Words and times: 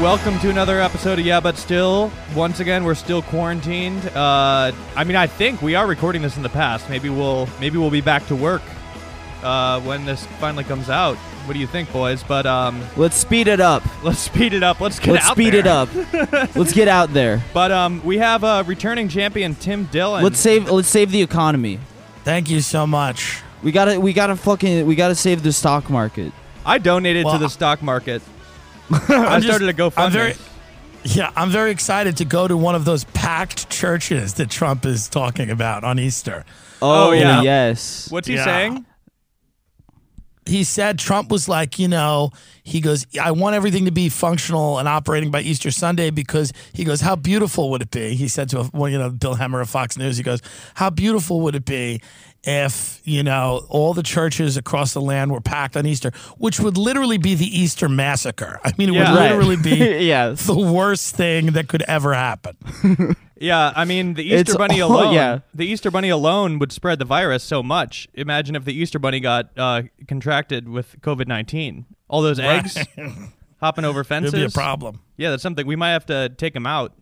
right, 0.00 0.02
welcome 0.02 0.38
to 0.40 0.50
another 0.50 0.80
episode 0.80 1.18
of 1.18 1.26
Yeah, 1.26 1.40
but 1.40 1.56
still, 1.56 2.10
once 2.34 2.60
again, 2.60 2.84
we're 2.84 2.94
still 2.94 3.22
quarantined. 3.22 4.04
Uh, 4.08 4.72
I 4.96 5.04
mean, 5.04 5.16
I 5.16 5.26
think 5.26 5.62
we 5.62 5.74
are 5.74 5.86
recording 5.86 6.22
this 6.22 6.36
in 6.36 6.42
the 6.42 6.48
past. 6.48 6.88
Maybe 6.88 7.08
we'll 7.08 7.48
maybe 7.60 7.78
we'll 7.78 7.90
be 7.90 8.00
back 8.00 8.26
to 8.28 8.36
work 8.36 8.62
uh, 9.42 9.80
when 9.80 10.04
this 10.04 10.26
finally 10.38 10.64
comes 10.64 10.88
out. 10.90 11.16
What 11.46 11.54
do 11.54 11.58
you 11.58 11.66
think, 11.66 11.90
boys? 11.92 12.22
But 12.22 12.46
um, 12.46 12.82
Let's 12.96 13.16
speed 13.16 13.48
it 13.48 13.60
up. 13.60 13.82
let's 14.04 14.18
speed 14.20 14.52
it 14.52 14.62
up. 14.62 14.80
Let's 14.80 14.98
get 14.98 15.12
Let's 15.12 15.26
out 15.26 15.32
speed 15.32 15.54
there. 15.54 15.60
it 15.60 15.66
up. 15.66 15.88
let's 16.56 16.72
get 16.72 16.86
out 16.88 17.12
there. 17.12 17.42
But 17.54 17.72
um, 17.72 18.04
we 18.04 18.18
have 18.18 18.44
uh, 18.44 18.62
returning 18.66 19.08
champion 19.08 19.54
Tim 19.54 19.86
Dillon. 19.86 20.22
Let's 20.22 20.38
save. 20.38 20.70
Let's 20.70 20.88
save 20.88 21.10
the 21.10 21.22
economy. 21.22 21.80
Thank 22.24 22.50
you 22.50 22.60
so 22.60 22.86
much. 22.86 23.42
We 23.62 23.72
gotta. 23.72 23.98
We 23.98 24.12
gotta 24.12 24.36
fucking. 24.36 24.86
We 24.86 24.94
gotta 24.94 25.14
save 25.14 25.42
the 25.42 25.52
stock 25.52 25.88
market. 25.90 26.32
I 26.64 26.76
donated 26.76 27.24
Well, 27.24 27.34
to 27.34 27.40
the 27.40 27.48
stock 27.48 27.82
market. 27.82 28.20
I 28.90 28.96
I'm 29.08 29.42
just- 29.42 29.46
started 29.46 29.66
to 29.66 29.72
go 29.72 29.92
I'm 29.96 30.10
very, 30.12 30.34
yeah, 31.04 31.30
I'm 31.36 31.50
very 31.50 31.70
excited 31.70 32.16
to 32.18 32.24
go 32.24 32.46
to 32.48 32.56
one 32.56 32.74
of 32.74 32.84
those 32.84 33.04
packed 33.04 33.70
churches 33.70 34.34
that 34.34 34.50
Trump 34.50 34.84
is 34.84 35.08
talking 35.08 35.50
about 35.50 35.84
on 35.84 35.98
Easter. 35.98 36.44
Oh, 36.82 37.08
oh 37.08 37.12
yeah. 37.12 37.42
Yes. 37.42 38.10
What's 38.10 38.26
he 38.28 38.34
Yeah. 38.34 38.44
saying? 38.44 38.86
He 40.46 40.64
said 40.64 40.98
Trump 40.98 41.30
was 41.30 41.48
like, 41.48 41.78
you 41.78 41.86
know, 41.86 42.30
he 42.62 42.80
goes, 42.80 43.06
I 43.20 43.30
want 43.32 43.54
everything 43.56 43.84
to 43.84 43.90
be 43.92 44.08
functional 44.08 44.78
and 44.78 44.88
operating 44.88 45.30
by 45.30 45.42
Easter 45.42 45.70
Sunday 45.70 46.10
because 46.10 46.52
he 46.72 46.82
goes, 46.84 47.00
how 47.02 47.14
beautiful 47.14 47.70
would 47.70 47.82
it 47.82 47.90
be? 47.90 48.14
He 48.14 48.26
said 48.26 48.48
to, 48.50 48.70
well, 48.72 48.88
you 48.90 48.98
know, 48.98 49.10
Bill 49.10 49.34
Hemmer 49.36 49.60
of 49.60 49.68
Fox 49.70 49.96
News, 49.98 50.16
he 50.16 50.22
goes, 50.22 50.40
how 50.74 50.90
beautiful 50.90 51.40
would 51.42 51.54
it 51.54 51.64
be 51.64 52.00
if, 52.42 53.02
you 53.04 53.22
know, 53.22 53.66
all 53.68 53.92
the 53.92 54.02
churches 54.02 54.56
across 54.56 54.94
the 54.94 55.00
land 55.00 55.30
were 55.30 55.42
packed 55.42 55.76
on 55.76 55.84
Easter, 55.84 56.10
which 56.38 56.58
would 56.58 56.78
literally 56.78 57.18
be 57.18 57.34
the 57.34 57.44
Easter 57.46 57.86
massacre. 57.88 58.58
I 58.64 58.72
mean, 58.78 58.88
it 58.88 58.94
Yeah. 58.94 59.12
would 59.12 59.18
Right. 59.18 59.30
literally 59.32 59.56
be 59.56 59.76
yes. 60.06 60.46
the 60.46 60.58
worst 60.58 61.14
thing 61.16 61.46
that 61.48 61.68
could 61.68 61.82
ever 61.82 62.14
happen. 62.14 62.56
Yeah, 63.40 63.72
I 63.74 63.84
mean 63.86 64.14
the 64.14 64.22
Easter 64.22 64.36
It's 64.40 64.56
Bunny 64.56 64.80
all- 64.82 64.92
alone. 65.00 65.14
yeah. 65.14 65.38
The 65.54 65.66
Easter 65.66 65.90
Bunny 65.90 66.10
alone 66.10 66.58
would 66.58 66.70
spread 66.72 66.98
the 66.98 67.04
virus 67.06 67.42
so 67.42 67.62
much. 67.62 68.06
Imagine 68.14 68.54
if 68.54 68.64
the 68.66 68.74
Easter 68.74 68.98
Bunny 68.98 69.18
got 69.18 69.48
uh, 69.56 69.82
contracted 70.06 70.68
with 70.68 71.00
COVID 71.00 71.26
nineteen. 71.26 71.86
All 72.08 72.20
those 72.22 72.38
eggs 72.38 72.76
hopping 73.60 73.84
over 73.86 74.04
fences. 74.04 74.34
It'd 74.34 74.46
be 74.48 74.50
a 74.50 74.54
problem. 74.54 75.00
Yeah, 75.16 75.30
that's 75.30 75.42
something 75.42 75.66
we 75.66 75.74
might 75.76 75.92
have 75.92 76.06
to 76.06 76.28
take 76.28 76.54
him 76.54 76.66
out. 76.66 76.92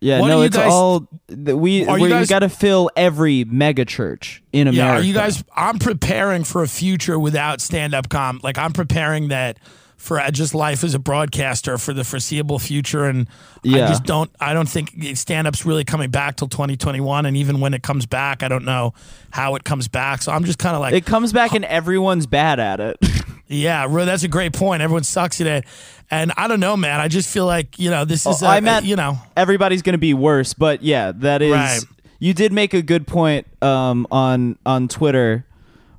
Yeah. 0.00 0.20
What 0.20 0.28
no, 0.28 0.42
it's 0.42 0.56
guys- 0.56 0.70
all. 0.70 1.08
We 1.28 1.84
Are 1.86 1.96
you 1.98 2.02
we, 2.04 2.08
we 2.08 2.08
guys- 2.10 2.28
gotta 2.28 2.48
fill 2.48 2.90
every 2.96 3.44
mega 3.44 3.84
church 3.84 4.42
in 4.52 4.68
America. 4.68 4.76
Yeah, 4.76 4.98
are 4.98 5.02
you 5.02 5.14
guys? 5.14 5.42
I'm 5.56 5.78
preparing 5.78 6.44
for 6.44 6.62
a 6.62 6.68
future 6.68 7.18
without 7.18 7.60
stand-up 7.60 8.08
com. 8.08 8.40
Like 8.42 8.58
I'm 8.58 8.72
preparing 8.72 9.28
that 9.28 9.58
for 9.98 10.18
uh, 10.20 10.30
just 10.30 10.54
life 10.54 10.84
as 10.84 10.94
a 10.94 10.98
broadcaster 10.98 11.76
for 11.76 11.92
the 11.92 12.04
foreseeable 12.04 12.58
future, 12.58 13.04
and 13.04 13.28
I 13.66 13.68
just 13.88 14.04
don't. 14.04 14.30
I 14.40 14.54
don't 14.54 14.68
think 14.68 14.94
stand-up's 15.16 15.66
really 15.66 15.84
coming 15.84 16.10
back 16.10 16.36
till 16.36 16.48
2021, 16.48 17.26
and 17.26 17.36
even 17.36 17.60
when 17.60 17.74
it 17.74 17.82
comes 17.82 18.06
back, 18.06 18.42
I 18.42 18.48
don't 18.48 18.64
know 18.64 18.94
how 19.30 19.56
it 19.56 19.64
comes 19.64 19.88
back. 19.88 20.22
So 20.22 20.32
I'm 20.32 20.44
just 20.44 20.58
kind 20.58 20.74
of 20.76 20.80
like, 20.80 20.94
It 20.94 21.04
comes 21.04 21.32
back 21.32 21.52
and 21.52 21.64
everyone's 21.64 22.26
bad 22.26 22.60
at 22.60 22.80
it. 22.80 22.96
yeah, 23.48 23.84
really, 23.86 24.06
that's 24.06 24.22
a 24.22 24.28
great 24.28 24.52
point. 24.54 24.82
Everyone 24.82 25.02
sucks 25.04 25.40
at 25.40 25.46
it, 25.48 25.64
and 26.10 26.32
I 26.36 26.46
don't 26.48 26.60
know, 26.60 26.76
man. 26.76 27.00
I 27.00 27.08
just 27.08 27.28
feel 27.28 27.44
like 27.44 27.78
you 27.78 27.90
know 27.90 28.04
this 28.04 28.24
is. 28.24 28.42
Oh, 28.42 28.46
a- 28.46 28.50
I 28.50 28.60
meant- 28.60 28.86
you 28.86 28.96
know. 28.96 29.18
Everybody's 29.36 29.82
gonna 29.82 29.98
be 29.98 30.14
worse. 30.14 30.54
But 30.54 30.82
yeah, 30.82 31.12
that 31.16 31.42
is. 31.42 31.52
Right. 31.52 31.80
You 32.20 32.34
did 32.34 32.52
make 32.52 32.72
a 32.72 32.82
good 32.82 33.06
point 33.06 33.46
um, 33.62 34.06
on 34.12 34.58
on 34.64 34.86
Twitter, 34.88 35.44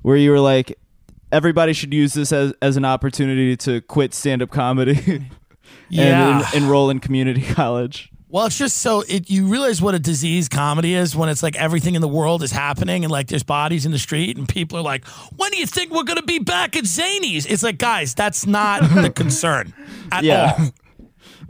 where 0.02 0.16
you 0.16 0.30
were 0.30 0.40
like, 0.40 0.78
everybody 1.32 1.72
should 1.72 1.92
use 1.94 2.14
this 2.14 2.32
as 2.32 2.52
as 2.62 2.76
an 2.76 2.84
opportunity 2.84 3.56
to 3.58 3.80
quit 3.82 4.14
stand 4.14 4.42
up 4.42 4.50
comedy. 4.50 5.26
Yeah. 5.92 6.38
and 6.38 6.44
en- 6.54 6.62
enroll 6.64 6.88
in 6.90 7.00
community 7.00 7.42
college. 7.54 8.10
Well, 8.28 8.46
it's 8.46 8.56
just 8.56 8.78
so 8.78 9.02
it 9.08 9.28
you 9.28 9.48
realize 9.48 9.82
what 9.82 9.94
a 9.94 9.98
disease 9.98 10.48
comedy 10.48 10.94
is 10.94 11.16
when 11.16 11.28
it's 11.28 11.42
like 11.42 11.56
everything 11.56 11.96
in 11.96 12.00
the 12.00 12.08
world 12.08 12.44
is 12.44 12.52
happening 12.52 13.02
and 13.04 13.10
like 13.10 13.26
there's 13.26 13.42
bodies 13.42 13.86
in 13.86 13.90
the 13.90 13.98
street 13.98 14.36
and 14.36 14.48
people 14.48 14.78
are 14.78 14.82
like, 14.82 15.04
"When 15.36 15.50
do 15.50 15.58
you 15.58 15.66
think 15.66 15.90
we're 15.92 16.04
going 16.04 16.18
to 16.18 16.22
be 16.24 16.38
back 16.38 16.76
at 16.76 16.84
Zanies?" 16.84 17.44
It's 17.48 17.64
like, 17.64 17.78
guys, 17.78 18.14
that's 18.14 18.46
not 18.46 18.82
the 18.82 19.10
concern 19.14 19.74
at 20.12 20.22
Yeah. 20.22 20.54
all. 20.58 20.68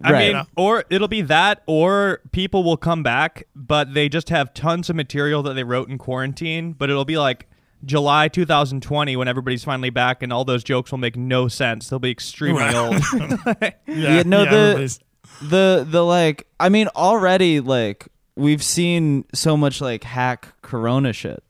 I 0.02 0.12
Right. 0.12 0.34
mean, 0.34 0.42
or 0.56 0.84
it'll 0.88 1.08
be 1.08 1.20
that, 1.22 1.62
or 1.66 2.20
people 2.32 2.62
will 2.64 2.78
come 2.78 3.02
back, 3.02 3.44
but 3.54 3.92
they 3.92 4.08
just 4.08 4.30
have 4.30 4.54
tons 4.54 4.88
of 4.88 4.96
material 4.96 5.42
that 5.42 5.52
they 5.54 5.64
wrote 5.64 5.90
in 5.90 5.98
quarantine. 5.98 6.72
But 6.72 6.88
it'll 6.88 7.04
be 7.04 7.18
like 7.18 7.46
July 7.84 8.28
2020 8.28 9.16
when 9.16 9.28
everybody's 9.28 9.64
finally 9.64 9.90
back, 9.90 10.22
and 10.22 10.32
all 10.32 10.44
those 10.44 10.62
jokes 10.64 10.90
will 10.90 10.98
make 10.98 11.16
no 11.16 11.48
sense. 11.48 11.88
They'll 11.88 11.98
be 11.98 12.10
extremely 12.10 12.62
Right. 12.62 12.74
old. 12.74 12.94
Yeah, 13.86 14.22
no, 14.24 14.44
the- 14.44 14.50
everybody's- 14.50 15.00
The 15.42 15.86
the 15.88 16.04
like 16.04 16.46
I 16.58 16.68
mean 16.68 16.88
already 16.94 17.60
like 17.60 18.08
we've 18.36 18.62
seen 18.62 19.24
so 19.32 19.56
much 19.56 19.80
like 19.80 20.04
hack 20.04 20.48
corona 20.62 21.12
shit. 21.14 21.42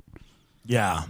yeah. 0.65 1.05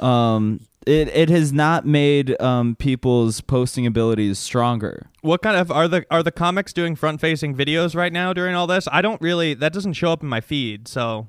Um 0.00 0.60
it 0.86 1.08
it 1.08 1.28
has 1.30 1.52
not 1.52 1.86
made 1.86 2.40
um 2.40 2.76
people's 2.76 3.40
posting 3.40 3.86
abilities 3.86 4.38
stronger. 4.38 5.06
What 5.22 5.42
kind 5.42 5.56
of 5.56 5.70
are 5.70 5.88
the 5.88 6.04
are 6.10 6.22
the 6.22 6.32
comics 6.32 6.72
doing 6.72 6.94
front 6.96 7.20
facing 7.20 7.54
videos 7.54 7.94
right 7.94 8.12
now 8.12 8.32
during 8.32 8.54
all 8.54 8.66
this? 8.66 8.86
I 8.92 9.00
don't 9.02 9.20
really 9.20 9.54
that 9.54 9.72
doesn't 9.72 9.94
show 9.94 10.12
up 10.12 10.22
in 10.22 10.28
my 10.28 10.40
feed. 10.40 10.88
So 10.88 11.26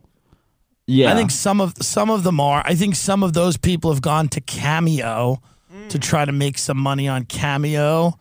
Yeah. 0.87 1.11
I 1.11 1.15
think 1.15 1.31
some 1.31 1.61
of 1.61 1.73
some 1.81 2.09
of 2.09 2.23
them 2.23 2.39
are. 2.39 2.61
I 2.65 2.75
think 2.75 2.95
some 2.95 3.23
of 3.23 3.33
those 3.33 3.57
people 3.57 3.91
have 3.91 4.01
gone 4.01 4.27
to 4.29 4.41
Cameo 4.41 5.41
to 5.89 5.99
try 5.99 6.25
to 6.25 6.31
make 6.31 6.57
some 6.57 6.77
money 6.77 7.07
on 7.07 7.25
Cameo. 7.25 8.17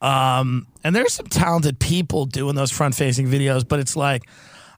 Um, 0.00 0.66
and 0.84 0.94
there's 0.94 1.12
some 1.14 1.26
talented 1.26 1.78
people 1.78 2.26
doing 2.26 2.54
those 2.54 2.70
front 2.70 2.94
facing 2.94 3.28
videos, 3.28 3.66
but 3.66 3.78
it's 3.78 3.96
like, 3.96 4.24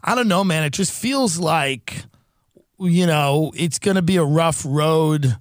I 0.03 0.15
don't 0.15 0.29
know, 0.29 0.45
man. 0.45 0.65
It 0.65 0.73
just 0.73 0.93
feels 0.93 1.39
like, 1.39 2.05
you 2.79 3.07
know, 3.07 3.53
it's 3.56 3.79
going 3.79 3.97
to 3.97 4.03
be 4.03 4.17
a 4.17 4.25
rough 4.25 4.65
road 4.67 5.37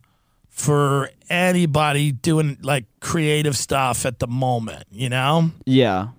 for 0.49 1.09
anybody 1.29 2.11
doing 2.11 2.57
like 2.61 2.85
creative 3.01 3.57
stuff 3.57 4.05
at 4.05 4.19
the 4.19 4.27
moment, 4.27 4.85
you 4.91 5.09
know? 5.09 5.51
yeah. 5.65 6.09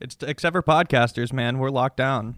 it's 0.00 0.16
except 0.22 0.54
for 0.54 0.62
podcasters, 0.62 1.32
man, 1.32 1.58
we're 1.58 1.70
locked 1.70 1.98
down. 1.98 2.34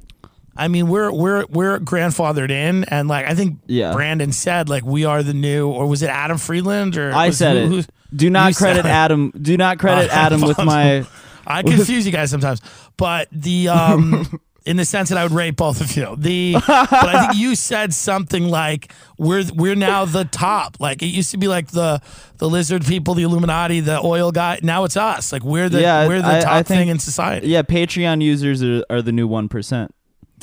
I 0.57 0.69
mean, 0.69 0.89
we're 0.89 1.11
we're 1.13 1.47
we're 1.47 1.79
grandfathered 1.81 2.51
in, 2.51 2.85
and 2.85 3.09
like 3.09 3.27
I 3.27 3.35
think 3.35 3.59
Yeah. 3.67 3.93
Brandon 3.93 4.33
said, 4.33 4.69
like 4.69 4.85
we 4.85 5.05
are 5.05 5.23
the 5.23 5.35
new, 5.35 5.69
or 5.69 5.87
was 5.87 6.03
it 6.03 6.09
Adam 6.11 6.39
Freeland? 6.39 6.97
Or 6.97 7.13
I 7.13 7.29
was- 7.29 7.39
said 7.39 7.57
who- 7.57 7.63
it. 7.63 7.69
who's- 7.69 7.89
Do 8.15 8.31
not 8.31 8.55
credit. 8.55 8.85
Adam 8.87 9.33
do 9.41 9.57
not 9.57 9.79
credit 9.79 10.11
Uh, 10.13 10.15
Adam 10.15 10.41
with 10.43 10.59
my 10.59 11.05
I 11.47 11.63
confuse 11.65 12.07
you 12.07 12.13
guys 12.13 12.31
sometimes, 12.31 12.61
but 12.97 13.29
the 13.33 13.69
um, 13.69 14.41
in 14.65 14.77
the 14.79 14.85
sense 14.85 15.09
that 15.11 15.19
I 15.19 15.25
would 15.25 15.33
rate 15.33 15.57
both 15.57 15.81
of 15.81 15.95
you. 15.97 16.15
The 16.17 16.53
but 16.55 16.69
I 16.69 17.27
think 17.27 17.41
you 17.43 17.57
said 17.57 17.93
something 17.93 18.45
like 18.49 18.93
we're 19.19 19.45
we're 19.55 19.75
now 19.75 20.05
the 20.05 20.25
top. 20.25 20.77
Like 20.79 21.03
it 21.03 21.07
used 21.09 21.33
to 21.33 21.37
be 21.37 21.49
like 21.49 21.73
the 21.73 22.01
the 22.39 22.49
lizard 22.49 22.87
people, 22.87 23.15
the 23.15 23.25
Illuminati, 23.25 23.81
the 23.81 23.99
oil 24.01 24.31
guy. 24.31 24.61
Now 24.63 24.85
it's 24.85 24.97
us. 24.97 25.33
Like 25.33 25.43
we're 25.43 25.69
the 25.69 25.81
Yeah, 25.81 26.07
we're 26.07 26.23
the 26.23 26.37
I- 26.37 26.41
top 26.41 26.53
I 26.53 26.63
think- 26.63 26.79
thing 26.79 26.89
in 26.89 26.99
society. 27.01 27.49
Yeah, 27.49 27.63
Patreon 27.63 28.23
users 28.23 28.63
are, 28.63 28.85
are 28.89 29.03
the 29.03 29.13
new 29.13 29.29
1%. 29.29 29.89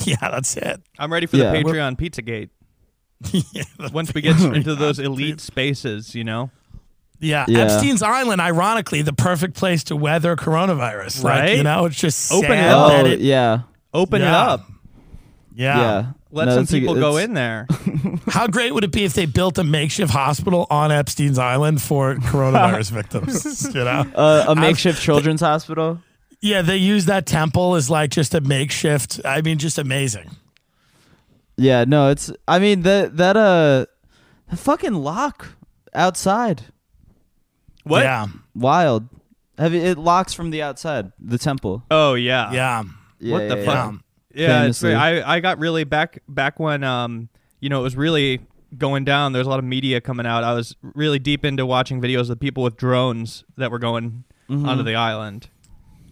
Yeah, 0.04 0.16
that's 0.20 0.56
it. 0.56 0.80
I'm 0.98 1.12
ready 1.12 1.26
for 1.26 1.36
Yeah. 1.38 1.52
the 1.52 1.58
Patreon 1.58 1.96
Pizzagate. 1.96 2.50
Once 3.92 4.12
we 4.14 4.20
get 4.20 4.40
into 4.54 4.74
those 4.74 4.98
elite 4.98 5.40
spaces, 5.40 6.14
you 6.14 6.24
know. 6.24 6.50
Yeah. 7.20 7.44
Yeah. 7.46 7.60
Epstein's 7.60 8.02
Island, 8.02 8.40
ironically, 8.40 9.02
the 9.02 9.12
perfect 9.12 9.54
place 9.54 9.84
to 9.84 9.96
weather 9.96 10.34
coronavirus. 10.34 11.22
Like, 11.22 11.40
Right? 11.40 11.56
you 11.56 11.62
know, 11.62 11.84
it's 11.84 11.96
just 11.96 12.32
Open 12.32 12.50
it 12.52 12.58
up. 12.64 12.92
Oh, 12.92 13.04
it- 13.06 13.20
yeah. 13.20 13.60
Open 13.94 14.22
it 14.22 14.28
up. 14.28 14.66
yeah. 15.54 15.78
Yeah. 15.78 16.04
Let 16.34 16.46
No, 16.46 16.52
some 16.52 16.62
that's 16.62 16.72
a- 16.72 16.80
people 16.80 16.94
go 16.94 17.18
in 17.18 17.34
there. 17.34 17.66
How 18.28 18.46
great 18.46 18.72
would 18.74 18.84
it 18.84 18.90
be 18.90 19.04
if 19.04 19.12
they 19.12 19.26
built 19.26 19.58
a 19.58 19.64
makeshift 19.64 20.10
hospital 20.10 20.66
on 20.70 20.90
Epstein's 20.90 21.38
Island 21.38 21.82
for 21.82 22.14
coronavirus 22.16 22.90
victims? 22.92 23.68
You 23.74 23.84
know? 23.84 24.06
Uh, 24.14 24.46
a 24.48 24.56
makeshift 24.56 25.00
children's 25.02 25.42
hospital. 25.42 26.00
Yeah, 26.42 26.60
they 26.60 26.76
use 26.76 27.04
that 27.06 27.24
temple 27.24 27.76
as 27.76 27.88
like 27.88 28.10
just 28.10 28.34
a 28.34 28.40
makeshift. 28.40 29.20
I 29.24 29.40
mean, 29.42 29.58
just 29.58 29.78
amazing. 29.78 30.30
Yeah, 31.56 31.84
no, 31.86 32.10
it's 32.10 32.32
I 32.48 32.58
mean 32.58 32.82
that 32.82 33.16
that 33.16 33.36
uh 33.36 33.86
the 34.50 34.56
fucking 34.56 34.94
lock 34.94 35.48
outside. 35.94 36.62
What? 37.84 38.02
Yeah. 38.02 38.26
Wild. 38.54 39.08
Have 39.58 39.72
you, 39.74 39.80
it 39.82 39.98
locks 39.98 40.32
from 40.32 40.50
the 40.50 40.62
outside, 40.62 41.12
the 41.20 41.38
temple. 41.38 41.84
Oh 41.90 42.14
yeah. 42.14 42.52
Yeah. 42.52 42.82
Yeah, 43.20 43.32
What 43.32 43.48
the 43.48 43.58
yeah, 43.58 43.64
fuck? 43.64 43.94
yeah. 44.34 44.48
Yeah, 44.48 44.64
it's 44.66 44.80
great. 44.80 44.94
I 44.94 45.36
I 45.36 45.40
got 45.40 45.58
really 45.60 45.84
back 45.84 46.22
back 46.26 46.58
when 46.58 46.82
um 46.82 47.28
you 47.60 47.68
know 47.68 47.78
it 47.78 47.84
was 47.84 47.94
really 47.96 48.40
going 48.76 49.04
down. 49.04 49.32
There 49.32 49.38
was 49.38 49.46
a 49.46 49.50
lot 49.50 49.60
of 49.60 49.64
media 49.64 50.00
coming 50.00 50.26
out. 50.26 50.42
I 50.42 50.54
was 50.54 50.74
really 50.82 51.20
deep 51.20 51.44
into 51.44 51.64
watching 51.66 52.00
videos 52.00 52.30
of 52.30 52.40
people 52.40 52.64
with 52.64 52.76
drones 52.76 53.44
that 53.56 53.70
were 53.70 53.78
going 53.78 54.24
onto 54.48 54.82
the 54.82 54.96
island. 54.96 55.48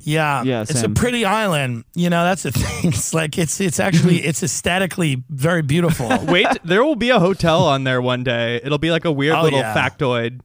Yeah, 0.03 0.43
Yeah, 0.43 0.63
it's 0.63 0.83
a 0.83 0.89
pretty 0.89 1.25
island. 1.25 1.85
You 1.95 2.11
know, 2.11 2.25
that's 2.25 2.43
the 2.43 2.53
thing. 2.53 2.93
It's 2.93 3.13
like 3.15 3.39
it's 3.39 3.61
it's 3.61 3.81
actually 3.81 4.19
it's 4.25 4.43
aesthetically 4.43 5.23
very 5.29 5.63
beautiful. 5.63 6.09
Wait, 6.27 6.47
there 6.65 6.85
will 6.85 6.97
be 6.97 7.11
a 7.11 7.19
hotel 7.19 7.65
on 7.65 7.85
there 7.85 8.01
one 8.03 8.25
day. 8.25 8.61
It'll 8.65 8.79
be 8.79 8.91
like 8.91 9.05
a 9.05 9.13
weird 9.13 9.37
Oh, 9.37 9.43
little 9.43 9.59
yeah. 9.61 9.75
factoid. 9.75 10.41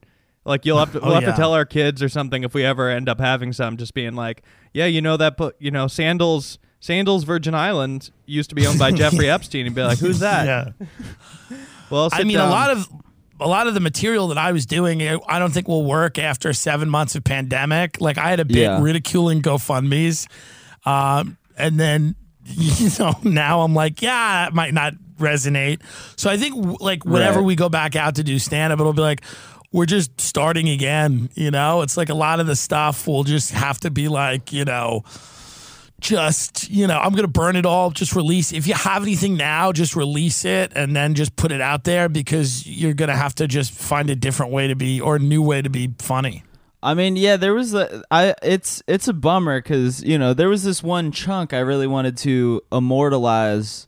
Like 0.46 0.66
you'll 0.66 0.78
have 0.80 0.92
to 0.92 1.00
oh, 1.00 1.06
we'll 1.06 1.14
have 1.16 1.24
yeah. 1.24 1.32
to 1.32 1.36
tell 1.38 1.54
our 1.54 1.66
kids 1.66 2.04
or 2.04 2.10
something 2.10 2.44
if 2.44 2.54
we 2.54 2.64
ever 2.64 2.90
end 2.90 3.10
up 3.10 3.20
having 3.20 3.52
some, 3.54 3.78
just 3.78 3.94
being 3.96 4.14
like, 4.14 4.44
yeah, 4.74 4.86
you 4.86 5.02
know 5.02 5.18
that, 5.18 5.40
you 5.60 5.72
know, 5.72 5.88
Sandals 5.88 6.60
Sandals 6.80 7.24
Virgin 7.24 7.56
Island 7.56 8.12
used 8.28 8.50
to 8.50 8.56
be 8.56 8.68
owned 8.68 8.78
by 8.78 8.92
Jeffrey 8.92 9.28
Epstein, 9.30 9.66
and 9.66 9.74
be 9.76 9.82
like, 9.82 9.98
who's 9.98 10.20
that? 10.20 10.46
Yeah. 10.46 11.58
Well, 11.90 12.10
I 12.12 12.24
mean, 12.24 12.38
a 12.38 12.48
lot 12.48 12.70
of 12.72 12.88
a 13.40 13.48
lot 13.48 13.68
of 13.68 13.74
the 13.74 13.80
material 13.80 14.28
that 14.30 14.38
I 14.38 14.52
was 14.52 14.66
doing, 14.66 15.02
I 15.02 15.40
don't 15.40 15.52
think 15.54 15.68
will 15.68 15.84
work 15.86 16.18
after 16.18 16.54
seven 16.54 16.90
months 16.90 17.16
of 17.16 17.24
pandemic. 17.24 18.00
Like 18.00 18.18
I 18.18 18.30
had 18.30 18.40
a 18.40 18.46
bit 18.46 18.58
Yeah. 18.58 18.82
ridiculing 18.82 19.42
GoFundmes, 19.42 20.28
um, 20.86 21.38
and 21.58 21.80
then 21.80 22.16
you 22.46 22.90
know 23.00 23.14
now 23.24 23.62
I'm 23.62 23.74
like, 23.74 24.02
yeah, 24.02 24.48
it 24.48 24.54
might 24.54 24.74
not 24.74 24.94
resonate. 25.20 25.82
So 26.16 26.30
I 26.30 26.38
think 26.38 26.80
like 26.82 27.04
whenever 27.06 27.40
Right. 27.40 27.46
we 27.46 27.56
go 27.56 27.70
back 27.70 27.96
out 27.96 28.16
to 28.16 28.24
do 28.24 28.38
stand 28.40 28.72
up, 28.74 28.80
it'll 28.80 28.94
be 28.94 29.02
like. 29.02 29.22
We're 29.72 29.86
just 29.86 30.22
starting 30.22 30.70
again, 30.70 31.30
you 31.36 31.52
know? 31.52 31.82
It's 31.82 31.98
like 31.98 32.08
a 32.08 32.14
lot 32.14 32.40
of 32.40 32.48
the 32.48 32.56
stuff 32.56 33.08
will 33.08 33.26
just 33.26 33.52
have 33.52 33.78
to 33.82 33.92
be 33.92 34.08
like, 34.08 34.54
you 34.54 34.64
know, 34.64 35.04
just 36.06 36.70
you 36.70 36.86
know 36.88 37.00
i'm 37.00 37.14
gonna 37.14 37.28
burn 37.28 37.56
it 37.56 37.66
all 37.66 37.90
just 37.90 38.16
release 38.16 38.54
if 38.54 38.68
you 38.68 38.74
have 38.76 39.02
anything 39.04 39.36
now 39.36 39.72
just 39.72 39.96
release 39.96 40.46
it 40.46 40.72
and 40.76 40.96
then 40.96 41.14
just 41.16 41.36
put 41.36 41.52
it 41.52 41.62
out 41.62 41.84
there 41.84 42.08
because 42.08 42.68
you're 42.68 42.94
gonna 42.94 43.16
have 43.16 43.34
to 43.34 43.48
just 43.48 43.72
find 43.74 44.10
a 44.10 44.16
different 44.16 44.52
way 44.52 44.68
to 44.68 44.76
be 44.76 45.02
or 45.02 45.16
a 45.16 45.20
new 45.20 45.42
way 45.42 45.62
to 45.62 45.70
be 45.70 45.94
funny 46.00 46.44
I 46.84 46.94
mean, 46.94 47.16
yeah, 47.16 47.36
there 47.36 47.56
was 47.56 47.74
a 47.74 48.04
I 48.12 48.36
it's 48.44 48.84
it's 48.88 49.08
a 49.08 49.14
bummer 49.14 49.60
cuz 49.60 50.04
you 50.04 50.20
know, 50.20 50.36
there 50.36 50.50
was 50.50 50.64
this 50.64 50.84
one 50.84 51.12
chunk 51.12 51.52
I 51.52 51.60
really 51.60 51.88
wanted 51.88 52.16
to 52.18 52.62
immortalize 52.72 53.88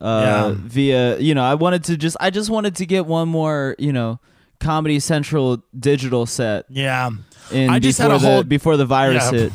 uh 0.00 0.04
Yeah. 0.04 0.54
via, 0.56 1.18
you 1.20 1.34
know, 1.36 1.44
I 1.44 1.54
wanted 1.54 1.84
to 1.84 1.96
just 1.96 2.16
I 2.18 2.30
just 2.30 2.50
wanted 2.50 2.74
to 2.76 2.86
get 2.86 3.06
one 3.06 3.28
more, 3.28 3.76
you 3.78 3.92
know, 3.92 4.18
Comedy 4.58 4.98
Central 4.98 5.62
digital 5.78 6.26
set 6.26 6.64
yeah 6.68 7.10
in 7.52 7.70
I 7.70 7.78
just 7.78 7.98
before 7.98 8.12
had 8.12 8.20
a 8.20 8.22
the 8.24 8.30
whole- 8.32 8.42
before 8.42 8.76
the 8.76 8.86
virus 8.86 9.30
Yeah. 9.32 9.38
hit. 9.38 9.52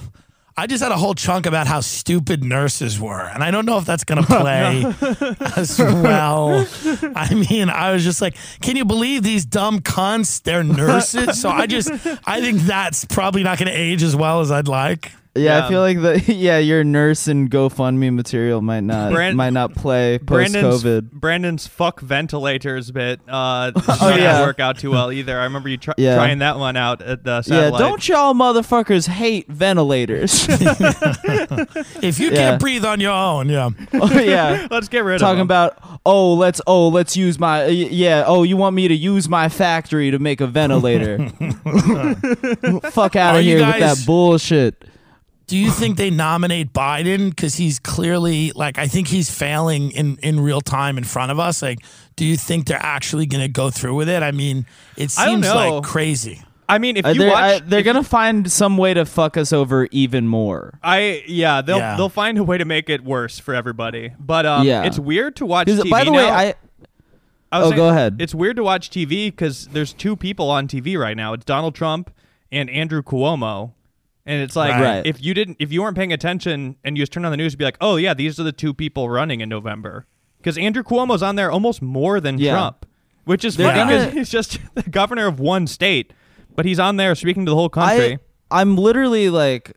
I 0.59 0.67
just 0.67 0.83
had 0.83 0.91
a 0.91 0.97
whole 0.97 1.15
chunk 1.15 1.45
about 1.45 1.67
how 1.67 1.79
stupid 1.79 2.43
nurses 2.43 2.99
were 2.99 3.21
and 3.33 3.43
i 3.43 3.49
don't 3.49 3.65
know 3.65 3.77
if 3.77 3.85
that's 3.85 4.03
gonna 4.03 4.23
play 4.37 4.83
as 5.55 5.79
well. 5.79 6.67
I 7.15 7.33
mean 7.33 7.69
i 7.69 7.91
was 7.93 8.03
just 8.03 8.21
like 8.21 8.35
can 8.61 8.75
you 8.75 8.83
believe 8.85 9.23
these 9.23 9.45
dumb 9.45 9.79
cunts 9.79 10.41
they're 10.43 10.63
nurses? 10.63 11.41
So 11.41 11.49
i 11.49 11.65
just 11.65 11.89
i 12.27 12.41
think 12.41 12.59
that's 12.61 13.05
probably 13.05 13.43
not 13.43 13.57
gonna 13.57 13.71
age 13.73 14.03
as 14.03 14.15
well 14.15 14.41
as 14.41 14.51
i'd 14.51 14.67
like 14.67 15.11
Yeah, 15.39 15.57
Yeah. 15.59 15.65
I 15.65 15.69
feel 15.69 15.81
like 15.81 16.01
the 16.01 16.33
yeah, 16.33 16.57
your 16.59 16.83
nurse 16.83 17.27
and 17.27 17.49
GoFundMe 17.49 18.13
material 18.13 18.61
might 18.61 18.83
not 18.83 19.11
Brand- 19.11 19.37
might 19.37 19.53
not 19.53 19.73
play 19.75 20.17
post 20.19 20.53
Brandon's 20.53 20.83
COVID. 20.83 21.11
Brandon's 21.11 21.67
fuck 21.67 22.01
ventilators 22.01 22.91
bit 22.91 23.19
uh, 23.27 23.71
did 23.71 23.83
Oh, 23.87 24.09
not 24.09 24.19
yeah. 24.19 24.41
work 24.41 24.59
out 24.59 24.77
too 24.79 24.91
well 24.91 25.11
either. 25.11 25.39
I 25.39 25.43
remember 25.45 25.69
you 25.69 25.77
try- 25.77 25.93
Yeah. 25.97 26.15
trying 26.15 26.39
that 26.39 26.57
one 26.59 26.75
out 26.77 27.01
at 27.01 27.23
the 27.23 27.43
Yeah, 27.47 27.69
don't 27.71 28.07
y'all 28.07 28.33
motherfuckers 28.33 29.07
hate 29.07 29.47
ventilators? 29.47 30.47
if 32.01 32.19
you 32.19 32.29
Yeah. 32.29 32.35
can't 32.35 32.59
breathe 32.61 32.85
on 32.85 32.99
your 32.99 33.11
own 33.13 33.49
yeah 33.49 33.69
oh 33.93 34.19
yeah. 34.19 34.67
Let's 34.69 34.87
get 34.87 35.03
rid 35.03 35.15
of 35.15 35.21
it. 35.21 35.25
talking 35.25 35.41
about 35.41 35.77
oh 36.05 36.33
let's 36.33 36.61
oh 36.67 36.87
let's 36.89 37.15
use 37.17 37.39
my 37.39 37.63
uh, 37.65 37.67
yeah 37.67 38.23
oh 38.27 38.43
you 38.43 38.57
want 38.57 38.75
me 38.75 38.87
to 38.87 38.95
use 38.95 39.27
my 39.29 39.49
factory 39.49 40.11
to 40.11 40.19
make 40.19 40.41
a 40.41 40.47
ventilator 40.47 41.29
fuck 42.91 43.15
out 43.15 43.35
of 43.37 43.43
you 43.43 43.57
here 43.57 43.65
with 43.65 43.79
that 43.79 44.03
bullshit 44.05 44.83
Do 45.49 45.57
you 45.57 45.71
think 45.71 45.97
they 45.97 46.09
nominate 46.11 46.73
Biden 46.73 47.29
because 47.31 47.55
he's 47.55 47.79
clearly 47.79 48.51
like 48.53 48.77
I 48.77 48.87
think 48.87 49.07
he's 49.07 49.29
failing 49.29 49.91
in 49.91 50.17
in 50.21 50.39
real 50.39 50.61
time 50.61 50.97
in 50.97 51.03
front 51.03 51.31
of 51.31 51.39
us? 51.39 51.61
Like, 51.61 51.79
do 52.15 52.23
you 52.25 52.37
think 52.37 52.67
they're 52.67 52.77
actually 52.81 53.25
going 53.25 53.41
to 53.41 53.47
go 53.47 53.69
through 53.71 53.95
with 53.95 54.09
it? 54.09 54.21
I 54.23 54.31
mean, 54.31 54.65
it 54.95 55.11
seems 55.11 55.47
like 55.47 55.83
crazy. 55.83 56.41
I 56.67 56.77
mean, 56.77 56.97
if 56.97 57.05
Uh, 57.05 57.09
you 57.09 57.19
they're, 57.21 57.31
watch, 57.31 57.43
I- 57.63 57.65
they're 57.65 57.79
if- 57.79 57.85
gonna 57.85 58.03
find 58.03 58.51
some 58.51 58.77
way 58.77 58.93
to 58.93 59.03
fuck 59.03 59.37
us 59.37 59.51
over 59.51 59.87
even 59.89 60.27
more 60.27 60.77
I 60.83 61.23
yeah, 61.27 61.61
they'll 61.63 61.79
Yeah. 61.79 61.95
they'll 61.97 62.09
find 62.09 62.37
a 62.37 62.43
way 62.43 62.59
to 62.59 62.65
make 62.65 62.89
it 62.91 63.03
worse 63.03 63.39
for 63.39 63.55
everybody. 63.55 64.11
But 64.19 64.45
um, 64.45 64.67
Yeah. 64.67 64.83
it's 64.83 64.99
weird 64.99 65.35
to 65.37 65.47
watch. 65.47 65.67
TV 65.67 65.89
by 65.89 66.03
the 66.03 66.11
way 66.11 66.27
now. 66.27 66.33
i 66.35 66.53
I 67.51 67.57
was 67.57 67.65
Oh, 67.65 67.69
saying, 67.71 67.77
go 67.77 67.89
ahead. 67.89 68.17
It's 68.19 68.35
weird 68.35 68.55
to 68.57 68.63
watch 68.63 68.91
TV 68.91 69.31
because 69.31 69.67
there's 69.73 69.93
two 69.93 70.15
people 70.15 70.51
on 70.51 70.67
TV 70.67 70.95
right 70.95 71.17
now. 71.17 71.33
It's 71.33 71.43
Donald 71.45 71.73
Trump 71.73 72.11
and 72.51 72.69
Andrew 72.69 73.01
Cuomo, 73.01 73.71
and 74.29 74.41
it's 74.41 74.55
like 74.55 74.71
Right. 74.79 75.05
if 75.05 75.21
you 75.23 75.33
didn't, 75.33 75.57
if 75.59 75.71
you 75.73 75.81
weren't 75.81 75.97
paying 75.97 76.13
attention 76.13 76.75
and 76.83 76.97
you 76.97 77.01
just 77.01 77.11
turn 77.11 77.25
on 77.25 77.31
the 77.31 77.37
news, 77.37 77.51
you'd 77.53 77.59
be 77.59 77.65
like, 77.65 77.77
oh 77.81 77.95
yeah, 77.97 78.13
these 78.13 78.39
are 78.39 78.43
the 78.43 78.51
two 78.51 78.73
people 78.73 79.09
running 79.09 79.41
in 79.41 79.49
November 79.49 80.05
because 80.37 80.57
Andrew 80.57 80.83
Cuomo's 80.83 81.21
on 81.23 81.35
there 81.35 81.51
almost 81.51 81.81
more 81.81 82.19
than 82.21 82.37
Yeah. 82.37 82.51
Trump, 82.53 82.85
which 83.25 83.43
is 83.43 83.57
They're 83.57 83.71
funny 83.73 83.83
because 83.85 84.05
gonna- 84.05 84.15
he's 84.19 84.29
just 84.29 84.59
the 84.75 84.83
governor 84.83 85.27
of 85.27 85.39
one 85.39 85.67
state, 85.67 86.13
but 86.55 86.65
he's 86.65 86.79
on 86.79 86.95
there 86.97 87.13
speaking 87.15 87.45
to 87.45 87.49
the 87.51 87.55
whole 87.55 87.69
country. 87.69 88.13
I 88.51 88.61
I'm 88.61 88.75
literally 88.77 89.29
like 89.29 89.73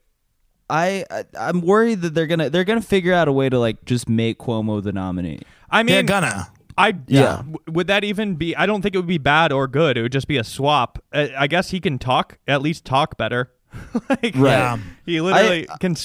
I, 0.70 1.04
I 1.10 1.24
I'm 1.38 1.60
worried 1.60 2.00
that 2.02 2.14
they're 2.14 2.26
gonna 2.26 2.48
they're 2.48 2.64
gonna 2.64 2.80
figure 2.80 3.12
out 3.12 3.28
a 3.28 3.32
way 3.32 3.48
to 3.48 3.58
like 3.58 3.84
just 3.84 4.08
make 4.08 4.38
Cuomo 4.38 4.82
the 4.82 4.92
nominee. 4.92 5.40
I 5.70 5.82
mean, 5.82 5.86
They're 5.94 6.02
mean, 6.02 6.06
gonna. 6.06 6.48
I 6.78 6.94
Yeah. 7.06 7.36
w- 7.38 7.56
Would 7.68 7.88
that 7.88 8.02
even 8.04 8.36
be? 8.36 8.56
I 8.56 8.64
don't 8.64 8.80
think 8.80 8.94
it 8.94 8.98
would 8.98 9.06
be 9.06 9.18
bad 9.18 9.52
or 9.52 9.68
good. 9.68 9.98
It 9.98 10.02
would 10.02 10.12
just 10.12 10.26
be 10.28 10.38
a 10.38 10.44
swap. 10.44 10.98
Uh, 11.12 11.26
I 11.36 11.46
guess 11.46 11.70
he 11.70 11.80
can 11.80 11.98
talk, 11.98 12.38
at 12.48 12.62
least 12.62 12.86
talk 12.86 13.18
better. 13.18 13.50
like, 14.08 14.34
Right. 14.34 14.34
Yeah. 14.34 14.78
He 15.06 15.20
literally 15.20 15.66
can 15.80 15.96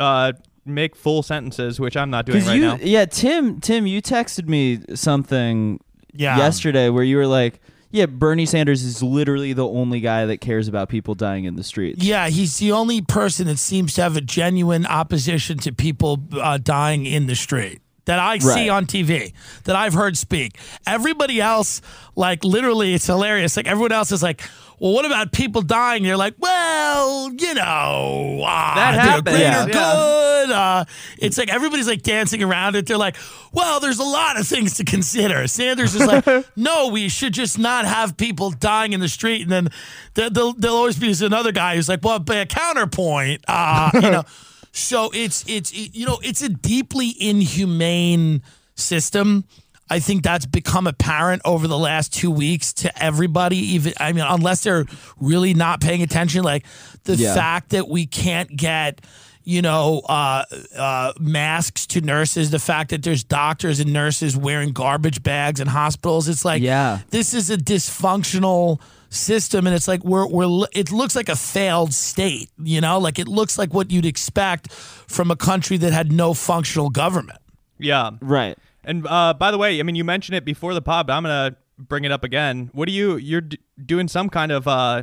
uh, 0.00 0.32
make 0.64 0.94
full 0.96 1.22
sentences, 1.22 1.80
which 1.80 1.96
I'm 1.96 2.10
not 2.10 2.26
doing 2.26 2.44
right 2.44 2.54
you, 2.54 2.60
now. 2.60 2.78
yeah, 2.80 3.04
Tim, 3.06 3.60
Tim, 3.60 3.86
you 3.86 4.02
texted 4.02 4.48
me 4.48 4.80
something 4.94 5.80
Yeah. 6.12 6.36
yesterday 6.36 6.88
where 6.90 7.04
you 7.04 7.16
were 7.16 7.26
like, 7.26 7.60
"Yeah, 7.90 8.06
Bernie 8.06 8.46
Sanders 8.46 8.84
is 8.84 9.02
literally 9.02 9.52
the 9.54 9.66
only 9.66 10.00
guy 10.00 10.26
that 10.26 10.38
cares 10.40 10.68
about 10.68 10.88
people 10.88 11.14
dying 11.14 11.44
in 11.44 11.56
the 11.56 11.64
streets." 11.64 12.04
Yeah, 12.04 12.28
he's 12.28 12.58
the 12.58 12.72
only 12.72 13.00
person 13.00 13.46
that 13.46 13.58
seems 13.58 13.94
to 13.94 14.02
have 14.02 14.16
a 14.16 14.20
genuine 14.20 14.86
opposition 14.86 15.58
to 15.58 15.72
people 15.72 16.20
uh, 16.32 16.58
dying 16.58 17.06
in 17.06 17.26
the 17.26 17.34
street 17.34 17.80
that 18.04 18.18
I 18.18 18.38
see 18.38 18.70
on 18.70 18.86
TV, 18.86 19.34
that 19.64 19.76
I've 19.76 19.92
heard 19.92 20.16
speak. 20.16 20.56
Everybody 20.86 21.42
else, 21.42 21.82
like 22.16 22.42
literally, 22.42 22.94
it's 22.94 23.04
hilarious. 23.06 23.54
Like 23.54 23.66
everyone 23.66 23.92
else 23.92 24.12
is 24.12 24.22
like, 24.22 24.42
well, 24.80 24.92
what 24.92 25.04
about 25.04 25.32
people 25.32 25.62
dying? 25.62 26.04
You're 26.04 26.16
like, 26.16 26.34
well, 26.38 27.30
you 27.32 27.54
know, 27.54 28.40
uh, 28.44 28.74
That 28.74 28.94
happens, 28.94 29.22
greater 29.36 29.40
yeah. 29.40 29.66
good. 29.66 30.50
Uh, 30.50 30.84
it's 31.18 31.36
like 31.38 31.48
everybody's 31.52 31.88
like 31.88 32.02
dancing 32.02 32.42
around 32.42 32.76
it. 32.76 32.86
They're 32.86 32.96
like, 32.96 33.16
well, 33.52 33.80
there's 33.80 33.98
a 33.98 34.04
lot 34.04 34.38
of 34.38 34.46
things 34.46 34.76
to 34.76 34.84
consider. 34.84 35.46
Sanders 35.48 35.94
is 35.94 36.06
like, 36.06 36.24
no, 36.56 36.88
we 36.88 37.08
should 37.08 37.32
just 37.34 37.58
not 37.58 37.84
have 37.86 38.16
people 38.16 38.50
dying 38.50 38.92
in 38.92 39.00
the 39.00 39.08
street. 39.08 39.42
And 39.42 39.50
then 39.50 39.68
there- 40.14 40.30
there'll, 40.30 40.52
there'll 40.54 40.76
always 40.76 40.98
be 40.98 41.12
another 41.24 41.52
guy 41.52 41.76
who's 41.76 41.88
like, 41.88 42.02
well, 42.04 42.18
by 42.18 42.36
a 42.36 42.46
counterpoint, 42.46 43.44
uh, 43.48 43.90
you 43.94 44.00
know. 44.00 44.22
So 44.70 45.10
it's 45.12 45.44
it's 45.48 45.72
it- 45.72 45.96
you 45.96 46.06
know 46.06 46.20
it's 46.22 46.42
a 46.42 46.48
deeply 46.48 47.12
inhumane 47.18 48.42
system. 48.76 49.44
I 49.90 50.00
think 50.00 50.22
that's 50.22 50.46
become 50.46 50.86
apparent 50.86 51.42
over 51.44 51.66
the 51.66 51.78
last 51.78 52.12
two 52.12 52.30
weeks 52.30 52.72
to 52.74 53.02
everybody. 53.02 53.56
Even 53.56 53.92
I 53.98 54.12
mean, 54.12 54.24
unless 54.28 54.62
they're 54.62 54.84
really 55.18 55.54
not 55.54 55.80
paying 55.80 56.02
attention, 56.02 56.42
like 56.44 56.64
the 57.04 57.16
Yeah. 57.16 57.34
fact 57.34 57.70
that 57.70 57.88
we 57.88 58.06
can't 58.06 58.54
get 58.56 59.00
you 59.44 59.62
know 59.62 60.00
uh, 60.08 60.44
uh, 60.76 61.12
masks 61.18 61.86
to 61.86 62.00
nurses, 62.02 62.50
the 62.50 62.58
fact 62.58 62.90
that 62.90 63.02
there's 63.02 63.24
doctors 63.24 63.80
and 63.80 63.92
nurses 63.92 64.36
wearing 64.36 64.72
garbage 64.72 65.22
bags 65.22 65.58
in 65.60 65.68
hospitals. 65.68 66.28
It's 66.28 66.44
like 66.44 66.62
Yeah. 66.62 66.98
this 67.10 67.32
is 67.32 67.48
a 67.50 67.56
dysfunctional 67.56 68.80
system 69.10 69.66
and 69.66 69.74
it's 69.74 69.88
like 69.88 70.04
we're 70.04 70.26
we're 70.26 70.66
it 70.74 70.92
looks 70.92 71.16
like 71.16 71.30
a 71.30 71.36
failed 71.36 71.94
state 71.94 72.50
you 72.62 72.78
know 72.78 72.98
like 72.98 73.18
it 73.18 73.26
looks 73.26 73.56
like 73.56 73.72
what 73.72 73.90
you'd 73.90 74.04
expect 74.04 74.70
from 74.70 75.30
a 75.30 75.36
country 75.36 75.78
that 75.78 75.94
had 75.94 76.12
no 76.12 76.34
functional 76.34 76.90
government 76.90 77.38
Yeah. 77.78 78.10
Right. 78.20 78.58
And 78.84 79.06
uh, 79.06 79.34
by 79.34 79.50
the 79.50 79.58
way, 79.58 79.78
I 79.80 79.82
mean 79.82 79.94
you 79.96 80.04
mentioned 80.04 80.36
it 80.36 80.44
before 80.44 80.74
the 80.74 80.82
pod, 80.82 81.06
but 81.06 81.12
I'm 81.14 81.22
gonna 81.24 81.56
bring 81.78 82.04
it 82.04 82.12
up 82.12 82.24
again. 82.24 82.70
What 82.72 82.86
do 82.86 82.92
you? 82.92 83.16
You're 83.16 83.42
d- 83.42 83.58
doing 83.84 84.08
some 84.08 84.28
kind 84.30 84.50
of 84.52 84.66
uh, 84.66 85.02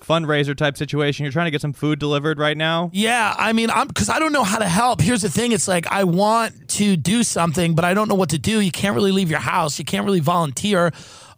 fundraiser 0.00 0.56
type 0.56 0.76
situation. 0.76 1.24
You're 1.24 1.32
trying 1.32 1.46
to 1.46 1.50
get 1.50 1.60
some 1.60 1.72
food 1.72 1.98
delivered 1.98 2.38
right 2.38 2.56
now. 2.56 2.90
yeah 2.92 3.34
i 3.36 3.52
mean 3.52 3.68
i'm 3.70 3.88
because 3.88 4.08
i 4.08 4.18
don't 4.20 4.32
know 4.32 4.44
how 4.44 4.58
to 4.58 4.68
help 4.68 5.00
here's 5.00 5.22
the 5.22 5.28
thing 5.28 5.50
it's 5.50 5.66
like 5.66 5.86
i 5.88 6.04
want 6.04 6.68
to 6.68 6.96
do 6.96 7.24
something 7.24 7.74
but 7.74 7.84
i 7.84 7.94
don't 7.94 8.08
know 8.08 8.14
what 8.14 8.28
to 8.30 8.38
do 8.38 8.60
you 8.60 8.70
can't 8.70 8.94
really 8.94 9.10
leave 9.10 9.28
your 9.28 9.40
house 9.40 9.76
you 9.78 9.84
can't 9.84 10.04
really 10.04 10.20
volunteer 10.20 10.92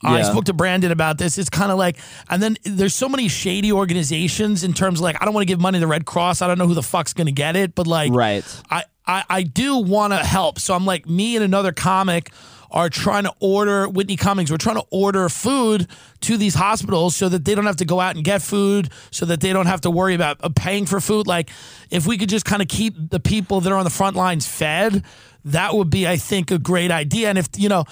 Uh, 0.05 0.11
I 0.13 0.23
spoke 0.23 0.45
to 0.47 0.55
Brandon 0.55 0.93
about 0.93 1.19
this. 1.19 1.37
It's 1.37 1.51
kind 1.51 1.71
of 1.71 1.77
like, 1.77 1.99
and 2.31 2.43
then 2.43 2.57
there's 2.65 2.95
so 2.95 3.07
many 3.07 3.29
shady 3.29 3.71
organizations 3.71 4.65
in 4.65 4.73
terms 4.73 4.99
of 4.99 5.03
like, 5.05 5.21
I 5.21 5.27
don't 5.27 5.35
want 5.35 5.43
to 5.47 5.53
give 5.53 5.61
money 5.61 5.77
to 5.77 5.81
the 5.81 5.87
Red 5.87 6.07
Cross. 6.07 6.41
I 6.41 6.47
don't 6.49 6.57
know 6.57 6.67
who 6.67 6.73
the 6.73 6.83
fuck's 6.83 7.13
going 7.13 7.27
to 7.27 7.33
get 7.33 7.55
it, 7.55 7.75
but 7.75 7.87
like, 7.87 8.11
Right. 8.11 8.43
I, 8.71 8.85
I, 9.11 9.25
I 9.29 9.43
do 9.43 9.77
want 9.79 10.13
to 10.13 10.19
help. 10.19 10.59
So 10.59 10.75
I'm 10.75 10.87
like, 10.87 11.09
me 11.09 11.35
and 11.37 11.45
another 11.45 11.73
comic 11.73 12.31
are 12.71 12.89
trying 12.89 13.25
to 13.25 13.35
order, 13.41 13.89
Whitney 13.89 14.15
Cummings, 14.17 14.51
we're 14.51 14.57
trying 14.57 14.77
to 14.77 14.87
order 14.91 15.29
food 15.29 15.89
to 16.21 16.37
these 16.37 16.55
hospitals 16.55 17.17
so 17.17 17.29
that 17.29 17.45
they 17.45 17.57
don't 17.57 17.67
have 17.67 17.77
to 17.77 17.85
go 17.85 17.99
out 17.99 18.15
and 18.15 18.25
get 18.25 18.43
food, 18.43 18.91
so 19.11 19.27
that 19.27 19.41
they 19.41 19.53
don't 19.53 19.67
have 19.67 19.81
to 19.81 19.91
worry 19.91 20.15
about 20.15 20.39
uh, 20.45 20.49
paying 20.55 20.87
for 20.87 21.01
food. 21.01 21.27
Like, 21.27 21.51
if 21.91 22.07
we 22.07 22.17
could 22.17 22.29
just 22.29 22.45
kind 22.45 22.63
of 22.63 22.69
keep 22.69 22.95
the 23.11 23.19
people 23.19 23.61
that 23.63 23.73
are 23.73 23.77
on 23.77 23.85
the 23.85 23.91
front 23.91 24.15
lines 24.15 24.47
fed, 24.47 25.03
that 25.47 25.75
would 25.75 25.91
be, 25.91 26.07
I 26.07 26.17
think, 26.17 26.53
a 26.53 26.59
great 26.59 26.93
idea. 26.93 27.29
And 27.29 27.39
if, 27.39 27.49
you 27.57 27.69
know, 27.69 27.87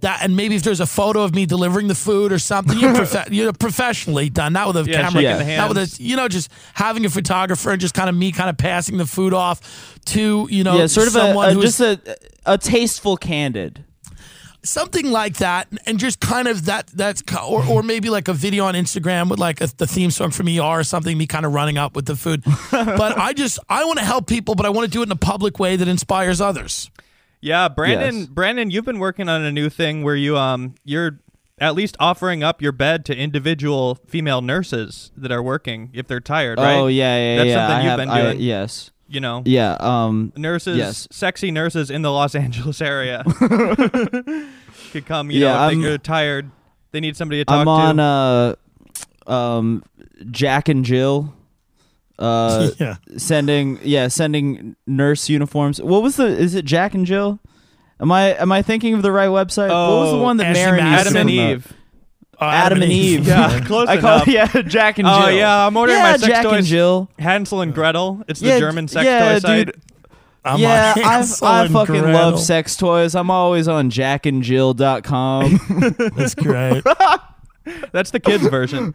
that, 0.00 0.22
and 0.22 0.36
maybe 0.36 0.56
if 0.56 0.62
there's 0.62 0.80
a 0.80 0.86
photo 0.86 1.22
of 1.22 1.34
me 1.34 1.46
delivering 1.46 1.88
the 1.88 1.94
food 1.94 2.32
or 2.32 2.38
something, 2.38 2.78
you're, 2.78 2.92
profe- 3.02 3.28
you're 3.30 3.52
professionally 3.52 4.30
done, 4.30 4.52
not 4.52 4.66
with 4.74 4.86
a 4.86 4.90
Yeah, 4.90 5.02
camera, 5.08 5.22
hand. 5.44 5.56
not 5.58 5.68
with 5.68 5.78
a, 6.00 6.02
you 6.02 6.16
know, 6.16 6.28
just 6.28 6.50
having 6.74 7.04
a 7.06 7.10
photographer 7.10 7.70
and 7.70 7.80
just 7.80 7.94
kind 7.94 8.08
of 8.08 8.14
me 8.16 8.32
kind 8.32 8.50
of 8.50 8.56
passing 8.58 8.96
the 8.96 9.06
food 9.06 9.32
off 9.34 9.98
to, 10.06 10.46
you 10.50 10.64
know, 10.64 10.76
yeah, 10.78 10.86
sort 10.86 11.06
of 11.08 11.14
a, 11.16 11.18
someone 11.18 11.48
a 11.50 11.52
who's 11.54 11.78
just 11.78 11.80
a 11.80 12.16
a 12.46 12.56
tasteful 12.58 13.16
candid. 13.16 13.84
something 14.62 15.10
like 15.10 15.36
that, 15.38 15.68
and 15.86 15.98
just 15.98 16.20
kind 16.20 16.48
of 16.48 16.64
that 16.66 16.86
that's 16.88 17.22
or 17.42 17.64
or 17.66 17.82
maybe 17.82 18.10
like 18.10 18.28
a 18.28 18.32
video 18.34 18.64
on 18.64 18.74
Instagram 18.74 19.28
with 19.30 19.38
like 19.38 19.60
a, 19.60 19.66
the 19.76 19.86
theme 19.86 20.10
song 20.10 20.30
from 20.30 20.48
ER 20.48 20.60
or 20.62 20.84
something, 20.84 21.16
me 21.16 21.26
kind 21.26 21.46
of 21.46 21.52
running 21.54 21.78
up 21.78 21.94
with 21.96 22.06
the 22.06 22.16
food. 22.16 22.42
but 22.70 23.16
I 23.18 23.32
just 23.32 23.58
I 23.68 23.84
want 23.84 23.98
to 23.98 24.04
help 24.04 24.26
people, 24.26 24.54
but 24.54 24.66
I 24.66 24.70
want 24.70 24.86
to 24.86 24.90
do 24.90 25.00
it 25.02 25.06
in 25.08 25.12
a 25.12 25.16
public 25.16 25.58
way 25.58 25.76
that 25.76 25.88
inspires 25.88 26.40
others. 26.40 26.90
Yeah, 27.40 27.68
Brandon. 27.68 28.16
Yes. 28.18 28.26
Brandon, 28.26 28.70
you've 28.70 28.84
been 28.84 28.98
working 28.98 29.28
on 29.28 29.42
a 29.42 29.50
new 29.52 29.70
thing 29.70 30.02
where 30.02 30.16
you 30.16 30.36
um 30.36 30.74
you're 30.84 31.20
at 31.58 31.74
least 31.74 31.96
offering 32.00 32.42
up 32.42 32.60
your 32.62 32.72
bed 32.72 33.04
to 33.06 33.16
individual 33.16 33.96
female 34.06 34.40
nurses 34.42 35.10
that 35.16 35.30
are 35.32 35.42
working 35.42 35.90
if 35.92 36.06
they're 36.06 36.20
tired, 36.20 36.58
right? 36.58 36.74
Oh 36.76 36.86
yeah, 36.86 37.16
yeah, 37.16 37.36
That's 37.36 37.48
yeah. 37.48 37.54
something 37.56 37.76
I 37.76 37.80
you've 37.80 37.88
have- 37.90 37.98
been 37.98 38.08
I- 38.10 38.22
doing. 38.22 38.40
yes. 38.40 38.90
You 39.08 39.18
know, 39.20 39.42
Yeah. 39.44 39.72
Um. 39.80 40.32
nurses, 40.36 40.76
Yes. 40.78 41.08
sexy 41.10 41.50
nurses 41.50 41.90
in 41.90 42.02
the 42.02 42.12
Los 42.12 42.34
Angeles 42.36 42.80
area 42.80 43.24
could 44.92 45.06
come. 45.06 45.30
You 45.30 45.40
Yeah, 45.40 45.46
know, 45.48 45.54
if 45.54 45.70
I'm- 45.70 45.82
they're 45.82 45.98
tired, 45.98 46.50
they 46.92 47.00
need 47.00 47.16
somebody 47.16 47.40
to 47.40 47.44
talk 47.44 47.60
I'm 47.66 47.68
on 47.68 47.96
to. 47.96 48.56
uh, 49.28 49.32
um, 49.32 49.82
Jack 50.30 50.68
and 50.68 50.84
Jill. 50.84 51.34
Uh, 52.20 52.70
yeah. 52.78 52.96
sending 53.16 53.78
yeah, 53.82 54.08
sending 54.08 54.76
nurse 54.86 55.28
uniforms. 55.28 55.80
What 55.80 56.02
was 56.02 56.16
the? 56.16 56.26
Is 56.26 56.54
it 56.54 56.64
Jack 56.64 56.94
and 56.94 57.06
Jill? 57.06 57.40
Am 57.98 58.12
I 58.12 58.34
am 58.34 58.52
I 58.52 58.62
thinking 58.62 58.94
of 58.94 59.02
the 59.02 59.12
right 59.12 59.28
website? 59.28 59.68
what 59.68 60.04
was 60.04 60.12
the 60.12 60.18
one 60.18 60.36
that 60.36 60.46
Ashley 60.48 60.62
Mary 60.62 60.78
Madison. 60.78 60.92
used 60.92 61.06
Adam 61.06 61.14
to 61.14 61.20
and? 61.20 61.30
Eve. 61.30 61.72
Oh, 62.42 62.46
Adam 62.46 62.82
and 62.82 62.90
Eve. 62.92 63.26
Yeah, 63.26 63.60
close 63.66 63.88
I 63.88 64.00
call 64.00 64.22
enough. 64.22 64.28
yeah, 64.28 64.46
Jack 64.62 64.98
and 64.98 65.06
Jill. 65.06 65.14
Oh 65.14 65.28
yeah, 65.28 65.66
I'm 65.66 65.76
ordering 65.76 65.98
yeah, 65.98 66.12
my 66.12 66.16
sex 66.16 66.26
Jack 66.26 66.44
and 66.44 66.54
toys. 66.54 66.68
Jill. 66.68 67.10
Hansel 67.18 67.60
and 67.60 67.74
Gretel. 67.74 68.22
It's 68.28 68.40
the 68.40 68.58
German 68.58 68.88
sex 68.88 69.04
yeah, 69.04 69.32
toy 69.32 69.38
site. 69.40 69.66
dude. 69.66 69.80
I'm 70.42 70.58
yeah, 70.58 70.94
I've, 70.96 71.42
I 71.42 71.68
fucking 71.68 72.00
Gretel. 72.00 72.12
love 72.12 72.40
sex 72.40 72.76
toys. 72.76 73.14
I'm 73.14 73.30
always 73.30 73.68
on 73.68 73.90
jackandjill.com. 73.90 75.60
That's 76.16 76.34
great. 76.34 76.82
That's 77.92 78.10
the 78.10 78.20
kids 78.20 78.46
version. 78.46 78.94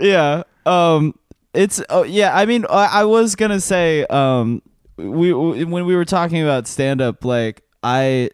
yeah. 0.00 0.42
Um 0.64 1.14
it's 1.56 1.82
oh 1.90 2.02
yeah, 2.04 2.36
I 2.36 2.46
mean 2.46 2.66
I, 2.68 2.86
I 3.00 3.04
was 3.04 3.34
going 3.34 3.50
to 3.50 3.60
say 3.60 4.04
um 4.06 4.62
we, 4.96 5.32
we 5.32 5.64
when 5.64 5.86
we 5.86 5.96
were 5.96 6.04
talking 6.04 6.42
about 6.42 6.66
stand 6.66 7.00
up 7.00 7.24
like 7.24 7.62
I 7.82 8.30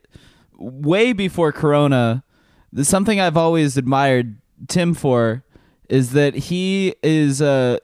way 0.56 1.12
before 1.12 1.52
corona 1.52 2.24
there's 2.72 2.88
something 2.88 3.20
I've 3.20 3.36
always 3.36 3.76
admired 3.76 4.36
Tim 4.68 4.94
for 4.94 5.44
is 5.88 6.12
that 6.12 6.34
he 6.34 6.94
is 7.02 7.42
uh 7.42 7.78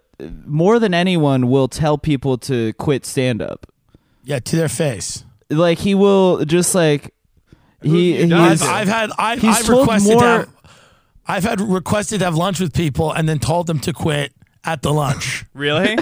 more 0.46 0.78
than 0.78 0.94
anyone 0.94 1.48
will 1.48 1.68
tell 1.68 1.98
people 1.98 2.38
to 2.38 2.72
quit 2.74 3.06
stand 3.06 3.40
up. 3.40 3.66
Yeah, 4.24 4.40
to 4.40 4.56
their 4.56 4.68
face. 4.68 5.24
Like 5.50 5.78
he 5.78 5.94
will 5.94 6.44
just 6.44 6.74
like 6.74 7.14
he 7.82 8.20
you 8.20 8.28
done 8.28 8.50
he's, 8.50 8.60
to? 8.60 8.66
I've, 8.66 8.72
I've 8.72 8.88
had 8.88 9.10
I've, 9.18 9.40
he's 9.40 9.60
I've 9.60 9.68
requested 9.68 10.12
more- 10.12 10.22
to 10.22 10.28
have 10.28 10.54
I've 11.30 11.44
had 11.44 11.60
requested 11.60 12.20
to 12.20 12.24
have 12.24 12.34
lunch 12.34 12.58
with 12.58 12.72
people 12.72 13.12
and 13.12 13.28
then 13.28 13.38
told 13.38 13.66
them 13.66 13.78
to 13.80 13.92
quit 13.92 14.32
at 14.64 14.82
the 14.82 14.92
lunch. 14.92 15.44
Really? 15.54 15.98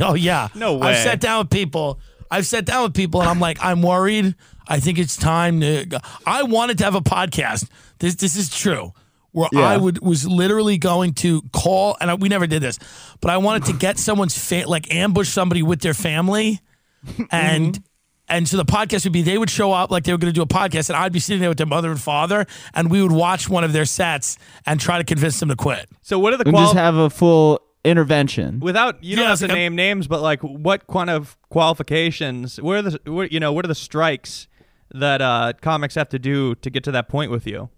Oh 0.00 0.14
yeah. 0.14 0.48
No 0.54 0.74
way. 0.74 0.88
I've 0.88 0.98
sat 0.98 1.20
down 1.20 1.38
with 1.40 1.50
people. 1.50 1.98
I've 2.30 2.46
sat 2.46 2.64
down 2.64 2.84
with 2.84 2.94
people 2.94 3.20
and 3.20 3.28
I'm 3.30 3.38
like, 3.40 3.58
I'm 3.62 3.82
worried. 3.82 4.34
I 4.66 4.80
think 4.80 4.98
it's 4.98 5.16
time 5.16 5.60
to 5.60 5.84
go. 5.84 5.98
I 6.26 6.42
wanted 6.44 6.78
to 6.78 6.84
have 6.84 6.94
a 6.94 7.00
podcast. 7.00 7.68
This 7.98 8.16
this 8.16 8.36
is 8.36 8.50
true. 8.50 8.92
Where 9.32 9.48
Yeah. 9.52 9.60
I 9.62 9.76
would 9.76 10.00
was 10.02 10.26
literally 10.26 10.78
going 10.78 11.14
to 11.14 11.42
call 11.52 11.96
and 12.00 12.10
I, 12.10 12.14
we 12.14 12.28
never 12.28 12.46
did 12.46 12.62
this, 12.62 12.78
but 13.20 13.30
I 13.30 13.36
wanted 13.38 13.64
to 13.66 13.72
get 13.72 13.98
someone's 13.98 14.36
fa- 14.38 14.64
like 14.66 14.92
ambush 14.94 15.28
somebody 15.28 15.62
with 15.62 15.80
their 15.80 15.94
family 15.94 16.60
mm-hmm. 17.06 17.24
and 17.30 17.82
and 18.28 18.48
so 18.48 18.56
the 18.56 18.64
podcast 18.64 19.04
would 19.04 19.12
be 19.12 19.22
they 19.22 19.36
would 19.38 19.50
show 19.50 19.72
up 19.72 19.90
like 19.90 20.04
they 20.04 20.12
were 20.12 20.18
going 20.18 20.32
to 20.32 20.34
do 20.38 20.42
a 20.42 20.46
podcast 20.46 20.88
and 20.88 20.96
I'd 20.96 21.12
be 21.12 21.20
sitting 21.20 21.40
there 21.40 21.50
with 21.50 21.58
their 21.58 21.66
mother 21.66 21.90
and 21.90 22.00
father 22.00 22.46
and 22.72 22.90
we 22.90 23.02
would 23.02 23.12
watch 23.12 23.48
one 23.48 23.64
of 23.64 23.72
their 23.72 23.84
sets 23.84 24.38
and 24.66 24.80
try 24.80 24.98
to 24.98 25.04
convince 25.04 25.40
them 25.40 25.48
to 25.50 25.56
quit. 25.56 25.88
so 26.02 26.18
what 26.18 26.32
are 26.32 26.36
the 26.38 26.46
and 26.48 26.56
just 26.56 26.74
have 26.74 26.96
a 26.96 27.10
full 27.10 27.60
intervention. 27.84 28.60
without 28.60 29.04
you 29.04 29.14
don't 29.16 29.24
Yeah, 29.24 29.28
have 29.30 29.38
to 29.40 29.44
it's 29.44 29.50
like 29.50 29.56
a- 29.58 29.60
name 29.60 29.76
names, 29.76 30.06
but 30.06 30.22
like 30.22 30.40
what 30.42 30.86
kind 30.86 31.10
of 31.10 31.36
qualifications? 31.50 32.60
Where 32.60 32.78
are 32.78 32.82
the 32.82 33.00
what, 33.12 33.30
you 33.32 33.40
know 33.40 33.52
what 33.52 33.64
are 33.66 33.68
the 33.68 33.74
strikes 33.74 34.48
that 34.94 35.20
uh, 35.20 35.52
comics 35.60 35.94
have 35.96 36.08
to 36.10 36.18
do 36.18 36.54
to 36.56 36.70
get 36.70 36.84
to 36.84 36.92
that 36.92 37.08
point 37.08 37.30
with 37.30 37.46
you? 37.46 37.68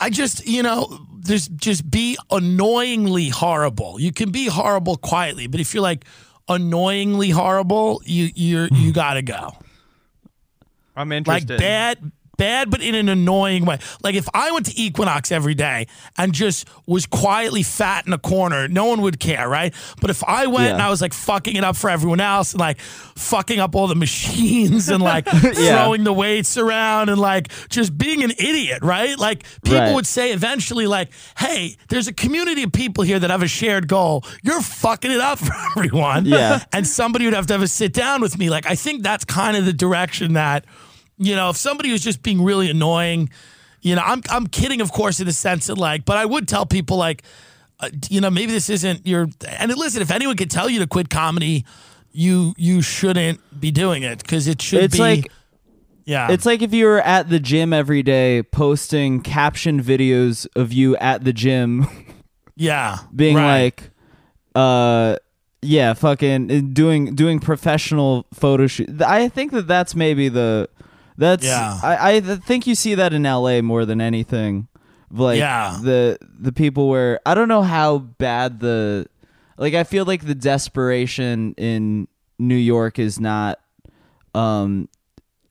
I 0.00 0.10
just, 0.10 0.46
you 0.46 0.62
know, 0.62 1.06
there's 1.20 1.48
just 1.48 1.88
be 1.90 2.18
annoyingly 2.30 3.28
horrible. 3.28 3.98
You 4.00 4.12
can 4.12 4.30
be 4.30 4.46
horrible 4.46 4.96
quietly, 4.96 5.46
but 5.46 5.60
if 5.60 5.72
you're 5.72 5.82
like 5.82 6.04
annoyingly 6.48 7.30
horrible, 7.30 8.02
you 8.04 8.30
you're 8.34 8.68
you 8.72 8.92
gotta 8.92 9.22
go. 9.22 9.52
I'm 10.96 11.12
interested. 11.12 11.50
Like 11.50 11.58
bad, 11.60 12.12
bad, 12.36 12.70
but 12.70 12.80
in 12.82 12.94
an 12.94 13.08
annoying 13.08 13.64
way. 13.64 13.78
Like 14.02 14.14
if 14.14 14.28
I 14.34 14.50
went 14.52 14.66
to 14.66 14.80
Equinox 14.80 15.30
every 15.32 15.54
day 15.54 15.86
and 16.18 16.32
just 16.32 16.68
was 16.86 17.06
quietly 17.06 17.62
fat 17.62 18.06
in 18.06 18.12
a 18.12 18.18
corner, 18.18 18.68
no 18.68 18.86
one 18.86 19.02
would 19.02 19.20
care, 19.20 19.48
right? 19.48 19.72
But 20.00 20.10
if 20.10 20.22
I 20.24 20.46
went 20.46 20.66
Yeah. 20.66 20.72
and 20.74 20.82
I 20.82 20.90
was 20.90 21.00
like 21.00 21.12
fucking 21.12 21.56
it 21.56 21.64
up 21.64 21.76
for 21.76 21.90
everyone 21.90 22.20
else 22.20 22.52
and 22.52 22.60
like 22.60 22.80
fucking 22.80 23.60
up 23.60 23.74
all 23.74 23.86
the 23.86 23.94
machines 24.06 24.88
and 24.88 25.02
like 25.02 25.26
throwing 25.54 26.04
the 26.04 26.12
weights 26.12 26.56
around 26.56 27.08
and 27.08 27.20
like 27.20 27.48
just 27.68 27.96
being 27.96 28.22
an 28.22 28.30
idiot, 28.32 28.80
right? 28.82 29.18
Like 29.18 29.44
people 29.62 29.74
Right. 29.84 29.94
would 29.94 30.06
say 30.06 30.32
eventually, 30.32 30.86
like, 30.86 31.10
hey, 31.36 31.76
there's 31.88 32.06
a 32.08 32.12
community 32.12 32.62
of 32.62 32.72
people 32.72 33.02
here 33.04 33.18
that 33.18 33.28
have 33.30 33.42
a 33.42 33.48
shared 33.48 33.88
goal. 33.88 34.24
You're 34.42 34.60
fucking 34.62 35.10
it 35.10 35.20
up 35.20 35.38
for 35.46 35.52
everyone. 35.76 36.26
Yeah. 36.26 36.64
And 36.72 36.86
somebody 36.86 37.24
would 37.24 37.34
have 37.34 37.46
to 37.48 37.54
have 37.54 37.62
a 37.62 37.68
sit 37.68 37.92
down 37.92 38.20
with 38.22 38.38
me. 38.38 38.50
Like, 38.50 38.66
I 38.66 38.74
think 38.76 39.02
that's 39.02 39.24
kind 39.24 39.56
of 39.56 39.64
the 39.66 39.72
direction 39.72 40.34
that, 40.34 40.64
you 41.18 41.36
know, 41.36 41.50
if 41.50 41.56
somebody 41.56 41.92
was 41.92 42.02
just 42.02 42.22
being 42.22 42.42
really 42.42 42.70
annoying, 42.70 43.30
you 43.82 43.94
know, 43.94 44.02
I'm 44.04 44.22
I'm 44.30 44.46
kidding, 44.46 44.80
of 44.80 44.92
course, 44.92 45.20
in 45.20 45.26
the 45.26 45.32
sense 45.32 45.66
that 45.66 45.76
like, 45.78 46.04
but 46.04 46.16
I 46.16 46.24
would 46.24 46.48
tell 46.48 46.66
people 46.66 46.96
like, 46.96 47.22
uh, 47.80 47.90
you 48.08 48.20
know, 48.20 48.30
maybe 48.30 48.52
this 48.52 48.70
isn't 48.70 49.06
your. 49.06 49.28
And 49.48 49.74
listen, 49.76 50.02
if 50.02 50.10
anyone 50.10 50.36
could 50.36 50.50
tell 50.50 50.68
you 50.68 50.78
to 50.80 50.86
quit 50.86 51.10
comedy, 51.10 51.64
you 52.12 52.54
you 52.56 52.80
shouldn't 52.82 53.40
be 53.60 53.70
doing 53.70 54.02
it 54.02 54.18
because 54.18 54.46
it 54.48 54.62
should 54.62 54.84
It's 54.84 54.94
be. 54.96 55.00
like 55.02 55.32
yeah, 56.06 56.30
It's 56.30 56.44
like 56.44 56.60
if 56.60 56.74
you 56.74 56.84
were 56.84 57.00
at 57.00 57.30
the 57.30 57.40
gym 57.40 57.72
every 57.72 58.02
day 58.02 58.42
posting 58.42 59.22
captioned 59.22 59.80
videos 59.82 60.46
of 60.54 60.70
you 60.70 60.96
at 60.98 61.24
the 61.24 61.32
gym 61.32 61.86
yeah, 62.56 62.98
being 63.16 63.36
right. 63.36 63.62
like 63.64 63.90
uh 64.54 65.16
yeah, 65.62 65.94
fucking 65.94 66.72
doing 66.74 67.14
doing 67.14 67.40
professional 67.40 68.26
photo 68.34 68.66
shoot. 68.66 69.00
I 69.00 69.28
think 69.28 69.52
that 69.52 69.66
that's 69.66 69.94
maybe 69.94 70.28
the 70.28 70.68
that's 71.16 71.44
Yeah. 71.44 71.78
I 71.82 72.16
I 72.16 72.20
think 72.20 72.66
you 72.66 72.74
see 72.74 72.94
that 72.96 73.12
in 73.12 73.22
LA 73.24 73.60
more 73.62 73.84
than 73.84 74.00
anything. 74.00 74.68
Like 75.10 75.38
Yeah. 75.38 75.78
the 75.82 76.18
the 76.38 76.52
people 76.52 76.88
where 76.88 77.20
I 77.26 77.34
don't 77.34 77.48
know 77.48 77.62
how 77.62 77.98
bad 77.98 78.60
the 78.60 79.06
like 79.56 79.74
I 79.74 79.84
feel 79.84 80.04
like 80.04 80.26
the 80.26 80.34
desperation 80.34 81.54
in 81.56 82.08
New 82.38 82.56
York 82.56 82.98
is 82.98 83.20
not 83.20 83.60
um 84.34 84.88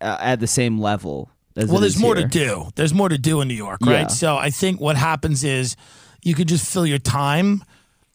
at 0.01 0.39
the 0.41 0.47
same 0.47 0.77
level 0.79 1.29
as 1.55 1.69
well 1.69 1.79
there's 1.79 1.97
more 1.97 2.15
to 2.15 2.25
do 2.27 2.67
there's 2.75 2.93
more 2.93 3.07
to 3.07 3.17
do 3.17 3.39
in 3.39 3.47
new 3.47 3.53
york 3.53 3.79
right 3.85 4.01
Yeah. 4.01 4.07
so 4.07 4.35
i 4.35 4.49
think 4.49 4.81
what 4.81 4.97
happens 4.97 5.45
is 5.45 5.77
you 6.23 6.35
could 6.35 6.49
just 6.49 6.65
fill 6.69 6.85
your 6.85 6.97
time 6.99 7.63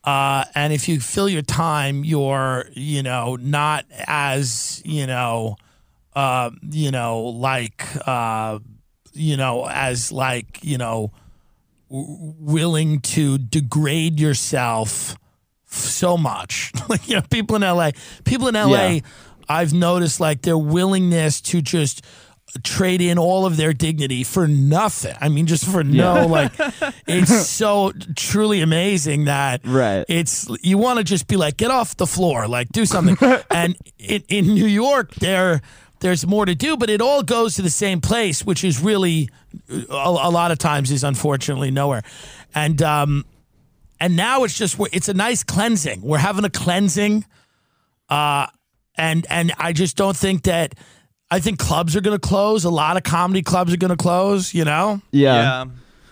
uh, 0.05 0.45
and 0.55 0.73
if 0.75 0.89
you 0.89 1.01
fill 1.01 1.29
your 1.29 1.41
time 1.43 2.05
you're 2.05 2.67
you 2.75 3.03
know 3.03 3.37
not 3.37 3.87
as 4.07 4.83
you 4.85 5.07
know 5.07 5.57
uh, 6.15 6.51
you 6.71 6.91
know 6.91 7.21
like 7.21 7.85
uh, 8.07 8.59
you 9.13 9.37
know 9.37 9.67
as 9.69 10.11
like 10.13 10.59
you 10.63 10.79
know 10.79 11.13
w- 11.91 12.35
willing 12.39 13.01
to 13.01 13.39
degrade 13.39 14.19
yourself 14.21 15.17
so 15.67 16.17
much. 16.17 16.73
like 16.89 17.09
you 17.09 17.17
know, 17.17 17.23
people 17.31 17.57
in 17.57 17.63
LA, 17.63 17.91
people 18.25 18.49
in 18.49 18.55
LA, 18.55 18.87
Yeah. 18.87 19.01
I've 19.49 19.73
noticed 19.73 20.21
like 20.21 20.43
their 20.43 20.59
willingness 20.59 21.41
to 21.43 21.63
just 21.63 22.05
trade 22.65 23.03
in 23.03 23.19
all 23.19 23.45
of 23.45 23.57
their 23.59 23.73
dignity 23.75 24.25
for 24.25 24.49
nothing. 24.49 25.15
I 25.21 25.29
mean, 25.29 25.47
just 25.47 25.65
for 25.67 25.85
no 25.85 26.27
like 26.27 26.53
it's 27.07 27.47
so 27.47 27.93
truly 28.17 28.63
amazing 28.63 29.25
that 29.27 29.61
Right. 29.65 30.05
it's 30.09 30.49
you 30.63 30.79
want 30.79 30.99
to 30.99 31.05
just 31.05 31.27
be 31.29 31.37
like 31.37 31.57
get 31.59 31.71
off 31.71 31.97
the 31.99 32.07
floor, 32.07 32.49
like 32.49 32.69
do 32.71 32.87
something. 32.87 33.17
and 33.51 33.77
in, 33.99 34.23
in 34.29 34.47
New 34.55 34.67
York 34.67 35.15
there 35.17 35.61
there's 36.01 36.27
more 36.27 36.47
to 36.47 36.55
do, 36.55 36.77
but 36.77 36.89
it 36.91 37.01
all 37.01 37.23
goes 37.23 37.57
to 37.57 37.63
the 37.63 37.71
same 37.71 38.01
place, 38.01 38.45
which 38.45 38.63
is 38.65 38.81
really 38.81 39.29
a, 39.69 39.83
a 39.91 40.31
lot 40.31 40.51
of 40.51 40.59
times 40.59 40.91
is 40.91 41.03
unfortunately 41.05 41.71
nowhere. 41.71 42.03
And 42.55 42.81
um 42.83 43.25
and 44.01 44.17
now 44.17 44.45
it's 44.45 44.57
just 44.57 44.79
it's 44.93 45.09
a 45.09 45.15
nice 45.15 45.43
cleansing. 45.43 46.03
We're 46.03 46.19
having 46.19 46.45
a 46.45 46.51
cleansing, 46.51 47.25
uh, 48.09 48.47
and 48.97 49.27
and 49.29 49.53
I 49.59 49.73
just 49.73 49.97
don't 49.97 50.17
think 50.17 50.45
that 50.45 50.75
I 51.31 51.41
think 51.41 51.59
clubs 51.59 51.97
are 51.97 52.01
going 52.01 52.19
to 52.19 52.27
close. 52.29 52.65
A 52.65 52.71
lot 52.71 52.97
of 52.97 53.03
comedy 53.03 53.43
clubs 53.43 53.73
are 53.73 53.77
going 53.77 53.91
to 53.91 53.97
close. 53.97 54.55
You 54.55 54.65
know, 54.65 55.01
Yeah. 55.11 55.35
yeah. 55.35 55.65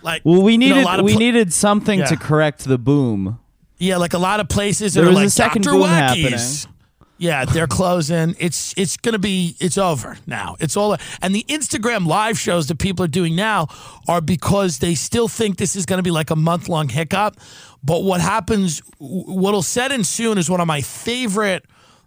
like 0.03 0.21
Well, 0.25 0.41
we 0.43 0.53
you 0.53 0.57
know, 0.59 0.65
a 0.65 0.69
needed 0.69 0.85
lot 0.85 0.99
of 0.99 1.05
we 1.05 1.13
pla- 1.13 1.19
needed 1.19 1.53
something 1.53 1.99
Yeah. 1.99 2.05
to 2.07 2.17
correct 2.17 2.65
the 2.65 2.77
boom. 2.77 3.39
Yeah, 3.79 3.97
like 3.97 4.13
a 4.13 4.17
lot 4.19 4.39
of 4.39 4.49
places 4.49 4.93
that 4.95 5.01
There 5.01 5.07
are 5.09 5.11
was 5.13 5.19
a 5.19 5.23
like 5.23 5.31
second 5.31 5.61
Dr. 5.63 5.73
boom 5.77 5.83
Wackies. 5.83 6.23
happening. 6.65 6.73
Yeah, 7.17 7.45
they're 7.45 7.67
closing. 7.67 8.35
It's 8.39 8.73
it's 8.77 8.97
gonna 8.97 9.19
be 9.19 9.55
it's 9.59 9.77
over 9.77 10.17
now. 10.27 10.55
It's 10.59 10.77
all 10.77 10.95
and 11.21 11.33
the 11.33 11.43
Instagram 11.47 12.05
live 12.05 12.37
shows 12.39 12.67
that 12.67 12.77
people 12.77 13.03
are 13.05 13.09
doing 13.09 13.35
now 13.35 13.67
are 14.07 14.21
because 14.21 14.79
they 14.79 14.93
still 14.95 15.27
think 15.27 15.57
this 15.57 15.75
is 15.75 15.85
gonna 15.85 16.03
be 16.03 16.11
like 16.11 16.29
a 16.29 16.35
month 16.35 16.69
long 16.69 16.89
hiccup. 16.89 17.37
But 17.83 18.03
what 18.03 18.21
happens? 18.21 18.81
What'll 18.99 19.61
set 19.63 19.91
in 19.91 20.03
soon 20.03 20.37
is 20.37 20.49
one 20.49 20.61
of 20.61 20.67
my 20.67 20.81
favorite 20.81 21.65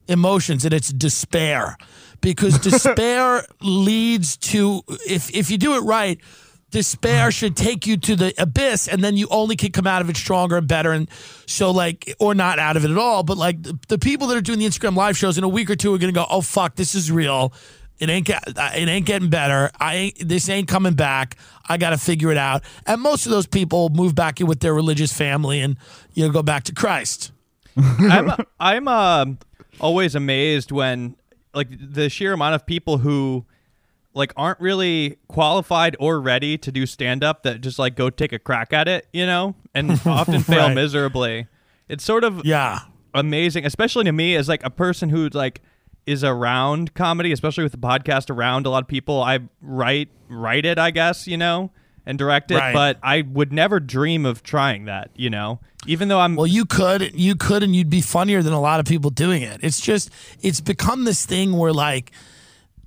emotions, 0.09 0.65
and 0.65 0.75
it's 0.75 0.93
despair, 0.93 1.77
because 2.21 2.59
despair 2.71 3.47
leads 3.61 4.37
to 4.37 4.83
if 5.09 5.35
if 5.35 5.51
you 5.51 5.59
do 5.59 5.75
it 5.75 5.81
right 5.81 6.21
despair 6.71 7.31
should 7.31 7.57
take 7.57 7.87
you 7.87 7.97
to 7.97 8.17
the 8.17 8.35
abyss 8.39 8.89
and 8.89 9.03
then 9.03 9.17
you 9.17 9.27
only 9.31 9.57
can 9.57 9.73
come 9.73 9.87
out 9.87 10.03
of 10.03 10.09
it 10.09 10.17
stronger 10.17 10.57
and 10.57 10.69
better 10.69 10.93
and 10.93 11.09
so 11.47 11.71
like 11.71 12.15
or 12.19 12.35
not 12.35 12.59
out 12.59 12.77
of 12.77 12.85
it 12.85 12.91
at 12.91 12.99
all. 12.99 13.23
But 13.23 13.37
like 13.37 13.63
the, 13.63 13.79
the 13.89 13.99
people 13.99 14.27
that 14.29 14.37
are 14.37 14.41
doing 14.41 14.59
the 14.59 14.67
instagram 14.67 14.97
live 14.97 15.17
shows 15.17 15.37
in 15.39 15.45
a 15.45 15.49
week 15.49 15.71
or 15.71 15.77
two 15.77 15.95
are 15.95 15.99
gonna 15.99 16.13
go 16.13 16.27
oh 16.31 16.41
fuck 16.41 16.77
this 16.77 16.95
is 16.95 17.11
real. 17.11 17.53
It 17.99 18.09
ain't 18.09 18.27
get, 18.27 18.43
it 18.47 18.89
ain't 18.89 19.05
getting 19.05 19.29
better. 19.29 19.71
I 19.79 19.95
ain't 19.95 20.29
this 20.29 20.49
ain't 20.49 20.69
coming 20.69 20.95
back. 20.95 21.37
I 21.69 21.77
gotta 21.77 21.99
figure 21.99 22.31
it 22.31 22.39
out. 22.39 22.63
And 22.87 23.01
most 23.03 23.27
of 23.27 23.33
those 23.33 23.47
people 23.47 23.91
move 23.91 24.15
back 24.15 24.41
in 24.41 24.47
with 24.47 24.61
their 24.61 24.73
religious 24.73 25.13
family 25.13 25.61
and 25.61 25.77
you 26.15 26.27
know 26.27 26.33
go 26.33 26.43
back 26.43 26.65
to 26.65 26.75
christ. 26.75 27.33
I'm 27.77 28.33
I'm 28.59 28.89
um 28.89 29.39
always 29.81 30.15
amazed 30.15 30.73
when 30.73 31.17
like 31.55 31.69
the 31.71 32.09
sheer 32.09 32.33
amount 32.33 32.55
of 32.55 32.67
people 32.67 32.99
who 32.99 33.45
like 34.21 34.33
aren't 34.37 34.61
really 34.61 35.17
qualified 35.27 35.97
or 35.99 36.21
ready 36.21 36.57
to 36.59 36.71
do 36.71 36.87
stand 36.87 37.25
up 37.25 37.43
that 37.43 37.61
just 37.61 37.79
like 37.79 37.97
go 37.97 38.09
take 38.11 38.33
a 38.33 38.39
crack 38.39 38.73
at 38.73 38.87
it, 38.87 39.09
you 39.13 39.27
know, 39.27 39.57
and 39.75 39.91
often 40.07 40.41
fail 40.43 40.67
Right. 40.69 40.75
miserably. 40.75 41.49
It's 41.89 42.05
sort 42.05 42.23
of 42.23 42.45
yeah 42.45 42.81
amazing, 43.15 43.67
especially 43.67 44.05
to 44.05 44.13
me 44.13 44.37
as 44.37 44.49
like 44.49 44.63
a 44.65 44.71
person 44.71 45.09
who 45.09 45.29
like 45.31 45.61
is 46.07 46.23
around 46.23 46.95
comedy, 46.95 47.33
especially 47.33 47.65
with 47.65 47.73
the 47.73 47.79
podcast 47.79 48.31
around 48.31 48.67
a 48.67 48.71
lot 48.71 48.83
of 48.83 48.89
people. 48.89 49.21
I 49.23 49.41
write 49.61 50.09
write 50.29 50.65
it, 50.65 50.79
I 50.79 50.91
guess, 50.93 51.27
you 51.27 51.37
know, 51.37 51.73
and 52.07 52.17
direct 52.19 52.51
it, 52.53 52.57
Right. 52.57 52.73
but 52.73 52.99
I 53.03 53.23
would 53.23 53.53
never 53.53 53.81
dream 53.81 54.25
of 54.25 54.43
trying 54.45 54.85
that, 54.85 55.11
you 55.17 55.29
know. 55.31 55.59
Even 55.87 56.09
though 56.09 56.21
I'm 56.21 56.37
Well, 56.37 56.47
you 56.47 56.65
could, 56.67 57.19
you 57.19 57.35
could, 57.35 57.63
and 57.63 57.75
you'd 57.75 57.91
be 57.91 58.01
funnier 58.03 58.43
than 58.43 58.53
a 58.53 58.61
lot 58.61 58.81
of 58.81 58.87
people 58.87 59.11
doing 59.11 59.43
it. 59.43 59.61
It's 59.63 59.81
just, 59.81 60.11
it's 60.41 60.61
become 60.61 61.05
this 61.05 61.25
thing 61.27 61.57
where 61.57 61.73
like 61.73 62.13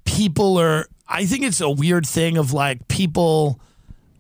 people 0.06 0.58
are. 0.60 0.88
I 1.08 1.26
think 1.26 1.44
it's 1.44 1.62
a 1.62 1.70
weird 1.70 2.06
thing 2.06 2.38
of 2.38 2.54
like 2.54 2.88
people 2.88 3.60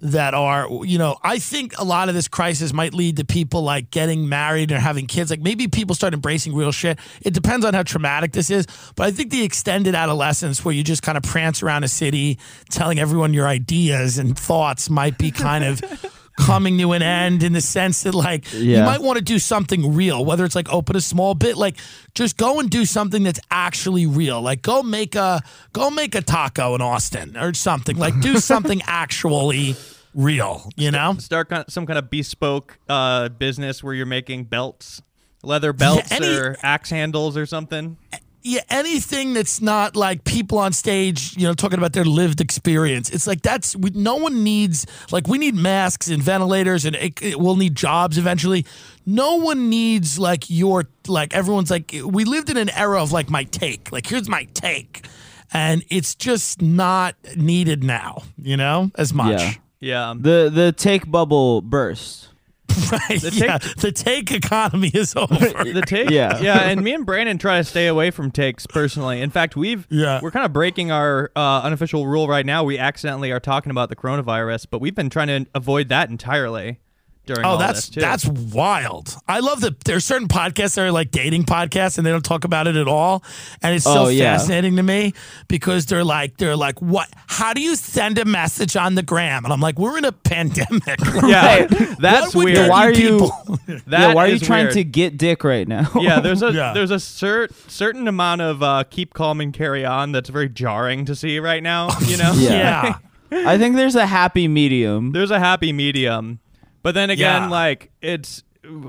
that 0.04 0.34
are, 0.34 0.68
you 0.84 0.98
know, 0.98 1.18
I 1.24 1.40
think 1.40 1.80
a 1.80 1.86
lot 1.86 2.10
of 2.10 2.16
this 2.16 2.28
crisis 2.28 2.74
might 2.74 2.94
lead 2.94 3.18
to 3.18 3.26
people 3.26 3.62
like 3.62 3.90
getting 3.90 4.28
married 4.28 4.74
or 4.74 4.80
having 4.80 5.08
kids. 5.08 5.32
Like 5.32 5.40
maybe 5.40 5.70
people 5.70 5.96
start 5.96 6.14
embracing 6.14 6.54
real 6.54 6.74
shit. 6.74 7.00
It 7.22 7.34
depends 7.34 7.66
on 7.66 7.74
how 7.74 7.84
traumatic 7.84 8.34
this 8.34 8.50
is. 8.50 8.68
But 8.98 9.08
I 9.08 9.12
think 9.12 9.32
the 9.32 9.44
extended 9.44 9.96
adolescence 9.96 10.66
where 10.66 10.74
you 10.74 10.84
just 10.84 11.04
kind 11.04 11.18
of 11.18 11.24
prance 11.24 11.64
around 11.64 11.86
a 11.86 11.88
city 11.88 12.38
telling 12.70 13.00
everyone 13.00 13.34
your 13.34 13.48
ideas 13.48 14.18
and 14.18 14.38
thoughts 14.38 14.90
might 14.90 15.18
be 15.18 15.32
kind 15.32 15.64
of 15.64 15.82
coming 16.38 16.78
to 16.80 16.92
an 16.94 17.02
end 17.02 17.44
in 17.44 17.54
the 17.54 17.62
sense 17.62 18.04
that 18.04 18.16
like 18.16 18.52
you 18.54 18.78
might 18.86 19.02
want 19.02 19.18
to 19.18 19.24
do 19.24 19.40
something 19.40 19.94
real, 19.94 20.26
whether 20.26 20.46
it's 20.46 20.56
like 20.56 20.72
open 20.72 20.96
a 20.96 21.02
small 21.02 21.36
bit, 21.36 21.58
like 21.58 21.78
just 22.16 22.38
go 22.38 22.60
and 22.60 22.70
do 22.70 22.86
something 22.86 23.24
that's 23.24 23.40
actually 23.52 24.06
real. 24.06 24.42
Like 24.42 24.62
go 24.62 24.82
make 24.84 25.16
a 25.16 25.42
go 25.74 25.90
make 25.90 26.16
a 26.16 26.22
taco 26.22 26.76
in 26.76 26.82
Austin 26.82 27.38
or 27.38 27.54
something. 27.54 27.98
Like 27.98 28.20
do 28.20 28.38
something 28.40 28.82
actually 28.88 29.76
real, 30.14 30.70
you 30.76 30.92
know? 30.92 31.16
start 31.20 31.50
kind 31.50 31.66
some 31.70 31.86
kind 31.86 32.00
of 32.00 32.10
bespoke 32.10 32.78
uh, 32.90 33.30
business 33.30 33.84
where 33.84 33.94
you're 33.94 34.06
making 34.06 34.46
belts, 34.46 35.02
leather 35.44 35.74
belts 35.74 36.12
any- 36.12 36.28
or 36.28 36.58
axe 36.64 36.90
handles 36.90 37.38
or 37.38 37.46
something. 37.46 37.98
Yeah, 38.46 38.60
anything 38.70 39.34
that's 39.34 39.62
not 39.62 39.96
like 39.96 40.26
people 40.26 40.58
on 40.58 40.74
stage, 40.74 41.38
you 41.38 41.48
know, 41.48 41.54
talking 41.54 41.78
about 41.78 41.94
their 41.94 42.04
lived 42.04 42.42
experience. 42.42 43.10
It's 43.10 43.26
like 43.26 43.42
that's 43.42 43.74
we, 43.74 43.92
no 43.92 44.18
one 44.18 44.44
needs 44.44 44.86
like 45.12 45.28
we 45.28 45.38
need 45.38 45.56
masks 45.56 46.10
and 46.10 46.22
ventilators, 46.22 46.84
and 46.84 46.94
it, 46.98 47.22
it, 47.22 47.40
we'll 47.40 47.56
need 47.56 47.74
jobs 47.76 48.18
eventually. 48.18 48.66
No 49.06 49.38
one 49.38 49.70
needs 49.70 50.20
like 50.20 50.50
your 50.50 50.90
like 51.08 51.34
everyone's 51.34 51.72
like 51.72 51.96
we 52.06 52.26
lived 52.26 52.50
in 52.50 52.58
an 52.58 52.70
era 52.72 53.02
of 53.02 53.14
like 53.14 53.30
my 53.30 53.46
take, 53.46 53.94
like 53.94 54.08
here's 54.08 54.28
my 54.28 54.44
take, 54.54 55.06
and 55.54 55.86
it's 55.90 56.14
just 56.14 56.62
not 56.62 57.16
needed 57.38 57.82
now, 57.82 58.24
you 58.38 58.58
know, 58.58 58.92
as 58.96 59.14
much. 59.14 59.40
Yeah. 59.40 59.54
Yeah. 59.80 60.14
The 60.18 60.52
the 60.54 60.74
take 60.74 61.10
bubble 61.10 61.62
burst. 61.62 62.28
Right? 62.92 63.22
The 63.22 63.32
yeah, 63.34 63.58
take- 63.58 63.76
the 63.78 63.92
take 63.92 64.32
economy 64.32 64.90
is 64.94 65.16
over. 65.18 65.34
the 65.36 65.84
take 65.86 66.10
Yeah. 66.10 66.40
yeah 66.40 66.60
and 66.62 66.82
me 66.84 66.94
and 66.94 67.06
brandon 67.06 67.38
try 67.38 67.58
to 67.58 67.64
stay 67.64 67.88
away 67.88 68.12
from 68.12 68.32
takes 68.32 68.66
personally 68.68 69.22
in 69.22 69.30
fact 69.30 69.56
we've 69.56 69.88
Yeah. 69.90 70.20
we're 70.22 70.32
kind 70.32 70.46
of 70.46 70.54
breaking 70.54 70.92
our 70.92 71.32
uh, 71.36 71.62
unofficial 71.64 72.08
rule 72.08 72.28
right 72.28 72.46
now 72.46 72.64
we 72.64 72.78
accidentally 72.78 73.32
are 73.32 73.40
talking 73.40 73.72
about 73.72 73.90
the 73.90 73.96
coronavirus 73.96 74.68
but 74.70 74.80
we've 74.82 74.96
been 74.96 75.10
trying 75.10 75.28
to 75.28 75.46
avoid 75.56 75.90
that 75.90 76.10
entirely 76.10 76.80
during 77.26 77.46
Oh, 77.46 77.52
all 77.52 77.58
that's 77.58 77.88
this 77.88 77.90
too 77.90 78.02
that's 78.02 78.26
wild. 78.28 79.16
I 79.28 79.40
love 79.40 79.62
that 79.62 79.82
there's 79.86 80.04
certain 80.04 80.28
podcasts 80.28 80.76
that 80.76 80.82
are 80.84 80.92
like 80.92 81.12
dating 81.12 81.44
podcasts 81.46 81.98
and 81.98 82.06
they 82.06 82.12
don't 82.12 82.26
talk 82.26 82.44
about 82.44 82.68
it 82.68 82.76
at 82.76 82.88
all. 82.88 83.24
And 83.62 83.74
it's 83.76 83.86
so 83.86 84.06
Oh, 84.06 84.08
yeah. 84.10 84.38
fascinating 84.38 84.76
to 84.76 84.84
me 84.84 85.14
because 85.48 85.86
they're 85.86 86.04
like 86.04 86.38
they're 86.38 86.56
like, 86.58 86.82
what 86.82 87.10
how 87.28 87.54
do 87.54 87.62
you 87.62 87.76
send 87.76 88.18
a 88.18 88.26
message 88.26 88.76
on 88.76 88.96
the 88.96 89.04
gram? 89.04 89.46
And 89.46 89.54
I'm 89.54 89.62
like, 89.62 89.80
we're 89.80 89.98
in 89.98 90.06
a 90.06 90.12
pandemic. 90.12 91.00
yeah 91.26 91.66
Right. 91.66 91.98
that's 92.00 92.36
weird 92.36 92.58
there 92.58 92.70
Why 92.74 92.88
are 92.88 92.92
you- 92.94 93.20
people- 93.20 93.60
yeah, 93.88 94.14
why 94.14 94.26
are 94.26 94.28
you 94.28 94.40
trying 94.40 94.66
weird. 94.66 94.74
to 94.74 94.84
get 94.84 95.18
dick 95.18 95.44
right 95.44 95.68
now? 95.68 95.90
yeah, 96.00 96.20
there's 96.20 96.42
a 96.44 96.52
Yeah. 96.52 96.74
there's 96.74 96.92
a 96.92 97.00
cer- 97.00 97.50
certain 97.68 98.08
amount 98.08 98.42
of 98.42 98.62
uh, 98.62 98.84
keep 98.90 99.14
calm 99.14 99.40
and 99.42 99.54
carry 99.54 99.86
on 99.86 100.12
that's 100.12 100.30
very 100.30 100.50
jarring 100.50 101.06
to 101.06 101.16
see 101.16 101.40
right 101.40 101.64
now. 101.64 101.90
You 102.02 102.18
know, 102.18 102.34
Yeah. 102.36 102.98
yeah. 103.32 103.50
I 103.50 103.58
think 103.58 103.76
there's 103.76 103.96
a 103.96 104.06
happy 104.06 104.48
medium. 104.48 105.12
there's 105.12 105.32
a 105.32 105.40
happy 105.40 105.74
medium, 105.74 106.40
but 106.84 106.94
then 106.94 107.10
again, 107.10 107.44
Yeah. 107.44 107.50
like 107.50 107.92
it's. 108.02 108.44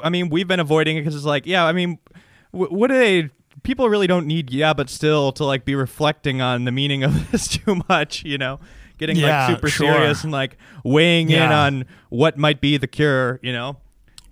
I 0.04 0.09
mean, 0.09 0.28
we've 0.28 0.46
been 0.46 0.61
avoiding 0.61 0.96
it 0.96 1.00
because 1.00 1.16
it's 1.16 1.24
like, 1.24 1.46
yeah, 1.46 1.64
I 1.64 1.72
mean, 1.72 1.98
w- 2.52 2.72
what 2.72 2.88
do 2.88 2.94
they? 2.98 3.30
People 3.64 3.88
really 3.88 4.07
don't 4.07 4.26
need 4.26 4.50
yeah, 4.52 4.72
but 4.74 4.88
still 4.90 5.33
to 5.33 5.44
like 5.44 5.64
be 5.64 5.74
reflecting 5.74 6.40
on 6.42 6.64
the 6.64 6.70
meaning 6.72 7.02
of 7.02 7.30
this 7.33 7.48
too 7.48 7.80
much. 7.88 8.24
You 8.24 8.38
know, 8.38 8.61
getting 8.98 9.16
Yeah, 9.16 9.46
like 9.46 9.57
super 9.57 9.68
sure. 9.68 9.92
serious 9.94 10.22
and 10.22 10.33
like 10.33 10.59
weighing 10.85 11.30
in 11.30 11.42
on 11.50 11.87
what 12.11 12.37
might 12.37 12.61
be 12.61 12.76
the 12.76 12.87
cure. 12.87 13.40
You 13.42 13.52
know. 13.52 13.76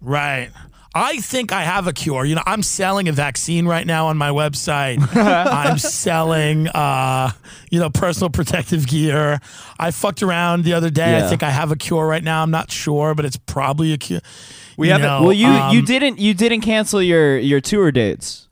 Right. 0.00 0.50
I 0.94 1.18
think 1.18 1.52
I 1.52 1.62
have 1.62 1.86
a 1.86 1.92
cure. 1.92 2.24
You 2.26 2.34
know, 2.34 2.42
I'm 2.44 2.62
selling 2.62 3.08
a 3.08 3.12
vaccine 3.12 3.66
right 3.66 3.86
now 3.86 4.08
on 4.08 4.18
my 4.18 4.28
website. 4.28 4.98
I'm 5.16 5.78
selling, 5.78 6.68
uh, 6.68 7.30
you 7.70 7.80
know, 7.80 7.88
personal 7.88 8.28
protective 8.28 8.86
gear. 8.86 9.40
I 9.78 9.90
fucked 9.90 10.22
around 10.22 10.64
the 10.64 10.74
other 10.74 10.90
day. 10.90 11.18
I 11.24 11.28
think 11.28 11.42
I 11.42 11.50
have 11.50 11.70
a 11.72 11.76
cure 11.76 12.06
right 12.06 12.22
now. 12.22 12.42
I'm 12.42 12.50
not 12.50 12.70
sure, 12.70 13.14
but 13.14 13.24
it's 13.24 13.38
probably 13.38 13.92
a 13.94 13.98
cure. 13.98 14.20
We 14.76 14.88
haven't- 14.88 15.22
well, 15.24 15.32
you 15.32 15.48
you 15.48 15.78
um, 15.80 15.84
didn't 15.84 16.18
you 16.18 16.34
didn't 16.34 16.60
cancel 16.62 17.02
your 17.02 17.38
your 17.38 17.60
tour 17.60 17.90
dates. 17.90 18.48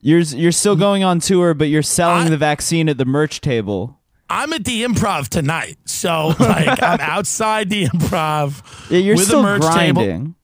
You're 0.00 0.20
you're 0.20 0.50
still 0.52 0.74
going 0.76 1.04
on 1.04 1.20
tour, 1.20 1.54
but 1.54 1.68
you're 1.68 1.82
selling 1.82 2.26
I- 2.26 2.30
the 2.30 2.36
vaccine 2.38 2.88
at 2.88 2.98
the 2.98 3.04
merch 3.04 3.40
table. 3.40 3.98
I'm 4.30 4.52
at 4.54 4.64
the 4.64 4.82
improv 4.82 5.28
tonight. 5.28 5.76
So, 5.84 6.28
like, 6.40 6.82
I'm 6.82 7.00
outside 7.16 7.68
the 7.68 7.84
improv 7.86 8.62
Yeah, 8.90 8.98
you're 8.98 9.16
with 9.16 9.26
still 9.26 9.40
a 9.40 9.42
merch 9.42 9.74
table. 9.74 10.02
grinding. 10.02 10.26
of 10.28 10.34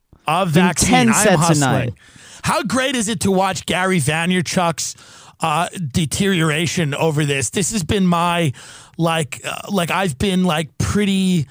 Doing 0.45 0.67
vaccine. 0.67 0.91
10 0.91 1.09
I'm 1.09 1.15
sets 1.15 1.27
a 1.29 1.37
hustling. 1.39 1.61
night. 1.61 1.95
How 2.43 2.63
great 2.63 2.95
is 2.97 3.09
it 3.09 3.21
to 3.21 3.31
watch 3.31 3.67
Gary 3.67 3.99
Vaynerchuk's 4.01 4.95
uh, 5.41 5.69
deterioration 5.93 6.95
over 6.95 7.25
this? 7.25 7.51
This 7.51 7.73
has 7.73 7.83
been 7.85 8.07
my 8.07 8.53
like 8.97 9.41
uh, 9.45 9.63
like 9.71 9.91
I've 9.91 10.19
been 10.19 10.45
like 10.45 10.77
pretty 10.79 11.47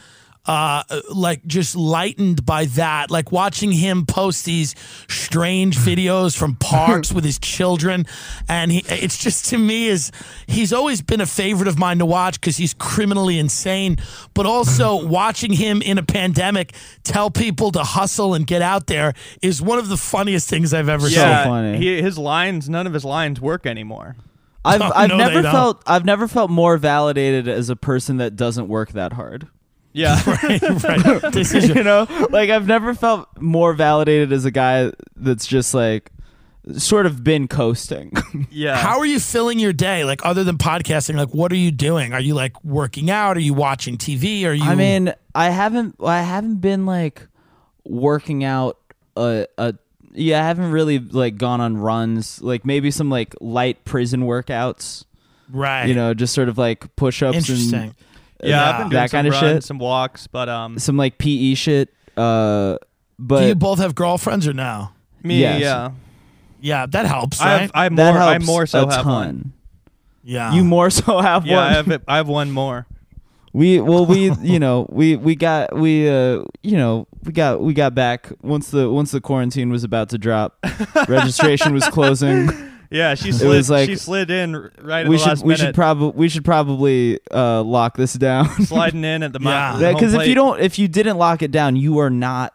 uh 0.48 0.84
like 1.14 1.46
just 1.46 1.76
lightened 1.76 2.46
by 2.46 2.66
that 2.66 3.12
like 3.12 3.32
watching 3.32 3.72
him 3.72 4.06
post 4.06 4.46
these 4.46 4.74
strange 5.10 5.78
videos 5.78 6.38
from 6.38 6.56
parks 6.56 7.12
with 7.16 7.24
his 7.24 7.38
children 7.40 8.06
and 8.48 8.72
he 8.72 8.80
it's 8.88 9.18
just 9.18 9.46
to 9.46 9.58
me 9.58 9.88
is 9.88 10.12
he's 10.48 10.72
always 10.72 11.02
been 11.02 11.22
a 11.22 11.26
favorite 11.26 11.68
of 11.68 11.78
mine 11.78 12.00
to 12.00 12.06
watch 12.06 12.40
because 12.40 12.58
he's 12.58 12.74
criminally 12.74 13.38
insane 13.38 13.98
but 14.34 14.46
also 14.46 15.06
watching 15.08 15.52
him 15.52 15.82
in 15.82 15.98
a 15.98 16.04
pandemic 16.04 16.74
tell 17.04 17.30
people 17.30 17.72
to 17.72 17.84
hustle 17.84 18.34
and 18.34 18.48
get 18.48 18.62
out 18.62 18.88
there 18.88 19.14
is 19.42 19.62
one 19.62 19.78
of 19.78 19.90
the 19.90 19.98
funniest 19.98 20.50
things 20.50 20.74
i've 20.74 20.90
ever 20.90 21.10
So 21.10 21.16
seen 21.16 21.44
funny. 21.44 21.78
He, 21.78 22.02
his 22.02 22.18
lines, 22.18 22.70
none 22.70 22.88
of 22.88 22.94
his 22.94 23.04
lines 23.06 23.42
work 23.42 23.66
anymore. 23.66 24.16
I've 24.64 24.80
No, 24.88 24.92
I've 24.96 25.10
no, 25.10 25.18
never 25.18 25.42
felt 25.44 25.84
I've 25.86 26.06
never 26.06 26.28
felt 26.28 26.50
more 26.50 26.78
validated 26.78 27.48
as 27.48 27.70
a 27.70 27.76
person 27.76 28.18
that 28.18 28.36
doesn't 28.36 28.68
work 28.68 28.92
that 28.94 29.14
hard. 29.14 29.48
Yeah. 29.93 30.21
right, 30.43 30.62
right. 30.84 31.34
This 31.34 31.54
is 31.54 31.69
you 31.69 31.84
know, 31.84 32.08
like 32.30 32.50
I've 32.50 32.67
never 32.67 32.93
felt 32.93 33.28
more 33.39 33.73
validated 33.73 34.32
as 34.32 34.45
a 34.45 34.52
guy 34.52 34.91
that's 35.15 35.47
just 35.47 35.73
like 35.73 36.12
sort 36.76 37.06
of 37.06 37.23
been 37.23 37.47
coasting. 37.47 38.12
Yeah. 38.52 38.78
How 38.78 39.00
are 39.00 39.06
you 39.06 39.19
filling 39.19 39.60
your 39.60 39.73
day? 39.73 40.04
Like 40.04 40.26
other 40.26 40.43
than 40.43 40.58
podcasting, 40.58 41.15
like 41.15 41.34
what 41.34 41.52
are 41.52 41.58
you 41.58 41.71
doing? 41.71 42.13
Are 42.13 42.19
you 42.19 42.34
like 42.34 42.63
working 42.63 43.10
out? 43.10 43.38
Are 43.38 43.41
you 43.41 43.54
watching 43.54 43.97
TV? 43.97 44.45
Are 44.45 44.54
you 44.54 44.63
I 44.63 44.76
mean, 44.76 45.13
I 45.34 45.50
haven't 45.50 45.95
I 46.04 46.21
haven't 46.21 46.58
been 46.58 46.86
like 46.86 47.28
working 47.84 48.43
out 48.43 48.78
a 49.15 49.47
a 49.58 49.76
yeah, 50.13 50.43
I 50.43 50.47
haven't 50.47 50.71
really 50.71 51.00
like 51.00 51.38
gone 51.38 51.62
on 51.62 51.78
runs, 51.78 52.41
like 52.41 52.65
maybe 52.65 52.91
some 52.91 53.10
like 53.10 53.36
light 53.39 53.86
prison 53.86 54.21
workouts, 54.21 55.06
right. 55.50 55.86
you 55.86 55.93
know, 55.93 56.13
just 56.13 56.34
sort 56.34 56.50
of 56.50 56.58
like 56.58 56.95
push-ups 56.95 57.38
interesting. 57.38 57.80
and 57.80 57.95
yeah, 58.43 58.69
I've 58.69 58.78
been 58.80 58.89
doing 58.89 59.02
that 59.02 59.10
some 59.10 59.17
kind 59.17 59.28
of 59.28 59.34
runs, 59.34 59.56
shit. 59.56 59.63
some 59.63 59.78
walks, 59.80 60.28
but 60.28 60.50
um, 60.50 60.78
some 60.80 60.97
like 60.97 61.17
PE 61.17 61.54
shit. 61.56 61.93
Uh 62.15 62.78
but 63.19 63.41
Do 63.41 63.47
you 63.47 63.56
both 63.56 63.80
have 63.80 63.95
girlfriends 63.95 64.47
or 64.47 64.54
no? 64.54 64.89
me, 65.23 65.39
Yes. 65.39 65.62
yeah, 65.62 65.91
Yeah, 66.62 66.86
that 66.86 67.06
helps, 67.06 67.41
I 67.41 67.45
right? 67.52 67.62
have, 67.62 67.71
I 67.73 67.89
more, 67.89 67.97
that 67.97 68.13
helps 68.13 68.43
I 68.43 68.45
more 68.45 68.65
so 68.67 68.88
a 68.88 68.93
have 68.93 69.04
ton. 69.04 69.13
one. 69.13 69.54
yeah. 70.23 70.54
You 70.54 70.63
more 70.63 70.89
so 70.89 71.19
have 71.21 71.45
Yeah, 71.45 71.56
one. 71.58 71.63
I 71.65 71.73
have, 71.73 72.04
I 72.08 72.17
have 72.17 72.28
one 72.28 72.52
more. 72.52 72.86
We 73.54 73.80
well 73.82 74.06
we 74.06 74.32
you 74.41 74.60
know 74.60 74.86
we 74.89 75.15
we 75.15 75.36
got 75.36 75.76
we 75.76 76.08
uh 76.08 76.43
you 76.62 76.78
know 76.78 77.08
we 77.23 77.32
got 77.32 77.62
we 77.63 77.73
got 77.73 77.95
back 77.95 78.30
once 78.43 78.69
the 78.69 78.89
once 78.91 79.10
the 79.12 79.21
quarantine 79.21 79.71
was 79.71 79.84
about 79.84 80.10
to 80.10 80.17
drop 80.19 80.63
registration 81.08 81.73
was 81.73 81.88
closing 81.88 82.50
Yeah, 82.89 83.15
she 83.15 83.32
slid. 83.32 83.50
was 83.50 83.69
like- 83.69 83.89
she 83.89 83.95
slid 83.95 84.30
in 84.32 84.56
r- 84.56 84.71
right 84.82 85.02
at 85.06 85.08
we 85.10 85.15
the 85.17 85.19
should 85.23 85.28
last 85.30 85.45
we 85.45 85.56
should 85.56 85.76
probably 85.76 86.12
we 86.15 86.30
should 86.30 86.45
probably 86.45 87.19
uh 87.32 87.62
lock 87.63 87.97
this 87.97 88.13
down 88.13 88.50
sliding 88.65 89.04
in 89.04 89.23
at 89.23 89.34
the 89.34 89.39
Yeah. 89.41 89.80
yeah. 89.80 89.93
because 89.93 90.13
if 90.13 90.28
you 90.28 90.36
don't 90.36 90.60
if 90.62 90.80
you 90.80 90.88
didn't 90.88 91.17
lock 91.17 91.41
it 91.41 91.52
down 91.52 91.76
you 91.76 91.97
are 92.00 92.10
not 92.10 92.54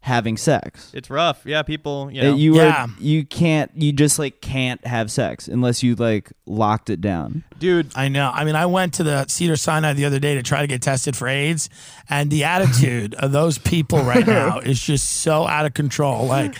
having 0.00 0.36
sex 0.36 0.90
it's 0.92 1.08
rough. 1.08 1.46
Yeah, 1.46 1.62
people. 1.62 2.10
You 2.10 2.20
know, 2.22 2.34
you 2.34 2.56
Yeah. 2.56 2.84
are 2.84 2.88
you 3.00 3.24
can't 3.24 3.70
you 3.74 3.90
just 3.90 4.18
like 4.18 4.42
can't 4.42 4.86
have 4.86 5.10
sex 5.10 5.48
unless 5.48 5.82
you 5.82 5.94
like 5.94 6.30
locked 6.44 6.90
it 6.90 7.00
down 7.00 7.42
dude. 7.58 7.90
I 7.96 8.08
know. 8.08 8.30
I 8.34 8.44
mean, 8.44 8.54
I 8.56 8.66
went 8.66 8.92
to 8.94 9.02
the 9.02 9.24
Cedar 9.28 9.56
Sinai 9.56 9.94
the 9.94 10.04
other 10.04 10.18
day 10.18 10.34
to 10.34 10.42
try 10.42 10.60
to 10.60 10.66
get 10.66 10.82
tested 10.82 11.16
for 11.16 11.26
AIDS, 11.26 11.70
and 12.10 12.30
the 12.30 12.44
attitude 12.44 13.14
of 13.14 13.32
those 13.32 13.56
people 13.56 14.00
right 14.02 14.26
now 14.42 14.58
is 14.58 14.78
just 14.78 15.08
so 15.22 15.46
out 15.46 15.64
of 15.64 15.72
control. 15.72 16.26
Like, 16.26 16.54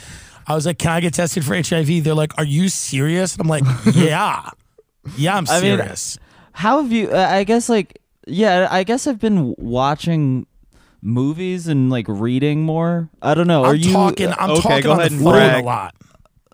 I 0.46 0.54
was 0.54 0.66
like, 0.66 0.78
"Can 0.78 0.90
I 0.92 1.00
get 1.00 1.14
tested 1.14 1.44
for 1.44 1.54
HIV?" 1.54 2.04
They're 2.04 2.14
like, 2.14 2.32
"Are 2.38 2.44
you 2.44 2.68
serious?" 2.68 3.32
And 3.34 3.42
I'm 3.42 3.48
like, 3.48 3.64
"Yeah, 3.94 4.50
yeah, 5.16 5.36
I'm 5.36 5.46
I 5.48 5.60
mean, 5.60 5.78
serious." 5.78 6.18
How 6.52 6.82
have 6.82 6.92
you? 6.92 7.10
Uh, 7.10 7.16
I 7.30 7.44
guess 7.44 7.68
like 7.68 8.00
yeah. 8.26 8.68
I 8.70 8.84
guess 8.84 9.06
I've 9.06 9.20
been 9.20 9.54
watching 9.58 10.46
movies 11.02 11.66
and 11.68 11.90
like 11.90 12.06
reading 12.08 12.62
more. 12.62 13.08
I 13.22 13.34
don't 13.34 13.46
know. 13.46 13.64
Are 13.64 13.70
I'm 13.72 13.76
you? 13.80 13.92
talking. 13.92 14.32
I'm 14.38 14.50
okay, 14.52 14.60
talking 14.62 14.82
go 14.82 14.92
on 14.92 15.00
ahead 15.00 15.10
the 15.12 15.16
and 15.16 15.24
phone 15.24 15.32
brag. 15.32 15.62
a 15.62 15.66
lot. 15.66 15.94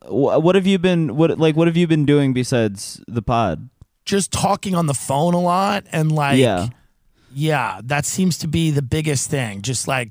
wh- 0.06 0.42
what 0.42 0.54
have 0.54 0.66
you 0.66 0.78
been? 0.78 1.16
What 1.16 1.38
like 1.38 1.56
what 1.56 1.66
have 1.68 1.76
you 1.76 1.86
been 1.86 2.04
doing 2.06 2.32
besides 2.32 3.00
the 3.06 3.22
pod? 3.22 3.68
Just 4.04 4.32
talking 4.32 4.74
on 4.74 4.86
the 4.86 4.94
phone 4.94 5.34
a 5.34 5.40
lot, 5.40 5.84
and 5.92 6.10
like, 6.12 6.38
yeah. 6.38 6.68
Yeah, 7.32 7.80
that 7.84 8.06
seems 8.06 8.38
to 8.38 8.48
be 8.48 8.72
the 8.72 8.82
biggest 8.82 9.30
thing. 9.30 9.62
Just 9.62 9.86
like 9.86 10.10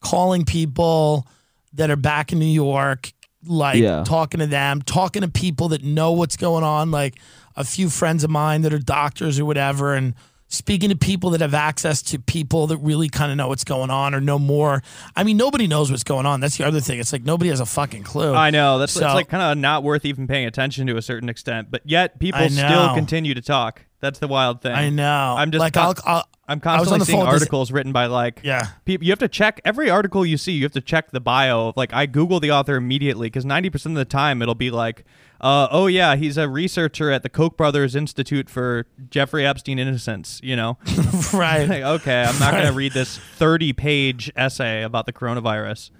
calling 0.00 0.44
people 0.44 1.26
that 1.74 1.90
are 1.90 1.96
back 1.96 2.32
in 2.32 2.38
New 2.38 2.44
York, 2.46 3.12
like 3.46 3.76
Yeah. 3.80 4.04
talking 4.04 4.40
to 4.40 4.46
them, 4.46 4.82
talking 4.82 5.22
to 5.22 5.28
people 5.28 5.68
that 5.68 5.82
know 5.84 6.12
what's 6.12 6.36
going 6.36 6.64
on, 6.64 6.90
like 6.90 7.18
a 7.56 7.64
few 7.64 7.90
friends 7.90 8.24
of 8.24 8.30
mine 8.30 8.62
that 8.62 8.72
are 8.72 8.78
doctors 8.78 9.38
or 9.38 9.44
whatever, 9.44 9.94
and 9.94 10.14
speaking 10.54 10.90
to 10.90 10.96
people 10.96 11.30
that 11.30 11.40
have 11.40 11.54
access 11.54 12.02
to 12.02 12.18
people 12.18 12.66
that 12.68 12.78
really 12.78 13.08
kind 13.08 13.30
of 13.30 13.36
know 13.36 13.48
what's 13.48 13.64
going 13.64 13.90
on 13.90 14.14
or 14.14 14.20
know 14.20 14.38
more. 14.38 14.82
I 15.16 15.24
mean, 15.24 15.36
nobody 15.36 15.66
knows 15.66 15.90
what's 15.90 16.04
going 16.04 16.26
on. 16.26 16.40
That's 16.40 16.56
the 16.56 16.64
other 16.64 16.80
thing. 16.80 17.00
It's 17.00 17.12
like 17.12 17.24
nobody 17.24 17.50
has 17.50 17.60
a 17.60 17.66
fucking 17.66 18.04
clue. 18.04 18.34
I 18.34 18.50
know 18.50 18.78
that's 18.78 18.92
So- 18.92 19.04
it's 19.04 19.14
like 19.14 19.28
kind 19.28 19.42
of 19.42 19.58
not 19.58 19.82
worth 19.82 20.04
even 20.04 20.26
paying 20.26 20.46
attention 20.46 20.86
to 20.86 20.96
a 20.96 21.02
certain 21.02 21.28
extent, 21.28 21.70
but 21.70 21.82
yet 21.84 22.18
people 22.18 22.48
still 22.48 22.94
continue 22.94 23.34
to 23.34 23.42
talk. 23.42 23.84
That's 24.00 24.18
the 24.18 24.28
wild 24.28 24.60
thing. 24.60 24.72
I 24.72 24.90
know. 24.90 25.34
I'm 25.38 25.50
just 25.50 25.60
like 25.60 25.72
con- 25.72 25.94
I'll, 26.04 26.24
I 26.46 26.52
on 26.52 26.60
constantly 26.60 27.06
seeing 27.06 27.18
phone 27.20 27.26
with 27.26 27.34
this- 27.36 27.42
articles 27.42 27.72
written 27.72 27.92
by 27.92 28.04
like 28.06 28.40
yeah. 28.42 28.66
people. 28.84 29.06
You 29.06 29.12
have 29.12 29.18
to 29.20 29.28
check 29.28 29.62
every 29.64 29.88
article 29.88 30.26
you 30.26 30.36
see. 30.36 30.52
You 30.52 30.64
have 30.64 30.72
to 30.72 30.82
check 30.82 31.10
the 31.10 31.20
bio. 31.20 31.72
Like 31.74 31.94
I 31.94 32.04
Google 32.04 32.38
the 32.38 32.50
author 32.50 32.76
immediately 32.76 33.28
because 33.28 33.46
90 33.46 33.70
percent 33.70 33.92
of 33.94 33.98
the 33.98 34.04
time 34.04 34.42
it'll 34.42 34.54
be 34.54 34.70
like, 34.70 35.04
uh, 35.40 35.68
oh 35.70 35.86
yeah, 35.86 36.16
he's 36.16 36.36
a 36.36 36.48
researcher 36.48 37.10
at 37.10 37.22
the 37.22 37.28
Koch 37.28 37.56
brothers 37.56 37.94
Institute 37.94 38.48
for 38.48 38.86
Jeffrey 39.10 39.46
Epstein 39.46 39.78
innocence. 39.78 40.40
You 40.42 40.56
know, 40.56 40.78
right. 41.32 41.68
like 41.68 41.82
okay, 41.82 42.22
I'm 42.22 42.38
not 42.38 42.52
gonna 42.52 42.72
read 42.72 42.92
this 42.92 43.18
30 43.18 43.72
page 43.72 44.32
essay 44.36 44.82
about 44.82 45.06
the 45.06 45.12
coronavirus. 45.12 45.90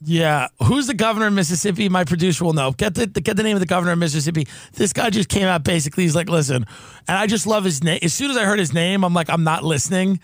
Yeah, 0.00 0.46
who's 0.62 0.86
the 0.86 0.94
governor 0.94 1.26
of 1.26 1.32
Mississippi? 1.32 1.88
My 1.88 2.04
producer 2.04 2.44
will 2.44 2.52
know. 2.52 2.70
Get 2.70 2.94
the 2.94 3.06
get 3.06 3.36
the 3.36 3.42
name 3.42 3.56
of 3.56 3.60
the 3.60 3.66
governor 3.66 3.92
of 3.92 3.98
Mississippi. 3.98 4.46
This 4.74 4.92
guy 4.92 5.10
just 5.10 5.28
came 5.28 5.46
out. 5.46 5.64
Basically, 5.64 6.04
he's 6.04 6.14
like, 6.14 6.28
listen, 6.28 6.66
and 7.08 7.18
I 7.18 7.26
just 7.26 7.46
love 7.46 7.64
his 7.64 7.82
name. 7.82 7.98
As 8.02 8.14
soon 8.14 8.30
as 8.30 8.36
I 8.36 8.44
heard 8.44 8.60
his 8.60 8.72
name, 8.72 9.04
I'm 9.04 9.12
like, 9.12 9.28
I'm 9.28 9.42
not 9.42 9.64
listening. 9.64 10.20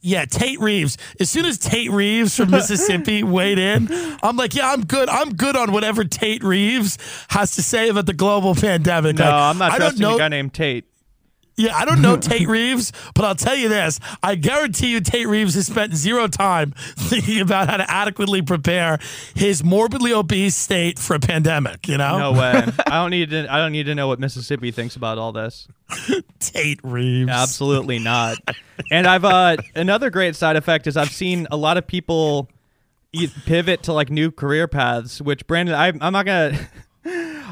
Yeah, 0.00 0.24
Tate 0.26 0.60
Reeves. 0.60 0.96
As 1.18 1.28
soon 1.28 1.44
as 1.44 1.58
Tate 1.58 1.90
Reeves 1.90 2.36
from 2.36 2.50
Mississippi 2.50 3.22
weighed 3.24 3.58
in, 3.58 3.88
I'm 4.22 4.36
like, 4.36 4.54
yeah, 4.54 4.70
I'm 4.72 4.84
good. 4.84 5.08
I'm 5.08 5.34
good 5.34 5.56
on 5.56 5.72
whatever 5.72 6.04
Tate 6.04 6.44
Reeves 6.44 6.98
has 7.28 7.56
to 7.56 7.62
say 7.62 7.88
about 7.88 8.06
the 8.06 8.12
global 8.12 8.54
pandemic. 8.54 9.16
No, 9.16 9.24
Like, 9.24 9.34
I'm 9.34 9.58
not 9.58 9.72
I 9.72 9.78
don't 9.78 9.80
trusting 9.88 10.02
know. 10.02 10.14
a 10.14 10.18
guy 10.18 10.28
named 10.28 10.54
Tate. 10.54 10.84
Yeah, 11.58 11.76
I 11.76 11.84
don't 11.84 12.00
know 12.00 12.16
Tate 12.20 12.46
Reeves, 12.48 12.92
but 13.14 13.24
I'll 13.24 13.34
tell 13.34 13.56
you 13.56 13.68
this. 13.68 13.98
I 14.22 14.36
guarantee 14.36 14.92
you 14.92 15.00
Tate 15.00 15.26
Reeves 15.26 15.54
has 15.54 15.66
spent 15.66 15.92
zero 15.94 16.28
time 16.28 16.70
thinking 16.96 17.40
about 17.40 17.68
how 17.68 17.76
to 17.78 17.90
adequately 17.90 18.42
prepare 18.42 19.00
his 19.34 19.64
morbidly 19.64 20.12
obese 20.12 20.54
state 20.56 21.00
for 21.00 21.14
a 21.16 21.20
pandemic, 21.20 21.88
you 21.88 21.98
know? 21.98 22.18
No 22.18 22.32
way. 22.32 22.64
I 22.86 22.90
don't 23.02 23.10
need 23.10 23.30
to. 23.30 23.52
I 23.52 23.58
don't 23.58 23.72
need 23.72 23.86
to 23.86 23.94
know 23.96 24.06
what 24.06 24.20
Mississippi 24.20 24.70
thinks 24.70 24.94
about 24.94 25.18
all 25.18 25.32
this. 25.32 25.66
Tate 26.38 26.78
Reeves. 26.84 27.28
Absolutely 27.28 27.98
not. 27.98 28.38
And 28.92 29.06
I've 29.06 29.24
uh 29.24 29.56
another 29.74 30.10
great 30.10 30.36
side 30.36 30.54
effect 30.54 30.86
is 30.86 30.96
I've 30.96 31.10
seen 31.10 31.48
a 31.50 31.56
lot 31.56 31.76
of 31.76 31.86
people 31.88 32.48
e- 33.12 33.28
pivot 33.46 33.82
to 33.84 33.92
like 33.92 34.10
new 34.10 34.30
career 34.30 34.68
paths. 34.68 35.20
Which 35.20 35.44
Brandon, 35.48 35.74
I, 35.74 35.88
I'm 36.00 36.12
not 36.12 36.24
gonna. 36.24 36.56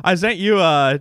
I 0.04 0.14
sent 0.14 0.36
you 0.36 0.58
uh 0.58 0.98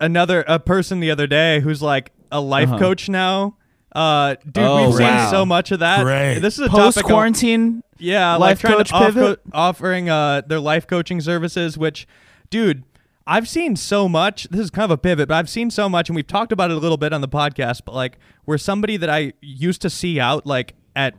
another 0.00 0.44
a 0.46 0.58
person 0.58 1.00
the 1.00 1.10
other 1.10 1.26
day 1.26 1.60
who's 1.60 1.82
like 1.82 2.12
a 2.30 2.40
life 2.40 2.68
Uh-huh. 2.68 2.78
coach 2.78 3.08
now. 3.08 3.56
Uh, 3.94 4.34
dude, 4.44 4.58
Oh, 4.58 4.90
we've 4.90 5.00
wow. 5.00 5.22
seen 5.24 5.30
so 5.30 5.46
much 5.46 5.70
of 5.70 5.78
that. 5.80 6.02
Great. 6.04 6.40
This 6.40 6.58
is 6.58 6.66
a 6.66 6.68
Post 6.68 7.02
quarantine. 7.02 7.82
yeah, 7.98 8.34
life 8.36 8.62
like 8.62 8.74
coach 8.76 8.88
to 8.90 8.94
off- 8.94 9.14
pivot? 9.14 9.40
offering 9.52 10.10
uh, 10.10 10.42
their 10.46 10.60
life 10.60 10.86
coaching 10.86 11.20
services, 11.20 11.78
which, 11.78 12.06
dude, 12.50 12.82
I've 13.26 13.48
seen 13.48 13.74
so 13.74 14.06
much. 14.08 14.44
This 14.50 14.60
is 14.60 14.70
kind 14.70 14.84
of 14.84 14.90
a 14.90 14.98
pivot, 14.98 15.28
but 15.28 15.34
I've 15.36 15.48
seen 15.48 15.70
so 15.70 15.88
much, 15.88 16.08
and 16.10 16.14
we've 16.16 16.26
talked 16.26 16.52
about 16.52 16.70
it 16.70 16.76
a 16.76 16.80
little 16.80 16.98
bit 16.98 17.12
on 17.14 17.22
the 17.22 17.28
podcast. 17.28 17.82
But 17.86 17.94
like, 17.94 18.18
where 18.44 18.58
somebody 18.58 18.96
that 18.98 19.08
I 19.08 19.32
used 19.40 19.80
to 19.82 19.88
see 19.90 20.20
out 20.20 20.44
like 20.46 20.74
at, 20.94 21.14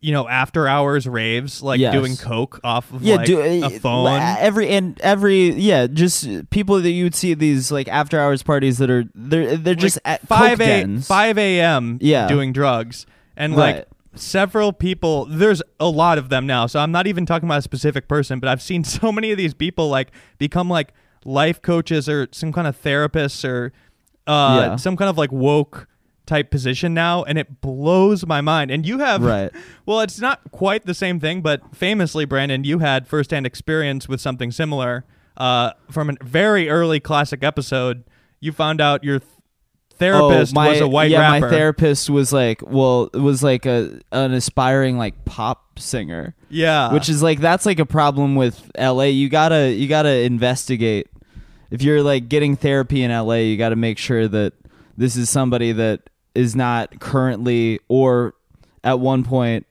you 0.00 0.12
know, 0.12 0.28
after 0.28 0.68
hours 0.68 1.08
raves, 1.08 1.60
like 1.62 1.80
Yes. 1.80 1.92
doing 1.92 2.16
coke 2.16 2.60
off 2.62 2.92
of 2.92 3.02
Yeah, 3.02 3.16
like 3.16 3.26
do 3.26 3.40
a 3.40 3.62
uh, 3.62 3.70
phone. 3.70 4.06
every 4.38 4.68
and 4.70 5.00
every 5.00 5.50
yeah, 5.54 5.86
just 5.88 6.28
people 6.50 6.80
that 6.80 6.90
you 6.90 7.04
would 7.04 7.14
see 7.16 7.34
these 7.34 7.72
like 7.72 7.88
after 7.88 8.20
hours 8.20 8.42
parties 8.42 8.78
that 8.78 8.90
are 8.90 9.04
they're 9.14 9.56
they're 9.56 9.74
just 9.74 9.96
like 10.04 10.14
at 10.22 10.28
five 10.28 10.58
coke 10.58 10.66
a 10.68 10.82
dens. 10.82 11.06
five 11.08 11.36
a.m. 11.38 11.98
Yeah. 12.00 12.28
doing 12.28 12.52
drugs, 12.52 13.06
and 13.36 13.56
Right. 13.56 13.76
like 13.78 13.88
several 14.14 14.72
people. 14.72 15.26
There's 15.26 15.62
a 15.80 15.88
lot 15.88 16.16
of 16.18 16.28
them 16.28 16.46
now, 16.46 16.66
so 16.66 16.78
I'm 16.80 16.92
not 16.92 17.06
even 17.08 17.26
talking 17.26 17.48
about 17.48 17.58
a 17.58 17.62
specific 17.62 18.06
person, 18.08 18.38
but 18.38 18.48
I've 18.48 18.62
seen 18.62 18.84
so 18.98 19.10
many 19.10 19.32
of 19.32 19.36
these 19.38 19.54
people 19.54 19.88
like 19.88 20.12
become 20.38 20.68
like 20.70 20.92
life 21.24 21.60
coaches 21.60 22.08
or 22.08 22.28
some 22.30 22.52
kind 22.52 22.66
of 22.68 22.80
therapists 22.80 23.44
or 23.44 23.72
uh, 24.28 24.68
Yeah. 24.70 24.76
some 24.76 24.96
kind 24.96 25.08
of 25.10 25.18
like 25.18 25.32
woke 25.32 25.88
type 26.28 26.50
position 26.50 26.94
now, 26.94 27.24
and 27.24 27.38
it 27.38 27.60
blows 27.60 28.24
my 28.24 28.40
mind. 28.40 28.70
And 28.70 28.86
you 28.86 28.98
have 29.00 29.22
Right. 29.22 29.50
Well, 29.86 30.00
it's 30.00 30.20
not 30.20 30.40
quite 30.50 30.84
the 30.84 30.92
same 30.92 31.18
thing, 31.18 31.40
but 31.40 31.74
famously, 31.74 32.26
Brandon, 32.26 32.62
you 32.62 32.80
had 32.80 33.08
firsthand 33.08 33.46
experience 33.46 34.06
with 34.06 34.20
something 34.20 34.52
similar 34.52 35.06
uh, 35.38 35.72
from 35.90 36.10
a 36.10 36.14
very 36.22 36.68
early 36.68 37.00
classic 37.00 37.42
episode. 37.42 38.04
You 38.38 38.52
found 38.52 38.82
out 38.82 39.02
your 39.02 39.20
th- 39.20 39.30
therapist 39.98 40.52
oh, 40.52 40.60
my, 40.60 40.68
was 40.68 40.80
a 40.80 40.88
white 40.88 41.10
yeah, 41.10 41.20
rapper. 41.20 41.46
my 41.46 41.50
therapist 41.50 42.10
was 42.10 42.34
like, 42.34 42.60
well, 42.62 43.08
it 43.14 43.18
was 43.18 43.42
like 43.42 43.64
a 43.64 43.98
an 44.12 44.34
aspiring 44.34 44.98
like 44.98 45.24
pop 45.24 45.78
singer, 45.78 46.34
yeah, 46.50 46.92
which 46.92 47.08
is 47.08 47.22
like 47.22 47.40
that's 47.40 47.64
like 47.64 47.78
a 47.78 47.86
problem 47.86 48.34
with 48.36 48.70
LA. 48.78 49.04
You 49.04 49.30
gotta 49.30 49.72
you 49.72 49.88
gotta 49.88 50.20
investigate. 50.20 51.08
If 51.70 51.82
you're 51.82 52.02
like 52.02 52.28
getting 52.28 52.56
therapy 52.56 53.02
in 53.02 53.10
LA, 53.10 53.36
you 53.36 53.56
gotta 53.56 53.76
make 53.76 53.96
sure 53.96 54.28
that 54.28 54.52
this 54.98 55.16
is 55.16 55.30
somebody 55.30 55.72
that 55.72 56.10
is 56.34 56.54
not 56.54 57.00
currently 57.00 57.80
or 57.88 58.34
at 58.84 59.00
one 59.00 59.24
point 59.24 59.66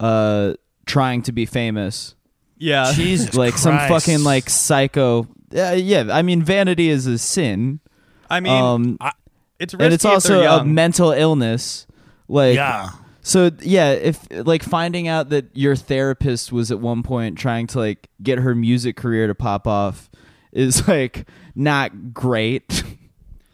uh 0.00 0.54
trying 0.86 1.22
to 1.22 1.32
be 1.32 1.46
famous. 1.46 2.14
yeah. 2.58 2.92
Jesus 2.94 3.34
like 3.34 3.56
some 3.56 3.76
Christ. 3.76 4.06
fucking 4.06 4.24
like 4.24 4.50
psycho. 4.50 5.28
Uh, 5.54 5.72
yeah, 5.72 6.08
I 6.10 6.22
mean 6.22 6.42
vanity 6.42 6.88
is 6.88 7.06
a 7.06 7.18
sin. 7.18 7.80
I 8.30 8.40
mean, 8.40 8.52
um, 8.52 8.98
it's 9.58 9.74
and 9.74 9.92
it's 9.92 10.04
also 10.04 10.42
a 10.42 10.64
mental 10.64 11.12
illness. 11.12 11.86
Like 12.28 12.54
Yeah. 12.54 12.90
So 13.22 13.52
yeah, 13.60 13.92
if 13.92 14.26
like 14.30 14.62
finding 14.64 15.06
out 15.06 15.28
that 15.30 15.46
your 15.54 15.76
therapist 15.76 16.50
was 16.52 16.72
at 16.72 16.80
one 16.80 17.04
point 17.04 17.38
trying 17.38 17.68
to 17.68 17.78
like 17.78 18.08
get 18.20 18.38
her 18.38 18.54
music 18.54 18.96
career 18.96 19.28
to 19.28 19.34
pop 19.34 19.66
off 19.66 20.10
is 20.52 20.86
like 20.88 21.28
not 21.54 22.12
great. 22.12 22.84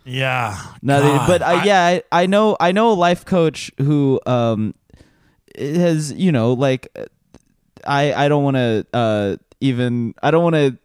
Yeah. 0.08 0.58
Not, 0.82 1.02
God, 1.02 1.26
but 1.26 1.42
uh, 1.42 1.46
I- 1.46 1.64
yeah, 1.64 1.84
I, 1.86 2.02
I 2.22 2.26
know 2.26 2.56
I 2.58 2.72
know 2.72 2.90
a 2.92 2.94
life 2.94 3.24
coach 3.24 3.70
who 3.78 4.20
um 4.26 4.74
has 5.58 6.12
you 6.12 6.32
know 6.32 6.52
like 6.52 6.88
I 7.86 8.12
I 8.12 8.28
don't 8.28 8.44
want 8.44 8.56
to 8.56 8.86
uh 8.92 9.36
even 9.60 10.14
I 10.22 10.30
don't 10.30 10.42
want 10.44 10.54
to 10.56 10.76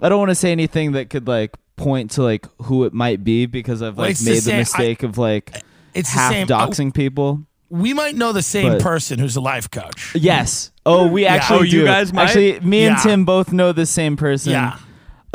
I 0.00 0.08
don't 0.08 0.18
want 0.18 0.30
to 0.30 0.34
say 0.34 0.52
anything 0.52 0.92
that 0.92 1.10
could 1.10 1.26
like 1.28 1.54
point 1.76 2.12
to 2.12 2.22
like 2.22 2.46
who 2.62 2.84
it 2.84 2.92
might 2.92 3.22
be 3.24 3.46
because 3.46 3.82
I've 3.82 3.98
like 3.98 4.12
it's 4.12 4.24
the 4.24 4.30
made 4.30 4.36
the, 4.36 4.40
same- 4.42 4.54
I- 4.54 4.58
mistake 4.58 5.02
of 5.02 5.18
like 5.18 5.62
It's 5.94 6.12
the 6.12 6.18
half 6.18 6.32
same. 6.32 6.46
doxing 6.46 6.94
people. 6.94 7.42
we 7.68 7.92
might 7.94 8.14
know 8.14 8.32
the 8.32 8.42
same 8.42 8.72
But- 8.72 8.82
person 8.82 9.18
who's 9.18 9.36
a 9.36 9.40
life 9.40 9.70
coach. 9.70 10.14
Yes. 10.14 10.70
Oh, 10.84 11.08
we 11.08 11.26
actually 11.26 11.58
Oh, 11.58 11.62
you 11.62 11.70
do. 11.80 11.84
guys 11.84 12.12
might? 12.12 12.24
Actually, 12.28 12.60
me 12.60 12.84
and 12.86 12.96
Yeah. 12.96 13.02
Tim 13.02 13.24
both 13.24 13.52
know 13.52 13.72
the 13.72 13.86
same 13.86 14.16
person. 14.16 14.52
Yeah. 14.52 14.78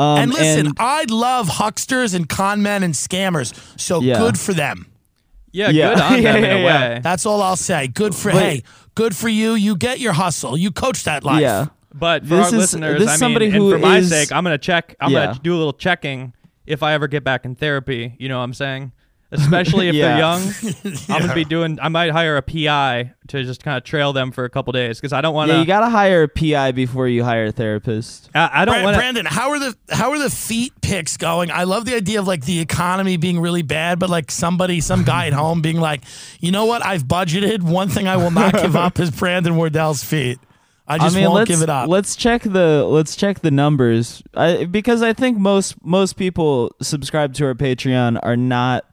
Um, 0.01 0.17
and 0.19 0.33
listen, 0.33 0.67
and- 0.67 0.75
I 0.79 1.05
love 1.09 1.47
hucksters 1.47 2.13
and 2.13 2.27
con 2.27 2.61
men 2.61 2.83
and 2.83 2.93
scammers. 2.93 3.53
So 3.79 4.01
Yeah. 4.01 4.17
good 4.17 4.39
for 4.39 4.53
them. 4.53 4.87
Yeah, 5.53 5.69
Yeah. 5.69 5.89
good 5.93 6.01
on 6.01 6.21
Yeah, 6.21 6.31
them 6.33 6.43
in 6.43 6.49
yeah, 6.49 6.55
a 6.55 6.59
yeah. 6.63 6.89
way. 6.95 6.99
That's 7.03 7.25
all 7.25 7.41
I'll 7.41 7.55
say. 7.55 7.87
Good 7.87 8.15
for 8.15 8.31
But- 8.31 8.41
hey, 8.41 8.63
good 8.95 9.15
for 9.15 9.29
you. 9.29 9.53
You 9.53 9.75
get 9.75 9.99
your 9.99 10.13
hustle. 10.13 10.57
You 10.57 10.71
coach 10.71 11.03
that 11.03 11.23
life. 11.23 11.41
yeah. 11.41 11.65
But 11.93 12.23
for 12.23 12.29
This 12.37 12.39
our 12.39 12.47
is- 12.47 12.53
listeners, 12.53 12.93
this 12.99 13.01
is 13.03 13.07
I 13.09 13.11
mean, 13.11 13.19
somebody 13.19 13.45
and 13.47 13.55
who 13.55 13.71
for 13.71 13.77
my 13.79 13.97
is- 13.97 14.09
sake, 14.09 14.31
I'm 14.31 14.43
gonna 14.45 14.57
check. 14.57 14.95
I'm 15.01 15.11
Yeah. 15.11 15.25
gonna 15.27 15.39
do 15.43 15.53
a 15.53 15.57
little 15.57 15.73
checking 15.73 16.31
if 16.65 16.81
I 16.83 16.93
ever 16.93 17.07
get 17.07 17.23
back 17.25 17.43
in 17.43 17.55
therapy. 17.55 18.13
You 18.17 18.29
know 18.29 18.37
what 18.37 18.45
I'm 18.45 18.53
saying? 18.53 18.93
Especially 19.33 19.87
if 19.87 19.95
Yeah. 20.01 20.07
they're 20.09 20.17
young, 20.19 20.41
I'm 21.09 21.21
gonna 21.21 21.33
be 21.33 21.45
doing. 21.45 21.79
I 21.81 21.87
might 21.87 22.11
hire 22.11 22.35
a 22.37 22.41
PI 22.41 23.13
to 23.29 23.43
just 23.43 23.63
kind 23.63 23.77
of 23.77 23.83
trail 23.83 24.11
them 24.11 24.31
for 24.31 24.43
a 24.43 24.49
couple 24.49 24.73
days 24.73 24.99
because 24.99 25.13
I 25.13 25.21
don't 25.21 25.33
want 25.33 25.49
to. 25.49 25.53
Yeah, 25.55 25.61
you 25.61 25.65
gotta 25.65 25.89
hire 25.89 26.23
a 26.23 26.27
PI 26.27 26.73
before 26.73 27.07
you 27.07 27.23
hire 27.23 27.45
a 27.45 27.51
therapist. 27.51 28.29
I, 28.35 28.49
I 28.53 28.65
don't 28.65 28.83
want. 28.83 28.97
Brandon, 28.97 29.25
how 29.25 29.51
are 29.51 29.59
the 29.59 29.75
how 29.89 30.11
are 30.11 30.19
the 30.19 30.29
feet 30.29 30.73
picks 30.81 31.15
going? 31.15 31.49
I 31.49 31.63
love 31.63 31.85
the 31.85 31.95
idea 31.95 32.19
of 32.19 32.27
like 32.27 32.43
the 32.45 32.59
economy 32.59 33.15
being 33.17 33.39
really 33.39 33.61
bad, 33.61 33.99
but 33.99 34.09
like 34.09 34.31
somebody, 34.31 34.81
some 34.81 35.03
guy 35.03 35.27
at 35.27 35.33
home 35.33 35.61
being 35.61 35.79
like, 35.79 36.01
you 36.41 36.51
know 36.51 36.65
what? 36.65 36.85
I've 36.85 37.03
budgeted. 37.05 37.61
One 37.63 37.87
thing 37.87 38.07
I 38.09 38.17
will 38.17 38.31
not 38.31 38.53
give 38.53 38.75
up 38.75 38.99
is 38.99 39.11
Brandon 39.11 39.53
Wardell's 39.55 40.03
feet. 40.03 40.39
I 40.87 40.97
just 40.97 41.15
I 41.15 41.19
mean, 41.19 41.29
won't 41.29 41.35
let's 41.37 41.49
give 41.49 41.61
it 41.61 41.69
up. 41.69 41.87
let's 41.87 42.17
check 42.17 42.41
the 42.41 42.83
let's 42.83 43.15
check 43.15 43.39
the 43.39 43.51
numbers 43.51 44.21
I, 44.33 44.65
because 44.65 45.01
I 45.01 45.13
think 45.13 45.37
most 45.37 45.75
most 45.85 46.17
people 46.17 46.75
subscribe 46.81 47.33
to 47.35 47.45
our 47.45 47.53
Patreon 47.53 48.19
are 48.23 48.35
not 48.35 48.83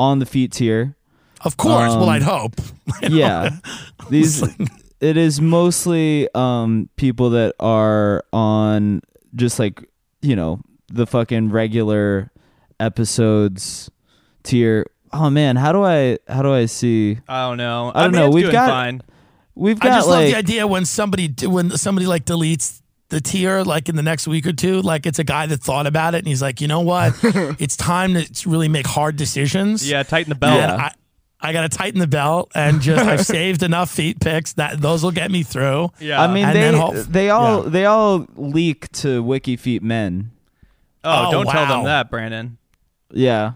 on 0.00 0.18
the 0.18 0.26
feet 0.26 0.52
tier. 0.52 0.96
Of 1.42 1.56
course. 1.56 1.90
well, 1.90 2.04
um, 2.04 2.08
I'd 2.08 2.22
hope. 2.22 2.54
Yeah, 3.08 3.56
these 4.10 4.42
it 5.00 5.16
is 5.16 5.40
mostly 5.40 6.28
um 6.34 6.88
people 6.96 7.30
that 7.30 7.54
are 7.60 8.24
on 8.32 9.00
just 9.36 9.58
like 9.58 9.84
you 10.22 10.34
know 10.36 10.60
the 10.88 11.06
fucking 11.06 11.50
regular 11.50 12.30
episodes 12.80 13.90
tier. 14.42 14.86
Oh 15.12 15.30
man, 15.30 15.56
how 15.56 15.72
do 15.72 15.82
I 15.84 16.18
how 16.28 16.42
do 16.42 16.52
I 16.52 16.66
see? 16.66 17.18
I 17.28 17.48
don't 17.48 17.56
know. 17.58 17.92
I 17.94 18.02
don't 18.04 18.12
mean, 18.12 18.20
know. 18.20 18.26
It's 18.26 18.34
We've 18.34 18.44
doing 18.44 18.52
got- 18.52 18.68
fine. 18.70 19.02
We've 19.54 19.78
got 19.80 19.92
I 19.92 19.94
just 19.96 20.08
like 20.08 20.16
love 20.16 20.30
the 20.30 20.36
idea 20.36 20.66
when 20.66 20.84
somebody 20.84 21.34
when 21.46 21.70
somebody 21.76 22.06
like 22.06 22.24
deletes 22.24 22.80
the 23.10 23.20
tier 23.20 23.62
like 23.62 23.88
in 23.88 23.96
the 23.96 24.02
next 24.02 24.26
week 24.26 24.46
or 24.46 24.52
two, 24.52 24.80
like 24.82 25.04
it's 25.06 25.18
a 25.18 25.24
guy 25.24 25.46
that 25.46 25.60
thought 25.60 25.86
about 25.86 26.14
it 26.14 26.18
and 26.18 26.26
he's 26.26 26.40
like, 26.42 26.60
you 26.60 26.68
know 26.68 26.80
what? 26.80 27.12
it's 27.60 27.76
time 27.76 28.14
to 28.14 28.48
really 28.48 28.68
make 28.68 28.86
hard 28.86 29.16
decisions. 29.16 29.88
Yeah, 29.88 30.02
tighten 30.02 30.30
the 30.30 30.34
belt. 30.36 30.60
And 30.60 30.72
I, 30.72 30.94
I 31.40 31.52
got 31.52 31.70
to 31.70 31.76
tighten 31.76 32.00
the 32.00 32.06
belt 32.06 32.50
and 32.54 32.80
just 32.80 33.04
I've 33.04 33.24
saved 33.26 33.62
enough 33.62 33.90
feet 33.90 34.20
picks 34.20 34.52
that 34.54 34.80
those 34.80 35.02
will 35.02 35.10
get 35.10 35.30
me 35.30 35.42
through. 35.42 35.90
Yeah. 36.00 36.22
I 36.22 36.32
mean, 36.32 36.44
And 36.46 36.56
they 36.56 36.60
then 36.60 36.74
hope- 36.74 36.94
they 36.94 37.30
all 37.30 37.64
yeah. 37.64 37.68
they 37.70 37.84
all 37.86 38.26
leak 38.36 38.90
to 38.92 39.22
Wiki 39.22 39.56
Feet 39.56 39.82
Men. 39.82 40.30
oh, 41.04 41.28
Oh, 41.28 41.30
don't 41.32 41.46
tell 41.46 41.64
oh, 41.64 41.68
them 41.68 41.84
that, 41.84 42.10
Brandon. 42.10 42.58
Yeah, 43.12 43.54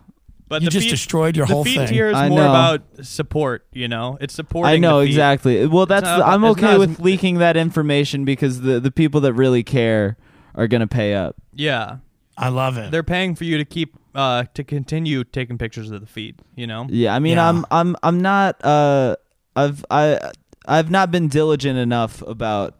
But 0.54 0.62
You 0.62 0.66
the 0.68 0.70
just 0.72 0.84
feed, 0.84 0.90
destroyed 0.90 1.36
your 1.36 1.46
the 1.46 1.54
whole 1.54 1.64
feed 1.64 1.76
thing. 1.78 1.86
tier 1.88 2.08
is 2.10 2.16
I 2.16 2.28
more 2.28 2.38
know. 2.38 2.48
about 2.50 2.82
support. 3.02 3.66
You 3.72 3.88
know, 3.88 4.16
it's 4.20 4.34
supporting. 4.34 4.72
I 4.72 4.76
know 4.78 5.00
the 5.00 5.06
feed. 5.06 5.10
exactly. 5.12 5.66
Well, 5.66 5.86
that's 5.86 6.04
not 6.04 6.18
the, 6.18 6.26
I'm 6.26 6.44
okay 6.44 6.60
not 6.62 6.72
as- 6.74 6.78
with 6.78 7.00
leaking 7.00 7.38
that 7.38 7.56
information 7.56 8.24
because 8.24 8.60
the 8.60 8.78
the 8.80 8.90
people 8.90 9.20
that 9.22 9.32
really 9.34 9.62
care 9.64 10.16
are 10.54 10.66
gonna 10.68 10.86
pay 10.86 11.14
up. 11.14 11.36
Yeah, 11.52 11.96
I 12.38 12.48
love 12.50 12.78
it. 12.78 12.90
they're 12.90 13.02
paying 13.02 13.34
for 13.34 13.44
you 13.44 13.58
to 13.58 13.64
keep 13.64 13.96
uh 14.14 14.44
to 14.54 14.62
continue 14.62 15.24
taking 15.24 15.58
pictures 15.58 15.90
of 15.90 16.00
the 16.00 16.06
feed. 16.06 16.36
You 16.54 16.66
know. 16.68 16.86
Yeah, 16.88 17.14
I 17.14 17.18
mean, 17.18 17.36
Yeah. 17.36 17.48
I'm 17.48 17.66
I'm 17.72 17.96
I'm 18.02 18.20
not 18.20 18.64
uh 18.64 19.16
I've 19.56 19.84
I 19.90 20.30
I've 20.66 20.90
not 20.90 21.10
been 21.10 21.26
diligent 21.28 21.78
enough 21.78 22.22
about 22.22 22.76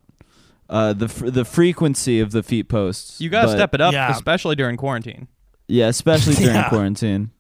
uh 0.71 0.93
the 0.93 1.09
fr- 1.09 1.31
the 1.31 1.45
frequency 1.45 2.21
of 2.21 2.31
the 2.31 2.43
feet 2.45 2.69
posts. 2.69 3.21
You 3.21 3.31
gotta 3.31 3.49
but- 3.49 3.57
step 3.57 3.75
it 3.75 3.81
up, 3.81 3.93
Yeah. 3.93 4.11
especially 4.13 4.55
during 4.55 4.77
quarantine. 4.77 5.27
Yeah, 5.67 5.89
especially 5.89 6.35
during 6.37 6.55
Yeah. 6.55 6.69
quarantine. 6.69 7.31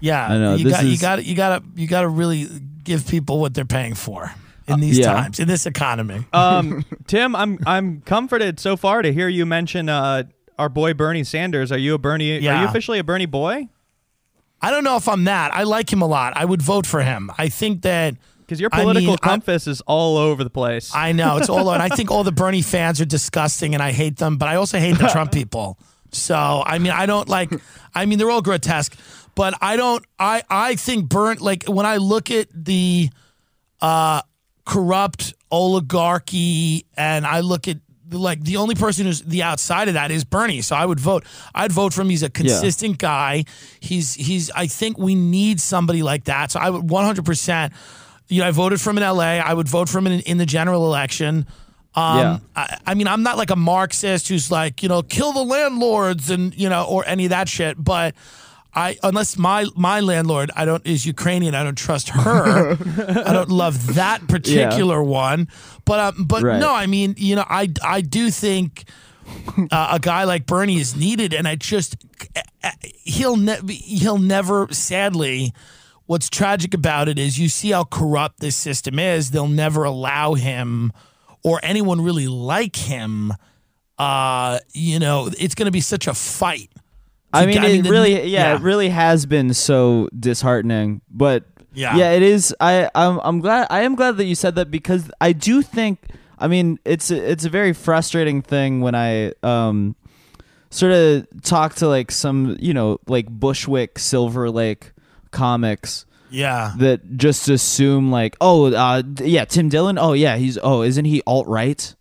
Yeah, 0.00 0.26
I 0.26 0.38
know, 0.38 0.54
you 0.54 0.64
this 0.64 0.72
got 0.72 0.84
you 0.84 0.98
got 0.98 1.24
you 1.24 1.34
got 1.34 1.58
to 1.62 1.80
you 1.80 1.86
got 1.88 2.02
to 2.02 2.08
really 2.08 2.46
give 2.84 3.06
people 3.06 3.40
what 3.40 3.54
they're 3.54 3.64
paying 3.64 3.94
for 3.94 4.32
in 4.68 4.80
these 4.80 4.98
yeah. 4.98 5.12
times 5.12 5.40
in 5.40 5.48
this 5.48 5.66
economy. 5.66 6.24
Um, 6.32 6.84
Tim, 7.06 7.34
I'm 7.36 7.58
I'm 7.66 8.00
comforted 8.02 8.58
so 8.60 8.76
far 8.76 9.02
to 9.02 9.12
hear 9.12 9.28
you 9.28 9.46
mention 9.46 9.88
uh 9.88 10.24
our 10.58 10.68
boy 10.68 10.94
Bernie 10.94 11.24
Sanders. 11.24 11.70
Are 11.72 11.78
you 11.78 11.94
a 11.94 11.98
Bernie? 11.98 12.38
Yeah. 12.38 12.58
Are 12.58 12.62
you 12.62 12.68
officially 12.68 12.98
a 12.98 13.04
Bernie 13.04 13.26
boy? 13.26 13.68
I 14.60 14.70
don't 14.70 14.84
know 14.84 14.96
if 14.96 15.08
I'm 15.08 15.24
that. 15.24 15.54
I 15.54 15.64
like 15.64 15.92
him 15.92 16.00
a 16.02 16.06
lot. 16.06 16.32
I 16.36 16.44
would 16.44 16.62
vote 16.62 16.86
for 16.86 17.02
him. 17.02 17.30
I 17.36 17.48
think 17.50 17.82
that 17.82 18.14
Because 18.40 18.58
your 18.58 18.70
I 18.72 18.80
political 18.80 19.10
mean, 19.12 19.18
I- 19.22 19.26
compass 19.26 19.66
is 19.66 19.82
all 19.82 20.16
over 20.16 20.42
the 20.42 20.50
place. 20.50 20.92
I 20.94 21.12
know 21.12 21.36
it's 21.36 21.50
all. 21.50 21.70
and 21.70 21.82
I 21.82 21.88
think 21.90 22.10
all 22.10 22.24
the 22.24 22.32
Bernie 22.32 22.62
fans 22.62 23.00
are 23.00 23.04
disgusting, 23.04 23.74
and 23.74 23.82
I 23.82 23.92
hate 23.92 24.16
them. 24.16 24.38
But 24.38 24.48
I 24.48 24.56
also 24.56 24.78
hate 24.78 24.98
the 24.98 25.08
Trump 25.08 25.30
people. 25.40 25.78
So 26.10 26.34
I 26.64 26.78
mean, 26.78 26.92
I 26.92 27.04
don't 27.06 27.28
like. 27.28 27.50
I 27.94 28.06
mean, 28.06 28.18
they're 28.18 28.30
all 28.30 28.42
grotesque. 28.42 28.96
But 29.36 29.54
I 29.60 29.76
don't. 29.76 30.04
I 30.18 30.42
I 30.50 30.74
think 30.74 31.08
burnt 31.08 31.40
like 31.40 31.64
when 31.66 31.86
I 31.86 31.98
look 31.98 32.30
at 32.32 32.48
the 32.52 33.10
uh, 33.80 34.22
corrupt 34.64 35.34
oligarchy, 35.50 36.86
and 36.96 37.26
I 37.26 37.40
look 37.40 37.68
at 37.68 37.76
like 38.10 38.40
the 38.42 38.56
only 38.56 38.74
person 38.74 39.06
who's 39.06 39.20
the 39.22 39.42
outside 39.42 39.88
of 39.88 39.94
that 39.94 40.10
is 40.10 40.24
Bernie. 40.24 40.62
So 40.62 40.74
I 40.74 40.86
would 40.86 41.00
vote. 41.00 41.24
I'd 41.54 41.72
vote 41.72 41.92
for 41.92 42.02
him. 42.02 42.08
He's 42.08 42.22
a 42.22 42.30
consistent 42.30 42.98
guy. 42.98 43.44
He's 43.80 44.14
he's. 44.14 44.50
I 44.50 44.66
think 44.66 44.98
we 44.98 45.14
need 45.14 45.60
somebody 45.60 46.02
like 46.02 46.24
that. 46.24 46.50
So 46.52 46.60
I 46.60 46.70
would 46.70 46.88
100. 46.88 47.24
percent 47.24 47.72
You 48.28 48.40
know, 48.40 48.48
I 48.48 48.52
voted 48.52 48.80
for 48.80 48.90
him 48.90 48.96
in 48.98 49.02
L.A. 49.02 49.38
I 49.40 49.52
would 49.52 49.68
vote 49.68 49.88
for 49.88 49.98
him 49.98 50.06
in, 50.06 50.20
in 50.20 50.38
the 50.38 50.46
general 50.46 50.86
election. 50.86 51.46
Um, 51.94 52.18
Yeah. 52.18 52.38
I, 52.54 52.78
I 52.86 52.94
mean, 52.94 53.06
I'm 53.08 53.22
not 53.22 53.36
like 53.36 53.50
a 53.50 53.56
Marxist 53.56 54.28
who's 54.28 54.50
like, 54.50 54.82
you 54.82 54.88
know, 54.88 55.02
kill 55.02 55.32
the 55.32 55.44
landlords 55.44 56.30
and 56.30 56.54
you 56.54 56.68
know, 56.68 56.84
or 56.84 57.04
any 57.06 57.24
of 57.26 57.30
that 57.30 57.48
shit. 57.48 57.76
But 57.82 58.14
I, 58.76 58.98
unless 59.02 59.38
my 59.38 59.64
my 59.74 60.00
landlord, 60.00 60.50
I 60.54 60.66
don't 60.66 60.86
is 60.86 61.06
Ukrainian, 61.06 61.54
I 61.54 61.64
don't 61.64 61.78
trust 61.78 62.10
her. 62.10 62.72
I 63.26 63.32
don't 63.32 63.48
love 63.48 63.94
that 63.94 64.28
particular 64.28 65.02
one. 65.02 65.48
But 65.86 65.98
um, 66.00 66.24
but 66.26 66.42
Right. 66.42 66.60
no, 66.60 66.72
I 66.74 66.86
mean, 66.86 67.14
you 67.16 67.36
know, 67.36 67.44
I 67.48 67.68
I 67.82 68.02
do 68.02 68.30
think 68.30 68.84
uh, 69.72 69.88
a 69.92 69.98
guy 69.98 70.24
like 70.24 70.44
Bernie 70.46 70.76
is 70.78 70.94
needed, 70.94 71.32
and 71.32 71.48
I 71.48 71.56
just 71.56 71.96
he'll 73.02 73.36
ne- 73.36 73.72
he'll 73.72 74.18
never, 74.18 74.68
sadly. 74.72 75.52
What's 76.04 76.28
tragic 76.30 76.72
about 76.72 77.08
it 77.08 77.18
is 77.18 77.36
you 77.36 77.48
see 77.48 77.70
how 77.72 77.82
corrupt 77.82 78.38
this 78.38 78.54
system 78.54 78.98
is. 79.00 79.32
They'll 79.32 79.48
never 79.48 79.82
allow 79.82 80.34
him 80.34 80.92
or 81.42 81.58
anyone 81.64 82.00
really 82.00 82.28
like 82.28 82.76
him. 82.76 83.32
Uh, 83.98 84.60
you 84.72 85.00
know, 85.00 85.28
it's 85.36 85.56
going 85.56 85.66
to 85.66 85.72
be 85.72 85.80
such 85.80 86.06
a 86.06 86.14
fight. 86.14 86.70
I 87.36 87.46
mean, 87.46 87.62
it 87.62 87.88
really, 87.88 88.26
yeah, 88.28 88.54
it 88.56 88.62
really 88.62 88.88
has 88.88 89.26
been 89.26 89.54
so 89.54 90.08
disheartening. 90.18 91.00
But 91.10 91.44
Yeah. 91.72 91.96
yeah, 91.96 92.12
it 92.12 92.22
is. 92.22 92.54
I, 92.60 92.90
I'm, 92.94 93.20
I'm 93.22 93.40
glad. 93.40 93.66
I 93.70 93.82
am 93.82 93.94
glad 93.94 94.16
that 94.16 94.24
you 94.24 94.34
said 94.34 94.54
that 94.56 94.70
because 94.70 95.10
I 95.20 95.32
do 95.32 95.62
think. 95.62 95.98
I 96.38 96.48
mean, 96.48 96.78
it's 96.84 97.10
a, 97.10 97.30
it's 97.30 97.44
a 97.46 97.50
very 97.50 97.72
frustrating 97.72 98.42
thing 98.42 98.80
when 98.82 98.94
I 98.94 99.32
um 99.42 99.96
sort 100.70 100.92
of 100.92 101.26
talk 101.42 101.74
to 101.76 101.88
like 101.88 102.10
some 102.10 102.56
you 102.60 102.74
know 102.74 102.98
like 103.06 103.26
Bushwick 103.28 103.98
Silver 103.98 104.50
Lake 104.50 104.92
comics 105.30 106.04
yeah. 106.30 106.74
that 106.78 107.16
just 107.16 107.48
assume 107.48 108.10
like 108.10 108.36
oh 108.40 108.72
uh 108.74 109.02
yeah 109.20 109.44
Tim 109.44 109.68
Dillon 109.68 109.98
oh 109.98 110.12
yeah 110.12 110.36
he's 110.36 110.58
oh 110.62 110.82
isn't 110.82 111.04
he 111.04 111.22
alt 111.26 111.46
right 111.46 111.94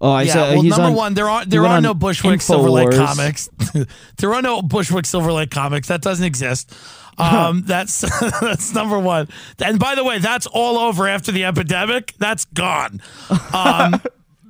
oh 0.00 0.10
I 0.12 0.22
yeah, 0.22 0.32
said 0.32 0.52
well, 0.54 0.62
he's 0.62 0.70
number 0.70 0.86
on- 0.88 0.94
one, 0.94 1.14
there 1.14 1.28
are 1.28 1.40
he 1.44 1.50
there 1.50 1.66
are 1.66 1.80
no 1.80 1.94
Bushwick 1.94 2.40
Silver 2.40 2.70
Lake 2.70 2.90
comics. 2.92 3.48
there 4.18 4.34
are 4.34 4.42
no 4.42 4.62
Bushwick 4.62 5.06
Silver 5.06 5.32
Lake 5.32 5.50
comics. 5.50 5.88
That 5.88 6.02
doesn't 6.02 6.24
exist. 6.24 6.74
Um, 7.18 7.62
that's 7.64 8.02
that's 8.42 8.74
number 8.74 8.98
one. 8.98 9.28
And 9.58 9.78
by 9.78 9.94
the 9.94 10.04
way, 10.04 10.18
that's 10.18 10.46
all 10.46 10.76
over 10.78 11.08
after 11.08 11.32
the 11.32 11.46
epidemic. 11.46 12.12
That's 12.18 12.44
gone. 12.44 13.00
Um, 13.54 14.02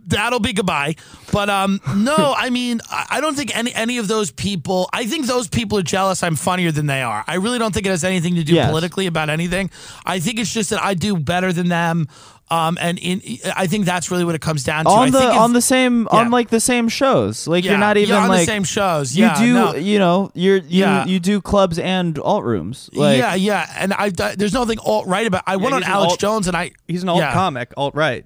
that'll 0.04 0.40
be 0.40 0.52
goodbye. 0.52 0.96
But 1.32 1.48
um, 1.48 1.80
no, 1.96 2.34
I 2.36 2.50
mean, 2.50 2.80
I 2.90 3.06
I 3.10 3.20
don't 3.20 3.36
think 3.36 3.56
any 3.56 3.72
any 3.72 3.98
of 3.98 4.08
those 4.08 4.32
people. 4.32 4.88
I 4.92 5.06
think 5.06 5.26
those 5.26 5.46
people 5.46 5.78
are 5.78 5.82
jealous. 5.82 6.24
I'm 6.24 6.34
funnier 6.34 6.72
than 6.72 6.86
they 6.86 7.02
are. 7.02 7.22
I 7.28 7.36
really 7.36 7.60
don't 7.60 7.72
think 7.72 7.86
it 7.86 7.90
has 7.90 8.02
anything 8.02 8.34
to 8.34 8.42
do 8.42 8.54
Yes. 8.54 8.68
politically 8.68 9.06
about 9.06 9.30
anything. 9.30 9.70
I 10.04 10.18
think 10.18 10.40
it's 10.40 10.52
just 10.52 10.70
that 10.70 10.82
I 10.82 10.94
do 10.94 11.16
better 11.16 11.52
than 11.52 11.68
them. 11.68 12.08
Um, 12.48 12.78
and 12.80 12.96
in, 13.00 13.20
I 13.56 13.66
think 13.66 13.86
that's 13.86 14.10
really 14.10 14.24
what 14.24 14.36
it 14.36 14.40
comes 14.40 14.62
down 14.62 14.84
to. 14.84 14.90
On 14.90 15.10
the 15.10 15.20
on 15.20 15.52
the 15.52 15.60
same 15.60 16.06
on 16.08 16.30
like 16.30 16.48
the 16.48 16.60
same 16.60 16.88
shows. 16.88 17.48
Like 17.48 17.64
yeah, 17.64 17.72
you're 17.72 17.80
not 17.80 17.96
even 17.96 18.14
yeah, 18.14 18.22
on 18.22 18.28
like 18.28 18.40
the 18.40 18.46
same 18.46 18.62
shows. 18.62 19.16
you 19.16 19.24
yeah, 19.24 19.38
do 19.38 19.52
no. 19.54 19.74
you 19.74 19.98
know 19.98 20.30
you're 20.34 20.58
you 20.58 20.84
Yeah. 20.84 21.04
you 21.06 21.18
do 21.18 21.40
clubs 21.40 21.76
and 21.78 22.16
alt 22.20 22.44
rooms. 22.44 22.88
Like 22.92 23.18
yeah, 23.18 23.34
yeah, 23.34 23.68
and 23.76 23.92
I 23.92 24.10
there's 24.10 24.52
nothing 24.52 24.78
alt 24.78 25.08
right 25.08 25.26
about. 25.26 25.42
I 25.46 25.56
went 25.56 25.74
on 25.74 25.82
Alex 25.82 26.12
alt- 26.12 26.20
Jones 26.20 26.46
and 26.46 26.56
I 26.56 26.70
He's 26.86 27.02
an 27.02 27.08
alt 27.08 27.18
yeah. 27.18 27.32
comic, 27.32 27.72
alt 27.76 27.96
right. 27.96 28.24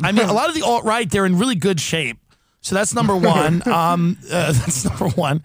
I 0.00 0.12
mean, 0.12 0.28
a 0.28 0.32
lot 0.40 0.48
of 0.48 0.54
the 0.54 0.62
alt 0.62 0.84
right, 0.84 1.10
they're 1.10 1.26
in 1.26 1.36
really 1.36 1.56
good 1.56 1.80
shape. 1.80 2.18
So 2.60 2.76
that's 2.76 2.94
number 2.94 3.16
one. 3.16 3.66
um, 3.68 4.16
uh, 4.30 4.52
that's 4.52 4.84
number 4.84 5.08
one. 5.08 5.42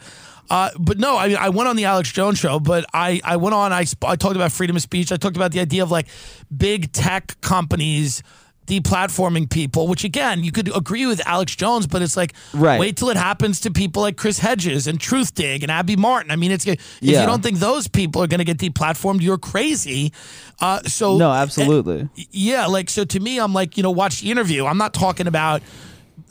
Uh, 0.50 0.70
but 0.80 0.98
no, 1.00 1.18
I 1.18 1.28
mean, 1.30 1.38
I 1.38 1.50
went 1.50 1.68
on 1.70 1.76
the 1.76 1.86
Alex 1.86 2.12
Jones 2.12 2.38
show, 2.40 2.60
but 2.60 2.86
I, 2.94 3.20
I 3.24 3.38
went 3.38 3.56
on, 3.56 3.74
I, 3.74 3.86
I 4.06 4.16
talked 4.16 4.36
about 4.36 4.52
freedom 4.52 4.76
of 4.76 4.82
speech. 4.82 5.12
I 5.12 5.18
talked 5.18 5.36
about 5.36 5.52
the 5.52 5.60
idea 5.60 5.82
of 5.84 5.92
like 5.92 6.08
big 6.56 6.92
tech 6.92 7.40
companies 7.42 8.22
deplatforming 8.68 9.48
people, 9.50 9.88
which 9.88 10.04
again, 10.04 10.44
you 10.44 10.52
could 10.52 10.76
agree 10.76 11.06
with 11.06 11.22
Alex 11.28 11.56
Jones, 11.56 11.86
but 11.86 12.02
it's 12.02 12.18
like, 12.18 12.34
Right. 12.54 12.80
wait 12.80 12.98
till 12.98 13.10
it 13.12 13.18
happens 13.18 13.60
to 13.62 13.72
people 13.72 14.02
like 14.02 14.18
Chris 14.18 14.40
Hedges 14.40 14.88
and 14.88 15.00
Truthdig 15.00 15.62
and 15.62 15.70
Abby 15.72 15.96
Martin. 15.96 16.32
I 16.32 16.36
mean, 16.36 16.52
it's 16.52 16.66
if 16.66 16.80
Yeah. 17.00 17.22
you 17.22 17.28
don't 17.28 17.44
think 17.44 17.60
those 17.60 17.88
people 17.88 18.24
are 18.24 18.28
going 18.28 18.40
to 18.40 18.44
get 18.44 18.58
deplatformed, 18.58 19.22
you're 19.22 19.38
crazy. 19.38 20.12
Uh, 20.60 20.82
so 20.84 21.16
no, 21.18 21.32
absolutely. 21.32 22.10
yeah, 22.32 22.66
like 22.66 22.90
so 22.90 23.06
to 23.06 23.20
me, 23.20 23.40
I'm 23.40 23.54
like, 23.54 23.78
you 23.78 23.84
know, 23.84 23.92
watch 23.92 24.22
the 24.22 24.32
interview. 24.32 24.66
I'm 24.66 24.80
not 24.80 24.94
talking 24.96 25.28
about, 25.28 25.62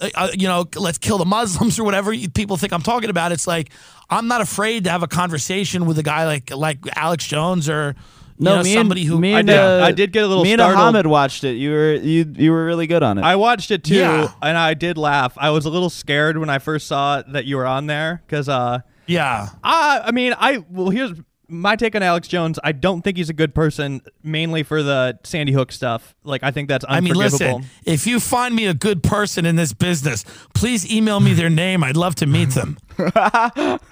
uh, 0.00 0.10
uh, 0.14 0.28
you 0.34 0.46
know, 0.48 0.66
let's 0.76 0.98
kill 0.98 1.18
the 1.18 1.24
Muslims 1.24 1.78
or 1.80 1.84
whatever 1.84 2.14
people 2.34 2.56
think 2.56 2.72
I'm 2.72 2.82
talking 2.82 3.10
about. 3.10 3.32
It's 3.32 3.46
like 3.46 3.70
I'm 4.10 4.28
not 4.28 4.40
afraid 4.40 4.84
to 4.84 4.90
have 4.90 5.02
a 5.02 5.08
conversation 5.08 5.86
with 5.86 5.98
a 5.98 6.02
guy 6.02 6.26
like 6.26 6.50
like 6.54 6.78
Alex 6.96 7.26
Jones 7.26 7.68
or 7.68 7.94
you 8.38 8.44
no, 8.46 8.56
know, 8.56 8.62
me 8.64 8.74
somebody 8.74 9.02
and, 9.02 9.10
who 9.10 9.20
me 9.20 9.34
I 9.34 9.38
and, 9.38 9.48
did- 9.48 9.58
uh, 9.58 9.84
I 9.84 9.92
did 9.92 10.12
get 10.12 10.24
a 10.24 10.26
little 10.26 10.42
Me 10.42 10.52
and 10.52 10.58
startled. 10.60 10.82
Ahmed 10.84 11.06
watched 11.06 11.44
it. 11.44 11.52
You 11.54 11.70
were 11.70 11.94
you 11.94 12.32
you 12.36 12.50
were 12.50 12.64
really 12.64 12.86
good 12.88 13.02
on 13.04 13.16
it. 13.18 13.22
I 13.22 13.36
watched 13.36 13.70
it 13.70 13.84
too, 13.84 13.94
Yeah. 13.94 14.32
and 14.42 14.58
I 14.58 14.74
did 14.74 14.98
laugh. 14.98 15.34
I 15.38 15.50
was 15.50 15.66
a 15.66 15.70
little 15.70 15.90
scared 15.90 16.36
when 16.38 16.50
I 16.50 16.58
first 16.58 16.88
saw 16.88 17.22
that 17.28 17.44
you 17.44 17.56
were 17.56 17.66
on 17.66 17.86
there 17.86 18.22
because, 18.26 18.48
uh, 18.48 18.80
yeah. 19.06 19.50
I, 19.62 20.02
I 20.06 20.10
mean, 20.10 20.34
I 20.36 20.64
well, 20.68 20.88
here's 20.90 21.12
my 21.48 21.76
take 21.76 21.94
on 21.94 22.02
Alex 22.02 22.26
Jones. 22.28 22.58
I 22.64 22.72
don't 22.72 23.02
think 23.02 23.16
he's 23.16 23.28
a 23.28 23.34
good 23.34 23.54
person, 23.54 24.00
mainly 24.22 24.62
for 24.62 24.82
the 24.82 25.18
Sandy 25.24 25.52
Hook 25.52 25.72
stuff. 25.72 26.14
Like, 26.24 26.42
I 26.42 26.50
think 26.50 26.68
that's 26.68 26.84
I 26.88 27.00
mean, 27.00 27.14
listen, 27.14 27.64
if 27.84 28.06
you 28.06 28.18
find 28.20 28.54
me 28.54 28.66
a 28.66 28.74
good 28.74 29.02
person 29.02 29.44
in 29.46 29.56
this 29.56 29.72
business, 29.72 30.24
please 30.54 30.90
email 30.90 31.20
me 31.20 31.32
their 31.34 31.50
name. 31.50 31.84
I'd 31.84 31.96
love 31.96 32.14
to 32.16 32.26
meet 32.26 32.50
them. 32.50 32.78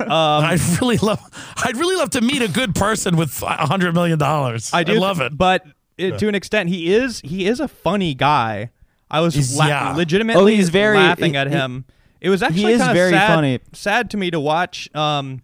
Um, 0.03 0.45
I'd 0.45 0.61
really 0.81 0.97
love 0.99 1.21
I'd 1.65 1.77
really 1.77 1.97
love 1.97 2.11
to 2.11 2.21
meet 2.21 2.43
a 2.43 2.49
good 2.49 2.75
person 2.75 3.17
with 3.17 3.43
a 3.43 3.67
hundred 3.67 3.95
million 3.95 4.19
dollars. 4.19 4.71
I 4.73 4.83
do 4.85 4.95
love 4.99 5.21
it. 5.21 5.37
but 5.37 5.65
it, 5.99 6.19
to 6.19 6.29
an 6.29 6.35
extent, 6.35 6.69
he 6.69 6.93
is 6.95 7.21
he 7.25 7.47
is 7.47 7.61
a 7.61 7.69
funny 7.69 8.15
guy. 8.15 8.71
I 9.11 9.21
was 9.21 9.35
He's- 9.35 9.57
la- 9.57 9.67
yeah. 9.67 9.93
legitimately 9.95 10.43
Oh, 10.43 10.47
he's 10.47 10.69
very- 10.71 10.97
laughing 10.97 11.33
he- 11.33 11.37
at 11.39 11.47
he- 11.49 11.53
him. 11.55 11.85
It 12.21 12.31
was 12.31 12.43
actually 12.43 12.73
is 12.73 12.79
kind 12.81 12.91
of 12.91 12.97
very 12.97 13.11
sad, 13.13 13.35
funny. 13.35 13.59
sad 13.73 14.11
to 14.11 14.17
me 14.17 14.31
to 14.31 14.39
watch. 14.41 14.89
Um, 14.95 15.43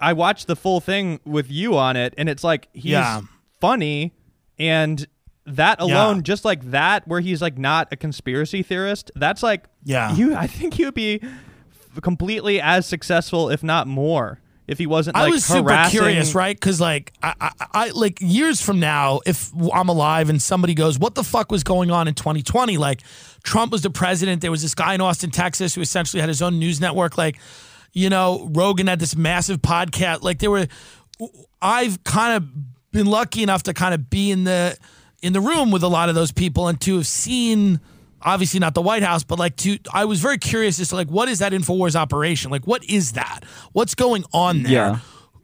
I 0.00 0.12
watched 0.12 0.46
the 0.46 0.56
full 0.56 0.80
thing 0.80 1.20
with 1.24 1.50
you 1.50 1.76
on 1.76 1.96
it, 1.96 2.14
and 2.18 2.28
it's 2.28 2.44
like 2.44 2.68
he's 2.72 2.92
Yeah. 2.92 3.22
funny, 3.60 4.12
and 4.58 5.06
that 5.46 5.80
alone, 5.80 6.16
Yeah. 6.16 6.22
just 6.22 6.44
like 6.44 6.70
that, 6.70 7.06
where 7.06 7.20
he's 7.20 7.40
like 7.42 7.58
not 7.58 7.88
a 7.92 7.96
conspiracy 7.96 8.62
theorist. 8.62 9.10
That's 9.14 9.42
like, 9.42 9.64
Yeah. 9.84 10.14
you. 10.14 10.34
I 10.34 10.46
think 10.46 10.74
he 10.74 10.84
would 10.84 10.94
be 10.94 11.20
completely 12.00 12.60
as 12.60 12.86
successful, 12.86 13.50
if 13.50 13.62
not 13.62 13.86
more, 13.86 14.40
if 14.66 14.78
he 14.78 14.86
wasn't. 14.86 15.14
Like, 15.16 15.28
I 15.28 15.30
was 15.30 15.44
super 15.44 15.86
curious, 15.90 16.34
right? 16.34 16.56
Because 16.56 16.80
like 16.80 17.12
I, 17.22 17.34
I, 17.40 17.50
I, 17.72 17.88
like 17.90 18.18
years 18.20 18.60
from 18.62 18.80
now, 18.80 19.20
if 19.26 19.50
I'm 19.72 19.88
alive 19.88 20.28
and 20.30 20.40
somebody 20.40 20.74
goes, 20.74 20.98
"What 20.98 21.14
the 21.14 21.24
fuck 21.24 21.52
was 21.52 21.62
going 21.62 21.90
on 21.90 22.08
in 22.08 22.14
2020?" 22.14 22.78
Like 22.78 23.02
Trump 23.42 23.70
was 23.70 23.82
the 23.82 23.90
president. 23.90 24.40
There 24.42 24.50
was 24.50 24.62
this 24.62 24.74
guy 24.74 24.94
in 24.94 25.00
Austin, 25.00 25.30
Texas, 25.30 25.74
who 25.74 25.80
essentially 25.82 26.20
had 26.20 26.28
his 26.28 26.40
own 26.42 26.58
news 26.58 26.80
network. 26.80 27.18
Like, 27.18 27.38
you 27.94 28.10
know, 28.10 28.50
Rogan 28.52 28.88
had 28.88 28.98
this 28.98 29.16
massive 29.16 29.62
podcast. 29.62 30.22
Like 30.22 30.40
there 30.40 30.50
were, 30.50 30.66
I've 31.62 32.02
kind 32.04 32.36
of 32.36 32.90
been 32.92 33.06
lucky 33.06 33.42
enough 33.42 33.62
to 33.64 33.74
kind 33.74 33.94
of 33.94 34.10
be 34.10 34.30
in 34.30 34.44
the 34.44 34.76
in 35.22 35.32
the 35.32 35.40
room 35.40 35.70
with 35.70 35.82
a 35.82 35.88
lot 35.88 36.10
of 36.10 36.14
those 36.14 36.32
people 36.32 36.68
and 36.68 36.78
to 36.82 36.96
have 36.96 37.06
seen 37.06 37.80
obviously 38.20 38.60
not 38.60 38.74
the 38.74 38.82
White 38.82 39.02
House, 39.02 39.22
but 39.24 39.38
like 39.38 39.56
to 39.56 39.78
I 39.92 40.04
was 40.04 40.20
very 40.20 40.38
curious 40.38 40.78
as 40.80 40.88
to 40.90 40.96
like 40.96 41.08
what 41.08 41.28
is 41.28 41.38
that 41.38 41.52
Infowars 41.52 41.94
operation? 41.94 42.50
Like 42.50 42.66
what 42.66 42.84
is 42.84 43.12
that? 43.12 43.40
What's 43.72 43.94
going 43.94 44.24
on 44.32 44.64
there? 44.64 44.72
Yeah. 44.72 44.98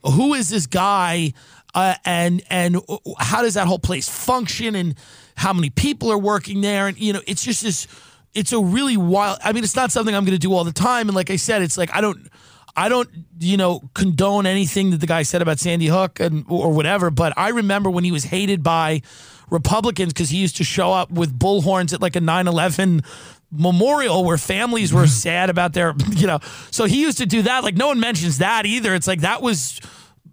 Who 0.05 0.35
is 0.35 0.49
this 0.49 0.67
guy? 0.67 1.33
Uh, 1.73 1.95
and 2.05 2.43
and 2.51 2.79
how 3.19 3.43
does 3.43 3.55
that 3.55 3.69
whole 3.69 3.79
place 3.79 4.09
function? 4.09 4.75
And 4.75 4.97
how 5.37 5.53
many 5.53 5.71
people 5.71 6.11
are 6.11 6.19
working 6.19 6.63
there? 6.63 6.89
And 6.89 6.99
you 6.99 7.13
know, 7.13 7.21
it's 7.27 7.45
just 7.45 7.63
this. 7.63 7.87
It's 8.35 8.53
a 8.53 8.61
really 8.61 8.97
wild. 8.97 9.39
I 9.43 9.53
mean, 9.53 9.65
it's 9.65 9.77
not 9.77 9.91
something 9.91 10.15
I'm 10.15 10.25
going 10.25 10.35
to 10.35 10.39
do 10.39 10.55
all 10.55 10.65
the 10.65 10.73
time. 10.73 11.09
And 11.09 11.17
like 11.17 11.31
I 11.31 11.37
said, 11.37 11.63
it's 11.63 11.79
like 11.79 11.95
I 11.95 12.01
don't. 12.01 12.29
I 12.77 12.89
don't, 12.89 13.11
you 13.41 13.57
know, 13.57 13.81
condone 13.95 14.47
anything 14.47 14.93
that 14.93 14.99
the 14.99 15.07
guy 15.07 15.25
said 15.25 15.43
about 15.43 15.59
Sandy 15.59 15.87
Hook 15.87 16.21
and 16.21 16.45
or 16.49 16.71
whatever. 16.73 17.11
But 17.11 17.33
I 17.37 17.49
remember 17.49 17.91
when 17.91 18.05
he 18.05 18.13
was 18.13 18.23
hated 18.23 18.63
by 18.63 19.03
Republicans 19.51 20.13
because 20.13 20.31
he 20.31 20.39
used 20.39 20.57
to 20.59 20.65
show 20.65 20.93
up 20.93 21.11
with 21.11 21.37
bullhorns 21.37 21.93
at 21.93 22.01
like 22.01 22.15
a 22.15 22.21
9/11 22.21 23.05
memorial 23.51 24.25
where 24.25 24.39
families 24.39 24.93
were 24.93 25.07
sad 25.09 25.51
about 25.51 25.73
their, 25.73 25.95
you 26.11 26.29
know. 26.29 26.39
So 26.71 26.85
he 26.85 27.03
used 27.03 27.19
to 27.19 27.27
do 27.27 27.43
that. 27.43 27.65
Like 27.65 27.77
no 27.77 27.89
one 27.89 27.99
mentions 27.99 28.39
that 28.39 28.67
either. 28.67 28.95
It's 28.95 29.09
like 29.09 29.23
that 29.23 29.43
was 29.43 29.81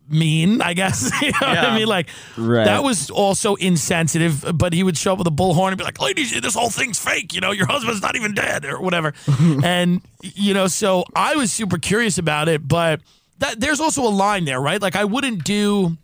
mean, 0.10 0.62
I 0.62 0.74
guess. 0.74 1.12
you 1.22 1.32
know 1.32 1.38
what 1.48 1.58
I 1.58 1.78
mean? 1.78 1.88
Like 1.88 2.10
Right. 2.38 2.66
that 2.66 2.84
was 2.84 3.10
also 3.10 3.56
insensitive. 3.56 4.46
But 4.56 4.74
he 4.74 4.84
would 4.84 4.98
show 4.98 5.14
up 5.14 5.18
with 5.20 5.28
a 5.28 5.32
bullhorn 5.32 5.70
and 5.70 5.78
be 5.78 5.84
like, 5.84 6.00
"Ladies, 6.02 6.40
this 6.42 6.56
whole 6.56 6.70
thing's 6.70 7.00
fake. 7.00 7.34
You 7.34 7.42
know, 7.42 7.52
your 7.52 7.68
husband's 7.68 8.02
not 8.02 8.16
even 8.16 8.34
dead 8.34 8.66
or 8.66 8.80
whatever." 8.82 9.14
and 9.64 10.02
you 10.22 10.54
know, 10.54 10.68
so 10.68 11.04
I 11.16 11.36
was 11.36 11.52
super 11.52 11.78
curious 11.78 12.18
about 12.18 12.48
it, 12.50 12.68
but 12.68 13.02
that 13.40 13.60
there's 13.60 13.80
also 13.80 14.04
a 14.04 14.10
line 14.10 14.46
there, 14.46 14.60
right? 14.60 14.82
Like 14.82 14.96
I 14.96 15.06
wouldn't 15.06 15.44
do. 15.44 15.98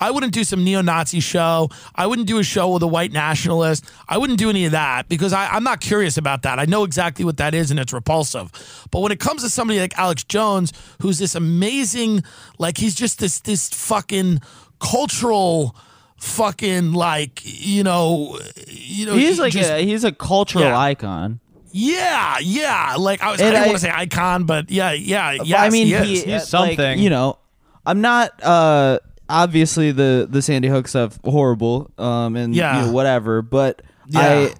I 0.00 0.10
wouldn't 0.10 0.32
do 0.32 0.44
some 0.44 0.64
neo-Nazi 0.64 1.20
show. 1.20 1.70
I 1.94 2.06
wouldn't 2.06 2.26
do 2.28 2.38
a 2.38 2.42
show 2.44 2.70
with 2.70 2.82
a 2.82 2.86
white 2.86 3.12
nationalist. 3.12 3.84
I 4.08 4.18
wouldn't 4.18 4.38
do 4.38 4.50
any 4.50 4.64
of 4.66 4.72
that 4.72 5.08
because 5.08 5.32
I, 5.32 5.46
I'm 5.48 5.62
not 5.64 5.80
curious 5.80 6.16
about 6.16 6.42
that. 6.42 6.58
I 6.58 6.64
know 6.64 6.84
exactly 6.84 7.24
what 7.24 7.36
that 7.36 7.54
is, 7.54 7.70
and 7.70 7.78
it's 7.78 7.92
repulsive. 7.92 8.50
But 8.90 9.00
when 9.00 9.12
it 9.12 9.20
comes 9.20 9.42
to 9.42 9.48
somebody 9.50 9.78
like 9.80 9.96
Alex 9.98 10.24
Jones, 10.24 10.72
who's 11.00 11.18
this 11.18 11.34
amazing, 11.34 12.22
like 12.58 12.78
he's 12.78 12.94
just 12.94 13.18
this 13.20 13.40
this 13.40 13.68
fucking 13.68 14.40
cultural, 14.80 15.74
fucking 16.16 16.92
like 16.92 17.40
you 17.44 17.82
know, 17.84 18.38
you 18.66 19.06
know, 19.06 19.14
he's 19.14 19.38
like 19.38 19.52
just- 19.52 19.70
a, 19.70 19.84
he's 19.84 20.04
a 20.04 20.12
cultural 20.12 20.64
Yeah. 20.64 20.78
icon. 20.78 21.40
yeah, 21.72 22.38
yeah. 22.40 22.94
Like 22.98 23.20
I 23.22 23.30
was, 23.32 23.40
I 23.40 23.44
And 23.46 23.52
didn't 23.54 23.64
I- 23.64 23.66
want 23.68 23.78
to 23.78 23.84
say 23.84 23.90
icon, 23.92 24.44
but 24.44 24.70
yeah, 24.70 24.92
yeah, 24.92 25.32
yeah. 25.44 25.62
I 25.62 25.70
mean, 25.70 25.86
he 25.86 25.94
is. 25.94 26.06
he, 26.06 26.14
He's 26.14 26.54
uh, 26.54 26.60
like, 26.60 26.76
something. 26.76 26.98
you 26.98 27.10
know, 27.10 27.38
I'm 27.86 28.00
not. 28.00 28.42
uh 28.42 28.98
Obviously, 29.28 29.90
the 29.92 30.26
the 30.30 30.42
Sandy 30.42 30.68
Hook 30.68 30.86
stuff 30.88 31.18
horrible. 31.24 31.90
Um, 31.98 32.36
and 32.36 32.54
Yeah. 32.54 32.80
you 32.80 32.86
know, 32.86 32.92
whatever. 32.92 33.42
But 33.42 33.82
Yeah. 34.06 34.50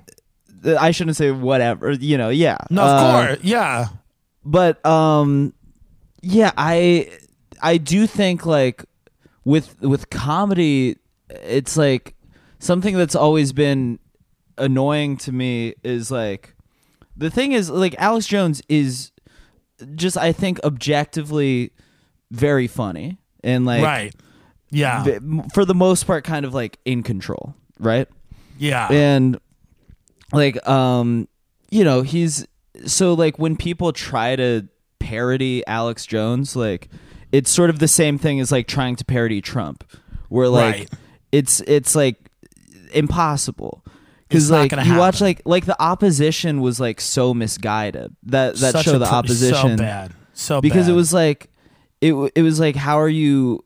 I, 0.64 0.76
I 0.78 0.90
shouldn't 0.92 1.16
say 1.16 1.30
whatever. 1.30 1.92
You 1.92 2.16
know, 2.18 2.30
yeah. 2.30 2.56
no, 2.70 2.82
of 2.82 2.88
Uh, 2.88 3.26
course, 3.26 3.38
yeah. 3.44 3.86
but 4.44 4.84
um 4.86 5.52
yeah 6.26 6.52
i 6.56 7.06
i 7.62 7.76
do 7.76 8.06
think 8.06 8.46
like 8.46 8.82
with 9.44 9.78
with 9.82 10.08
comedy 10.08 10.96
it's 11.28 11.76
like 11.76 12.14
something 12.60 12.96
that's 12.96 13.14
always 13.14 13.52
been 13.52 13.98
annoying 14.56 15.18
to 15.18 15.32
me 15.32 15.74
is 15.84 16.10
like 16.10 16.54
the 17.14 17.28
thing 17.28 17.52
is 17.52 17.68
like 17.68 17.94
alex 17.98 18.26
jones 18.26 18.62
is 18.70 19.12
just 19.96 20.16
i 20.16 20.32
think 20.32 20.58
objectively 20.64 21.70
very 22.30 22.66
funny 22.66 23.18
and 23.42 23.66
like 23.66 23.82
right. 23.82 24.14
Yeah. 24.74 25.04
for 25.54 25.64
the 25.64 25.74
most 25.74 26.06
part 26.06 26.24
kind 26.24 26.44
of 26.44 26.52
like 26.54 26.78
in 26.84 27.02
control 27.02 27.54
right 27.78 28.08
yeah. 28.58 28.88
and 28.90 29.38
like 30.32 30.66
um 30.68 31.28
you 31.70 31.84
know 31.84 32.02
he's 32.02 32.46
so 32.86 33.14
like 33.14 33.38
when 33.38 33.56
people 33.56 33.92
try 33.92 34.36
to 34.36 34.66
parody 34.98 35.64
alex 35.66 36.06
jones 36.06 36.56
like 36.56 36.88
it's 37.32 37.50
sort 37.50 37.70
of 37.70 37.78
the 37.78 37.88
same 37.88 38.18
thing 38.18 38.40
as 38.40 38.50
like 38.52 38.66
trying 38.66 38.96
to 38.96 39.04
parody 39.04 39.40
trump 39.40 39.84
where 40.28 40.48
like 40.48 40.74
Right. 40.74 40.90
it's 41.32 41.60
it's 41.60 41.94
like 41.94 42.16
impossible 42.92 43.84
because 44.28 44.50
like 44.50 44.72
you 44.84 44.96
watch 44.96 45.20
like 45.20 45.42
like 45.44 45.66
the 45.66 45.80
opposition 45.80 46.60
was 46.60 46.80
like 46.80 47.00
so 47.00 47.34
misguided 47.34 48.14
that 48.24 48.56
that 48.56 48.72
Such 48.72 48.84
show 48.86 48.98
the 48.98 49.06
opposition 49.06 49.76
so 49.78 49.84
bad, 49.84 50.12
so 50.32 50.60
because 50.60 50.86
bad. 50.86 50.92
it 50.92 50.96
was 50.96 51.12
like 51.12 51.50
it 52.00 52.14
it 52.34 52.42
was 52.42 52.58
like 52.60 52.76
how 52.76 52.98
are 53.00 53.08
you 53.08 53.64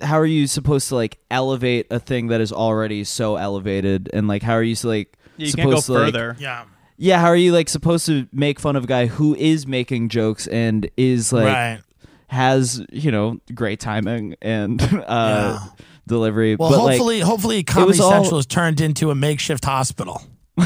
how 0.00 0.18
are 0.18 0.26
you 0.26 0.46
supposed 0.46 0.88
to 0.88 0.94
like 0.94 1.18
elevate 1.30 1.86
a 1.90 1.98
thing 1.98 2.28
that 2.28 2.40
is 2.40 2.52
already 2.52 3.04
so 3.04 3.36
elevated 3.36 4.10
and 4.12 4.28
like 4.28 4.42
how 4.42 4.52
are 4.54 4.62
you 4.62 4.76
like 4.84 5.16
You 5.36 5.52
can't 5.52 5.68
go 5.70 5.76
supposed 5.80 5.86
to 5.86 5.92
like, 5.92 6.04
further. 6.14 6.36
yeah. 6.38 6.64
yeah, 6.96 7.18
how 7.20 7.26
are 7.28 7.36
you 7.36 7.52
like 7.52 7.68
supposed 7.68 8.06
to 8.06 8.26
make 8.32 8.58
fun 8.60 8.76
of 8.76 8.84
a 8.84 8.86
guy 8.86 9.06
who 9.06 9.34
is 9.34 9.66
making 9.66 10.08
jokes 10.10 10.46
and 10.46 10.88
is 10.96 11.32
like 11.32 11.46
right. 11.46 11.80
has 12.28 12.84
you 12.92 13.10
know 13.10 13.38
great 13.54 13.80
timing 13.80 14.34
and 14.42 14.82
uh, 15.06 15.58
delivery? 16.06 16.56
Well, 16.56 16.70
but 16.70 16.78
like, 16.82 16.90
hopefully, 16.92 17.20
hopefully, 17.20 17.62
Comedy 17.62 18.00
all- 18.00 18.10
Central 18.10 18.38
is 18.38 18.46
turned 18.46 18.80
into 18.80 19.10
a 19.10 19.14
makeshift 19.14 19.64
hospital. 19.64 20.22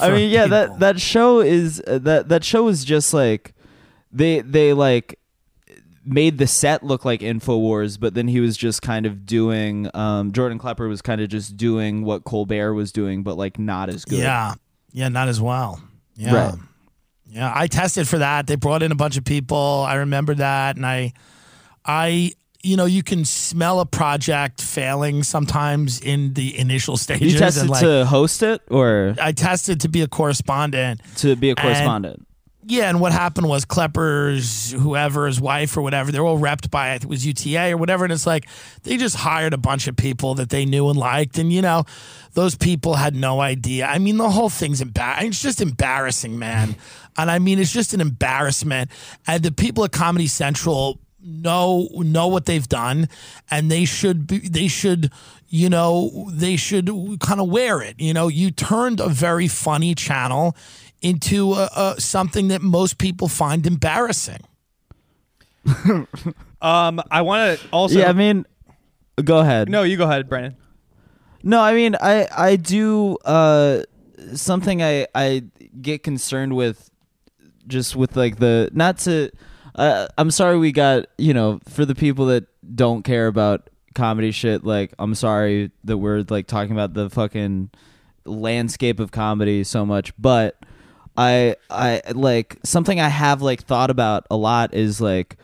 I 0.00 0.10
mean, 0.10 0.30
yeah, 0.30 0.44
people. 0.44 0.48
that 0.58 0.78
that 0.80 1.00
show 1.00 1.40
is 1.40 1.82
uh, 1.86 1.98
that 1.98 2.28
that 2.28 2.44
show 2.44 2.68
is 2.68 2.84
just 2.84 3.12
like 3.14 3.54
they 4.12 4.40
they 4.40 4.72
like 4.72 5.18
made 6.04 6.38
the 6.38 6.46
set 6.46 6.82
look 6.82 7.04
like 7.04 7.20
Infowars, 7.20 7.98
but 7.98 8.14
then 8.14 8.28
he 8.28 8.40
was 8.40 8.56
just 8.56 8.82
kind 8.82 9.06
of 9.06 9.24
doing 9.26 9.88
um 9.94 10.32
Jordan 10.32 10.58
Klepper 10.58 10.88
was 10.88 11.02
kind 11.02 11.20
of 11.20 11.28
just 11.28 11.56
doing 11.56 12.04
what 12.04 12.24
Colbert 12.24 12.74
was 12.74 12.92
doing, 12.92 13.22
but 13.22 13.36
like 13.36 13.58
not 13.58 13.88
as 13.88 14.04
good. 14.04 14.18
Yeah, 14.18 14.54
yeah, 14.92 15.08
not 15.08 15.28
as 15.28 15.40
well. 15.40 15.80
Yeah, 16.16 16.34
Right. 16.34 16.54
yeah. 17.26 17.52
I 17.54 17.66
tested 17.66 18.06
for 18.06 18.18
that. 18.18 18.46
They 18.46 18.56
brought 18.56 18.82
in 18.82 18.92
a 18.92 18.94
bunch 18.96 19.16
of 19.16 19.24
people. 19.24 19.84
I 19.86 19.94
remember 19.96 20.34
that, 20.34 20.76
and 20.76 20.86
I, 20.86 21.12
I, 21.84 22.32
you 22.62 22.76
know, 22.76 22.84
you 22.86 23.02
can 23.02 23.24
smell 23.24 23.80
a 23.80 23.86
project 23.86 24.62
failing 24.62 25.22
sometimes 25.22 26.00
in 26.00 26.34
the 26.34 26.56
initial 26.58 26.96
stages. 26.96 27.32
You 27.32 27.38
tested 27.38 27.68
like, 27.68 27.82
to 27.82 28.04
host 28.06 28.42
it 28.42 28.62
or 28.70 29.14
I 29.20 29.32
tested 29.32 29.80
to 29.80 29.88
be 29.88 30.02
a 30.02 30.08
correspondent. 30.08 31.00
to 31.16 31.34
be 31.36 31.50
a 31.50 31.54
correspondent? 31.56 32.26
Yeah, 32.66 32.88
and 32.88 32.98
what 32.98 33.12
happened 33.12 33.48
was 33.48 33.64
Klepper's 33.66 34.72
whoever 34.72 35.26
his 35.26 35.40
wife 35.40 35.76
or 35.76 35.82
whatever, 35.82 36.10
they're 36.10 36.24
all 36.24 36.38
repped 36.38 36.70
by 36.70 36.94
it 36.94 37.04
was 37.04 37.26
UTA 37.26 37.72
or 37.72 37.76
whatever, 37.76 38.04
and 38.04 38.12
it's 38.12 38.26
like 38.26 38.46
they 38.84 38.96
just 38.96 39.16
hired 39.16 39.52
a 39.52 39.58
bunch 39.58 39.86
of 39.86 39.96
people 39.96 40.34
that 40.36 40.48
they 40.48 40.64
knew 40.64 40.88
and 40.88 40.98
liked, 40.98 41.38
and 41.38 41.52
you 41.52 41.60
know, 41.60 41.84
those 42.32 42.54
people 42.54 42.94
had 42.94 43.14
no 43.14 43.40
idea. 43.40 43.86
I 43.86 43.98
mean, 43.98 44.16
the 44.16 44.30
whole 44.30 44.48
thing's 44.48 44.80
embarrassing. 44.80 45.28
It's 45.28 45.42
just 45.42 45.60
embarrassing, 45.60 46.38
man. 46.38 46.76
And 47.18 47.30
I 47.30 47.38
mean, 47.38 47.58
it's 47.58 47.72
just 47.72 47.92
an 47.92 48.00
embarrassment. 48.00 48.90
And 49.26 49.42
the 49.42 49.52
people 49.52 49.84
at 49.84 49.92
Comedy 49.92 50.26
Central 50.26 51.00
know 51.20 51.88
know 51.92 52.28
what 52.28 52.46
they've 52.46 52.68
done, 52.68 53.08
and 53.50 53.70
they 53.70 53.84
should 53.84 54.26
be. 54.26 54.38
They 54.38 54.68
should. 54.68 55.12
You 55.46 55.68
know, 55.68 56.28
they 56.32 56.56
should 56.56 56.90
kind 57.20 57.40
of 57.40 57.48
wear 57.48 57.80
it. 57.80 58.00
You 58.00 58.12
know, 58.12 58.26
you 58.26 58.50
turned 58.50 58.98
a 58.98 59.08
very 59.08 59.46
funny 59.46 59.94
channel 59.94 60.56
into 61.04 61.52
a, 61.52 61.68
a, 61.76 62.00
something 62.00 62.48
that 62.48 62.62
most 62.62 62.98
people 62.98 63.28
find 63.28 63.66
embarrassing. 63.66 64.40
Um, 66.64 67.02
I 67.10 67.20
want 67.20 67.60
to 67.60 67.68
also. 67.72 67.98
yeah, 67.98 68.08
I 68.08 68.14
mean, 68.14 68.46
go 69.22 69.40
ahead. 69.40 69.68
no, 69.68 69.82
you 69.82 69.98
go 69.98 70.04
ahead, 70.04 70.30
Brandon. 70.30 70.56
No, 71.42 71.60
I 71.60 71.74
mean, 71.74 71.94
I 72.00 72.26
I 72.34 72.56
do 72.56 73.18
uh 73.26 73.82
something 74.32 74.82
I 74.82 75.06
I 75.14 75.42
get 75.82 76.02
concerned 76.02 76.56
with 76.56 76.90
just 77.66 77.94
with 77.96 78.16
like 78.16 78.38
the 78.38 78.70
not 78.72 78.96
to 79.00 79.30
uh, 79.74 80.06
I'm 80.16 80.30
sorry 80.30 80.56
we 80.56 80.72
got, 80.72 81.06
you 81.18 81.34
know, 81.34 81.60
for 81.68 81.84
the 81.84 81.94
people 81.94 82.26
that 82.26 82.46
don't 82.74 83.02
care 83.02 83.26
about 83.26 83.68
comedy 83.94 84.30
shit 84.30 84.64
like 84.64 84.94
I'm 84.98 85.14
sorry 85.14 85.70
that 85.84 85.98
we're 85.98 86.24
like 86.30 86.46
talking 86.46 86.72
about 86.72 86.94
the 86.94 87.10
fucking 87.10 87.70
landscape 88.24 89.00
of 89.00 89.12
comedy 89.12 89.64
so 89.64 89.84
much, 89.84 90.14
but 90.18 90.58
I 91.16 91.56
I 91.70 92.02
like 92.12 92.58
something 92.64 93.00
I 93.00 93.08
have 93.08 93.42
like 93.42 93.62
thought 93.62 93.90
about 93.90 94.26
a 94.30 94.36
lot 94.36 94.74
is 94.74 95.00
like 95.00 95.36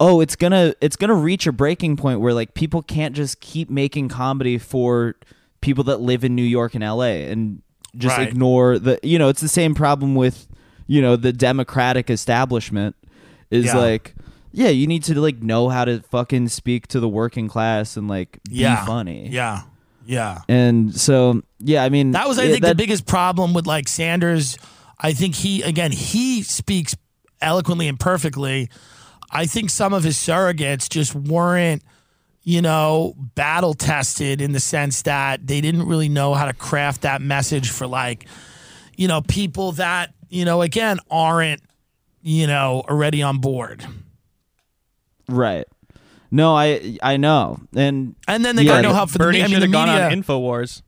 oh 0.00 0.20
it's 0.20 0.36
gonna 0.36 0.74
it's 0.80 0.96
gonna 0.96 1.14
reach 1.14 1.46
a 1.46 1.52
breaking 1.52 1.96
point 1.96 2.20
where 2.20 2.34
like 2.34 2.54
people 2.54 2.82
can't 2.82 3.14
just 3.14 3.40
keep 3.40 3.70
making 3.70 4.08
comedy 4.08 4.58
for 4.58 5.14
people 5.60 5.84
that 5.84 6.00
live 6.00 6.24
in 6.24 6.34
new 6.34 6.42
york 6.42 6.74
and 6.74 6.82
la 6.84 7.02
and 7.02 7.62
just 7.96 8.16
Right. 8.18 8.26
ignore 8.28 8.78
the 8.80 8.98
you 9.04 9.16
know 9.18 9.28
it's 9.28 9.40
the 9.40 9.48
same 9.48 9.74
problem 9.76 10.14
with 10.16 10.48
you 10.88 11.00
know 11.00 11.14
the 11.14 11.32
democratic 11.32 12.10
establishment 12.10 12.96
is 13.50 13.66
Yeah. 13.66 13.76
like 13.76 14.14
yeah 14.50 14.70
you 14.70 14.86
need 14.88 15.04
to 15.04 15.20
like 15.20 15.40
know 15.42 15.68
how 15.68 15.84
to 15.84 16.00
fucking 16.10 16.48
speak 16.48 16.88
to 16.88 16.98
the 17.00 17.08
working 17.08 17.46
class 17.48 17.96
and 17.96 18.08
like 18.08 18.40
Yeah, 18.48 18.80
be 18.80 18.86
funny 18.86 19.28
Yeah, 19.28 19.62
yeah. 20.04 20.40
and 20.48 20.92
so 20.98 21.42
yeah 21.60 21.84
i 21.84 21.88
mean 21.90 22.10
That 22.12 22.26
was, 22.26 22.38
I 22.40 22.44
yeah, 22.44 22.52
think, 22.52 22.64
the 22.64 22.74
biggest 22.74 23.06
problem 23.06 23.52
with 23.54 23.66
like 23.68 23.86
Sanders. 23.88 24.56
I 25.02 25.12
think 25.12 25.34
he, 25.34 25.62
again, 25.62 25.90
he 25.92 26.42
speaks 26.42 26.94
eloquently 27.40 27.88
and 27.88 27.98
perfectly. 27.98 28.68
I 29.30 29.46
think 29.46 29.70
some 29.70 29.92
of 29.92 30.04
his 30.04 30.16
surrogates 30.16 30.88
just 30.88 31.14
weren't, 31.14 31.82
you 32.42 32.62
know, 32.62 33.14
battle 33.34 33.74
tested 33.74 34.40
in 34.40 34.52
the 34.52 34.60
sense 34.60 35.02
that 35.02 35.46
they 35.46 35.60
didn't 35.60 35.86
really 35.86 36.08
know 36.08 36.34
how 36.34 36.44
to 36.46 36.52
craft 36.52 37.02
that 37.02 37.20
message 37.22 37.70
for 37.70 37.86
like, 37.86 38.26
you 38.96 39.08
know, 39.08 39.20
people 39.22 39.72
that, 39.72 40.14
you 40.28 40.44
know, 40.44 40.62
again, 40.62 40.98
aren't, 41.10 41.62
you 42.22 42.46
know, 42.46 42.84
already 42.88 43.22
on 43.22 43.38
board. 43.38 43.84
right 45.28 45.66
no 46.30 46.54
i 46.56 46.96
i 47.02 47.16
know 47.16 47.58
and 47.74 48.14
And 48.28 48.44
then 48.44 48.56
they 48.56 48.62
Yeah, 48.62 48.76
got 48.76 48.82
no 48.82 48.92
help 48.94 49.10
for 49.10 49.18
the 49.18 49.24
Bernie 49.24 49.38
me- 49.38 49.44
I 49.44 49.46
should 49.48 49.60
mean, 49.60 49.70
the 49.70 49.78
have 49.78 49.86
gone 49.86 49.88
media. 49.88 50.06
on 50.06 50.22
Infowars. 50.22 50.82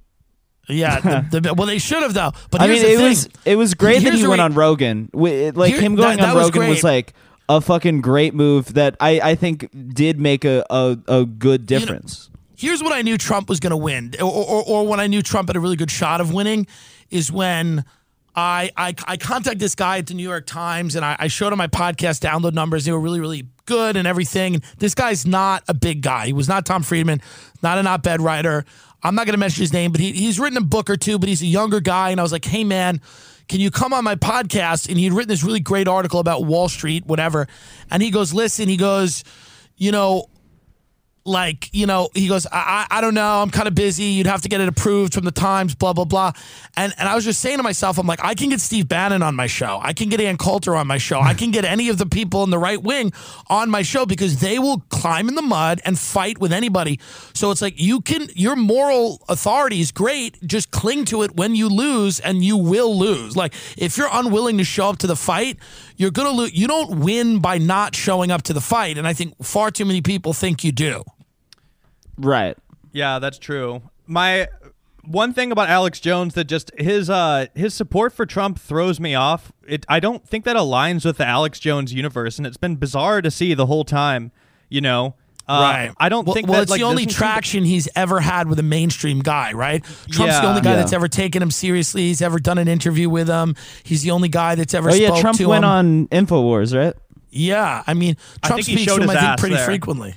Yeah, 0.69 1.01
the, 1.31 1.41
the, 1.41 1.55
well, 1.55 1.67
they 1.67 1.79
should 1.79 2.03
have 2.03 2.15
though. 2.15 2.33
But 2.51 2.61
I 2.63 2.67
mean, 2.69 2.79
it 2.85 2.97
thing. 2.97 3.09
was 3.09 3.29
it 3.45 3.57
was 3.57 3.75
great 3.75 4.03
that 4.05 4.15
he 4.15 4.27
went 4.27 4.41
re- 4.41 4.45
on 4.45 4.55
Rogan. 4.55 5.11
Like 5.13 5.73
Here- 5.73 5.81
him 5.81 5.95
going 5.95 6.17
that- 6.19 6.23
that 6.25 6.29
on 6.31 6.35
was 6.37 6.45
Rogan 6.47 6.69
was 6.69 6.81
great. 6.81 6.85
like 6.85 7.15
a 7.49 7.61
fucking 7.61 8.01
great 8.01 8.35
move 8.35 8.75
that 8.75 8.97
I 9.01 9.21
I 9.21 9.35
think 9.35 9.69
did 9.95 10.19
make 10.19 10.45
a 10.45 10.65
a, 10.71 10.97
a 11.09 11.25
good 11.27 11.63
know- 11.63 11.79
difference. 11.79 12.31
here's 12.57 12.83
what 12.83 12.93
I 12.93 13.03
knew 13.03 13.19
Trump 13.19 13.49
was 13.49 13.61
going 13.61 13.73
to 13.73 13.77
win, 13.77 14.15
or, 14.21 14.25
or, 14.33 14.63
or 14.67 14.87
when 14.87 15.01
I 15.01 15.07
knew 15.09 15.21
Trump 15.23 15.49
had 15.49 15.57
a 15.57 15.61
really 15.61 15.77
good 15.77 15.91
shot 15.91 16.21
of 16.21 16.33
winning, 16.33 16.67
is 17.11 17.31
when 17.31 17.85
I 18.35 18.71
I, 18.77 18.95
I 19.07 19.17
contacted 19.19 19.59
this 19.61 19.75
guy 19.75 19.99
at 19.99 20.07
the 20.07 20.15
New 20.15 20.23
York 20.23 20.47
Times 20.47 20.97
and 20.97 21.05
I, 21.05 21.17
I 21.19 21.27
showed 21.29 21.53
him 21.53 21.59
my 21.59 21.69
podcast 21.69 22.21
download 22.21 22.55
numbers. 22.55 22.85
They 22.87 22.93
were 22.93 23.01
really 23.01 23.21
really 23.21 23.49
good 23.67 23.97
and 23.97 24.07
everything. 24.07 24.55
And 24.55 24.65
This 24.79 24.95
guy's 24.95 25.27
not 25.27 25.63
a 25.69 25.75
big 25.75 26.01
guy. 26.03 26.27
He 26.27 26.33
was 26.33 26.49
not 26.49 26.65
Tom 26.67 26.83
Friedman, 26.83 27.21
not 27.63 27.77
an 27.79 27.87
op-ed 27.87 28.21
writer. 28.21 28.65
I'm 29.05 29.15
not 29.15 29.27
going 29.27 29.35
to 29.35 29.39
mention 29.39 29.61
his 29.61 29.73
name, 29.73 29.93
but 29.93 30.01
he, 30.01 30.13
he's 30.13 30.41
written 30.41 30.57
a 30.57 30.63
book 30.63 30.91
or 30.91 30.97
two. 30.97 31.19
But 31.19 31.29
he's 31.29 31.43
a 31.43 31.47
younger 31.47 31.81
guy, 31.81 32.11
and 32.11 32.19
I 32.19 32.23
was 32.23 32.33
like, 32.33 32.45
hey 32.45 32.65
man. 32.65 33.01
Can 33.47 33.61
you 33.61 33.71
come 33.71 33.93
on 33.93 34.05
my 34.05 34.15
podcast? 34.15 34.89
And 34.89 34.97
he'd 34.97 35.13
written 35.13 35.29
this 35.29 35.45
really 35.45 35.61
great 35.61 35.87
article 35.87 36.19
about 36.19 36.47
Wall 36.47 36.67
Street, 36.67 37.05
whatever. 37.05 37.47
And 37.91 38.03
he 38.03 38.11
goes, 38.11 38.33
listen, 38.33 38.71
he 38.71 38.79
goes, 38.79 39.23
you 39.77 39.93
know, 39.93 40.31
like 41.25 41.71
you 41.73 41.87
know 41.87 42.11
he 42.15 42.29
goes 42.29 42.47
I, 42.53 42.87
I 42.91 43.01
don't 43.01 43.15
know. 43.15 43.41
I'm 43.41 43.51
kind 43.51 43.67
of 43.67 43.75
busy. 43.75 44.05
You'd 44.05 44.27
have 44.27 44.43
to 44.43 44.49
get 44.49 44.61
it 44.61 44.69
approved 44.69 45.15
from 45.15 45.25
the 45.25 45.31
times 45.31 45.75
blah 45.75 45.93
blah 45.93 46.05
blah. 46.05 46.33
And 46.77 46.93
and 46.99 47.09
i 47.09 47.15
was 47.15 47.25
just 47.25 47.41
saying 47.41 47.57
to 47.57 47.63
myself 47.63 47.99
i'm 47.99 48.07
like 48.07 48.23
i 48.23 48.35
can 48.35 48.51
get 48.51 48.61
steve 48.61 48.89
bannon 48.89 49.23
on 49.23 49.35
my 49.35 49.47
show. 49.47 49.81
I 49.83 49.93
can 49.93 50.09
get 50.09 50.21
ann 50.21 50.37
coulter 50.37 50.77
on 50.77 50.87
my 50.87 50.99
show. 50.99 51.21
I 51.21 51.35
can 51.35 51.51
get 51.51 51.65
any 51.65 51.89
of 51.89 51.99
the 51.99 52.07
people 52.07 52.45
in 52.45 52.51
the 52.51 52.59
right 52.59 52.83
wing 52.83 53.13
on 53.49 53.71
my 53.71 53.83
show 53.83 54.05
because 54.05 54.41
they 54.41 54.59
will 54.59 54.81
climb 54.91 55.29
in 55.29 55.35
the 55.35 55.43
mud 55.43 55.81
and 55.85 55.99
fight 55.99 56.39
with 56.39 56.53
anybody. 56.53 57.01
So 57.33 57.51
it's 57.51 57.63
like 57.63 57.81
you 57.81 58.01
can 58.01 58.29
your 58.35 58.57
moral 58.57 59.23
authority 59.29 59.81
is 59.81 59.93
great. 59.93 60.43
Just 60.47 60.71
cling 60.71 61.07
to 61.07 61.23
it 61.23 61.37
when 61.37 61.55
you 61.55 61.69
lose 61.69 62.21
and 62.21 62.45
you 62.45 62.57
will 62.57 62.99
lose. 62.99 63.37
Like 63.37 63.55
if 63.79 63.97
you're 63.97 64.09
unwilling 64.13 64.59
to 64.59 64.65
show 64.65 64.91
up 64.91 64.99
to 64.99 65.07
the 65.07 65.17
fight 65.17 65.59
you're 65.97 66.11
gonna 66.11 66.31
lose 66.31 66.53
you 66.53 66.67
don't 66.67 67.01
win 67.01 67.39
by 67.39 67.57
not 67.57 67.95
showing 67.95 68.31
up 68.31 68.43
to 68.43 68.53
the 68.53 68.61
fight. 68.61 68.99
And 68.99 69.07
i 69.07 69.15
think 69.15 69.35
far 69.43 69.71
too 69.71 69.85
many 69.85 70.03
people 70.03 70.33
think 70.33 70.65
you 70.65 70.73
do 70.73 71.05
Right. 72.19 72.57
Yeah, 72.93 73.19
that's 73.19 73.39
true. 73.39 73.83
My 74.07 74.49
one 75.03 75.35
thing 75.35 75.53
about 75.53 75.69
Alex 75.69 76.01
Jones 76.01 76.35
that 76.35 76.45
just 76.45 76.71
his 76.79 77.11
uh 77.11 77.47
his 77.55 77.75
support 77.75 78.13
for 78.13 78.25
Trump 78.27 78.59
throws 78.59 79.01
me 79.01 79.15
off. 79.15 79.53
It 79.67 79.85
I 79.89 80.01
don't 80.01 80.27
think 80.27 80.45
that 80.45 80.57
aligns 80.57 81.05
with 81.05 81.17
the 81.19 81.27
Alex 81.27 81.59
Jones 81.59 81.93
universe, 81.93 82.39
and 82.39 82.47
it's 82.47 82.57
been 82.57 82.77
bizarre 82.77 83.21
to 83.23 83.31
see 83.31 83.55
the 83.55 83.67
whole 83.67 83.85
time. 83.85 84.31
You 84.71 84.81
know, 84.81 85.15
uh, 85.47 85.89
I 85.99 86.09
don't 86.09 86.25
well, 86.27 86.35
think 86.35 86.47
well, 86.49 86.57
that 86.57 86.63
it's 86.63 86.71
like 86.71 86.81
the 86.81 86.85
only 86.87 87.05
doesn't 87.05 87.11
seem 87.11 87.15
to- 87.15 87.19
traction 87.19 87.65
he's 87.65 87.89
ever 87.95 88.21
had 88.21 88.49
with 88.49 88.59
a 88.59 88.63
mainstream 88.63 89.21
guy, 89.21 89.53
right? 89.53 89.85
Trump's 90.11 90.41
the 90.41 90.47
only 90.47 90.63
guy 90.63 90.71
Yeah. 90.71 90.77
that's 90.77 90.93
ever 90.95 91.07
taken 91.09 91.43
him 91.43 91.51
seriously. 91.51 92.03
He's 92.03 92.23
ever 92.23 92.39
done 92.39 92.57
an 92.59 92.67
interview 92.69 93.11
with 93.11 93.29
him. 93.29 93.55
He's 93.83 94.03
the 94.03 94.11
only 94.13 94.29
guy 94.29 94.55
that's 94.55 94.73
ever 94.73 94.91
Oh 94.91 94.95
yeah, 94.95 95.09
spoke 95.09 95.21
Trump 95.21 95.39
to 95.39 95.47
went 95.49 95.65
him. 95.65 95.71
on 95.71 96.09
Infowars, 96.09 96.75
right? 96.77 96.95
Yeah, 97.31 97.83
I 97.87 97.95
mean, 97.95 98.17
Trump 98.43 98.65
think 98.65 98.67
he 98.69 98.77
speaks 98.85 98.95
to 98.97 99.03
him, 99.03 99.11
I 99.11 99.21
think, 99.21 99.39
pretty 99.39 99.57
there. 99.57 99.65
frequently. 99.67 100.15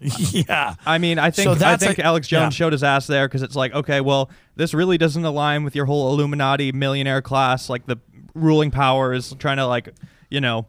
yeah. 0.30 0.74
I 0.86 0.98
mean, 0.98 1.18
I 1.18 1.30
think 1.30 1.58
So 1.58 1.66
I 1.66 1.76
think 1.76 1.98
like- 1.98 2.06
Alex 2.06 2.26
Jones 2.26 2.54
yeah. 2.54 2.64
showed 2.64 2.72
his 2.72 2.82
ass 2.82 3.06
there 3.06 3.28
because 3.28 3.42
it's 3.42 3.54
like, 3.56 3.74
okay, 3.74 4.00
well, 4.00 4.30
this 4.56 4.72
really 4.74 4.96
doesn't 4.98 5.24
align 5.24 5.62
with 5.64 5.74
your 5.76 5.84
whole 5.86 6.12
Illuminati 6.12 6.72
millionaire 6.72 7.20
class, 7.22 7.68
like 7.68 7.86
the 7.86 7.96
ruling 8.34 8.70
powers 8.70 9.34
trying 9.38 9.58
to 9.58 9.66
like, 9.66 9.90
you 10.30 10.40
know, 10.40 10.66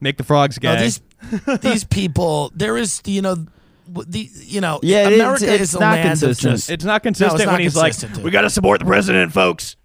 make 0.00 0.16
the 0.16 0.24
frogs 0.24 0.58
gay. 0.58 0.74
No, 0.74 0.80
these 0.80 1.00
these 1.60 1.84
people, 1.84 2.50
there 2.54 2.76
is, 2.76 3.00
you 3.06 3.22
know, 3.22 3.46
the 3.86 4.28
you 4.34 4.60
know, 4.60 4.80
Yeah, 4.82 5.08
America 5.08 5.44
it's- 5.44 5.60
it's 5.60 5.74
a 5.74 5.78
not 5.80 6.02
consistent. 6.02 6.56
just. 6.56 6.70
it's 6.70 6.84
not 6.84 7.02
consistent 7.02 7.44
not 7.44 7.52
when 7.52 7.60
he's 7.60 7.74
consistent, 7.74 8.12
like, 8.12 8.16
dude. 8.16 8.24
we 8.24 8.30
got 8.30 8.42
to 8.42 8.50
support 8.50 8.80
the 8.80 8.86
president, 8.86 9.32
folks. 9.32 9.76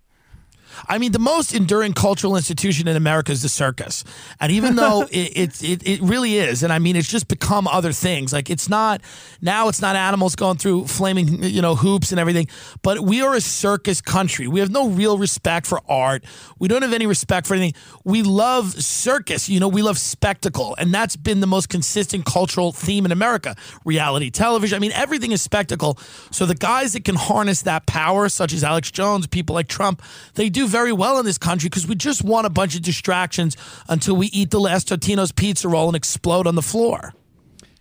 I 0.87 0.97
mean, 0.97 1.11
the 1.11 1.19
most 1.19 1.53
enduring 1.53 1.93
cultural 1.93 2.35
institution 2.35 2.87
in 2.87 2.95
America 2.95 3.31
is 3.31 3.41
the 3.41 3.49
circus, 3.49 4.03
and 4.39 4.51
even 4.51 4.75
though 4.81 5.03
it, 5.03 5.37
it 5.37 5.63
it 5.63 5.87
it 5.87 6.01
really 6.01 6.37
is, 6.37 6.63
and 6.63 6.71
I 6.71 6.79
mean, 6.79 6.95
it's 6.95 7.07
just 7.07 7.27
become 7.27 7.67
other 7.67 7.91
things. 7.91 8.31
Like 8.31 8.49
it's 8.49 8.69
not 8.69 9.01
now, 9.41 9.67
it's 9.67 9.81
not 9.81 9.95
animals 9.95 10.35
going 10.35 10.57
through 10.57 10.87
flaming, 10.87 11.43
you 11.43 11.61
know, 11.61 11.75
hoops 11.75 12.11
and 12.11 12.19
everything. 12.19 12.47
But 12.81 13.01
we 13.01 13.21
are 13.21 13.35
a 13.35 13.41
circus 13.41 14.01
country. 14.01 14.47
We 14.47 14.59
have 14.59 14.71
no 14.71 14.89
real 14.89 15.17
respect 15.17 15.67
for 15.67 15.81
art. 15.89 16.23
We 16.59 16.67
don't 16.67 16.81
have 16.81 16.93
any 16.93 17.05
respect 17.05 17.47
for 17.47 17.55
anything. 17.55 17.79
We 18.03 18.23
love 18.23 18.73
circus. 18.81 19.49
You 19.49 19.59
know, 19.59 19.67
we 19.67 19.81
love 19.81 19.97
spectacle, 19.97 20.75
and 20.77 20.93
that's 20.93 21.15
been 21.15 21.41
the 21.41 21.47
most 21.47 21.69
consistent 21.69 22.25
cultural 22.25 22.71
theme 22.71 23.05
in 23.05 23.11
America. 23.11 23.55
Reality 23.83 24.29
television. 24.29 24.75
I 24.75 24.79
mean, 24.79 24.93
everything 24.93 25.31
is 25.31 25.41
spectacle. 25.41 25.97
So 26.31 26.45
the 26.45 26.55
guys 26.55 26.93
that 26.93 27.03
can 27.03 27.15
harness 27.15 27.63
that 27.63 27.85
power, 27.85 28.29
such 28.29 28.53
as 28.53 28.63
Alex 28.63 28.91
Jones, 28.91 29.27
people 29.27 29.53
like 29.53 29.67
Trump, 29.67 30.01
they 30.35 30.49
do 30.49 30.67
very 30.67 30.76
well 30.93 31.19
in 31.19 31.25
this 31.25 31.37
country 31.37 31.69
because 31.69 31.87
we 31.87 31.95
just 31.95 32.23
want 32.23 32.45
a 32.45 32.49
bunch 32.49 32.75
of 32.75 32.81
distractions 32.81 33.57
until 33.89 34.15
we 34.15 34.27
eat 34.27 34.51
the 34.51 34.59
last 34.59 34.89
Totino's 34.89 35.31
pizza 35.31 35.67
roll 35.67 35.87
and 35.87 35.95
explode 35.95 36.47
on 36.47 36.55
the 36.55 36.61
floor. 36.61 37.13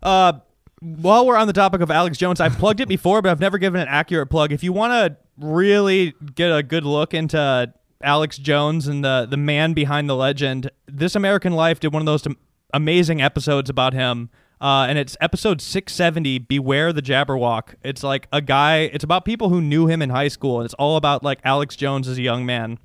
Uh, 0.00 0.32
while 0.80 1.26
we're 1.26 1.36
on 1.36 1.48
the 1.48 1.52
topic 1.52 1.80
of 1.80 1.90
Alex 1.90 2.18
Jones, 2.18 2.40
I've 2.40 2.56
plugged 2.56 2.78
it 2.80 2.86
before, 2.86 3.20
but 3.20 3.30
I've 3.30 3.40
never 3.40 3.58
given 3.58 3.80
an 3.80 3.88
accurate 3.88 4.30
plug. 4.30 4.52
If 4.52 4.62
you 4.62 4.72
want 4.72 4.92
to 4.92 5.16
really 5.44 6.14
get 6.36 6.56
a 6.56 6.62
good 6.62 6.84
look 6.84 7.14
into 7.14 7.72
Alex 8.00 8.38
Jones 8.38 8.86
and 8.86 9.04
the 9.04 9.26
the 9.28 9.36
man 9.36 9.72
behind 9.72 10.08
the 10.08 10.14
legend, 10.14 10.70
This 10.86 11.16
American 11.16 11.52
Life 11.52 11.80
did 11.80 11.92
one 11.92 12.00
of 12.00 12.06
those 12.06 12.24
am- 12.26 12.36
amazing 12.72 13.20
episodes 13.20 13.68
about 13.68 13.92
him. 13.92 14.30
Uh, 14.60 14.86
and 14.88 14.98
it's 14.98 15.16
episode 15.20 15.60
670 15.60 16.40
beware 16.40 16.92
the 16.92 17.00
jabberwock 17.00 17.74
it's 17.84 18.02
like 18.02 18.26
a 18.32 18.40
guy 18.40 18.78
it's 18.92 19.04
about 19.04 19.24
people 19.24 19.50
who 19.50 19.60
knew 19.60 19.86
him 19.86 20.02
in 20.02 20.10
high 20.10 20.26
school 20.26 20.58
and 20.58 20.64
it's 20.64 20.74
all 20.74 20.96
about 20.96 21.22
like 21.22 21.38
alex 21.44 21.76
jones 21.76 22.08
as 22.08 22.18
a 22.18 22.22
young 22.22 22.44
man 22.44 22.76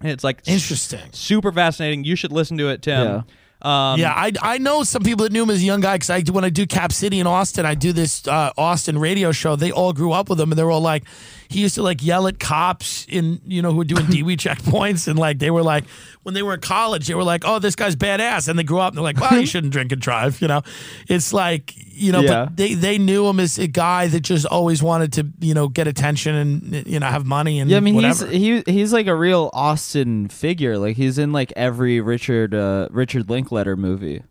and 0.00 0.10
it's 0.10 0.22
like 0.22 0.42
Interesting. 0.44 1.00
super 1.12 1.50
fascinating 1.50 2.04
you 2.04 2.14
should 2.14 2.30
listen 2.30 2.58
to 2.58 2.68
it 2.68 2.82
tim 2.82 3.24
um, 3.64 3.98
yeah, 3.98 4.12
I, 4.14 4.30
I 4.42 4.58
know 4.58 4.84
some 4.84 5.02
people 5.02 5.22
that 5.22 5.32
knew 5.32 5.42
him 5.42 5.48
as 5.48 5.62
a 5.62 5.64
young 5.64 5.80
guy 5.80 5.94
because 5.94 6.10
I 6.10 6.20
when 6.30 6.44
I 6.44 6.50
do 6.50 6.66
Cap 6.66 6.92
City 6.92 7.18
in 7.18 7.26
Austin, 7.26 7.64
I 7.64 7.74
do 7.74 7.92
this 7.92 8.28
uh, 8.28 8.52
Austin 8.58 8.98
radio 8.98 9.32
show. 9.32 9.56
They 9.56 9.72
all 9.72 9.94
grew 9.94 10.12
up 10.12 10.28
with 10.28 10.38
him, 10.38 10.52
and 10.52 10.58
they're 10.58 10.70
all 10.70 10.82
like, 10.82 11.04
he 11.54 11.60
used 11.62 11.74
to 11.76 11.82
like 11.82 12.02
yell 12.04 12.26
at 12.26 12.38
cops 12.38 13.06
in 13.08 13.40
you 13.46 13.62
know 13.62 13.70
who 13.70 13.78
were 13.78 13.84
doing 13.84 14.04
DWI 14.06 14.36
checkpoints, 14.36 15.08
and 15.08 15.18
like 15.18 15.38
they 15.38 15.50
were 15.50 15.62
like 15.62 15.84
when 16.22 16.34
they 16.34 16.42
were 16.42 16.54
in 16.54 16.60
college, 16.60 17.06
they 17.06 17.14
were 17.14 17.24
like, 17.24 17.44
oh, 17.46 17.58
this 17.58 17.74
guy's 17.76 17.96
badass, 17.96 18.48
and 18.48 18.58
they 18.58 18.62
grew 18.64 18.78
up 18.78 18.88
and 18.92 18.98
they're 18.98 19.02
like, 19.04 19.20
well, 19.20 19.38
you 19.38 19.46
shouldn't 19.46 19.72
drink 19.72 19.92
and 19.92 20.00
drive, 20.00 20.40
you 20.42 20.48
know. 20.48 20.62
It's 21.08 21.32
like 21.32 21.72
you 21.76 22.12
know, 22.12 22.20
Yeah. 22.20 22.44
but 22.46 22.56
they 22.56 22.74
they 22.74 22.98
knew 22.98 23.26
him 23.28 23.40
as 23.40 23.58
a 23.58 23.66
guy 23.68 24.08
that 24.08 24.20
just 24.20 24.46
always 24.46 24.82
wanted 24.82 25.12
to 25.14 25.26
you 25.40 25.54
know 25.54 25.68
get 25.68 25.86
attention 25.86 26.34
and 26.34 26.86
you 26.86 26.98
know 27.00 27.06
have 27.06 27.24
money 27.24 27.60
and 27.60 27.70
Yeah, 27.70 27.76
I 27.78 27.80
mean 27.80 27.94
whatever. 27.94 28.26
he's 28.26 28.64
he 28.66 28.72
he's 28.72 28.92
like 28.92 29.06
a 29.06 29.14
real 29.14 29.50
Austin 29.54 30.28
figure. 30.28 30.76
Like 30.76 30.96
he's 30.96 31.18
in 31.18 31.32
like 31.32 31.52
every 31.56 32.00
Richard 32.00 32.54
uh, 32.54 32.88
Richard 32.90 33.26
Linkletter 33.28 33.76
movie. 33.78 34.22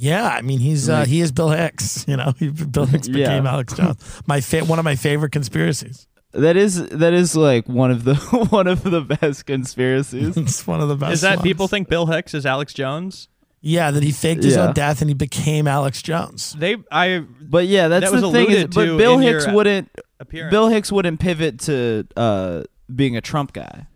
Yeah, 0.00 0.28
I 0.28 0.42
mean 0.42 0.60
he's 0.60 0.88
uh, 0.88 1.06
he 1.06 1.20
is 1.20 1.32
Bill 1.32 1.48
Hicks. 1.50 2.04
You 2.06 2.16
know, 2.18 2.32
Bill 2.70 2.86
Hicks 2.86 3.08
Yeah. 3.08 3.26
became 3.26 3.46
Alex 3.48 3.72
Jones. 3.74 4.22
My 4.28 4.40
fa- 4.40 4.64
one 4.64 4.78
of 4.78 4.84
my 4.84 4.94
favorite 4.94 5.32
conspiracies. 5.32 6.06
That 6.40 6.56
is 6.56 6.86
that 6.88 7.12
is 7.12 7.36
like 7.36 7.68
one 7.68 7.90
of 7.90 8.04
the 8.04 8.14
one 8.50 8.66
of 8.66 8.82
the 8.82 9.00
best 9.00 9.46
conspiracies. 9.46 10.36
It's 10.36 10.66
one 10.66 10.80
of 10.80 10.88
the 10.88 10.96
best. 10.96 11.12
is 11.14 11.20
that 11.22 11.36
ones. 11.38 11.42
people 11.42 11.68
think 11.68 11.88
bill 11.88 12.06
hicks 12.06 12.32
is 12.34 12.46
alex 12.46 12.72
jones 12.72 13.28
Yeah, 13.60 13.90
that 13.90 14.02
he 14.02 14.12
faked 14.12 14.44
his 14.44 14.54
Yeah. 14.56 14.68
own 14.68 14.74
death 14.74 15.00
and 15.00 15.10
he 15.10 15.14
became 15.14 15.66
Alex 15.66 16.00
Jones. 16.02 16.54
they 16.58 16.76
i 16.92 17.24
But 17.42 17.66
yeah, 17.66 17.88
that's 17.88 18.04
That 18.06 18.12
was 18.12 18.22
the 18.22 18.30
thing. 18.32 18.46
Is, 18.50 18.54
alluded 18.64 18.74
but 18.74 18.96
Bill 18.98 19.18
Hicks 19.18 19.46
wouldn't. 19.48 19.88
appearance 20.20 20.50
Bill 20.52 20.68
Hicks 20.68 20.92
wouldn't 20.92 21.18
pivot 21.20 21.58
to 21.66 22.06
uh, 22.16 22.62
being 22.94 23.16
a 23.16 23.20
Trump 23.20 23.52
guy. 23.52 23.86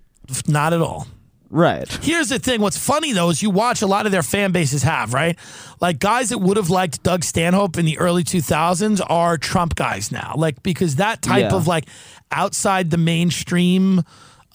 Not 0.48 0.72
at 0.72 0.80
all. 0.82 1.06
Right. 1.48 1.86
Here's 2.02 2.30
the 2.30 2.38
thing. 2.38 2.60
What's 2.62 2.78
funny 2.78 3.12
though 3.12 3.28
is 3.30 3.42
you 3.42 3.50
watch 3.50 3.82
a 3.82 3.86
lot 3.86 4.06
of 4.06 4.12
their 4.12 4.22
fan 4.22 4.52
bases 4.52 4.82
have 4.84 5.12
right, 5.14 5.38
like 5.80 5.98
guys 6.00 6.30
that 6.30 6.38
would 6.38 6.56
have 6.56 6.70
liked 6.70 7.02
Doug 7.02 7.22
Stanhope 7.24 7.76
in 7.76 7.84
the 7.84 7.98
early 7.98 8.24
2000s 8.24 9.00
are 9.06 9.36
Trump 9.36 9.74
guys 9.74 10.10
now, 10.10 10.32
like 10.36 10.62
because 10.62 10.96
that 10.96 11.20
type 11.20 11.50
Yeah. 11.50 11.56
of 11.56 11.66
like 11.66 11.84
outside 12.32 12.90
the 12.90 12.98
mainstream 12.98 14.02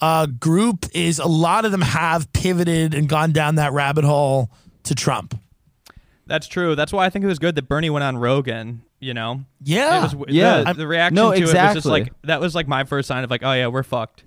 uh, 0.00 0.26
group 0.26 0.86
is 0.94 1.18
a 1.18 1.26
lot 1.26 1.64
of 1.64 1.72
them 1.72 1.80
have 1.80 2.32
pivoted 2.32 2.94
and 2.94 3.08
gone 3.08 3.32
down 3.32 3.54
that 3.56 3.72
rabbit 3.72 4.04
hole 4.04 4.50
to 4.84 4.94
Trump. 4.94 5.38
that's 6.26 6.46
true 6.46 6.74
that's 6.74 6.92
why 6.92 7.04
i 7.06 7.10
think 7.10 7.24
it 7.24 7.28
was 7.28 7.38
good 7.38 7.54
that 7.54 7.68
bernie 7.68 7.90
went 7.90 8.04
on 8.04 8.16
rogan 8.16 8.82
you 9.00 9.14
know 9.14 9.44
Yeah, 9.62 10.06
it 10.06 10.14
was 10.14 10.28
Yeah. 10.28 10.62
the, 10.64 10.74
the 10.74 10.86
reaction 10.86 11.14
No, 11.14 11.30
to 11.30 11.36
it 11.36 11.40
was 11.40 11.52
just 11.52 11.76
exactly. 11.76 11.90
like 11.90 12.12
that 12.24 12.40
was 12.40 12.54
like 12.54 12.68
my 12.68 12.84
first 12.84 13.08
sign 13.08 13.24
of 13.24 13.30
like 13.30 13.42
oh 13.42 13.52
yeah 13.52 13.66
we're 13.68 13.82
fucked 13.82 14.24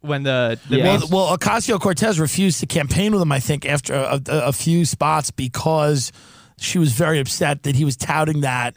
when 0.00 0.24
the, 0.24 0.58
the 0.68 0.78
Yeah. 0.78 0.84
Well, 0.84 1.08
well 1.28 1.36
Ocasio 1.38 1.78
Cortez 1.80 2.18
refused 2.18 2.58
to 2.60 2.66
campaign 2.66 3.12
with 3.12 3.22
him, 3.22 3.30
I 3.30 3.38
think, 3.38 3.64
after 3.64 3.94
a, 3.94 4.20
a, 4.28 4.38
a 4.48 4.52
few 4.52 4.84
spots 4.84 5.30
because 5.30 6.10
she 6.58 6.78
was 6.80 6.92
very 6.92 7.20
upset 7.20 7.62
that 7.62 7.76
he 7.76 7.84
was 7.84 7.96
touting 7.96 8.40
that 8.40 8.76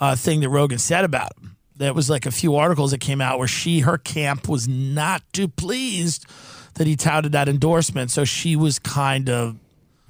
uh, 0.00 0.16
thing 0.16 0.40
that 0.40 0.48
Rogan 0.48 0.78
said 0.78 1.04
about 1.04 1.32
him. 1.38 1.56
There 1.82 1.92
was 1.92 2.08
like 2.08 2.26
a 2.26 2.30
few 2.30 2.54
articles 2.54 2.92
that 2.92 3.00
came 3.00 3.20
out 3.20 3.38
where 3.38 3.48
she, 3.48 3.80
her 3.80 3.98
camp, 3.98 4.48
was 4.48 4.68
not 4.68 5.22
too 5.32 5.48
pleased 5.48 6.26
that 6.74 6.86
he 6.86 6.94
touted 6.94 7.32
that 7.32 7.48
endorsement. 7.48 8.10
So 8.12 8.24
she 8.24 8.54
was 8.54 8.78
kind 8.78 9.28
of 9.28 9.56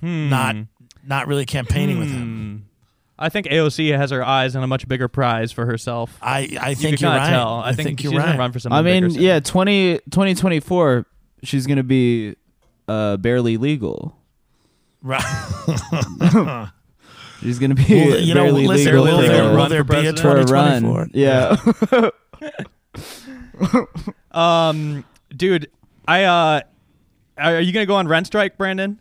not 0.03 0.57
not 1.07 1.27
really 1.27 1.47
campaigning 1.47 1.99
with 1.99 2.11
him. 2.11 2.68
I 3.18 3.29
think 3.29 3.47
AOC 3.47 3.97
has 3.97 4.11
her 4.11 4.25
eyes 4.25 4.57
on 4.57 4.62
a 4.62 4.66
much 4.66 4.87
bigger 4.89 5.09
prize 5.09 5.53
for 5.53 5.64
herself. 5.64 6.18
I, 6.20 6.59
I 6.61 6.75
think 6.75 6.99
can 6.99 7.07
you're 7.07 7.11
kind 7.11 7.23
right. 7.23 7.31
tell. 7.31 7.55
I, 7.61 7.73
think, 7.73 8.03
you're 8.03 8.11
she's 8.11 8.18
gonna 8.18 8.33
right. 8.33 8.39
run 8.39 8.53
for 8.53 8.59
something 8.59 8.77
I 8.77 8.83
mean, 8.83 9.11
yeah, 9.11 9.39
20, 9.39 9.99
2024, 10.11 11.07
she's 11.45 11.66
gonna 11.66 11.85
be 11.85 12.35
uh, 12.89 13.16
barely 13.18 13.57
legal. 13.59 14.16
Right. 15.03 15.23
She's 17.43 17.59
gonna 17.59 17.74
be 17.74 17.84
Well, 17.88 18.18
you 18.20 18.34
know, 18.34 18.45
barely 18.45 18.66
listen, 18.66 18.86
legal 18.93 19.05
will 19.05 19.20
for, 19.22 19.26
there, 19.28 19.43
to 19.51 19.57
will 19.57 19.68
there 19.68 19.84
for 19.84 19.93
be 19.93 20.07
a 20.09 20.12
president. 20.12 20.49
2024? 20.49 20.97
run. 20.97 21.11
Yeah. 21.12 22.11
Um, 24.32 25.05
dude, 25.36 25.70
I 26.09 26.24
uh, 26.24 26.61
are 27.36 27.61
you 27.61 27.72
gonna 27.72 27.86
go 27.86 27.97
on 27.97 28.09
rent 28.09 28.26
strike, 28.26 28.57
Brandon? 28.57 28.99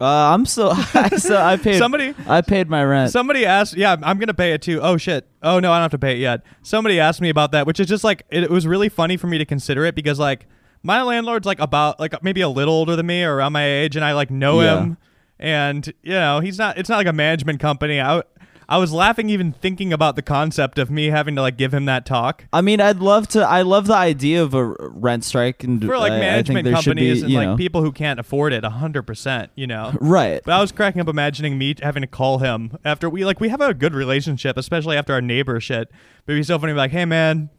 uh, 0.00 0.04
I'm 0.04 0.46
so 0.46 0.70
I 0.72 1.08
so 1.18 1.36
I 1.36 1.56
paid 1.56 1.78
Somebody- 1.78 2.14
I 2.26 2.40
paid 2.40 2.68
my 2.70 2.82
rent. 2.84 3.10
Somebody 3.12 3.44
asked, 3.44 3.76
yeah, 3.76 3.96
I'm 4.02 4.18
gonna 4.18 4.34
pay 4.34 4.52
it 4.52 4.62
too. 4.62 4.80
Oh 4.80 4.96
shit. 4.96 5.28
Oh 5.42 5.60
no, 5.60 5.70
I 5.72 5.76
don't 5.76 5.82
have 5.82 5.90
to 5.92 5.98
pay 5.98 6.12
it 6.14 6.18
yet. 6.18 6.42
Somebody 6.62 6.98
asked 6.98 7.20
me 7.20 7.28
about 7.28 7.52
that, 7.52 7.66
which 7.66 7.78
is 7.78 7.86
just 7.88 8.04
like 8.04 8.22
it, 8.30 8.44
it 8.44 8.50
was 8.50 8.66
really 8.66 8.88
funny 8.88 9.16
for 9.18 9.26
me 9.26 9.36
to 9.38 9.44
consider 9.44 9.84
it 9.84 9.94
because 9.94 10.18
like 10.18 10.46
my 10.82 11.02
landlord's 11.02 11.46
like 11.46 11.60
about 11.60 12.00
like 12.00 12.22
maybe 12.22 12.40
a 12.40 12.48
little 12.48 12.72
older 12.74 12.96
than 12.96 13.06
me 13.06 13.22
or 13.22 13.34
around 13.36 13.52
my 13.52 13.66
age, 13.66 13.96
and 13.96 14.04
I 14.04 14.12
like 14.14 14.30
know 14.30 14.62
Yeah. 14.62 14.80
him, 14.80 14.98
and 15.40 15.92
you 16.02 16.12
know 16.12 16.38
he's 16.40 16.58
not. 16.58 16.78
It's 16.78 16.88
not 16.88 16.96
like 16.98 17.08
a 17.08 17.12
management 17.12 17.58
company. 17.58 18.00
I 18.00 18.22
I 18.68 18.78
was 18.78 18.92
laughing 18.92 19.28
even 19.30 19.50
thinking 19.52 19.92
about 19.92 20.14
the 20.14 20.22
concept 20.22 20.78
of 20.78 20.92
me 20.92 21.06
having 21.06 21.34
to 21.34 21.42
like 21.42 21.56
give 21.56 21.74
him 21.74 21.86
that 21.86 22.06
talk. 22.06 22.44
I 22.52 22.60
mean, 22.60 22.80
I'd 22.80 22.98
love 23.00 23.26
to. 23.28 23.40
I 23.40 23.62
love 23.62 23.88
the 23.88 23.96
idea 23.96 24.40
of 24.44 24.54
a 24.54 24.64
rent 24.78 25.24
strike 25.24 25.64
and 25.64 25.84
For 25.84 25.98
like 25.98 26.12
I- 26.12 26.16
I 26.16 26.18
think 26.18 26.54
management 26.54 26.64
there 26.66 26.76
should 26.76 26.84
companies 26.84 27.18
be, 27.18 27.22
and 27.24 27.30
you 27.32 27.38
like 27.48 27.58
people 27.58 27.82
who 27.82 27.90
can't 27.90 28.20
afford 28.20 28.52
it, 28.52 28.62
hundred 28.64 29.02
percent, 29.02 29.50
you 29.56 29.66
know. 29.66 29.92
Right. 30.00 30.40
But 30.44 30.52
I 30.52 30.60
was 30.60 30.70
cracking 30.70 31.00
up 31.00 31.08
imagining 31.08 31.58
me 31.58 31.74
having 31.82 32.02
to 32.02 32.06
call 32.06 32.38
him 32.38 32.76
after 32.84 33.10
we 33.10 33.24
like 33.24 33.40
we 33.40 33.48
have 33.48 33.60
a 33.60 33.74
good 33.74 33.92
relationship, 33.92 34.56
especially 34.56 34.96
after 34.96 35.14
our 35.14 35.20
neighbor 35.20 35.58
shit. 35.58 35.90
But 36.26 36.34
it'd 36.34 36.40
be 36.40 36.44
so 36.44 36.56
funny, 36.58 36.72
like, 36.74 36.92
hey 36.92 37.06
man, 37.06 37.50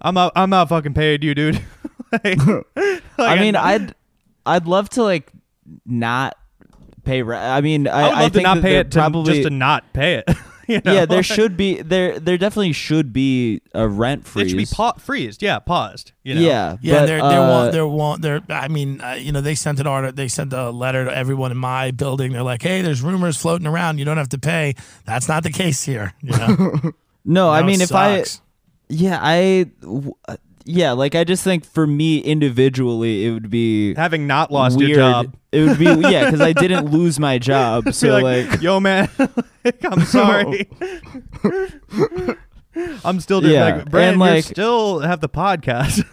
I'm 0.00 0.14
not 0.14 0.32
I'm 0.34 0.48
not 0.48 0.70
fucking 0.70 0.94
paid 0.94 1.22
you, 1.24 1.34
dude. 1.34 1.60
Like- 2.10 2.38
like, 2.76 3.02
I 3.18 3.38
mean, 3.38 3.54
I'd 3.54 3.94
I'd 4.46 4.66
love 4.66 4.88
to 4.90 5.02
like 5.02 5.30
not 5.84 6.38
pay 7.08 7.22
rent. 7.22 7.42
I 7.42 7.60
mean, 7.60 7.88
I, 7.88 8.00
I 8.00 8.08
would 8.08 8.18
love 8.18 8.32
to 8.32 8.38
think 8.38 8.42
not 8.44 8.62
pay 8.62 8.72
there 8.72 8.80
it 8.80 8.90
to 8.92 8.98
probably 8.98 9.32
just 9.32 9.48
to 9.48 9.50
not 9.50 9.92
pay 9.92 10.14
it. 10.14 10.28
you 10.68 10.80
know? 10.84 10.92
yeah, 10.92 11.06
there 11.06 11.22
should 11.22 11.56
be 11.56 11.80
there 11.80 12.20
there 12.20 12.36
definitely 12.36 12.72
should 12.72 13.12
be 13.12 13.62
a 13.74 13.88
rent 13.88 14.26
freeze. 14.26 14.46
it 14.46 14.48
should 14.50 14.58
be 14.58 14.66
pa- 14.66 14.92
freezed, 14.92 15.42
yeah, 15.42 15.58
paused. 15.58 16.12
You 16.22 16.34
know? 16.34 16.40
Yeah, 16.42 16.76
Yeah, 16.82 17.00
but, 17.00 17.06
they're 17.06 17.22
uh, 17.22 17.28
they're 17.30 17.40
won't 17.40 17.72
they're 17.72 17.86
won't 17.86 18.22
they're 18.22 18.40
I 18.50 18.68
mean 18.68 19.00
uh, 19.00 19.12
you 19.12 19.32
know 19.32 19.40
they 19.40 19.54
sent 19.54 19.80
an 19.80 19.86
order 19.86 20.12
they 20.12 20.28
sent 20.28 20.52
a 20.52 20.70
letter 20.70 21.06
to 21.06 21.16
everyone 21.16 21.50
in 21.50 21.56
my 21.56 21.90
building 21.90 22.32
they're 22.32 22.42
like 22.42 22.62
hey 22.62 22.82
there's 22.82 23.02
rumors 23.02 23.36
floating 23.36 23.66
around 23.66 23.98
you 23.98 24.04
don't 24.04 24.18
have 24.18 24.28
to 24.28 24.38
pay 24.38 24.74
that's 25.06 25.26
not 25.26 25.42
the 25.42 25.50
case 25.50 25.82
here 25.84 26.12
you 26.20 26.36
know 26.36 26.92
no, 27.24 27.50
I 27.50 27.62
mean 27.62 27.80
if 27.80 27.92
I 27.94 28.24
yeah 28.88 29.18
I 29.20 29.70
w- 29.80 30.14
uh, 30.28 30.36
yeah 30.68 30.92
like 30.92 31.14
I 31.14 31.24
just 31.24 31.42
think 31.42 31.64
for 31.64 31.86
me 31.86 32.18
individually 32.18 33.24
it 33.24 33.30
would 33.32 33.48
be 33.50 33.94
having 33.94 34.26
not 34.26 34.50
lost 34.52 34.76
weird. 34.76 34.90
your 34.90 34.98
job. 34.98 35.34
It 35.50 35.66
would 35.66 35.78
be 35.78 35.84
yeah 36.10 36.26
because 36.26 36.40
I 36.42 36.52
didn't 36.52 36.90
lose 36.90 37.18
my 37.18 37.38
job, 37.38 37.92
so 37.94 38.18
like, 38.18 38.50
like 38.50 38.62
yo 38.62 38.78
man, 38.78 39.08
I'm 39.82 40.00
sorry. 40.04 40.68
I'm 43.04 43.18
still 43.18 43.40
doing 43.40 43.54
Yeah, 43.54 43.64
like 43.76 43.90
Brandon. 43.90 44.20
like- 44.20 44.44
still 44.44 45.00
have 45.00 45.20
the 45.20 45.28
podcast. 45.28 46.04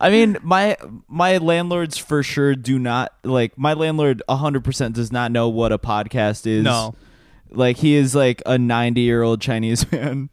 I 0.00 0.10
mean, 0.10 0.36
my 0.42 0.76
my 1.08 1.38
landlords 1.38 1.96
for 1.96 2.22
sure 2.22 2.54
do 2.54 2.78
not 2.78 3.12
like 3.24 3.56
my 3.56 3.72
landlord 3.72 4.22
100% 4.28 4.92
does 4.92 5.10
not 5.12 5.32
know 5.32 5.48
what 5.48 5.72
a 5.72 5.78
podcast 5.78 6.46
is. 6.46 6.62
No. 6.64 6.94
Like 7.50 7.78
he 7.78 7.94
is 7.94 8.14
like 8.14 8.42
a 8.44 8.56
90-year-old 8.58 9.40
Chinese 9.40 9.90
man. 9.92 10.28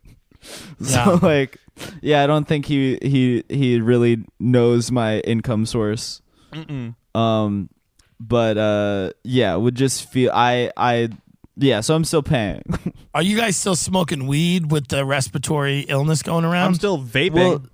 So 0.81 1.19
Yeah. 1.21 1.27
like, 1.27 1.57
yeah, 2.01 2.23
I 2.23 2.27
don't 2.27 2.47
think 2.47 2.65
he 2.65 2.97
he 3.01 3.43
he 3.49 3.79
really 3.79 4.23
knows 4.39 4.91
my 4.91 5.19
income 5.21 5.65
source. 5.65 6.21
Mm-mm. 6.51 6.95
Um, 7.15 7.69
but 8.19 8.57
uh, 8.57 9.11
yeah, 9.23 9.55
would 9.55 9.75
just 9.75 10.09
feel 10.11 10.31
I 10.33 10.71
I 10.77 11.09
yeah. 11.55 11.81
So 11.81 11.95
I'm 11.95 12.03
still 12.05 12.23
paying. 12.23 12.61
Are 13.15 13.21
you 13.21 13.37
guys 13.37 13.55
still 13.55 13.75
smoking 13.75 14.27
weed 14.27 14.71
with 14.71 14.87
the 14.87 15.05
respiratory 15.05 15.81
illness 15.81 16.21
going 16.23 16.45
around? 16.45 16.67
I'm 16.67 16.75
still 16.75 16.97
vaping. 17.01 17.33
Well, 17.33 17.65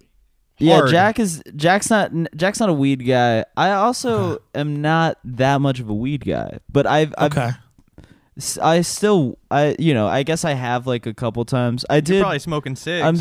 yeah, 0.60 0.76
hard. 0.80 0.90
Jack 0.90 1.20
is 1.20 1.42
Jack's 1.56 1.90
not 1.90 2.12
Jack's 2.36 2.60
not 2.60 2.70
a 2.70 2.74
weed 2.74 3.06
guy. 3.06 3.46
I 3.56 3.72
also 3.72 4.40
am 4.54 4.82
not 4.82 5.18
that 5.24 5.62
much 5.62 5.80
of 5.80 5.90
a 5.90 5.94
weed 5.94 6.26
guy, 6.26 6.60
but 6.70 6.86
I've, 6.86 7.14
I've 7.18 7.32
okay. 7.32 7.52
S- 8.40 8.58
I 8.58 8.82
still 8.82 9.38
I 9.52 9.76
you 9.78 9.94
know 9.94 10.08
I 10.08 10.24
guess 10.24 10.44
I 10.46 10.54
have 10.54 10.88
like 10.88 11.06
a 11.06 11.14
couple 11.14 11.46
times. 11.46 11.86
I 11.90 11.96
You're 11.96 12.02
did. 12.02 12.22
probably 12.22 12.40
smoking 12.40 12.76
cigs. 12.76 13.06
I'm 13.06 13.18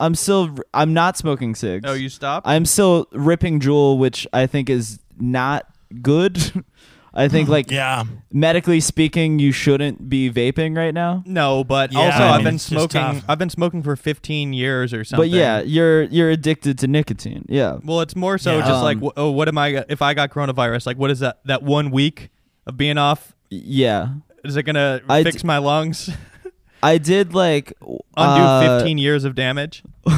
I'm 0.00 0.14
still 0.16 0.56
I'm 0.74 0.92
not 0.94 1.16
smoking 1.16 1.54
cigs. 1.54 1.84
oh, 1.86 1.92
you 1.92 2.08
stopped? 2.08 2.46
I'm 2.48 2.64
still 2.66 3.06
ripping 3.12 3.60
Juul, 3.60 3.98
which 3.98 4.26
I 4.32 4.46
think 4.46 4.68
is 4.70 4.98
not 5.20 5.66
good. 6.00 6.64
I 7.14 7.28
think 7.28 7.50
like 7.50 7.70
Yeah. 7.70 8.04
medically 8.32 8.80
speaking, 8.80 9.38
you 9.38 9.52
shouldn't 9.52 10.08
be 10.08 10.30
vaping 10.30 10.74
right 10.74 10.94
now. 10.94 11.22
no, 11.26 11.62
but 11.62 11.92
Yeah, 11.92 11.98
also 12.00 12.18
I 12.24 12.28
I've 12.30 12.36
mean, 12.38 12.44
been 12.44 12.58
smoking. 12.58 13.22
I've 13.28 13.38
been 13.38 13.50
smoking 13.50 13.82
for 13.82 13.94
15 13.96 14.54
years 14.54 14.94
or 14.94 15.04
something. 15.04 15.30
But 15.30 15.36
yeah, 15.36 15.60
you're 15.60 16.04
you're 16.04 16.30
addicted 16.30 16.78
to 16.78 16.86
nicotine. 16.86 17.44
Yeah. 17.50 17.76
Well, 17.84 18.00
it's 18.00 18.16
more 18.16 18.38
so 18.38 18.56
Yeah. 18.56 18.66
just 18.66 18.82
like, 18.82 18.96
Um, 18.96 19.02
wh- 19.04 19.18
oh, 19.18 19.30
what 19.30 19.46
am 19.48 19.58
I? 19.58 19.84
If 19.90 20.00
I 20.00 20.14
got 20.14 20.30
coronavirus, 20.30 20.86
like, 20.86 20.96
what 20.96 21.10
is 21.10 21.18
that? 21.18 21.40
That 21.44 21.62
one 21.62 21.90
week 21.90 22.30
of 22.66 22.78
being 22.78 22.96
off, 22.96 23.34
Yeah. 23.50 24.08
Is 24.44 24.56
it 24.56 24.62
gonna 24.64 25.00
I 25.08 25.22
fix 25.22 25.42
d- 25.42 25.46
my 25.46 25.58
lungs? 25.58 26.10
I 26.82 26.98
did 26.98 27.34
like 27.34 27.72
Undo 27.80 28.00
uh, 28.16 28.78
15 28.78 28.98
years 28.98 29.24
of 29.24 29.34
damage? 29.34 29.82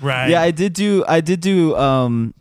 Right. 0.00 0.28
Yeah, 0.28 0.42
I 0.42 0.50
did 0.50 0.74
do 0.74 1.04
I 1.08 1.20
did 1.22 1.40
do 1.40 1.74
um 1.74 2.34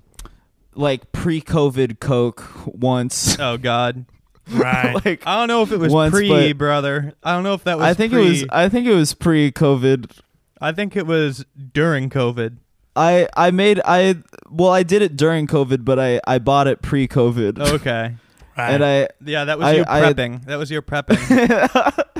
like 0.73 1.11
pre-COVID 1.13 1.99
coke 2.01 2.43
once. 2.65 3.39
Oh 3.39 3.57
God, 3.57 4.05
right. 4.51 4.93
like 5.05 5.23
I 5.25 5.37
don't 5.37 5.47
know 5.47 5.61
if 5.61 5.71
it 5.71 5.77
was 5.77 5.93
Once, 5.93 6.13
pre, 6.13 6.51
brother. 6.53 7.13
I 7.23 7.33
don't 7.33 7.43
know 7.43 7.53
if 7.53 7.63
that 7.63 7.77
was. 7.77 7.85
I 7.87 7.93
think 7.93 8.11
pre. 8.11 8.25
it 8.25 8.29
was 8.29 8.45
I 8.51 8.67
think 8.67 8.87
it 8.87 8.93
was 8.93 9.13
pre-COVID. 9.13 10.11
I 10.59 10.71
think 10.73 10.95
it 10.95 11.07
was 11.07 11.45
during 11.71 12.09
COVID. 12.09 12.57
I 12.95 13.27
I 13.37 13.51
made 13.51 13.79
I 13.85 14.15
well 14.49 14.71
I 14.71 14.83
did 14.83 15.01
it 15.01 15.15
during 15.15 15.47
COVID, 15.47 15.85
but 15.85 15.97
I 15.97 16.19
I 16.27 16.39
bought 16.39 16.67
it 16.67 16.81
pre-COVID. 16.81 17.57
Okay. 17.75 18.15
Right. 18.57 18.71
And 18.73 18.83
I 18.85 19.07
Yeah, 19.23 19.45
that 19.45 19.59
was 19.59 19.67
I- 19.67 19.73
your 19.73 19.85
I- 19.89 20.01
prepping. 20.13 20.45
that 20.45 20.55
was 20.57 20.71
your 20.71 20.81
prepping. 20.81 21.19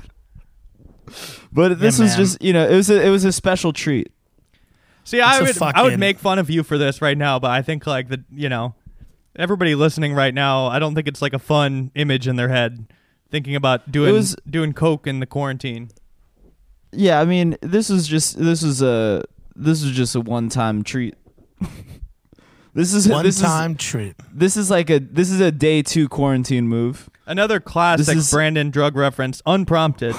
but 1.52 1.80
this 1.80 2.00
was 2.00 2.12
man. 2.12 2.18
just, 2.18 2.42
you 2.42 2.54
know, 2.54 2.68
it 2.68 2.76
was 2.76 2.90
a, 2.90 3.06
it 3.06 3.10
was 3.10 3.26
a 3.26 3.32
special 3.32 3.74
treat. 3.74 4.12
See, 5.04 5.22
I 5.22 5.40
It's 5.44 5.60
a 5.60 5.66
would 5.66 5.76
I 5.76 5.84
would 5.84 6.00
make 6.00 6.18
fun 6.18 6.40
of 6.40 6.50
you 6.50 6.64
for 6.64 6.78
this 6.78 7.02
right 7.02 7.18
now, 7.18 7.38
but 7.40 7.52
I 7.52 7.62
think 7.62 7.86
like 7.86 8.08
the 8.10 8.24
you 8.34 8.50
know, 8.50 8.74
everybody 9.36 9.76
listening 9.76 10.14
right 10.14 10.34
now, 10.34 10.66
I 10.68 10.80
don't 10.80 10.96
think 10.96 11.08
it's 11.08 11.22
like 11.22 11.34
a 11.34 11.40
fun 11.40 11.92
image 11.94 12.28
in 12.28 12.38
their 12.38 12.50
head 12.50 12.88
thinking 13.30 13.56
about 13.56 13.92
doing 13.92 14.14
was- 14.14 14.36
doing 14.50 14.74
coke 14.74 15.06
in 15.08 15.20
the 15.20 15.26
quarantine. 15.28 15.90
Yeah, 16.92 17.20
I 17.20 17.26
mean, 17.26 17.58
this 17.62 17.90
was 17.90 18.08
just 18.08 18.38
this 18.40 18.64
was 18.64 18.82
a 18.82 19.24
this 19.56 19.84
was 19.84 19.92
just 19.92 20.16
a 20.16 20.22
one-time 20.22 20.84
treat. 20.84 21.16
this 22.76 22.94
is 22.94 23.08
One 23.08 23.24
this 23.26 23.40
time 23.40 23.76
treat. 23.76 24.16
Is, 24.20 24.26
this 24.34 24.58
is 24.58 24.70
like 24.70 24.90
a 24.90 25.00
this 25.00 25.32
is 25.32 25.40
a 25.40 25.52
day 25.52 25.82
2 25.82 26.08
quarantine 26.10 26.68
move. 26.68 27.10
Another 27.26 27.60
classic 27.60 28.18
is- 28.18 28.30
Brandon 28.30 28.70
drug 28.70 28.96
reference, 28.96 29.42
unprompted. 29.46 30.14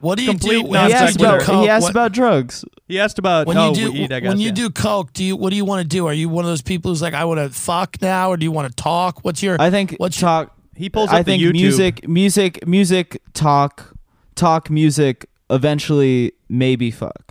What 0.00 0.16
do 0.16 0.24
you 0.24 0.30
Complete 0.30 0.62
do 0.62 0.68
when 0.68 0.86
he 0.86 0.94
asked 0.94 1.16
about 1.16 1.42
coke? 1.42 1.62
he 1.62 1.68
asked 1.68 1.82
What- 1.82 1.90
about 1.90 2.12
drugs. 2.12 2.64
He 2.88 2.98
asked 2.98 3.18
about 3.18 3.46
when 3.46 3.56
oh, 3.58 3.68
you 3.68 3.74
do 3.74 3.92
weed, 3.92 4.12
I 4.12 4.20
guess, 4.20 4.28
when 4.28 4.38
you 4.38 4.46
yeah. 4.46 4.52
do 4.52 4.70
coke, 4.70 5.12
do 5.12 5.22
you 5.24 5.36
what 5.36 5.50
do 5.50 5.56
you 5.56 5.64
want 5.64 5.82
to 5.82 5.88
do? 5.88 6.06
Are 6.06 6.14
you 6.14 6.28
one 6.28 6.44
of 6.44 6.50
those 6.50 6.62
people 6.62 6.90
who's 6.90 7.02
like, 7.02 7.14
I 7.14 7.24
want 7.24 7.38
to 7.38 7.50
fuck 7.50 7.96
now, 8.00 8.30
or 8.30 8.36
do 8.36 8.44
you 8.44 8.52
want 8.52 8.68
to 8.68 8.82
talk? 8.82 9.24
What's 9.24 9.42
your 9.42 9.60
I 9.60 9.70
think 9.70 9.94
What's 9.98 10.20
your- 10.20 10.28
talk 10.28 10.56
he 10.74 10.88
pulls 10.88 11.10
up 11.10 11.16
I 11.16 11.22
think 11.22 11.42
YouTube. 11.42 11.52
music 11.52 12.08
music 12.08 12.66
music 12.66 13.20
talk 13.34 13.94
talk 14.34 14.70
music 14.70 15.26
eventually 15.50 16.32
maybe 16.48 16.90
fuck. 16.90 17.29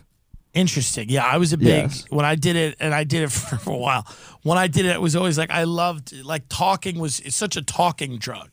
Interesting. 0.53 1.09
Yeah, 1.09 1.23
I 1.25 1.37
was 1.37 1.53
a 1.53 1.57
big 1.57 1.67
Yes. 1.67 2.05
when 2.09 2.25
I 2.25 2.35
did 2.35 2.55
it, 2.55 2.75
and 2.79 2.93
I 2.93 3.03
did 3.03 3.21
it 3.23 3.31
for, 3.31 3.57
for 3.65 3.71
a 3.71 3.77
while. 3.77 4.07
When 4.43 4.57
I 4.57 4.67
did 4.67 4.85
it, 4.85 4.89
it 4.95 5.01
was 5.01 5.15
always 5.15 5.37
like 5.37 5.51
I 5.51 5.63
loved 5.63 6.13
like 6.23 6.43
talking 6.49 6.97
was 6.99 7.19
it's 7.19 7.35
such 7.35 7.55
a 7.55 7.61
talking 7.61 8.17
drug. 8.17 8.49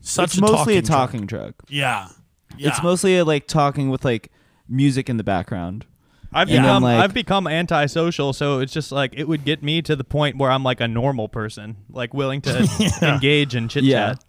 Such 0.00 0.24
it's 0.30 0.38
a 0.38 0.40
mostly 0.40 0.54
talking 0.56 0.78
a 0.78 0.82
talking 0.82 1.26
drug. 1.26 1.54
Yeah. 1.68 2.08
yeah. 2.56 2.68
It's 2.68 2.82
mostly 2.82 3.18
a, 3.18 3.24
like 3.24 3.46
talking 3.46 3.90
with 3.90 4.04
like 4.04 4.30
music 4.68 5.08
in 5.10 5.16
the 5.16 5.24
background. 5.24 5.84
I've 6.32 6.48
Yeah. 6.48 6.60
become 6.62 6.76
And 6.76 6.84
then, 6.86 6.94
like- 6.96 7.04
I've 7.04 7.14
become 7.14 7.46
antisocial, 7.46 8.32
so 8.32 8.60
it's 8.60 8.72
just 8.72 8.90
like 8.92 9.12
it 9.16 9.28
would 9.28 9.44
get 9.44 9.62
me 9.62 9.82
to 9.82 9.96
the 9.96 10.04
point 10.04 10.38
where 10.38 10.50
I'm 10.50 10.62
like 10.62 10.80
a 10.80 10.88
normal 10.88 11.28
person, 11.28 11.76
like 11.90 12.14
willing 12.14 12.40
to 12.42 12.68
engage 13.02 13.54
in 13.54 13.68
chit 13.68 13.84
chat. 13.84 14.22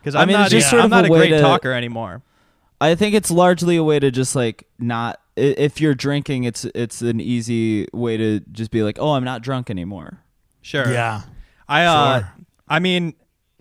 Because 0.00 0.14
I 0.14 0.22
I'm 0.22 0.28
mean, 0.28 0.36
not, 0.36 0.50
just 0.50 0.66
yeah, 0.66 0.70
sort 0.70 0.82
I'm 0.84 0.90
not 0.90 1.04
a 1.04 1.12
a 1.12 1.16
great 1.16 1.30
to- 1.30 1.40
talker 1.40 1.72
anymore. 1.72 2.22
I 2.82 2.94
think 2.94 3.14
it's 3.14 3.30
largely 3.30 3.76
a 3.76 3.84
way 3.84 3.98
to 3.98 4.10
just 4.10 4.34
like 4.36 4.66
not 4.78 5.20
if 5.36 5.80
you're 5.80 5.94
drinking 5.94 6.44
it's 6.44 6.64
it's 6.74 7.00
an 7.02 7.20
easy 7.20 7.86
way 7.92 8.16
to 8.16 8.40
just 8.52 8.70
be 8.70 8.82
like, 8.82 8.98
"Oh, 9.00 9.12
I'm 9.12 9.24
not 9.24 9.42
drunk 9.42 9.70
anymore." 9.70 10.18
Sure. 10.60 10.90
Yeah. 10.92 11.22
I 11.68 11.84
uh, 11.84 12.20
Sure. 12.20 12.32
I 12.68 12.78
mean, 12.78 13.14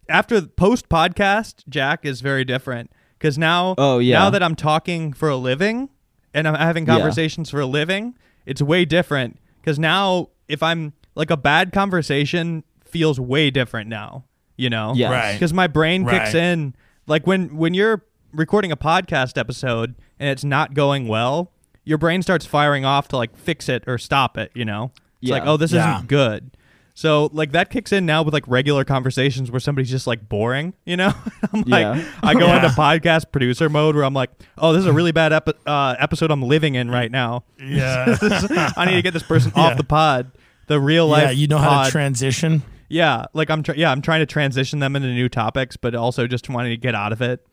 after 0.09 0.41
post 0.41 0.89
podcast, 0.89 1.63
Jack 1.69 2.05
is 2.05 2.21
very 2.21 2.43
different 2.45 2.91
because 3.17 3.37
now, 3.37 3.75
Oh, 3.77 3.99
yeah. 3.99 4.19
now 4.19 4.29
that 4.31 4.43
I'm 4.43 4.55
talking 4.55 5.13
for 5.13 5.29
a 5.29 5.35
living 5.37 5.89
and 6.33 6.47
I'm 6.47 6.55
having 6.55 6.85
Yeah. 6.85 6.95
conversations 6.95 7.49
for 7.49 7.59
a 7.61 7.65
living, 7.65 8.15
it's 8.45 8.61
way 8.61 8.85
different. 8.85 9.37
Because 9.61 9.77
now, 9.79 10.29
if 10.47 10.61
I'm 10.63 10.93
like 11.15 11.29
a 11.31 11.37
bad 11.37 11.71
conversation, 11.71 12.63
feels 12.85 13.19
way 13.19 13.49
different 13.51 13.89
now. 13.89 14.25
You 14.57 14.69
know, 14.69 14.93
Yes. 14.95 15.11
Right. 15.11 15.33
Because 15.33 15.53
my 15.53 15.67
brain 15.67 16.05
kicks 16.05 16.33
Right. 16.33 16.43
in 16.43 16.75
like 17.07 17.25
when 17.27 17.55
when 17.57 17.73
you're 17.73 18.03
recording 18.33 18.71
a 18.71 18.77
podcast 18.77 19.37
episode 19.37 19.95
and 20.19 20.29
it's 20.29 20.43
not 20.43 20.73
going 20.73 21.07
well, 21.07 21.51
your 21.83 21.97
brain 21.97 22.21
starts 22.21 22.45
firing 22.45 22.85
off 22.85 23.07
to 23.09 23.17
like 23.17 23.35
fix 23.35 23.67
it 23.69 23.83
or 23.87 23.97
stop 23.97 24.37
it. 24.37 24.51
You 24.53 24.65
know, 24.65 24.91
it's 25.21 25.29
Yeah. 25.29 25.35
like, 25.35 25.43
oh, 25.45 25.57
this 25.57 25.71
Yeah. 25.71 25.95
isn't 25.95 26.07
good. 26.07 26.51
So 26.93 27.29
like 27.33 27.53
that 27.53 27.69
kicks 27.69 27.91
in 27.91 28.05
now 28.05 28.21
with 28.21 28.33
like 28.33 28.47
regular 28.47 28.83
conversations 28.83 29.49
where 29.49 29.59
somebody's 29.59 29.89
just 29.89 30.05
like 30.07 30.27
boring, 30.29 30.73
you 30.85 30.97
know. 30.97 31.13
I'm 31.53 31.61
like, 31.61 31.81
Yeah. 31.97 32.03
I 32.21 32.33
go 32.33 32.45
Yeah. 32.47 32.57
into 32.57 32.67
podcast 32.69 33.31
producer 33.31 33.69
mode 33.69 33.95
where 33.95 34.03
I'm 34.03 34.13
like, 34.13 34.29
oh, 34.57 34.73
this 34.73 34.81
is 34.81 34.85
a 34.87 34.93
really 34.93 35.11
bad 35.11 35.33
epi- 35.33 35.53
uh, 35.65 35.95
episode 35.99 36.31
I'm 36.31 36.43
living 36.43 36.75
in 36.75 36.91
right 36.91 37.09
now. 37.11 37.43
Yeah. 37.59 38.17
I 38.77 38.85
need 38.85 38.95
to 38.95 39.01
get 39.01 39.13
this 39.13 39.23
person 39.23 39.51
Yeah. 39.55 39.63
off 39.63 39.77
the 39.77 39.83
pod, 39.83 40.31
the 40.67 40.79
real 40.79 41.07
life. 41.07 41.23
yeah, 41.23 41.31
you 41.31 41.47
know 41.47 41.57
how 41.57 41.69
pod. 41.69 41.85
to 41.87 41.91
transition. 41.91 42.61
yeah, 42.89 43.25
like 43.33 43.49
I'm 43.49 43.63
tr- 43.63 43.73
yeah, 43.75 43.89
I'm 43.89 44.01
trying 44.01 44.19
to 44.19 44.25
transition 44.25 44.79
them 44.79 44.95
into 44.95 45.07
new 45.07 45.29
topics, 45.29 45.77
but 45.77 45.95
also 45.95 46.27
just 46.27 46.49
wanting 46.49 46.71
to 46.71 46.77
get 46.77 46.93
out 46.93 47.13
of 47.13 47.21
it. 47.21 47.43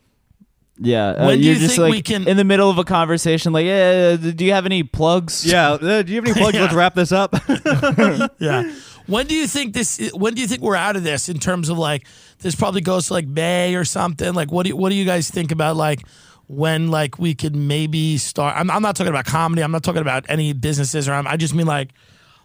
Yeah, 0.80 1.08
uh, 1.08 1.26
When 1.26 1.38
do 1.38 1.44
you're 1.44 1.54
you 1.54 1.60
just 1.60 1.74
think 1.74 1.82
like 1.82 1.90
we 1.90 2.02
can- 2.02 2.28
in 2.28 2.36
the 2.36 2.44
middle 2.44 2.70
of 2.70 2.78
a 2.78 2.84
conversation 2.84 3.52
like, 3.52 3.66
"Yeah, 3.66 4.16
do 4.16 4.44
you 4.44 4.52
have 4.52 4.64
any 4.64 4.82
plugs?" 4.84 5.44
Yeah, 5.44 5.72
uh, 5.72 6.02
do 6.02 6.12
you 6.12 6.20
have 6.20 6.24
any 6.26 6.34
plugs? 6.34 6.54
Yeah. 6.56 6.62
Let's 6.62 6.74
wrap 6.74 6.94
this 6.94 7.10
up. 7.12 7.34
Yeah. 8.38 8.72
When 9.06 9.26
do 9.26 9.34
you 9.34 9.46
think 9.46 9.72
this? 9.72 10.10
When 10.14 10.34
do 10.34 10.42
you 10.42 10.46
think 10.46 10.60
we're 10.62 10.76
out 10.76 10.94
of 10.94 11.02
this? 11.02 11.28
In 11.28 11.38
terms 11.38 11.68
of 11.70 11.78
like, 11.78 12.06
this 12.40 12.54
probably 12.54 12.82
goes 12.82 13.06
to 13.06 13.14
like 13.14 13.26
May 13.26 13.74
or 13.74 13.84
something. 13.84 14.34
Like, 14.34 14.52
what 14.52 14.64
do 14.64 14.68
you, 14.68 14.76
what 14.76 14.90
do 14.90 14.94
you 14.96 15.06
guys 15.06 15.30
think 15.30 15.50
about 15.50 15.76
like 15.76 16.06
when 16.46 16.90
like 16.90 17.18
we 17.18 17.34
could 17.34 17.56
maybe 17.56 18.18
start? 18.18 18.54
I'm, 18.56 18.70
I'm 18.70 18.82
not 18.82 18.96
talking 18.96 19.10
about 19.12 19.24
comedy. 19.24 19.62
I'm 19.62 19.72
not 19.72 19.82
talking 19.82 20.02
about 20.02 20.26
any 20.28 20.52
businesses 20.52 21.08
or 21.08 21.14
I'm, 21.14 21.26
I 21.26 21.36
just 21.38 21.54
mean 21.54 21.66
like, 21.66 21.90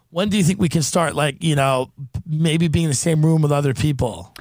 when 0.09 0.29
do 0.29 0.38
you 0.38 0.43
think 0.43 0.59
we 0.59 0.69
can 0.69 0.84
start 0.84 1.15
like 1.15 1.43
you 1.43 1.55
know 1.55 1.91
maybe 2.25 2.67
being 2.69 2.86
in 2.86 2.89
the 2.91 2.95
same 2.95 3.25
room 3.25 3.41
with 3.41 3.51
other 3.51 3.73
people? 3.73 4.34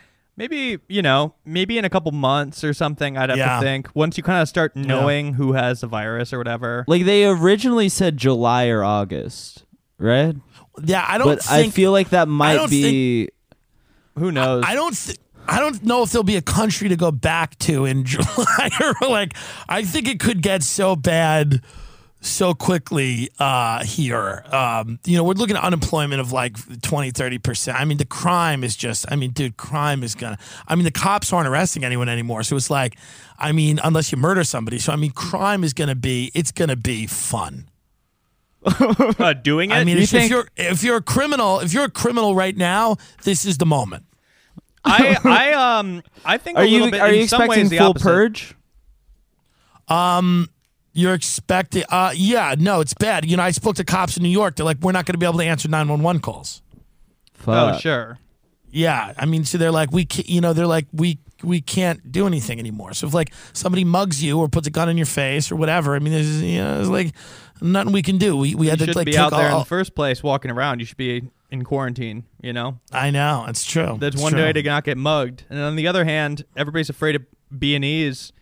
Maybe 0.43 0.79
you 0.89 1.03
know, 1.03 1.35
maybe 1.45 1.79
in 1.79 1.85
a 1.85 1.91
couple 1.91 2.11
months 2.13 2.65
or 2.65 2.75
something. 2.75 3.17
I'd 3.17 3.31
have 3.31 3.39
Yeah. 3.39 3.57
to 3.57 3.63
think 3.63 3.89
once 3.95 4.17
you 4.17 4.23
kind 4.25 4.43
of 4.43 4.49
start 4.49 4.75
knowing 4.75 5.35
who 5.35 5.53
has 5.53 5.81
the 5.83 5.87
virus 5.87 6.33
or 6.33 6.39
whatever. 6.39 6.85
Like 6.89 7.05
they 7.05 7.25
originally 7.25 7.89
said 7.89 8.17
July 8.17 8.67
or 8.67 8.83
August, 8.83 9.65
right? 9.99 10.35
Yeah, 10.85 11.05
I 11.07 11.19
don't 11.19 11.29
But 11.29 11.43
think. 11.45 11.67
I 11.69 11.71
feel 11.71 11.93
like 11.93 12.11
that 12.11 12.27
might 12.29 12.55
don't 12.55 12.71
be 12.71 13.29
Who 14.19 14.33
knows? 14.33 14.65
I 14.67 14.75
don't. 14.75 14.95
Th- 14.97 15.19
I 15.49 15.59
don't 15.59 15.83
know 15.85 16.03
if 16.05 16.11
there'll 16.13 16.23
be 16.25 16.37
a 16.37 16.43
country 16.43 16.89
to 16.89 16.97
go 16.97 17.11
back 17.11 17.59
to 17.61 17.85
in 17.85 18.05
July 18.13 18.71
or 18.81 19.09
like. 19.09 19.35
I 19.69 19.83
think 19.85 20.09
it 20.09 20.19
could 20.21 20.41
get 20.43 20.63
so 20.63 20.97
bad 20.97 21.63
so 22.25 22.55
quickly 22.55 23.29
uh, 23.39 23.85
here. 23.85 24.45
Um, 24.51 24.99
you 25.05 25.17
know, 25.17 25.25
we're 25.25 25.35
looking 25.35 25.57
at 25.57 25.63
unemployment 25.65 26.21
of 26.21 26.33
like 26.33 26.57
20, 26.83 27.11
30 27.11 27.39
percent. 27.39 27.79
I 27.79 27.85
mean, 27.85 27.99
the 27.99 28.05
crime 28.07 28.65
is 28.65 28.77
just. 28.77 29.05
I 29.11 29.17
mean, 29.17 29.33
dude, 29.33 29.57
crime 29.57 30.03
is 30.03 30.15
gonna. 30.15 30.39
I 30.69 30.75
mean, 30.77 30.85
the 30.85 30.91
cops 30.93 31.33
aren't 31.33 31.49
arresting 31.49 31.85
anyone 31.85 32.09
anymore. 32.09 32.43
So 32.45 32.57
it's 32.57 32.71
like, 32.71 32.97
I 33.39 33.53
mean, 33.53 33.81
unless 33.85 34.13
you 34.13 34.19
murder 34.19 34.45
somebody. 34.45 34.79
So 34.79 34.93
I 34.93 34.97
mean, 34.97 35.11
crime 35.11 35.65
is 35.65 35.75
gonna 35.75 35.97
be. 35.97 36.31
It's 36.33 36.53
gonna 36.53 36.77
be 36.77 37.07
fun. 37.07 37.69
uh, 38.65 39.33
doing 39.33 39.71
it. 39.73 39.75
I 39.75 39.83
mean, 39.83 39.97
You 39.97 40.05
if, 40.05 40.15
if 40.15 40.31
you're 40.31 40.49
if 40.57 40.85
you're 40.85 40.99
a 40.99 41.03
criminal, 41.03 41.59
if 41.59 41.75
you're 41.75 41.85
a 41.85 41.91
criminal 41.91 42.37
right 42.37 42.57
now, 42.57 42.97
this 43.25 43.45
is 43.45 43.59
the 43.59 43.67
moment. 43.67 44.05
I 44.85 45.17
I 45.25 45.79
um 45.79 46.03
I 46.25 46.39
think 46.39 46.59
Are 46.59 46.63
a 46.63 46.67
you 46.67 46.89
bit. 46.91 47.01
are 47.01 47.09
in 47.09 47.21
you 47.21 47.27
some 47.27 47.43
expecting 47.43 47.65
ways 47.65 47.71
the 47.71 47.79
full 47.79 47.89
opposite. 47.89 48.05
purge? 48.05 48.55
You're 50.95 51.15
expecting, 51.15 51.85
uh, 51.89 52.13
yeah, 52.15 52.55
no, 52.59 52.81
it's 52.81 52.93
bad. 52.95 53.25
You 53.25 53.37
know, 53.37 53.43
I 53.43 53.51
spoke 53.51 53.77
to 53.77 53.85
cops 53.85 54.17
in 54.17 54.23
New 54.23 54.29
York. 54.29 54.57
They're 54.57 54.67
like, 54.67 54.79
we're 54.81 54.93
not 54.93 55.07
going 55.07 55.15
to 55.15 55.19
be 55.19 55.25
able 55.27 55.39
to 55.39 55.45
answer 55.45 55.69
911 55.69 56.21
calls. 56.21 56.61
Oh, 57.47 57.79
sure. 57.79 58.19
Yeah, 58.71 59.13
I 59.19 59.27
mean, 59.27 59.45
so 59.45 59.59
they're 59.59 59.71
like, 59.71 59.91
we, 59.93 60.05
can't, 60.05 60.29
you 60.29 60.41
know, 60.41 60.53
they're 60.53 60.67
like, 60.67 60.87
we, 60.93 61.19
we 61.43 61.61
can't 61.61 62.11
do 62.13 62.27
anything 62.27 62.59
anymore. 62.59 62.93
So 62.95 63.07
if 63.07 63.15
like 63.15 63.33
somebody 63.53 63.85
mugs 63.85 64.23
you 64.23 64.39
or 64.39 64.49
puts 64.49 64.67
a 64.67 64.71
gun 64.71 64.89
in 64.89 64.97
your 64.97 65.07
face 65.07 65.51
or 65.51 65.57
whatever, 65.57 65.95
I 65.95 65.99
mean, 65.99 66.13
there's, 66.13 66.43
you 66.43 66.59
know, 66.59 66.77
there's 66.77 66.89
like 66.89 67.15
nothing 67.61 67.93
we 67.93 68.03
can 68.03 68.19
do. 68.19 68.37
We, 68.37 68.55
we 68.55 68.67
You 68.67 68.71
had 68.71 68.79
to 68.81 68.93
like 68.97 69.07
be 69.07 69.19
out 69.19 69.31
there 69.31 69.51
in 69.51 69.59
the 69.59 69.65
first 69.65 69.95
place 69.95 70.23
walking 70.23 70.51
around. 70.51 70.81
You 70.81 70.87
should 70.87 70.97
be 70.97 71.23
in 71.51 71.65
quarantine, 71.65 72.25
you 72.41 72.53
know? 72.53 72.79
I 72.93 73.11
know 73.11 73.45
it's 73.49 73.65
true. 73.65 73.97
That's 74.01 74.15
It's 74.15 74.23
one 74.23 74.33
true. 74.33 74.43
way 74.43 74.53
to 74.53 74.63
not 74.63 74.85
get 74.85 74.97
mugged. 74.97 75.45
And 75.51 75.59
on 75.59 75.77
the 75.77 75.87
other 75.87 76.05
hand, 76.05 76.45
everybody's 76.57 76.89
afraid 76.89 77.17
of 77.17 77.27
B&Es. 77.57 78.33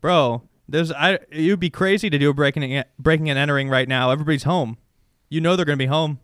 Bro, 0.00 0.42
there's 0.68 0.90
I 0.92 1.18
you'd 1.30 1.60
be 1.60 1.70
crazy 1.70 2.10
to 2.10 2.18
do 2.18 2.30
a 2.30 2.34
breaking 2.34 2.64
and, 2.64 2.84
breaking 2.98 3.30
and 3.30 3.38
entering 3.38 3.68
right 3.68 3.88
now. 3.88 4.10
Everybody's 4.10 4.42
home. 4.44 4.76
You 5.28 5.40
know 5.40 5.56
they're 5.56 5.64
going 5.64 5.78
to 5.78 5.82
be 5.82 5.86
home. 5.88 6.20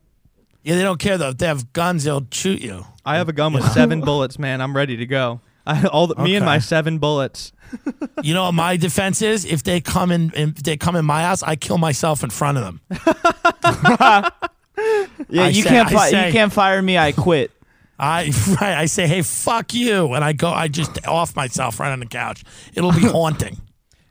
Yeah, 0.62 0.76
they 0.76 0.82
don't 0.82 1.00
care 1.00 1.18
though. 1.18 1.30
If 1.30 1.38
they 1.38 1.46
have 1.46 1.72
guns, 1.72 2.04
they'll 2.04 2.26
shoot 2.30 2.60
you. 2.60 2.84
I 3.04 3.16
have 3.16 3.28
a 3.28 3.32
gun 3.32 3.52
with 3.52 3.64
7 3.72 4.00
bullets, 4.00 4.38
man. 4.38 4.60
I'm 4.60 4.76
ready 4.76 4.96
to 4.96 5.06
go. 5.06 5.40
I 5.66 5.84
all 5.86 6.06
the, 6.06 6.14
me 6.16 6.34
and 6.36 6.44
Okay. 6.44 6.52
my 6.54 6.58
7 6.58 6.98
bullets. 6.98 7.52
You 8.22 8.34
know 8.34 8.44
what 8.44 8.52
my 8.52 8.76
defense 8.76 9.22
is? 9.22 9.44
If 9.46 9.62
they 9.64 9.80
come 9.80 10.12
in, 10.12 10.30
if 10.36 10.56
they 10.56 10.76
come 10.76 10.94
in 10.94 11.04
my 11.06 11.22
house, 11.22 11.42
I 11.42 11.56
kill 11.56 11.78
myself 11.78 12.22
in 12.22 12.28
front 12.30 12.58
of 12.58 12.64
them. 12.64 12.80
Yeah, 15.28 15.44
I 15.44 15.48
you 15.48 15.62
say- 15.62 15.68
can't 15.68 15.88
I 15.88 15.92
fi- 15.92 16.10
say- 16.10 16.26
you 16.26 16.32
can't 16.32 16.52
fire 16.52 16.82
me. 16.82 16.98
I 16.98 17.12
quit. 17.12 17.50
I 17.98 18.26
right, 18.60 18.74
I 18.78 18.86
say, 18.86 19.06
hey, 19.06 19.22
fuck 19.22 19.72
you, 19.74 20.12
and 20.12 20.22
I 20.24 20.32
go, 20.32 20.50
I 20.50 20.68
just 20.68 21.06
off 21.06 21.34
myself 21.36 21.78
right 21.80 21.92
on 21.92 22.00
the 22.00 22.06
couch. 22.06 22.42
It'll 22.74 22.92
be 22.92 23.06
haunting. 23.06 23.58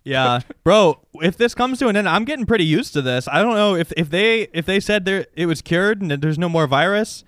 Yeah, 0.04 0.40
bro. 0.64 1.00
If 1.16 1.38
this 1.38 1.54
comes 1.54 1.78
to 1.80 1.88
an 1.88 1.96
end, 1.96 2.10
I'm 2.10 2.26
getting 2.26 2.46
pretty 2.46 2.66
used 2.66 2.94
to 2.94 3.02
this. 3.02 3.28
I 3.28 3.42
don't 3.44 3.54
know 3.56 3.76
if, 3.76 3.92
if 3.96 4.10
they 4.10 4.48
if 4.54 4.66
they 4.66 4.80
said 4.80 5.06
there 5.06 5.28
it 5.36 5.46
was 5.46 5.62
cured 5.62 6.02
and 6.02 6.10
there's 6.12 6.40
no 6.40 6.50
more 6.50 6.66
virus. 6.68 7.24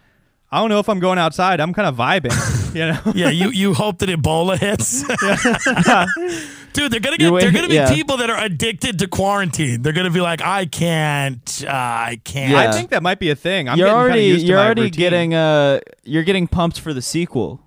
I 0.52 0.60
don't 0.60 0.70
know 0.70 0.80
if 0.80 0.88
I'm 0.88 1.00
going 1.00 1.18
outside. 1.18 1.60
I'm 1.60 1.74
kind 1.74 1.88
of 1.88 1.96
vibing, 1.96 2.76
you 2.76 2.86
know. 2.88 3.00
Yeah, 3.16 3.30
you 3.30 3.50
you 3.50 3.74
hope 3.74 3.98
that 4.00 4.10
Ebola 4.10 4.58
hits. 4.58 5.02
Dude, 6.74 6.92
they're 6.92 7.00
gonna 7.00 7.18
get. 7.18 7.22
You're 7.30 7.40
They're 7.40 7.50
wait- 7.50 7.54
gonna 7.56 7.68
be 7.68 7.76
yeah. 7.76 7.94
people 7.94 8.18
that 8.18 8.30
are 8.32 8.38
addicted 8.44 8.98
to 9.00 9.08
quarantine. 9.08 9.82
They're 9.84 9.94
gonna 9.94 10.10
be 10.10 10.22
like, 10.22 10.42
I 10.42 10.66
can't. 10.66 11.64
Uh, 11.68 11.70
I 11.72 12.20
can't. 12.24 12.52
Yeah. 12.52 12.70
I 12.70 12.72
think 12.72 12.90
that 12.90 13.04
might 13.04 13.20
be 13.20 13.30
a 13.30 13.36
thing. 13.36 13.70
I'm 13.70 13.78
you're 13.78 13.88
getting 13.88 14.00
kinda 14.00 14.10
already 14.12 14.26
used 14.26 14.42
to 14.42 14.48
you're 14.48 14.58
my 14.58 14.66
already 14.66 14.82
routine. 14.84 15.00
getting 15.00 15.34
uh 15.36 15.80
you're 16.04 16.24
getting 16.24 16.48
pumped 16.48 16.80
for 16.80 16.94
the 16.94 17.02
sequel. 17.02 17.62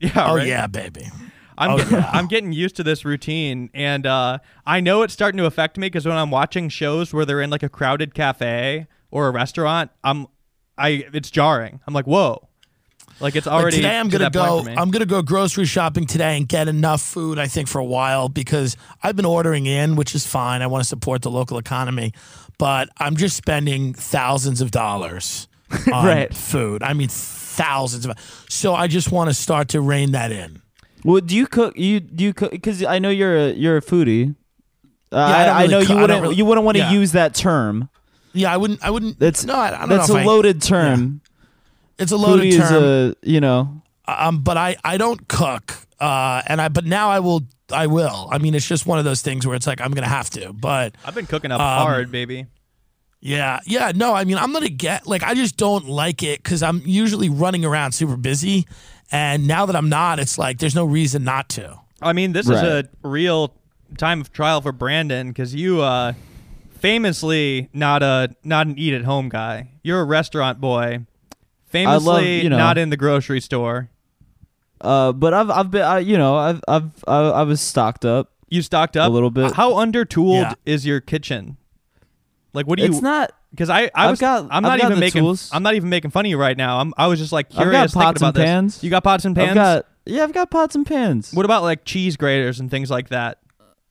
yeah. 0.00 0.10
Oh 0.16 0.36
right? 0.36 0.46
yeah, 0.46 0.66
baby. 0.66 1.06
I'm 1.58 1.72
Oh, 1.72 1.76
getting, 1.78 1.92
yeah. 1.98 2.10
I'm 2.12 2.26
getting 2.28 2.52
used 2.52 2.76
to 2.76 2.82
this 2.84 3.04
routine, 3.04 3.68
and 3.74 4.06
uh, 4.06 4.38
I 4.66 4.80
know 4.80 5.02
it's 5.02 5.12
starting 5.12 5.38
to 5.38 5.44
affect 5.46 5.76
me 5.76 5.86
because 5.88 6.06
when 6.06 6.16
I'm 6.16 6.30
watching 6.30 6.68
shows 6.68 7.12
where 7.12 7.24
they're 7.26 7.42
in 7.42 7.50
like 7.50 7.62
a 7.64 7.68
crowded 7.68 8.14
cafe 8.14 8.86
or 9.10 9.26
a 9.28 9.30
restaurant, 9.30 9.90
I'm 10.04 10.28
I 10.78 11.04
it's 11.12 11.30
jarring. 11.30 11.80
I'm 11.86 11.92
like, 11.94 12.06
whoa, 12.06 12.46
like 13.20 13.34
it's 13.34 13.46
Like, 13.46 13.60
already 13.60 13.78
today 13.78 13.98
I'm 13.98 14.08
gonna 14.08 14.30
point 14.30 14.66
go. 14.76 14.80
I'm 14.80 14.90
gonna 14.92 15.04
go 15.06 15.20
grocery 15.22 15.64
shopping 15.64 16.06
today 16.06 16.36
and 16.36 16.46
get 16.48 16.68
enough 16.68 17.02
food. 17.02 17.38
I 17.38 17.48
think 17.48 17.66
for 17.68 17.78
a 17.80 17.84
while 17.84 18.28
because 18.28 18.76
I've 19.02 19.16
been 19.16 19.24
ordering 19.26 19.66
in, 19.66 19.96
which 19.96 20.14
is 20.14 20.24
fine. 20.26 20.62
I 20.62 20.68
want 20.68 20.84
to 20.84 20.88
support 20.88 21.22
the 21.22 21.30
local 21.30 21.58
economy, 21.58 22.12
but 22.58 22.88
I'm 22.98 23.16
just 23.16 23.36
spending 23.36 23.94
thousands 23.94 24.60
of 24.60 24.70
dollars 24.70 25.48
on 25.92 26.06
Right. 26.06 26.32
food. 26.32 26.84
I 26.84 26.92
mean 26.92 27.08
thousands 27.08 28.06
of. 28.06 28.16
So 28.48 28.74
I 28.76 28.86
just 28.86 29.10
want 29.10 29.28
to 29.30 29.34
start 29.34 29.68
to 29.70 29.80
rein 29.80 30.12
that 30.12 30.30
in. 30.30 30.62
Well, 31.04 31.20
do 31.20 31.36
you 31.36 31.46
cook? 31.46 31.76
You 31.78 32.00
do 32.00 32.24
you 32.24 32.34
cook? 32.34 32.50
Because 32.50 32.82
I 32.84 32.98
know 32.98 33.10
you're 33.10 33.36
a 33.36 33.52
you're 33.52 33.76
a 33.76 33.80
foodie. 33.82 34.34
Uh, 35.12 35.16
I 35.16 35.44
don't 35.44 35.54
I, 35.54 35.58
I 35.58 35.62
really 35.62 35.68
know 35.72 35.80
cook- 35.80 35.88
you 35.88 35.94
I 35.96 36.00
wouldn't 36.02 36.22
really- 36.22 36.34
you 36.36 36.44
wouldn't 36.44 36.64
want 36.64 36.76
to 36.76 36.82
yeah. 36.84 36.90
use 36.92 37.12
that 37.12 37.34
term. 37.34 37.88
Yeah, 38.34 38.52
I 38.52 38.56
wouldn't. 38.56 38.84
I 38.84 38.90
wouldn't. 38.90 39.18
That's 39.18 39.44
no. 39.44 39.54
I, 39.54 39.68
I 39.68 39.78
don't 39.80 39.88
that's 39.90 40.08
know 40.10 40.22
a 40.22 40.24
loaded 40.24 40.60
term. 40.62 41.20
It's 41.98 42.12
a 42.12 42.16
loaded 42.16 42.52
Foodie 42.52 42.56
term. 42.58 42.74
is 42.84 43.14
a 43.14 43.14
you 43.22 43.40
know. 43.40 43.82
um, 44.06 44.42
but 44.42 44.56
I, 44.56 44.76
I 44.84 44.96
don't 44.98 45.26
cook. 45.28 45.74
Uh, 45.98 46.42
and 46.46 46.60
I 46.60 46.68
but 46.68 46.84
now 46.84 47.10
I 47.10 47.20
will 47.20 47.42
I 47.72 47.86
will. 47.86 48.28
I 48.30 48.38
mean, 48.38 48.54
it's 48.54 48.66
just 48.68 48.86
one 48.86 48.98
of 48.98 49.04
those 49.04 49.22
things 49.22 49.46
where 49.46 49.56
it's 49.56 49.66
like 49.66 49.80
I'm 49.80 49.92
gonna 49.92 50.06
have 50.08 50.30
to. 50.30 50.52
But 50.52 50.94
I've 51.04 51.14
been 51.14 51.26
cooking 51.26 51.50
up 51.50 51.60
Um, 51.60 51.66
hard, 51.86 52.12
baby. 52.12 52.46
yeah, 53.20 53.58
yeah, 53.66 53.90
no, 53.94 54.14
I 54.14 54.24
mean, 54.24 54.36
I'm 54.38 54.52
gonna 54.52 54.68
get 54.68 55.06
like 55.06 55.22
I 55.24 55.34
just 55.34 55.56
don't 55.56 55.86
like 55.88 56.22
it 56.22 56.42
because 56.42 56.62
I'm 56.62 56.82
usually 56.84 57.28
running 57.30 57.64
around 57.64 57.92
super 57.92 58.16
busy, 58.16 58.66
and 59.10 59.46
now 59.46 59.66
that 59.66 59.74
I'm 59.76 59.88
not, 59.88 60.18
it's 60.18 60.38
like 60.38 60.58
there's 60.58 60.74
no 60.74 60.84
reason 60.84 61.24
not 61.24 61.48
to. 61.50 61.80
I 62.00 62.12
mean, 62.12 62.32
this 62.32 62.46
Right. 62.46 62.56
is 62.56 62.62
a 62.62 63.08
real 63.08 63.54
time 63.96 64.20
of 64.20 64.32
trial 64.32 64.60
for 64.60 64.72
Brandon 64.72 65.28
because 65.28 65.54
you 65.54 65.80
uh, 65.82 66.12
famously 66.78 67.68
not 67.72 68.02
a 68.02 68.34
not 68.44 68.66
an 68.66 68.78
eat 68.78 68.94
at 68.94 69.04
home 69.04 69.28
guy. 69.28 69.68
You're 69.82 70.00
a 70.00 70.04
restaurant 70.04 70.60
boy. 70.60 71.06
Famously 71.66 72.42
you 72.42 72.48
know- 72.48 72.58
not 72.58 72.78
in 72.78 72.90
the 72.90 72.96
grocery 72.96 73.40
store. 73.40 73.90
Uh, 74.80 75.12
but 75.12 75.34
I've 75.34 75.50
I've 75.50 75.70
been 75.72 75.82
I, 75.82 75.98
you 75.98 76.16
know 76.16 76.36
I've 76.36 76.60
I've 76.68 77.04
I, 77.06 77.18
I 77.18 77.42
was 77.42 77.60
stocked 77.60 78.04
up. 78.04 78.32
You 78.48 78.62
stocked 78.62 78.96
up 78.96 79.08
A 79.10 79.12
little 79.12 79.30
bit. 79.30 79.52
How 79.54 79.72
undertooled 79.72 80.42
Yeah. 80.42 80.54
is 80.64 80.86
your 80.86 81.00
kitchen? 81.00 81.56
Like, 82.54 82.66
what 82.66 82.78
do 82.78 82.84
you? 82.84 82.90
It's 82.90 83.02
not. 83.02 83.32
Because 83.50 83.70
I, 83.70 83.84
I 83.84 83.90
I've 83.94 84.10
was, 84.10 84.20
got- 84.20 84.44
I'm 84.44 84.50
I've 84.50 84.62
not 84.62 84.78
got 84.78 84.84
even 84.86 84.94
the 84.96 85.00
making, 85.00 85.22
tools. 85.22 85.48
I'm 85.52 85.62
not 85.62 85.74
even 85.74 85.88
making 85.88 86.10
fun 86.10 86.26
of 86.26 86.30
you 86.30 86.36
right 86.38 86.56
now. 86.56 86.78
I'm, 86.80 86.92
I 86.98 87.06
was 87.06 87.18
just 87.18 87.32
like 87.32 87.46
I've 87.52 87.56
got 87.56 87.62
curious 87.62 87.92
thinking 87.94 88.02
pots 88.02 88.20
about 88.20 88.26
and 88.28 88.36
this. 88.36 88.44
pans. 88.44 88.84
You 88.84 88.90
got 88.90 89.04
pots 89.04 89.24
and 89.24 89.34
pans. 89.34 89.50
I've 89.50 89.54
got 89.54 89.86
yeah 90.04 90.22
I've 90.22 90.32
got 90.32 90.50
pots 90.50 90.74
and 90.74 90.84
pans. 90.86 91.32
What 91.32 91.44
about 91.46 91.62
like 91.62 91.84
cheese 91.84 92.16
graters 92.16 92.60
and 92.60 92.70
things 92.70 92.90
like 92.90 93.08
that? 93.08 93.38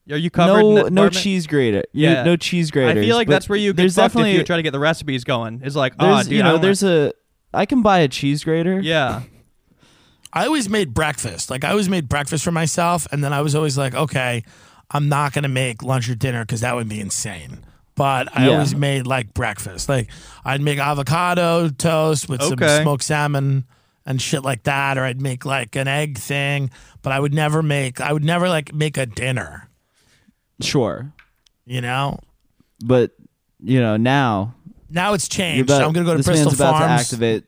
Are 0.10 0.16
you 0.16 0.30
covered? 0.30 0.60
in 0.60 0.62
no 0.62 0.76
that 0.76 0.84
no 0.94 1.02
department? 1.04 1.16
cheese 1.16 1.48
grater. 1.48 1.84
Yeah. 1.92 2.24
no 2.24 2.38
cheese 2.38 2.72
grater. 2.72 3.00
I 3.00 3.04
feel 3.04 3.16
like 3.18 3.28
that's 3.28 3.50
where 3.50 3.58
you 3.58 3.72
get 3.74 3.78
there's 3.78 3.96
fucked 3.96 4.14
definitely 4.14 4.32
if 4.34 4.38
you 4.38 4.44
try 4.44 4.58
to 4.58 4.64
get 4.64 4.72
the 4.72 4.80
recipes 4.80 5.24
going. 5.24 5.62
It's 5.64 5.76
like, 5.76 5.94
oh, 6.00 6.14
there's 6.16 6.28
dude, 6.28 6.38
you 6.38 6.44
know 6.44 6.54
don't 6.54 6.62
there's 6.62 6.84
wanna- 6.84 7.08
a 7.08 7.58
I 7.58 7.66
can 7.66 7.82
buy 7.82 8.00
a 8.00 8.08
cheese 8.08 8.44
grater. 8.44 8.80
yeah. 8.80 9.24
I 10.34 10.46
always 10.46 10.70
made 10.70 10.94
breakfast. 10.94 11.50
Like 11.50 11.64
I 11.64 11.72
always 11.72 11.90
made 11.90 12.08
breakfast 12.10 12.44
for 12.44 12.52
myself, 12.52 13.08
and 13.12 13.24
then 13.24 13.34
I 13.34 13.42
was 13.42 13.56
always 13.56 13.78
like, 13.78 13.96
okay, 13.96 14.44
I'm 14.92 15.10
not 15.10 15.34
gonna 15.34 15.48
make 15.48 15.82
lunch 15.84 16.10
or 16.10 16.16
dinner 16.16 16.44
because 16.44 16.62
that 16.62 16.76
would 16.76 16.88
be 16.90 17.00
insane. 17.00 17.66
But 17.98 18.30
I 18.38 18.46
Yeah. 18.46 18.54
always 18.54 18.74
made 18.76 19.06
like 19.08 19.34
breakfast. 19.34 19.90
Like 19.90 20.10
I'd 20.46 20.62
make 20.62 20.80
avocado 20.80 21.68
toast 21.70 22.30
with 22.30 22.42
Okay. 22.42 22.66
some 22.68 22.84
smoked 22.84 23.04
salmon 23.04 23.66
and 24.06 24.22
shit 24.22 24.44
like 24.44 24.64
that, 24.64 24.98
or 24.98 25.04
I'd 25.04 25.20
make 25.22 25.44
like 25.46 25.76
an 25.76 25.88
egg 25.90 26.18
thing. 26.18 26.70
But 27.02 27.12
I 27.12 27.20
would 27.20 27.34
never 27.34 27.62
make. 27.62 28.00
I 28.00 28.14
would 28.14 28.24
never 28.24 28.48
like 28.48 28.74
make 28.74 28.96
a 28.98 29.06
dinner. 29.06 29.68
Sure, 30.62 31.12
You 31.66 31.82
know. 31.82 32.20
but 32.84 33.12
you 33.64 33.80
know 33.80 33.98
now 33.98 34.54
Now 34.90 35.14
it's 35.14 35.28
changed. 35.28 35.70
about, 35.70 35.82
I'm 35.84 35.92
gonna 35.92 36.06
go 36.06 36.12
to 36.14 36.18
this 36.18 36.26
Bristol 36.26 36.46
man's 36.52 36.60
about 36.60 36.78
Farms. 36.80 36.88
to 36.88 37.16
activate 37.16 37.44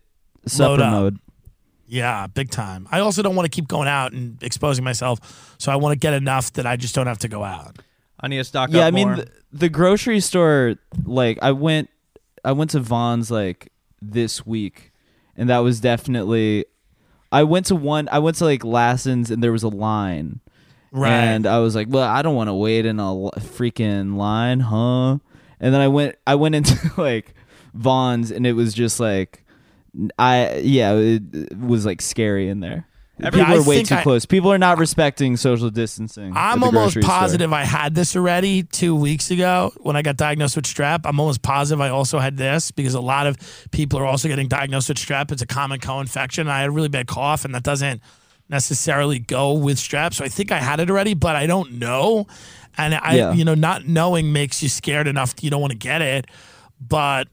supper 0.48 0.78
mode. 0.90 1.20
Yeah, 1.88 2.28
big 2.28 2.52
time. 2.52 2.88
I 2.92 3.00
also 3.00 3.22
don't 3.24 3.36
want 3.36 3.46
to 3.46 3.50
keep 3.50 3.68
going 3.68 3.88
out 3.88 4.12
and 4.14 4.42
exposing 4.44 4.84
myself, 4.84 5.56
so 5.58 5.72
I 5.72 5.76
want 5.76 5.94
to 5.94 5.98
get 6.00 6.14
enough 6.14 6.54
that 6.54 6.68
I 6.68 6.76
just 6.76 6.94
don't 6.94 7.08
have 7.08 7.18
to 7.20 7.28
go 7.28 7.44
out. 7.44 7.78
I 8.20 8.28
need 8.28 8.38
to 8.38 8.44
stock 8.44 8.70
Yeah, 8.72 8.82
up 8.82 8.88
I 8.88 8.92
mean 8.92 9.16
the, 9.16 9.28
the 9.52 9.70
grocery 9.70 10.20
store. 10.20 10.76
Like 11.04 11.40
I 11.42 11.52
went, 11.52 11.90
I 12.44 12.52
went 12.52 12.72
to 12.72 12.80
Vons 12.80 13.32
like 13.32 13.72
this 14.02 14.46
week, 14.46 14.92
and 15.36 15.50
that 15.50 15.60
was 15.60 15.80
definitely. 15.80 16.66
I 17.32 17.44
went 17.44 17.68
to 17.68 17.76
one. 17.76 18.10
I 18.12 18.20
went 18.20 18.38
to 18.38 18.46
like 18.46 18.64
Lassen's, 18.64 19.30
and 19.32 19.44
there 19.44 19.52
was 19.52 19.64
a 19.64 19.70
line. 19.70 20.40
Right. 20.92 21.12
And 21.12 21.46
I 21.46 21.60
was 21.60 21.76
like, 21.76 21.88
well, 21.90 22.08
I 22.10 22.24
don't 22.24 22.36
want 22.36 22.48
to 22.48 22.54
wait 22.56 22.86
in 22.88 23.00
a 23.00 23.06
l- 23.06 23.32
freaking 23.38 24.16
line, 24.18 24.60
huh? 24.62 25.20
And 25.60 25.74
then 25.74 25.82
I 25.82 25.88
went, 25.88 26.16
I 26.26 26.34
went 26.36 26.56
into 26.56 26.76
like 26.98 27.36
Vons, 27.74 28.32
and 28.32 28.48
it 28.48 28.54
was 28.54 28.74
just 28.74 29.00
like, 29.00 29.46
I 30.18 30.58
yeah, 30.58 30.94
it 30.94 31.56
was 31.58 31.86
like 31.86 32.02
scary 32.02 32.50
in 32.50 32.60
there. 32.60 32.88
People 33.22 33.40
Yeah, 33.40 33.56
are 33.56 33.64
way 33.64 33.84
too 33.84 33.96
I- 33.96 34.04
close. 34.04 34.26
People 34.26 34.52
are 34.54 34.58
not 34.58 34.78
respecting 34.78 35.36
social 35.36 35.70
distancing. 35.70 36.32
I'm 36.36 36.64
almost 36.64 36.94
grocery 36.96 37.02
store. 37.04 37.12
positive 37.12 37.52
I 37.54 37.66
had 37.66 37.94
this 37.94 38.16
already 38.16 38.64
two 38.64 38.96
weeks 38.96 39.30
ago 39.30 39.74
when 39.78 39.96
I 39.98 40.02
got 40.02 40.16
diagnosed 40.16 40.56
with 40.56 40.66
strep. 40.66 41.02
I'm 41.04 41.20
almost 41.20 41.42
positive 41.42 41.82
I 41.82 41.90
also 41.90 42.20
had 42.20 42.38
this 42.38 42.72
because 42.72 42.94
a 42.94 43.02
lot 43.02 43.28
of 43.28 43.36
people 43.72 44.00
are 44.00 44.06
also 44.06 44.28
getting 44.30 44.48
diagnosed 44.48 44.88
with 44.88 44.98
strep. 44.98 45.32
It's 45.32 45.42
a 45.42 45.48
common 45.48 45.80
co-infection. 45.80 46.48
I 46.48 46.60
had 46.62 46.70
a 46.70 46.72
really 46.72 46.88
bad 46.88 47.08
cough, 47.08 47.44
and 47.44 47.54
that 47.56 47.64
doesn't 47.64 48.02
necessarily 48.48 49.20
go 49.20 49.54
with 49.54 49.78
strep. 49.78 50.14
So 50.14 50.24
I 50.24 50.30
think 50.30 50.52
I 50.52 50.60
had 50.60 50.80
it 50.80 50.90
already, 50.90 51.14
but 51.14 51.36
I 51.36 51.46
don't 51.46 51.74
know. 51.74 52.26
And 52.78 52.96
I, 52.96 53.16
Yeah. 53.16 53.34
you 53.34 53.44
know, 53.44 53.54
not 53.56 53.86
knowing 53.88 54.32
makes 54.32 54.64
you 54.64 54.70
scared 54.70 55.08
enough 55.08 55.36
you 55.42 55.50
don't 55.50 55.62
want 55.62 55.72
to 55.72 55.78
get 55.78 56.02
it. 56.02 56.26
But 56.80 57.28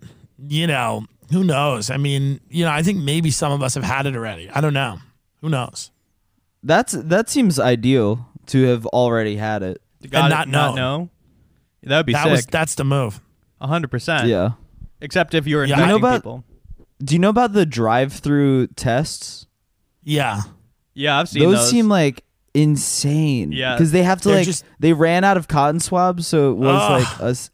you 0.49 0.67
know, 0.67 1.07
who 1.33 1.45
knows? 1.45 1.91
I 1.91 1.97
mean, 1.97 2.41
you 2.51 2.65
know, 2.65 2.71
I 2.71 2.83
think 2.83 2.99
maybe 2.99 3.31
some 3.31 3.53
of 3.53 3.63
us 3.63 3.75
have 3.75 3.85
had 3.85 4.07
it 4.07 4.15
already. 4.17 4.51
I 4.51 4.61
don't 4.61 4.75
know. 4.75 4.99
Who 5.41 5.49
knows? 5.49 5.91
That's 6.63 6.93
that 6.93 7.29
seems 7.29 7.59
ideal 7.61 8.27
to 8.47 8.65
have 8.65 8.87
already 8.87 9.37
had 9.37 9.63
it. 9.63 9.81
Got 10.11 10.29
not 10.31 10.49
it, 10.49 10.51
not 10.51 10.75
know. 10.75 10.99
know. 11.05 11.11
That 11.85 11.99
would 11.99 12.07
be 12.07 12.13
that 12.15 12.25
sick. 12.25 12.33
was 12.33 12.47
that's 12.47 12.75
the 12.75 12.85
move. 12.85 13.21
hundred 13.61 13.91
percent. 13.91 14.27
Yeah. 14.29 14.51
Except 15.01 15.35
if 15.35 15.47
you 15.47 15.57
were 15.57 15.65
Yeah, 15.65 15.75
infecting 15.75 15.85
I 15.85 15.91
know 15.91 15.97
about- 15.99 16.17
people. 16.23 16.45
Do 17.05 17.15
you 17.15 17.19
know 17.19 17.29
about 17.29 17.53
the 17.53 17.67
drive-through 17.67 18.69
tests? 18.69 19.47
Yeah. 20.03 20.41
Yeah, 20.95 21.19
I've 21.21 21.29
seen 21.29 21.43
Those, 21.43 21.57
those. 21.59 21.71
seem 21.71 21.89
like 21.91 22.25
insane. 22.55 23.53
Yeah. 23.53 23.75
because 23.75 23.93
they 23.93 24.03
have 24.03 24.23
to 24.23 24.29
They're 24.29 24.39
like 24.39 24.47
just- 24.47 24.65
they 24.81 24.95
ran 24.95 25.23
out 25.23 25.37
of 25.37 25.47
cotton 25.47 25.79
swabs, 25.79 26.27
so 26.27 26.53
it 26.53 26.55
was 26.57 26.81
Ugh. 26.83 27.03
like 27.03 27.21
us. 27.21 27.51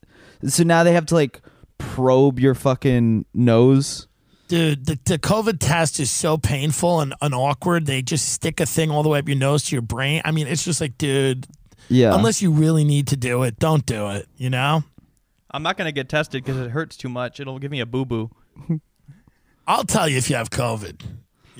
So 0.47 0.63
now 0.63 0.85
they 0.85 0.93
have 0.93 1.07
to 1.07 1.15
like 1.15 1.41
probe 1.79 2.39
your 2.39 2.55
fucking 2.55 3.27
nose. 3.35 4.07
Dude, 4.53 4.85
the, 4.85 4.99
the 5.07 5.19
COVID 5.19 5.61
test 5.61 5.99
is 5.99 6.11
so 6.11 6.37
painful 6.37 7.01
and, 7.01 7.15
and 7.23 7.35
awkward. 7.35 7.87
They 7.87 8.03
just 8.03 8.29
stick 8.35 8.61
a 8.61 8.67
thing 8.67 8.91
all 8.91 9.03
the 9.03 9.09
way 9.09 9.19
up 9.19 9.27
your 9.27 9.39
nose 9.39 9.63
to 9.65 9.75
your 9.75 9.81
brain. 9.81 10.21
I 10.27 10.31
mean, 10.31 10.47
it's 10.47 10.63
just 10.63 10.79
like, 10.79 10.99
dude, 10.99 11.47
Yeah, 11.89 12.15
unless 12.15 12.43
you 12.43 12.51
really 12.51 12.85
need 12.85 13.07
to 13.07 13.17
do 13.17 13.45
it, 13.45 13.59
don't 13.59 13.87
do 13.87 14.11
it, 14.11 14.29
you 14.37 14.51
know? 14.51 14.85
I'm 15.51 15.63
not 15.63 15.79
gonna 15.79 15.91
get 15.91 16.11
tested 16.11 16.45
because 16.45 16.61
it 16.61 16.71
hurts 16.71 16.99
too 16.99 17.09
much. 17.09 17.41
It'll 17.41 17.59
give 17.59 17.71
me 17.71 17.81
a 17.81 17.87
boo 17.87 18.05
boo. 18.05 18.31
I'll 19.67 19.85
tell 19.85 20.07
you 20.07 20.19
if 20.19 20.29
you 20.29 20.37
have 20.37 20.51
COVID. 20.51 21.01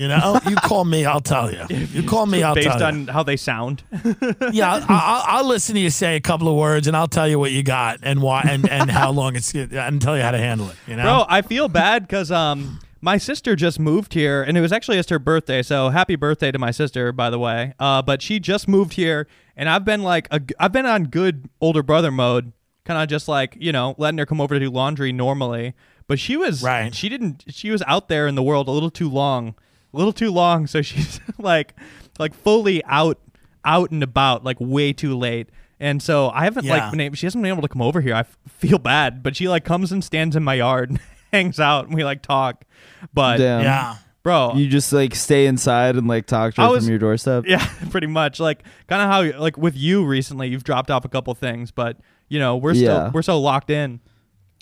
You 0.03 0.09
know, 0.09 0.41
you 0.49 0.57
call 0.57 0.85
me, 0.85 1.05
I'll 1.05 1.21
tell 1.21 1.53
you. 1.53 1.65
You 1.69 2.03
call 2.03 2.27
me, 2.27 2.43
I'll 2.43 2.57
based 2.57 2.67
tell 2.67 2.83
on 2.83 3.07
how 3.07 3.23
they 3.23 3.37
sound. 3.37 3.85
Yeah, 4.53 4.73
I'll, 4.75 4.85
I'll, 4.89 5.25
I'll 5.27 5.47
listen 5.47 5.77
to 5.77 5.81
you 5.81 5.91
say 5.91 6.17
a 6.17 6.21
couple 6.21 6.49
of 6.49 6.57
words, 6.57 6.89
and 6.89 6.97
I'll 6.97 7.07
tell 7.07 7.29
you 7.29 7.39
what 7.39 7.53
you 7.53 7.63
got 7.63 8.01
and 8.03 8.21
why 8.21 8.43
and, 8.51 8.69
and 8.69 8.91
how 8.91 9.13
long 9.21 9.37
it's 9.37 9.55
and 9.55 10.03
tell 10.03 10.17
you 10.17 10.25
how 10.25 10.33
to 10.33 10.39
handle 10.39 10.69
it. 10.71 10.77
You 10.89 10.97
know, 10.97 11.05
Bro, 11.05 11.27
I 11.29 11.43
feel 11.43 11.69
bad 11.69 12.03
because 12.03 12.33
um 12.33 12.81
my 13.01 13.17
sister 13.17 13.55
just 13.55 13.79
moved 13.79 14.15
here, 14.15 14.43
and 14.43 14.59
it 14.59 14.61
was 14.61 14.73
actually 14.73 14.97
just 14.97 15.11
her 15.11 15.21
birthday. 15.21 15.63
So 15.63 15.91
happy 15.91 16.17
birthday 16.17 16.51
to 16.51 16.59
my 16.59 16.73
sister, 16.73 17.13
by 17.13 17.31
the 17.31 17.39
way. 17.39 17.75
Uh, 17.79 18.03
but 18.03 18.23
she 18.23 18.41
just 18.41 18.67
moved 18.67 18.95
here, 18.95 19.29
and 19.57 19.69
I've 19.69 19.85
been 19.85 20.03
like 20.03 20.27
a, 20.33 20.41
I've 20.59 20.73
been 20.73 20.87
on 20.87 21.05
good 21.05 21.49
older 21.61 21.85
brother 21.85 22.11
mode, 22.11 22.53
kind 22.85 23.01
of 23.01 23.09
just 23.09 23.29
like 23.29 23.57
you 23.61 23.71
know 23.71 23.95
letting 23.99 24.19
her 24.19 24.27
come 24.27 24.41
over 24.41 24.55
to 24.55 24.61
do 24.61 24.71
laundry 24.71 25.13
normally. 25.13 25.75
But 26.09 26.19
she 26.19 26.37
was 26.37 26.63
Right. 26.63 26.93
She 26.95 27.09
didn't. 27.09 27.45
She 27.49 27.71
was 27.71 27.83
out 27.87 28.09
there 28.09 28.27
in 28.27 28.35
the 28.35 28.43
world 28.43 28.67
a 28.69 28.73
little 28.73 28.91
too 28.91 29.09
long, 29.09 29.55
a 29.93 29.97
little 29.97 30.13
too 30.13 30.31
long. 30.31 30.67
So 30.67 30.83
she's 30.83 31.21
like 31.39 31.75
like 32.19 32.35
fully 32.35 32.85
out 32.85 33.19
out 33.65 33.91
and 33.91 34.03
about 34.03 34.45
like 34.45 34.57
way 34.61 34.93
too 34.93 35.17
late. 35.17 35.49
And 35.81 36.01
so 36.03 36.31
I 36.31 36.45
haven't 36.45 36.65
Yeah. 36.65 36.75
like 36.77 36.91
been 36.93 37.01
able, 37.01 37.17
she 37.17 37.27
hasn't 37.27 37.43
been 37.43 37.51
able 37.53 37.63
to 37.63 37.69
come 37.69 37.83
over 37.83 38.01
here. 38.01 38.15
I 38.15 38.21
f- 38.21 38.37
feel 38.49 38.79
bad, 38.79 39.23
but 39.23 39.35
she 39.35 39.49
like 39.49 39.65
comes 39.65 39.91
and 39.91 40.03
stands 40.05 40.37
in 40.37 40.45
my 40.45 40.55
yard, 40.55 40.91
and 40.91 41.01
hangs 41.33 41.59
out, 41.59 41.87
and 41.87 41.95
we 41.95 42.05
like 42.05 42.23
talk. 42.23 42.65
But 43.13 43.39
Damn. 43.39 43.63
yeah. 43.63 43.97
bro, 44.23 44.53
You 44.55 44.69
just 44.69 44.93
like 44.93 45.15
stay 45.17 45.47
inside 45.47 45.97
and 45.97 46.07
like 46.07 46.27
talk 46.27 46.55
to 46.55 46.63
her 46.63 46.69
was- 46.71 46.85
from 46.85 46.91
your 46.91 46.99
doorstep. 47.01 47.45
yeah, 47.49 47.67
pretty 47.91 48.07
much 48.07 48.39
like 48.39 48.63
kind 48.87 49.03
of 49.03 49.09
how 49.35 49.41
like 49.41 49.57
with 49.59 49.77
you 49.77 50.05
recently, 50.05 50.49
you've 50.49 50.63
dropped 50.65 50.91
off 50.91 51.05
a 51.05 51.09
couple 51.09 51.35
things, 51.35 51.73
but 51.73 51.97
you 52.29 52.39
know 52.39 52.57
we're 52.57 52.75
still 52.75 53.11
we're 53.13 53.23
so 53.23 53.41
locked 53.41 53.71
in. 53.71 53.99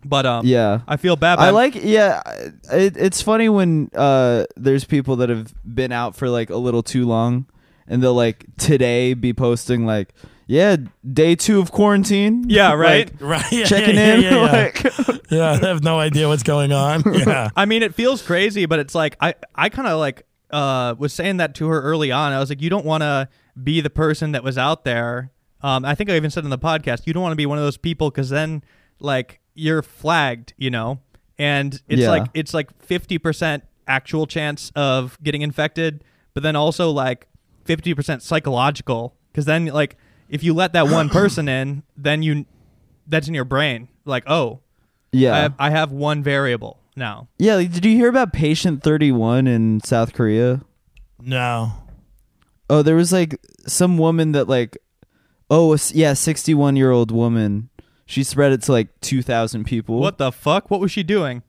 But 0.04 0.26
um, 0.26 0.46
Yeah. 0.46 0.80
I 0.88 0.96
feel 0.96 1.16
bad. 1.16 1.36
but 1.36 1.42
I 1.42 1.50
like 1.50 1.74
yeah. 1.74 2.22
It, 2.72 2.96
it's 2.96 3.22
funny 3.22 3.48
when 3.48 3.90
uh 3.94 4.44
there's 4.56 4.84
people 4.84 5.16
that 5.16 5.28
have 5.28 5.52
been 5.64 5.92
out 5.92 6.16
for 6.16 6.28
like 6.28 6.50
a 6.50 6.56
little 6.56 6.82
too 6.82 7.06
long, 7.06 7.46
and 7.86 8.02
they'll 8.02 8.14
like 8.14 8.44
today 8.58 9.14
be 9.14 9.32
posting 9.32 9.84
like 9.86 10.14
yeah 10.46 10.76
day 11.12 11.34
two 11.36 11.60
of 11.60 11.70
quarantine. 11.72 12.44
Yeah, 12.48 12.72
right. 12.74 13.10
Like, 13.12 13.20
Right. 13.20 13.52
Yeah, 13.52 13.64
checking 13.64 13.94
yeah, 13.96 14.14
in. 14.14 14.20
Yeah, 14.22 14.30
yeah, 14.30 14.44
yeah. 14.46 14.52
like, 14.52 15.20
yeah, 15.30 15.50
I 15.52 15.56
have 15.66 15.82
no 15.84 15.98
idea 16.00 16.28
what's 16.28 16.42
going 16.42 16.72
on. 16.72 17.02
Yeah. 17.14 17.50
I 17.54 17.66
mean, 17.66 17.82
it 17.82 17.94
feels 17.94 18.22
crazy, 18.22 18.66
but 18.66 18.78
it's 18.78 18.94
like 18.94 19.16
I 19.20 19.34
I 19.54 19.68
kind 19.68 19.86
of 19.88 19.98
like 19.98 20.22
uh 20.50 20.94
was 20.98 21.12
saying 21.12 21.36
that 21.38 21.54
to 21.56 21.68
her 21.68 21.80
early 21.82 22.10
on. 22.10 22.32
I 22.32 22.38
was 22.40 22.48
like, 22.48 22.60
you 22.62 22.70
don't 22.70 22.86
want 22.86 23.02
to 23.02 23.28
be 23.62 23.80
the 23.80 23.90
person 23.90 24.32
that 24.32 24.42
was 24.42 24.56
out 24.58 24.84
there. 24.84 25.30
Um, 25.62 25.84
I 25.84 25.94
think 25.94 26.08
I 26.08 26.16
even 26.16 26.30
said 26.30 26.44
in 26.44 26.50
the 26.50 26.58
podcast, 26.58 27.06
you 27.06 27.12
don't 27.12 27.22
want 27.22 27.32
to 27.32 27.36
be 27.36 27.44
one 27.46 27.58
of 27.58 27.64
those 27.64 27.76
people 27.76 28.10
because 28.10 28.30
then 28.30 28.64
like 28.98 29.39
you're 29.54 29.82
flagged, 29.82 30.52
you 30.56 30.70
know, 30.70 31.00
and 31.38 31.80
it's 31.88 32.02
Yeah. 32.02 32.10
like 32.10 32.26
it's 32.34 32.54
like 32.54 32.70
fifty 32.82 33.18
percent 33.18 33.64
actual 33.86 34.26
chance 34.26 34.70
of 34.76 35.18
getting 35.22 35.42
infected, 35.42 36.04
but 36.34 36.42
then 36.42 36.56
also 36.56 36.90
like 36.90 37.26
fifty 37.64 37.94
percent 37.94 38.22
psychological 38.22 39.16
because 39.32 39.44
then 39.44 39.66
like 39.66 39.96
if 40.28 40.42
you 40.44 40.54
let 40.54 40.72
that 40.74 40.88
one 40.88 41.08
person 41.20 41.48
in, 41.48 41.82
then 41.96 42.22
you 42.22 42.46
that's 43.06 43.26
in 43.28 43.34
your 43.34 43.44
brain 43.44 43.88
like 44.04 44.22
oh 44.28 44.60
yeah. 45.12 45.34
I 45.34 45.38
have, 45.40 45.54
I 45.58 45.70
have 45.70 45.90
one 45.90 46.22
variable 46.22 46.78
now. 46.94 47.26
yeah. 47.38 47.56
Like, 47.56 47.72
did 47.72 47.84
you 47.84 47.96
hear 47.96 48.08
about 48.08 48.32
patient 48.32 48.82
thirty 48.82 49.10
one 49.10 49.46
in 49.48 49.80
South 49.84 50.12
Korea? 50.12 50.60
No. 51.18 51.72
Oh, 52.68 52.82
there 52.82 52.94
was 52.94 53.12
like 53.12 53.36
some 53.66 53.98
woman 53.98 54.30
that 54.32 54.48
like, 54.48 54.78
oh 55.50 55.76
yeah, 55.92 56.12
sixty 56.12 56.54
one 56.54 56.76
year 56.76 56.92
old 56.92 57.10
woman. 57.10 57.69
She 58.10 58.24
spread 58.24 58.50
it 58.50 58.62
to 58.62 58.72
like 58.72 58.88
two 59.00 59.22
thousand 59.22 59.64
people. 59.64 60.00
What 60.00 60.18
the 60.18 60.32
fuck? 60.32 60.68
What 60.68 60.80
was 60.80 60.90
she 60.90 61.04
doing? 61.04 61.44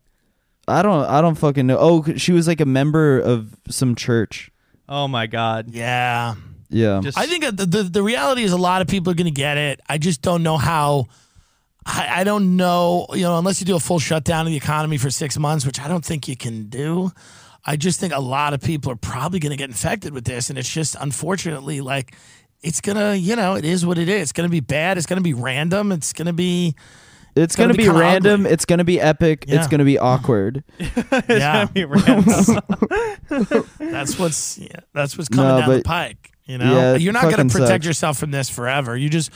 I 0.68 0.82
don't. 0.82 1.04
I 1.04 1.20
don't 1.20 1.34
fucking 1.34 1.66
know. 1.66 1.76
Oh, 1.76 2.04
she 2.16 2.30
was 2.30 2.46
like 2.46 2.60
a 2.60 2.64
member 2.64 3.18
of 3.18 3.56
some 3.68 3.96
church. 3.96 4.52
Oh 4.88 5.08
my 5.08 5.26
god. 5.26 5.70
Yeah. 5.70 6.36
Yeah. 6.70 7.00
Just 7.02 7.18
I 7.18 7.26
think 7.26 7.44
the, 7.44 7.66
the 7.66 7.82
the 7.82 8.02
reality 8.02 8.44
is 8.44 8.52
a 8.52 8.56
lot 8.56 8.80
of 8.80 8.86
people 8.86 9.10
are 9.10 9.16
going 9.16 9.24
to 9.24 9.32
get 9.32 9.58
it. 9.58 9.80
I 9.88 9.98
just 9.98 10.22
don't 10.22 10.44
know 10.44 10.56
how. 10.56 11.06
I, 11.84 12.20
I 12.20 12.24
don't 12.24 12.56
know, 12.56 13.06
you 13.12 13.22
know, 13.22 13.38
unless 13.38 13.60
you 13.60 13.66
do 13.66 13.74
a 13.74 13.80
full 13.80 13.98
shutdown 13.98 14.46
of 14.46 14.52
the 14.52 14.56
economy 14.56 14.98
for 14.98 15.10
six 15.10 15.36
months, 15.36 15.66
which 15.66 15.80
I 15.80 15.88
don't 15.88 16.04
think 16.04 16.28
you 16.28 16.36
can 16.36 16.68
do. 16.68 17.10
I 17.64 17.74
just 17.74 17.98
think 17.98 18.12
a 18.12 18.20
lot 18.20 18.54
of 18.54 18.60
people 18.60 18.92
are 18.92 18.96
probably 18.96 19.40
going 19.40 19.50
to 19.50 19.56
get 19.56 19.68
infected 19.68 20.14
with 20.14 20.24
this, 20.24 20.48
and 20.48 20.56
it's 20.56 20.72
just 20.72 20.94
unfortunately 21.00 21.80
like 21.80 22.14
it's 22.62 22.80
gonna, 22.80 23.14
you 23.14 23.36
know, 23.36 23.54
it 23.54 23.64
is 23.64 23.84
what 23.84 23.98
it 23.98 24.08
is. 24.08 24.22
It's 24.22 24.32
gonna 24.32 24.48
be 24.48 24.60
bad. 24.60 24.96
It's 24.98 25.06
gonna 25.06 25.20
be 25.20 25.34
random. 25.34 25.92
It's 25.92 26.12
gonna 26.12 26.32
be, 26.32 26.74
It's 27.34 27.56
gonna 27.56 27.68
gonna, 27.74 27.76
be 27.78 27.82
be, 27.84 27.88
random. 27.88 28.40
ugly. 28.42 28.52
It's 28.52 28.64
gonna 28.64 28.84
be 28.84 29.00
epic. 29.00 29.44
Yeah. 29.48 29.56
It's 29.58 29.66
gonna 29.68 29.84
be 29.84 29.98
awkward. 29.98 30.62
yeah. 31.28 31.64
Be 31.66 31.84
random. 31.84 32.60
That's 33.78 34.18
what's 34.18 34.58
yeah, 34.58 34.68
that's 34.92 35.16
what's 35.16 35.28
coming 35.28 35.46
No, 35.48 35.60
down 35.60 35.70
the 35.70 35.82
pike. 35.82 36.32
You 36.44 36.58
know, 36.58 36.74
Yeah, 36.74 36.94
you're 36.96 37.12
not 37.12 37.22
gonna 37.24 37.44
protect 37.48 37.68
sucks. 37.68 37.86
yourself 37.86 38.18
from 38.18 38.30
this 38.30 38.48
forever. 38.50 38.96
You 38.96 39.08
just 39.08 39.30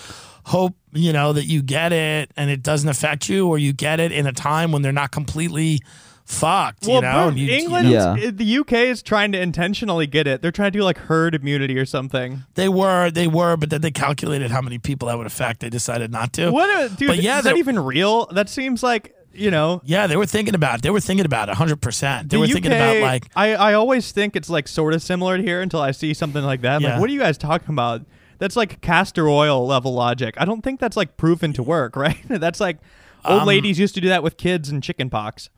hope 0.44 0.76
you 0.92 1.12
know 1.12 1.32
that 1.32 1.44
you 1.44 1.62
get 1.62 1.92
it 1.92 2.30
and 2.36 2.50
it 2.50 2.62
doesn't 2.62 2.88
affect 2.88 3.28
you, 3.28 3.48
or 3.48 3.58
you 3.58 3.72
get 3.72 4.00
it 4.00 4.12
in 4.12 4.26
a 4.26 4.32
time 4.32 4.72
when 4.72 4.82
they're 4.82 4.92
not 4.92 5.10
completely 5.12 5.80
fucked. 6.26 6.86
well, 6.86 6.96
you 6.96 7.02
know, 7.02 7.12
bro, 7.12 7.28
And 7.28 7.38
you- 7.38 7.46
you 7.46 7.52
England, 7.52 7.90
know, 7.90 8.14
Yeah. 8.16 8.30
the 8.32 8.44
UK 8.58 8.72
is 8.88 9.02
trying 9.02 9.32
to 9.32 9.40
intentionally 9.40 10.06
get 10.06 10.26
it. 10.26 10.42
They're 10.42 10.50
trying 10.52 10.72
to 10.72 10.78
do 10.78 10.84
like 10.84 10.98
herd 10.98 11.34
immunity 11.34 11.78
or 11.78 11.86
something. 11.86 12.42
they 12.54 12.68
were, 12.68 13.10
they 13.10 13.26
were, 13.26 13.56
but 13.56 13.70
then 13.70 13.80
they 13.80 13.90
calculated 13.90 14.50
how 14.50 14.60
many 14.60 14.78
people 14.78 15.08
that 15.08 15.16
would 15.16 15.26
affect. 15.26 15.60
They 15.60 15.70
decided 15.70 16.10
not 16.12 16.32
to. 16.34 16.50
What, 16.50 16.68
a, 16.68 16.94
dude? 16.94 17.08
But 17.08 17.22
yeah, 17.22 17.38
is 17.38 17.44
that 17.44 17.56
even 17.56 17.78
real? 17.78 18.26
That 18.26 18.48
seems 18.48 18.82
like 18.82 19.14
you 19.32 19.50
know. 19.50 19.82
Yeah, 19.84 20.06
they 20.06 20.16
were 20.16 20.24
thinking 20.26 20.54
about. 20.54 20.76
It. 20.76 20.82
They 20.82 20.90
were 20.90 21.00
thinking 21.00 21.26
about 21.26 21.48
hundred 21.50 21.80
percent. 21.82 22.30
They 22.30 22.36
the 22.36 22.40
were 22.40 22.46
UK, 22.46 22.52
thinking 22.54 22.72
about 22.72 23.00
like 23.00 23.26
I, 23.36 23.54
I 23.54 23.74
always 23.74 24.10
think 24.12 24.34
it's 24.34 24.48
like 24.50 24.66
sort 24.66 24.94
of 24.94 25.02
similar 25.02 25.36
to 25.36 25.42
here 25.42 25.60
until 25.60 25.80
I 25.80 25.90
see 25.90 26.14
something 26.14 26.42
like 26.42 26.62
that. 26.62 26.76
I'm 26.76 26.82
Yeah. 26.82 26.92
Like, 26.92 27.00
what 27.00 27.10
are 27.10 27.12
you 27.12 27.20
guys 27.20 27.36
talking 27.38 27.68
about? 27.70 28.02
That's 28.38 28.56
like 28.56 28.80
castor 28.80 29.28
oil 29.28 29.66
level 29.66 29.92
logic. 29.94 30.34
I 30.38 30.44
don't 30.44 30.62
think 30.62 30.80
that's 30.80 30.96
like 30.96 31.16
proven 31.16 31.52
to 31.54 31.62
work, 31.62 31.96
right? 32.06 32.16
that's 32.28 32.60
like 32.60 32.78
old 33.24 33.42
Um, 33.42 33.46
ladies 33.48 33.78
used 33.78 33.94
to 33.96 34.00
do 34.00 34.08
that 34.08 34.22
with 34.22 34.36
kids 34.38 34.68
and 34.70 34.82
chicken 34.82 35.10
pox. 35.10 35.50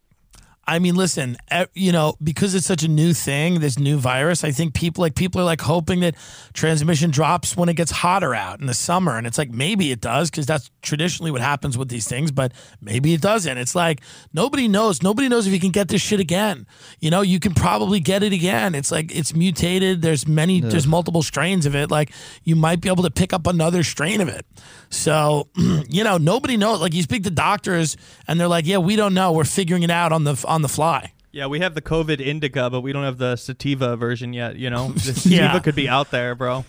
I 0.69 0.81
mean, 0.81 0.97
listen, 0.97 1.39
you 1.73 1.93
know, 1.93 2.15
because 2.23 2.55
it's 2.55 2.67
such 2.67 2.83
a 2.83 2.89
new 2.89 3.15
thing, 3.15 3.61
this 3.61 3.79
new 3.79 3.97
virus, 3.97 4.45
I 4.45 4.51
think 4.51 4.75
people 4.75 5.01
like 5.01 5.15
people 5.15 5.41
are 5.41 5.45
like 5.45 5.63
hoping 5.63 6.01
that 6.01 6.15
transmission 6.53 7.11
drops 7.11 7.57
when 7.57 7.71
it 7.71 7.75
gets 7.75 7.91
hotter 7.91 8.35
out 8.35 8.61
in 8.61 8.67
the 8.67 8.75
summer. 8.75 9.17
And 9.17 9.27
it's 9.27 9.39
like 9.39 9.51
maybe 9.51 9.91
it 9.93 10.03
does 10.03 10.31
because 10.31 10.45
that's 10.45 10.71
traditionally 10.83 11.31
what 11.31 11.41
happens 11.41 11.79
with 11.79 11.89
these 11.89 12.07
things, 12.07 12.31
but 12.31 12.53
maybe 12.83 13.15
it 13.15 13.23
doesn't. 13.23 13.57
It's 13.57 13.75
like 13.75 14.03
nobody 14.35 14.69
knows. 14.69 15.03
Nobody 15.03 15.27
knows 15.31 15.47
if 15.47 15.55
you 15.55 15.59
can 15.59 15.71
get 15.71 15.89
this 15.89 16.03
shit 16.03 16.21
again. 16.21 16.67
You 17.01 17.11
know, 17.11 17.23
you 17.23 17.41
can 17.41 17.55
probably 17.55 17.99
get 17.99 18.23
it 18.23 18.35
again. 18.35 18.75
It's 18.75 18.93
like 18.93 19.11
it's 19.11 19.35
mutated. 19.35 20.03
There's 20.03 20.29
many, 20.29 20.61
there's 20.61 20.87
multiple 20.87 21.23
strains 21.23 21.65
of 21.65 21.75
it. 21.75 21.91
Like 21.91 22.13
you 22.45 22.57
might 22.57 22.83
be 22.83 22.91
able 22.91 23.05
to 23.05 23.11
pick 23.11 23.33
up 23.33 23.47
another 23.47 23.83
strain 23.83 24.21
of 24.21 24.29
it. 24.29 24.45
So, 24.91 25.49
you 25.89 26.05
know, 26.05 26.19
nobody 26.19 26.59
knows. 26.59 26.83
Like 26.83 26.93
you 26.93 27.03
speak 27.03 27.25
to 27.25 27.31
doctors 27.31 27.97
and 28.27 28.39
they're 28.39 28.49
like, 28.49 28.67
yeah, 28.67 28.79
we 28.79 28.97
don't 28.97 29.15
know. 29.15 29.33
We're 29.33 29.45
figuring 29.45 29.83
it 29.83 29.91
out 29.91 30.13
on 30.13 30.25
the 30.25 30.45
on 30.47 30.58
the 30.63 30.69
fly. 30.69 31.13
Yeah, 31.33 31.47
we 31.47 31.61
have 31.61 31.75
the 31.75 31.83
COVID 31.83 32.21
indica, 32.21 32.71
but 32.71 32.81
we 32.81 32.93
don't 32.93 33.05
have 33.05 33.19
the 33.19 33.37
sativa 33.37 33.97
version 33.97 34.33
yet. 34.33 34.57
You 34.57 34.71
know, 34.71 34.93
the 34.93 35.01
sativa 35.15 35.35
Yeah. 35.35 35.59
could 35.61 35.75
be 35.75 35.89
out 35.89 36.11
there, 36.11 36.35
bro. 36.35 36.65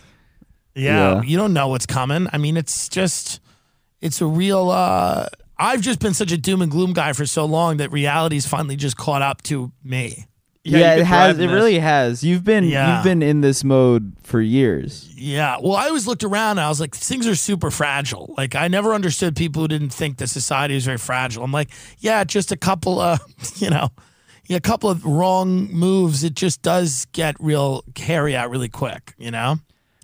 Yeah, 0.76 1.16
Yeah. 1.16 1.22
you 1.24 1.38
don't 1.38 1.54
know 1.54 1.70
what's 1.70 1.86
coming. 1.86 2.28
I 2.32 2.38
mean, 2.38 2.58
it's 2.58 2.90
just, 2.90 3.40
it's 4.02 4.22
a 4.22 4.26
real. 4.26 4.70
uh 4.70 5.28
I've 5.62 5.82
just 5.82 6.00
been 6.00 6.14
such 6.14 6.32
a 6.32 6.38
doom 6.38 6.62
and 6.62 6.72
gloom 6.72 6.94
guy 6.94 7.12
for 7.14 7.26
so 7.26 7.44
long 7.44 7.78
that 7.78 7.92
reality's 7.92 8.46
finally 8.48 8.78
just 8.78 8.96
caught 8.96 9.22
up 9.22 9.42
to 9.44 9.72
me. 9.84 10.26
Yeah, 10.70 10.80
Yeah, 10.80 10.96
it 10.96 11.06
has. 11.06 11.36
It 11.36 11.40
this. 11.40 11.52
really 11.52 11.80
has. 11.80 12.24
You've 12.24 12.44
been 12.44 12.64
Yeah. 12.64 12.96
you've 12.96 13.04
been 13.04 13.22
in 13.22 13.42
this 13.42 13.64
mode 13.64 14.14
for 14.24 14.42
years. 14.42 15.10
Yeah. 15.16 15.58
Well, 15.62 15.76
I 15.76 15.88
always 15.88 16.08
looked 16.08 16.24
around 16.24 16.52
and 16.52 16.62
I 16.62 16.70
was 16.70 16.80
like, 16.80 16.96
things 16.96 17.28
are 17.28 17.36
super 17.36 17.72
fragile. 17.72 18.34
Like, 18.38 18.56
I 18.56 18.68
never 18.68 18.94
understood 18.94 19.36
people 19.36 19.62
who 19.64 19.68
didn't 19.68 19.90
think 19.90 20.18
that 20.18 20.28
society 20.30 20.76
is 20.76 20.86
very 20.86 20.98
fragile. 20.98 21.44
I'm 21.44 21.52
like, 21.52 21.70
yeah, 22.00 22.24
just 22.24 22.52
a 22.52 22.58
couple 22.58 23.00
of, 23.00 23.20
you 23.58 23.70
know, 23.70 23.90
a 24.50 24.60
couple 24.60 24.90
of 24.90 25.06
wrong 25.06 25.72
moves. 25.72 26.24
It 26.24 26.34
just 26.36 26.62
does 26.62 27.06
get 27.12 27.36
real 27.40 27.84
carry 27.96 28.36
out 28.36 28.50
really 28.50 28.70
quick, 28.70 29.14
you 29.18 29.32
know? 29.32 29.58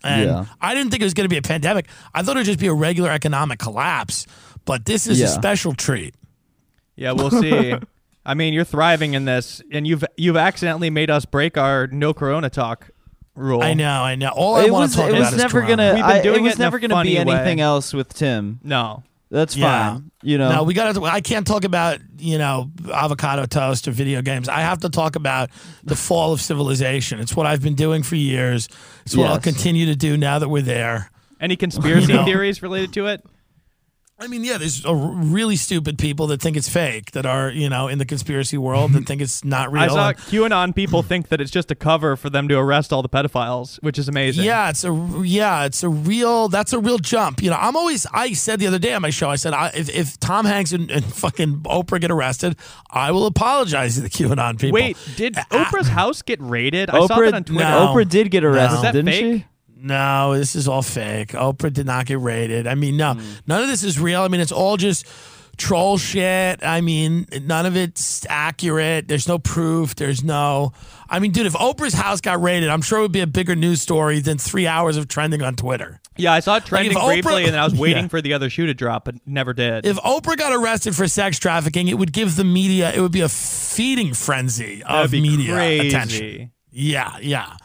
And 0.03 0.25
Yeah. 0.29 0.45
I 0.61 0.75
didn't 0.75 0.91
think 0.91 1.01
it 1.01 1.05
was 1.05 1.13
going 1.15 1.25
to 1.25 1.33
be 1.33 1.37
a 1.37 1.41
pandemic. 1.41 1.87
I 2.13 2.21
thought 2.21 2.35
it 2.35 2.39
would 2.41 2.45
just 2.45 2.59
be 2.59 2.67
a 2.67 2.73
regular 2.73 3.09
economic 3.09 3.57
collapse. 3.59 4.27
But 4.65 4.85
this 4.85 5.05
is 5.07 5.19
a 5.21 5.27
special 5.27 5.73
treat. 5.73 6.15
Yeah, 6.95 7.11
we'll 7.13 7.29
see. 7.31 7.75
I 8.25 8.33
mean, 8.33 8.53
you're 8.53 8.63
thriving 8.63 9.13
in 9.13 9.25
this, 9.25 9.61
and 9.71 9.85
you've 9.85 10.03
you've 10.17 10.37
accidentally 10.37 10.89
made 10.89 11.09
us 11.09 11.25
break 11.25 11.57
our 11.57 11.87
no 11.87 12.13
corona 12.13 12.49
talk. 12.49 12.89
rule. 13.35 13.61
I 13.61 13.73
know, 13.73 14.01
I 14.03 14.15
know. 14.15 14.29
All 14.29 14.55
I 14.55 14.65
it 14.65 14.71
want 14.71 14.83
was 14.83 14.91
to 14.91 14.97
talk 14.97 15.05
it 15.07 15.11
about 15.11 15.19
was 15.19 15.31
is 15.33 15.37
never 15.37 15.61
Corona. 15.61 15.75
gonna. 15.77 15.93
We've 15.95 16.03
been 16.03 16.11
I, 16.19 16.21
doing 16.21 16.39
it 16.39 16.43
was 16.43 16.51
it 16.53 16.55
in 16.55 16.61
a 16.61 16.65
never 16.65 16.79
gonna 16.79 17.03
be 17.03 17.17
anything 17.17 17.57
way. 17.57 17.63
else 17.63 17.93
with 17.93 18.13
Tim. 18.13 18.59
No. 18.63 19.03
That's 19.31 19.57
Yeah. 19.57 19.93
fine. 19.95 20.11
You 20.23 20.37
know. 20.37 20.51
No, 20.51 20.63
we 20.63 20.73
got 20.73 20.93
to. 20.95 21.03
I 21.03 21.19
can't 21.19 21.45
talk 21.45 21.65
about 21.65 21.99
you 22.17 22.37
know 22.37 22.71
avocado 22.93 23.45
toast 23.45 23.87
or 23.87 23.91
video 23.91 24.21
games. 24.21 24.47
I 24.47 24.61
have 24.61 24.79
to 24.79 24.89
talk 24.89 25.15
about 25.15 25.49
the 25.83 25.95
fall 25.95 26.31
of 26.31 26.39
civilization. 26.41 27.19
It's 27.19 27.35
what 27.35 27.45
I've 27.45 27.61
been 27.61 27.75
doing 27.75 28.03
for 28.03 28.15
years. 28.15 28.69
It's 29.05 29.15
what 29.17 29.27
I'll 29.29 29.39
continue 29.39 29.87
to 29.87 29.95
do 29.95 30.15
now 30.17 30.39
that 30.39 30.49
we're 30.49 30.61
there. 30.61 31.09
Any 31.41 31.55
conspiracy 31.57 32.11
You 32.13 32.19
know. 32.19 32.25
theories 32.25 32.61
related 32.63 32.93
to 32.93 33.07
it? 33.07 33.23
I 34.17 34.27
mean, 34.27 34.45
yeah, 34.45 34.57
there's 34.57 34.85
a 34.85 34.95
really 34.95 35.57
stupid 35.57 35.97
people 35.97 36.27
that 36.27 36.41
think 36.41 36.55
it's 36.55 36.69
fake, 36.69 37.11
that 37.11 37.25
are 37.25 37.49
you 37.51 37.67
know 37.69 37.89
in 37.89 37.97
the 37.97 38.05
conspiracy 38.05 38.57
world 38.57 38.93
that 38.93 39.05
think 39.05 39.21
it's 39.21 39.43
not 39.43 39.73
real. 39.73 39.83
I 39.83 39.87
saw 39.89 40.07
And- 40.09 40.17
QAnon 40.17 40.73
people 40.73 41.03
think 41.11 41.27
that 41.27 41.41
it's 41.41 41.51
just 41.51 41.69
a 41.69 41.75
cover 41.75 42.15
for 42.15 42.29
them 42.29 42.47
to 42.47 42.57
arrest 42.57 42.93
all 42.93 43.01
the 43.01 43.09
pedophiles, 43.09 43.75
which 43.83 43.99
is 43.99 44.07
amazing. 44.07 44.45
Yeah, 44.45 44.69
it's 44.69 44.85
a 44.85 45.21
yeah, 45.25 45.65
it's 45.65 45.83
a 45.83 45.89
real. 45.89 46.47
That's 46.47 46.71
a 46.71 46.79
real 46.79 46.97
jump. 46.97 47.43
You 47.43 47.49
know, 47.49 47.57
I'm 47.59 47.75
always. 47.75 48.07
I 48.13 48.31
said 48.31 48.59
the 48.61 48.67
other 48.67 48.79
day 48.79 48.93
on 48.93 49.01
my 49.01 49.09
show, 49.09 49.29
I 49.29 49.35
said 49.35 49.53
I, 49.53 49.67
if 49.75 49.89
if 49.89 50.17
Tom 50.19 50.45
Hanks 50.45 50.71
and, 50.71 50.89
and 50.89 51.03
fucking 51.03 51.63
Oprah 51.63 51.99
get 51.99 52.09
arrested, 52.09 52.55
I 52.89 53.11
will 53.11 53.25
apologize 53.25 53.95
to 53.95 54.01
the 54.01 54.09
QAnon 54.09 54.57
people. 54.57 54.75
Wait, 54.75 54.97
did 55.17 55.33
Oprah's 55.51 55.89
house 55.89 56.21
get 56.21 56.39
raided? 56.41 56.89
I 56.89 57.05
saw 57.05 57.19
that 57.19 57.33
on 57.33 57.43
Twitter. 57.43 57.65
No. 57.69 57.93
Oprah 57.93 58.07
did 58.07 58.31
get 58.31 58.45
arrested, 58.45 58.77
Is 58.77 58.81
that 58.83 58.91
didn't 58.93 59.11
fake? 59.11 59.41
she? 59.41 59.45
No, 59.77 60.37
this 60.37 60.55
is 60.55 60.67
all 60.67 60.81
fake. 60.81 61.29
Oprah 61.29 61.71
did 61.71 61.85
not 61.85 62.05
get 62.05 62.19
raided. 62.19 62.65
I 62.67 62.75
mean, 62.75 62.97
no, 62.97 63.13
mm. 63.15 63.41
none 63.45 63.61
of 63.61 63.67
this 63.67 63.83
is 63.83 63.99
real. 63.99 64.21
I 64.21 64.27
mean, 64.29 64.41
it's 64.41 64.51
all 64.51 64.77
just 64.77 65.05
troll 65.57 65.97
shit. 65.97 66.63
I 66.63 66.81
mean, 66.81 67.27
none 67.43 67.65
of 67.65 67.75
it's 67.77 68.25
accurate. 68.29 69.07
There's 69.07 69.27
no 69.27 69.37
proof. 69.39 69.95
There's 69.95 70.23
no. 70.23 70.73
I 71.09 71.19
mean, 71.19 71.31
dude, 71.31 71.45
if 71.45 71.53
Oprah's 71.53 71.93
house 71.93 72.19
got 72.21 72.41
raided, 72.41 72.69
I'm 72.69 72.81
sure 72.81 72.99
it 72.99 73.03
would 73.03 73.11
be 73.11 73.21
a 73.21 73.27
bigger 73.27 73.55
news 73.55 73.81
story 73.81 74.19
than 74.19 74.37
three 74.37 74.65
hours 74.67 74.97
of 74.97 75.07
trending 75.07 75.41
on 75.41 75.55
Twitter. 75.55 75.99
Yeah, 76.17 76.33
I 76.33 76.39
saw 76.39 76.55
it 76.57 76.65
trending 76.65 76.95
Oprah- 76.97 77.21
briefly, 77.21 77.43
and 77.43 77.53
then 77.53 77.59
I 77.59 77.65
was 77.65 77.75
waiting 77.79 78.03
Yeah. 78.03 78.07
for 78.09 78.21
the 78.21 78.33
other 78.33 78.49
shoe 78.49 78.65
to 78.67 78.73
drop, 78.73 79.05
but 79.05 79.15
never 79.25 79.53
did. 79.53 79.85
If 79.85 79.97
Oprah 79.97 80.37
got 80.37 80.53
arrested 80.53 80.95
for 80.95 81.07
sex 81.07 81.37
trafficking, 81.37 81.87
it 81.89 81.95
would 81.95 82.13
give 82.13 82.35
the 82.37 82.43
media. 82.45 82.91
It 82.93 83.01
would 83.01 83.11
be 83.11 83.21
a 83.21 83.29
feeding 83.29 84.13
frenzy 84.13 84.81
of 84.83 85.11
media 85.11 85.53
crazy. 85.53 85.87
attention. 85.89 86.51
Yeah, 86.71 87.17
yeah. 87.21 87.55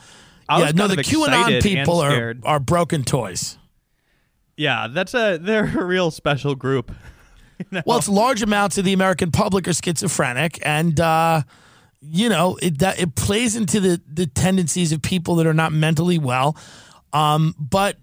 I 0.51 0.59
yeah, 0.59 0.72
no, 0.74 0.88
the 0.88 0.96
QAnon 0.96 1.62
people 1.62 2.01
are, 2.01 2.34
are 2.42 2.59
broken 2.59 3.05
toys. 3.05 3.57
Yeah, 4.57 4.88
that's 4.90 5.14
a 5.14 5.38
they're 5.38 5.64
a 5.78 5.84
real 5.84 6.11
special 6.11 6.55
group. 6.55 6.92
Well, 7.84 7.98
it's 7.98 8.09
large 8.09 8.40
amounts 8.40 8.78
of 8.78 8.86
the 8.86 8.94
American 8.94 9.30
public 9.30 9.68
are 9.68 9.74
schizophrenic, 9.74 10.59
and 10.62 10.98
uh, 10.98 11.42
you 12.01 12.30
know 12.30 12.57
it 12.62 12.78
that 12.78 12.98
it 12.98 13.14
plays 13.16 13.55
into 13.55 13.80
the 13.80 14.01
the 14.11 14.26
tendencies 14.26 14.92
of 14.92 15.03
people 15.03 15.34
that 15.34 15.46
are 15.46 15.53
not 15.53 15.70
mentally 15.70 16.16
well. 16.16 16.57
Um, 17.12 17.55
but 17.59 17.98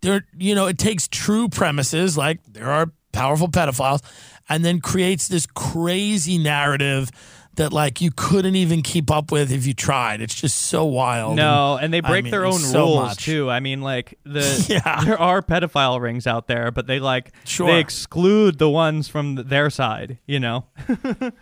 there, 0.00 0.26
you 0.36 0.56
know, 0.56 0.66
it 0.66 0.76
takes 0.76 1.06
true 1.06 1.48
premises 1.48 2.18
like 2.18 2.40
there 2.52 2.68
are 2.68 2.90
powerful 3.12 3.46
pedophiles, 3.46 4.02
and 4.48 4.64
then 4.64 4.80
creates 4.80 5.28
this 5.28 5.46
crazy 5.46 6.36
narrative 6.36 7.10
that 7.56 7.72
like 7.72 8.00
you 8.00 8.10
couldn't 8.14 8.56
even 8.56 8.82
keep 8.82 9.10
up 9.10 9.30
with 9.32 9.50
if 9.52 9.66
you 9.66 9.74
tried. 9.74 10.20
It's 10.20 10.34
just 10.34 10.56
so 10.62 10.84
wild. 10.84 11.36
No, 11.36 11.76
and 11.76 11.92
they 11.92 11.98
I 11.98 12.08
break 12.08 12.24
mean, 12.24 12.30
their 12.30 12.46
own 12.46 12.58
so 12.58 12.80
rules 12.84 13.00
much. 13.00 13.24
too. 13.24 13.50
I 13.50 13.60
mean, 13.60 13.82
like 13.82 14.18
the 14.24 14.64
Yeah. 14.68 15.04
there 15.04 15.18
are 15.20 15.42
pedophile 15.42 16.00
rings 16.00 16.26
out 16.26 16.46
there, 16.46 16.70
but 16.70 16.86
they 16.86 17.00
like 17.00 17.32
Sure. 17.44 17.66
they 17.66 17.80
exclude 17.80 18.58
the 18.58 18.70
ones 18.70 19.08
from 19.08 19.34
their 19.34 19.68
side. 19.70 20.18
You 20.26 20.40
know, 20.40 20.64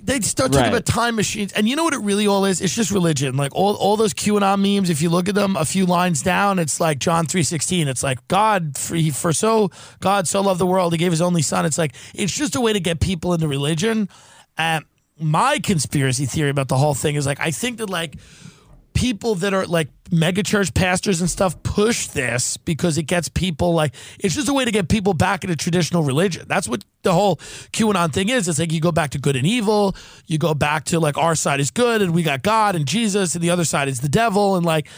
They 0.00 0.20
start 0.20 0.52
talking 0.52 0.62
Right. 0.62 0.68
about 0.72 0.86
time 0.86 1.16
machines, 1.16 1.52
and 1.52 1.68
you 1.68 1.74
know 1.74 1.82
what 1.82 1.92
it 1.92 2.00
really 2.00 2.26
all 2.28 2.44
is? 2.44 2.60
It's 2.60 2.74
just 2.74 2.92
religion. 2.92 3.36
Like 3.36 3.52
all, 3.54 3.74
all 3.74 3.96
those 3.96 4.14
QAnon 4.14 4.60
memes. 4.62 4.90
If 4.90 5.02
you 5.02 5.10
look 5.10 5.28
at 5.28 5.34
them 5.34 5.56
a 5.56 5.64
few 5.64 5.86
lines 5.86 6.22
down, 6.22 6.60
it's 6.60 6.78
like 6.78 7.00
John 7.00 7.26
three 7.26 7.42
sixteen. 7.42 7.88
It's 7.88 8.04
like 8.04 8.26
God 8.28 8.78
for, 8.78 8.94
he, 8.94 9.10
for 9.10 9.32
so 9.32 9.70
God 9.98 10.28
so 10.28 10.40
loved 10.40 10.60
the 10.60 10.66
world, 10.66 10.92
he 10.92 10.98
gave 10.98 11.10
his 11.10 11.20
only 11.20 11.42
son. 11.42 11.66
It's 11.66 11.78
like 11.78 11.94
it's 12.14 12.32
just 12.32 12.54
a 12.54 12.60
way 12.60 12.72
to 12.72 12.78
get 12.80 13.00
people 13.00 13.34
into 13.34 13.48
religion. 13.48 14.08
And 14.56 14.84
my 15.20 15.58
conspiracy 15.58 16.26
theory 16.26 16.50
about 16.50 16.68
the 16.68 16.76
whole 16.76 16.94
thing 16.94 17.14
is 17.16 17.26
like 17.26 17.40
I 17.40 17.50
think 17.50 17.78
that 17.78 17.90
like 17.90 18.16
people 18.94 19.36
that 19.36 19.54
are 19.54 19.64
like 19.64 19.88
megachurch 20.10 20.74
pastors 20.74 21.20
and 21.20 21.30
stuff 21.30 21.62
push 21.62 22.08
this 22.08 22.56
because 22.56 22.98
it 22.98 23.04
gets 23.04 23.28
people 23.28 23.72
like 23.72 23.94
it's 24.18 24.34
just 24.34 24.48
a 24.48 24.52
way 24.52 24.64
to 24.64 24.72
get 24.72 24.88
people 24.88 25.14
back 25.14 25.44
into 25.44 25.54
traditional 25.54 26.02
religion. 26.02 26.44
That's 26.48 26.68
what 26.68 26.84
the 27.02 27.12
whole 27.12 27.36
QAnon 27.36 28.12
thing 28.12 28.28
is. 28.28 28.48
It's 28.48 28.58
like 28.58 28.72
you 28.72 28.80
go 28.80 28.90
back 28.90 29.10
to 29.10 29.18
good 29.18 29.36
and 29.36 29.46
evil, 29.46 29.94
you 30.26 30.38
go 30.38 30.52
back 30.52 30.84
to 30.86 30.98
like 30.98 31.16
our 31.16 31.36
side 31.36 31.60
is 31.60 31.70
good 31.70 32.02
and 32.02 32.12
we 32.12 32.24
got 32.24 32.42
God 32.42 32.74
and 32.74 32.86
Jesus 32.86 33.34
and 33.34 33.42
the 33.42 33.50
other 33.50 33.64
side 33.64 33.86
is 33.86 34.00
the 34.00 34.08
devil 34.08 34.56
and 34.56 34.66
like 34.66 34.88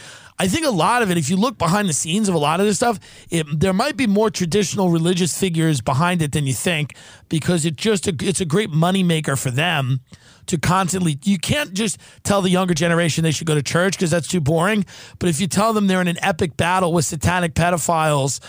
I 0.41 0.47
think 0.47 0.65
a 0.65 0.71
lot 0.71 1.03
of 1.03 1.11
it, 1.11 1.19
if 1.19 1.29
you 1.29 1.37
look 1.37 1.59
behind 1.59 1.87
the 1.87 1.93
scenes 1.93 2.27
of 2.27 2.33
a 2.33 2.39
lot 2.39 2.59
of 2.59 2.65
this 2.65 2.77
stuff, 2.77 2.99
it, 3.29 3.45
there 3.59 3.73
might 3.73 3.95
be 3.95 4.07
more 4.07 4.31
traditional 4.31 4.89
religious 4.89 5.37
figures 5.37 5.81
behind 5.81 6.19
it 6.23 6.31
than 6.31 6.47
you 6.47 6.53
think, 6.53 6.95
because 7.29 7.63
it 7.63 7.75
just 7.75 8.07
a, 8.07 8.15
it's 8.21 8.41
a 8.41 8.45
great 8.45 8.71
moneymaker 8.71 9.39
for 9.39 9.51
them 9.51 9.99
to 10.47 10.57
constantly. 10.57 11.19
You 11.23 11.37
can't 11.37 11.73
just 11.73 11.99
tell 12.23 12.41
the 12.41 12.49
younger 12.49 12.73
generation 12.73 13.23
they 13.23 13.29
should 13.29 13.45
go 13.45 13.53
to 13.53 13.61
church 13.61 13.95
because 13.95 14.09
that's 14.09 14.27
too 14.27 14.41
boring. 14.41 14.83
But 15.19 15.29
if 15.29 15.39
you 15.39 15.45
tell 15.45 15.73
them 15.73 15.85
they're 15.85 16.01
in 16.01 16.07
an 16.07 16.17
epic 16.23 16.57
battle 16.57 16.91
with 16.91 17.05
satanic 17.05 17.53
pedophiles. 17.53 18.39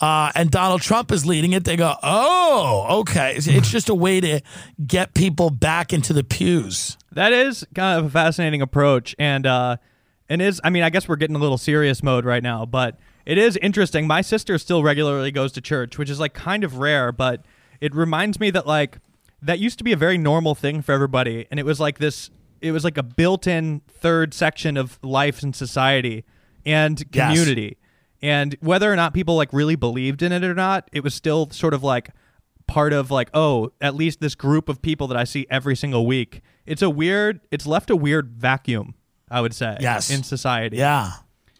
Uh, 0.00 0.32
and 0.34 0.50
Donald 0.50 0.80
Trump 0.80 1.12
is 1.12 1.24
leading 1.26 1.52
it. 1.52 1.62
They 1.62 1.76
go, 1.76 1.94
oh, 2.02 3.00
okay. 3.00 3.34
It's, 3.36 3.70
just 3.70 3.88
a 3.88 3.94
way 3.94 4.20
to 4.20 4.40
get 4.84 5.14
people 5.14 5.50
back 5.50 5.92
into 5.92 6.12
the 6.12 6.24
pews. 6.24 6.96
that 7.12 7.32
is 7.32 7.64
kind 7.72 8.00
of 8.00 8.06
a 8.06 8.10
fascinating 8.10 8.62
approach, 8.62 9.14
and 9.16 9.46
uh, 9.46 9.76
and 10.32 10.40
is 10.40 10.60
I 10.64 10.70
mean, 10.70 10.82
I 10.82 10.88
guess 10.90 11.06
we're 11.06 11.16
getting 11.16 11.36
a 11.36 11.38
little 11.38 11.58
serious 11.58 12.02
mode 12.02 12.24
right 12.24 12.42
now, 12.42 12.64
but 12.64 12.98
it 13.26 13.36
is 13.36 13.58
interesting. 13.58 14.06
My 14.06 14.22
sister 14.22 14.56
still 14.56 14.82
regularly 14.82 15.30
goes 15.30 15.52
to 15.52 15.60
church, 15.60 15.98
which 15.98 16.08
is 16.08 16.18
like 16.18 16.32
kind 16.32 16.64
of 16.64 16.78
rare, 16.78 17.12
but 17.12 17.44
it 17.82 17.94
reminds 17.94 18.40
me 18.40 18.50
that 18.50 18.66
like 18.66 18.96
that 19.42 19.58
used 19.58 19.76
to 19.78 19.84
be 19.84 19.92
a 19.92 19.96
very 19.96 20.16
normal 20.16 20.54
thing 20.54 20.80
for 20.80 20.92
everybody, 20.92 21.46
and 21.50 21.60
it 21.60 21.66
was 21.66 21.78
like 21.78 21.98
this. 21.98 22.30
It 22.62 22.72
was 22.72 22.82
like 22.84 22.96
a 22.96 23.02
built-in 23.02 23.82
third 23.88 24.32
section 24.32 24.76
of 24.76 24.98
life 25.02 25.42
and 25.42 25.54
society 25.54 26.24
and 26.64 27.04
Yes. 27.12 27.28
community. 27.28 27.76
And 28.22 28.56
whether 28.60 28.90
or 28.90 28.96
not 28.96 29.12
people 29.12 29.34
like 29.36 29.52
really 29.52 29.74
believed 29.74 30.22
in 30.22 30.30
it 30.32 30.44
or 30.44 30.54
not, 30.54 30.88
it 30.92 31.02
was 31.02 31.12
still 31.12 31.50
sort 31.50 31.74
of 31.74 31.82
like 31.82 32.10
part 32.68 32.92
of 32.92 33.10
like, 33.10 33.28
oh, 33.34 33.72
at 33.80 33.96
least 33.96 34.20
this 34.20 34.36
group 34.36 34.68
of 34.68 34.80
people 34.80 35.08
that 35.08 35.16
I 35.16 35.24
see 35.24 35.44
every 35.50 35.74
single 35.74 36.06
week. 36.06 36.40
It's 36.64 36.82
a 36.82 36.88
weird 36.88 37.40
it's 37.50 37.66
left 37.66 37.90
a 37.90 37.96
weird 37.96 38.30
vacuum, 38.30 38.94
I 39.32 39.40
would 39.40 39.54
say. 39.54 39.76
Yes. 39.80 40.10
In 40.10 40.22
society. 40.22 40.76
Yeah. 40.76 41.10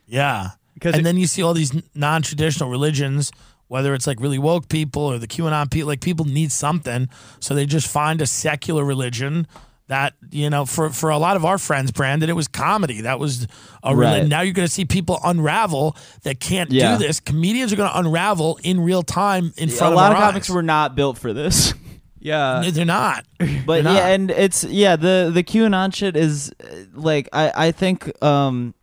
Yeah. 0.06 0.50
'Cause 0.80 0.92
and 0.94 1.00
it- 1.00 1.04
then 1.04 1.16
you 1.16 1.26
see 1.26 1.42
all 1.42 1.54
these 1.54 1.72
non 1.94 2.22
traditional 2.22 2.68
religions, 2.70 3.32
whether 3.68 3.94
it's 3.94 4.06
like 4.06 4.20
really 4.20 4.38
woke 4.38 4.68
people 4.68 5.02
or 5.02 5.18
the 5.18 5.26
QAnon 5.26 5.70
people, 5.70 5.88
like 5.88 6.00
people 6.00 6.26
need 6.26 6.52
something. 6.52 7.08
So 7.40 7.54
they 7.54 7.66
just 7.66 7.86
find 7.88 8.20
a 8.20 8.26
secular 8.26 8.84
religion 8.84 9.46
that, 9.88 10.14
you 10.30 10.48
know, 10.50 10.64
for, 10.64 10.90
for 10.90 11.10
a 11.10 11.18
lot 11.18 11.36
of 11.36 11.44
our 11.44 11.58
friends, 11.58 11.90
Brandon, 11.92 12.30
it 12.30 12.36
was 12.36 12.48
comedy. 12.48 13.02
That 13.02 13.18
was 13.18 13.46
a 13.82 13.94
religion. 13.94 14.22
Right. 14.22 14.28
Now 14.28 14.40
you're 14.42 14.54
going 14.54 14.66
to 14.68 14.72
see 14.72 14.84
people 14.84 15.18
unravel 15.24 15.96
that 16.22 16.40
can't 16.40 16.70
Yeah. 16.72 16.96
do 16.96 17.04
this. 17.06 17.20
Comedians 17.20 17.72
are 17.72 17.76
going 17.76 17.90
to 17.90 17.98
unravel 17.98 18.58
in 18.62 18.80
real 18.80 19.02
time 19.02 19.52
in 19.56 19.68
A 19.68 19.72
front 19.72 19.94
lot 19.94 20.12
of 20.12 20.18
of 20.18 20.24
comics 20.24 20.48
eyes. 20.50 20.54
were 20.54 20.62
not 20.62 20.94
built 20.96 21.18
for 21.18 21.32
this. 21.32 21.74
Yeah. 22.22 22.62
They're 22.70 22.84
not. 22.84 23.24
But 23.66 23.84
They're 23.84 23.92
yeah, 23.92 24.00
not. 24.00 24.10
and 24.12 24.30
it's 24.30 24.64
yeah 24.64 24.96
the 24.96 25.30
the 25.32 25.42
QAnon 25.42 25.94
shit 25.94 26.16
is 26.16 26.52
uh, 26.62 26.84
like 26.94 27.28
I 27.32 27.68
I 27.68 27.72
think 27.72 28.10
um 28.22 28.74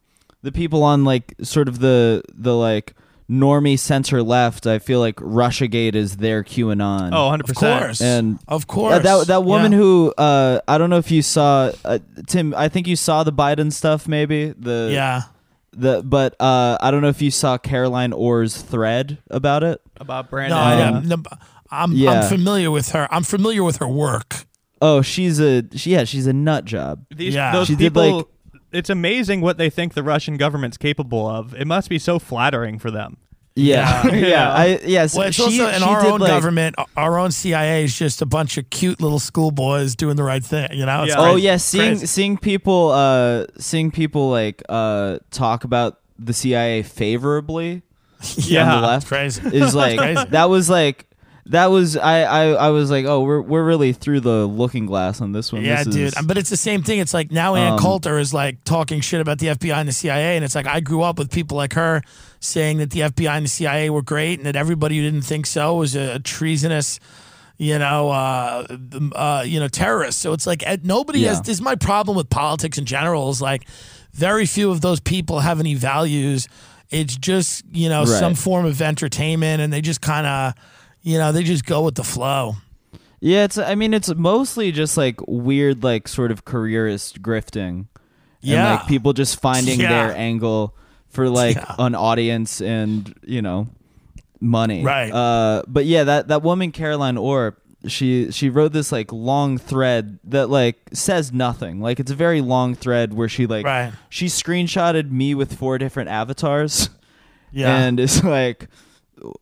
the 0.42 0.52
people 0.52 0.84
on 0.84 1.04
like 1.06 1.34
sort 1.42 1.68
of 1.68 1.80
the 1.80 2.22
the 2.34 2.56
like 2.56 2.96
normie 3.30 3.78
center 3.78 4.24
left 4.24 4.66
I 4.66 4.80
feel 4.80 5.00
like 5.00 5.16
RussiaGate 5.18 5.96
is 5.96 6.18
their 6.18 6.44
QAnon. 6.44 7.12
Oh, 7.14 7.30
100%. 7.38 7.50
Of 7.50 7.56
course. 7.56 8.02
And- 8.02 8.40
of 8.48 8.68
course. 8.68 8.94
Yeah, 8.94 9.00
that 9.00 9.28
that 9.28 9.44
woman 9.44 9.72
Yeah. 9.72 9.78
who 9.78 10.14
uh 10.18 10.60
I 10.68 10.78
don't 10.78 10.90
know 10.90 10.98
if 10.98 11.12
you 11.12 11.22
saw 11.22 11.72
uh, 11.86 12.00
Tim 12.28 12.54
I 12.58 12.70
think 12.70 12.88
you 12.88 12.96
saw 12.96 13.24
the 13.24 13.34
Biden 13.34 13.72
stuff 13.72 14.08
maybe 14.08 14.54
the 14.58 14.90
Yeah. 14.92 15.22
the 15.74 16.02
but 16.04 16.36
uh 16.42 16.78
I 16.82 16.90
don't 16.92 17.02
know 17.02 17.10
if 17.10 17.22
you 17.22 17.32
saw 17.32 17.58
Caroline 17.58 18.14
Orr's 18.14 18.62
thread 18.62 19.20
about 19.30 19.64
it. 19.64 19.80
About 19.98 20.30
Brandon. 20.30 20.58
No, 20.58 20.64
Um, 20.64 21.04
yeah, 21.04 21.16
no, 21.16 21.24
I'm, 21.72 21.92
yeah. 21.94 22.12
I'm 22.12 22.30
familiar 22.30 22.72
with 22.72 22.90
her. 22.90 23.08
I'm 23.12 23.24
familiar 23.24 23.64
with 23.64 23.78
her 23.78 23.88
work. 23.88 24.46
Oh, 24.82 25.02
she's 25.02 25.40
a 25.40 25.64
she, 25.76 25.92
yeah, 25.92 26.04
she's 26.06 26.26
a 26.28 26.34
nut 26.34 26.66
job. 26.66 27.06
These 27.16 27.36
Yeah. 27.36 27.52
those 27.52 27.68
She 27.68 27.76
did, 27.76 27.94
people 27.94 28.18
like- 28.18 28.26
it's 28.72 28.90
amazing 28.90 29.42
what 29.42 29.58
they 29.58 29.70
think 29.70 29.94
the 29.94 30.04
Russian 30.04 30.38
government's 30.38 30.78
capable 30.78 31.28
of. 31.28 31.54
It 31.56 31.66
must 31.66 31.90
be 31.90 31.98
so 32.00 32.20
flattering 32.20 32.78
for 32.80 32.92
them. 32.92 33.18
Yeah, 33.56 34.06
Yeah. 34.08 34.14
yeah, 34.28 34.54
I 34.54 34.80
yes. 34.86 35.18
Well, 35.18 35.28
it's 35.28 35.36
she, 35.36 35.44
also 35.44 35.68
in 35.76 35.84
our 35.84 36.06
own 36.06 36.20
like- 36.22 36.30
government, 36.30 36.76
our 36.96 37.18
own 37.20 37.32
CIA 37.32 37.84
is 37.84 37.98
just 37.98 38.22
a 38.22 38.26
bunch 38.26 38.58
of 38.58 38.70
cute 38.70 39.02
little 39.02 39.20
schoolboys 39.20 39.96
doing 39.96 40.16
the 40.16 40.24
right 40.24 40.44
thing. 40.46 40.70
You 40.72 40.86
know? 40.86 41.04
It's 41.04 41.14
Yeah. 41.14 41.20
Oh 41.20 41.32
crazy. 41.34 41.42
yeah, 41.48 41.58
seeing 41.58 41.92
Crazy. 41.92 42.06
seeing 42.06 42.38
people 42.38 42.92
uh 42.92 43.48
seeing 43.58 43.92
people 43.92 44.30
like 44.30 44.64
uh 44.70 45.18
talk 45.32 45.66
about 45.66 46.00
the 46.18 46.32
CIA 46.34 46.84
favorably 46.84 47.82
Yeah. 48.38 48.76
on 48.76 48.82
the 48.82 48.88
left 48.88 49.08
crazy. 49.08 49.42
is 49.52 49.76
like 49.84 49.98
Crazy. 49.98 50.24
that 50.30 50.50
was 50.50 50.70
like 50.70 51.06
that 51.50 51.68
was 51.68 51.98
I, 51.98 52.22
I 52.24 52.44
I 52.52 52.70
was 52.70 52.90
like, 52.92 53.06
oh, 53.06 53.22
we're 53.22 53.42
we're 53.42 53.64
really 53.64 53.92
through 53.94 54.22
the 54.22 54.46
looking 54.46 54.86
glass 54.86 55.20
on 55.22 55.32
this 55.32 55.52
one. 55.52 55.64
Yeah, 55.64 55.84
This 55.84 55.94
dude. 55.96 56.08
is- 56.18 56.26
But 56.26 56.38
it's 56.38 56.50
the 56.50 56.58
same 56.58 56.84
thing. 56.84 57.00
It's 57.00 57.14
like 57.14 57.32
now 57.32 57.56
Ann 57.56 57.74
Um, 57.74 57.80
Coulter 57.80 58.18
is 58.20 58.34
like 58.34 58.64
talking 58.64 59.02
shit 59.02 59.20
about 59.22 59.40
the 59.40 59.48
FBI 59.48 59.76
and 59.76 59.88
the 59.90 59.94
CIA, 59.94 60.36
and 60.36 60.46
it's 60.46 60.56
like 60.56 60.68
I 60.68 60.80
grew 60.80 61.02
up 61.02 61.18
with 61.20 61.32
people 61.32 61.58
like 61.58 61.74
her 61.74 62.02
saying 62.40 62.78
that 62.78 62.92
the 62.92 63.02
FBI 63.02 63.36
and 63.38 63.46
the 63.46 63.50
CIA 63.50 63.90
were 63.90 64.02
great, 64.02 64.40
and 64.40 64.46
that 64.46 64.56
everybody 64.56 64.98
who 64.98 65.04
didn't 65.04 65.24
think 65.26 65.46
so 65.46 65.76
was 65.76 65.96
a 65.96 66.20
treasonous, 66.20 67.00
you 67.58 67.78
know, 67.80 68.10
uh, 68.12 68.66
uh, 69.16 69.44
you 69.46 69.60
know, 69.60 69.68
terrorist. 69.68 70.20
So 70.20 70.34
it's 70.34 70.48
like 70.48 70.64
eh, 70.66 70.78
nobody 70.84 71.24
has. 71.24 71.42
This 71.42 71.56
is 71.58 71.62
my 71.62 71.76
problem 71.76 72.16
with 72.16 72.30
politics 72.30 72.78
in 72.78 72.86
general. 72.86 73.30
Is 73.30 73.42
like 73.42 73.68
very 74.14 74.46
few 74.46 74.72
of 74.72 74.82
those 74.82 75.00
people 75.00 75.40
have 75.40 75.60
any 75.60 75.74
values. 75.76 76.48
It's 76.92 77.16
just 77.18 77.64
you 77.72 77.90
know 77.90 78.00
Right. 78.02 78.08
some 78.20 78.36
form 78.36 78.66
of 78.66 78.82
entertainment, 78.82 79.62
and 79.62 79.72
they 79.74 79.82
just 79.82 80.02
kind 80.02 80.26
of, 80.26 80.54
you 81.02 81.18
know, 81.18 81.32
they 81.32 81.44
just 81.44 81.66
go 81.66 81.82
with 81.84 81.96
the 81.96 82.04
flow. 82.04 82.56
yeah, 83.22 83.44
it's 83.44 83.58
I 83.58 83.76
mean 83.76 83.94
it's 83.94 84.14
mostly 84.16 84.72
just 84.72 84.98
like 84.98 85.20
weird 85.28 85.84
like 85.84 86.08
sort 86.08 86.32
of 86.32 86.46
careerist 86.46 87.22
grifting. 87.22 87.88
Yeah. 88.42 88.56
And 88.72 88.80
like 88.80 88.88
people 88.88 89.14
just 89.14 89.40
finding 89.42 89.80
Yeah. 89.80 89.90
their 90.08 90.16
angle 90.18 90.76
for 91.10 91.30
like 91.30 91.58
Yeah. 91.58 91.76
an 91.80 91.96
audience 91.96 92.62
and, 92.62 93.14
you 93.26 93.42
know, 93.42 93.68
money. 94.40 94.84
Right. 94.84 95.12
Uh 95.12 95.64
but 95.68 95.86
yeah, 95.86 96.04
that 96.06 96.28
that 96.30 96.44
woman 96.44 96.72
Caroline 96.72 97.18
Orr, 97.18 97.58
she 97.88 98.32
she 98.32 98.50
wrote 98.50 98.72
this 98.74 98.92
like 98.92 99.12
long 99.12 99.58
thread 99.58 100.20
that 100.26 100.50
like 100.50 100.78
says 100.94 101.34
nothing. 101.34 101.82
Like 101.82 102.00
it's 102.00 102.12
a 102.12 102.16
very 102.16 102.40
long 102.42 102.76
thread 102.76 103.14
where 103.14 103.28
she 103.30 103.46
like 103.48 103.66
Right. 103.66 103.92
she 104.10 104.28
screenshotted 104.28 105.12
me 105.12 105.36
with 105.36 105.54
four 105.56 105.78
different 105.78 106.10
avatars. 106.10 106.90
Yeah. 107.52 107.76
And 107.76 108.00
it's 108.00 108.24
like 108.24 108.68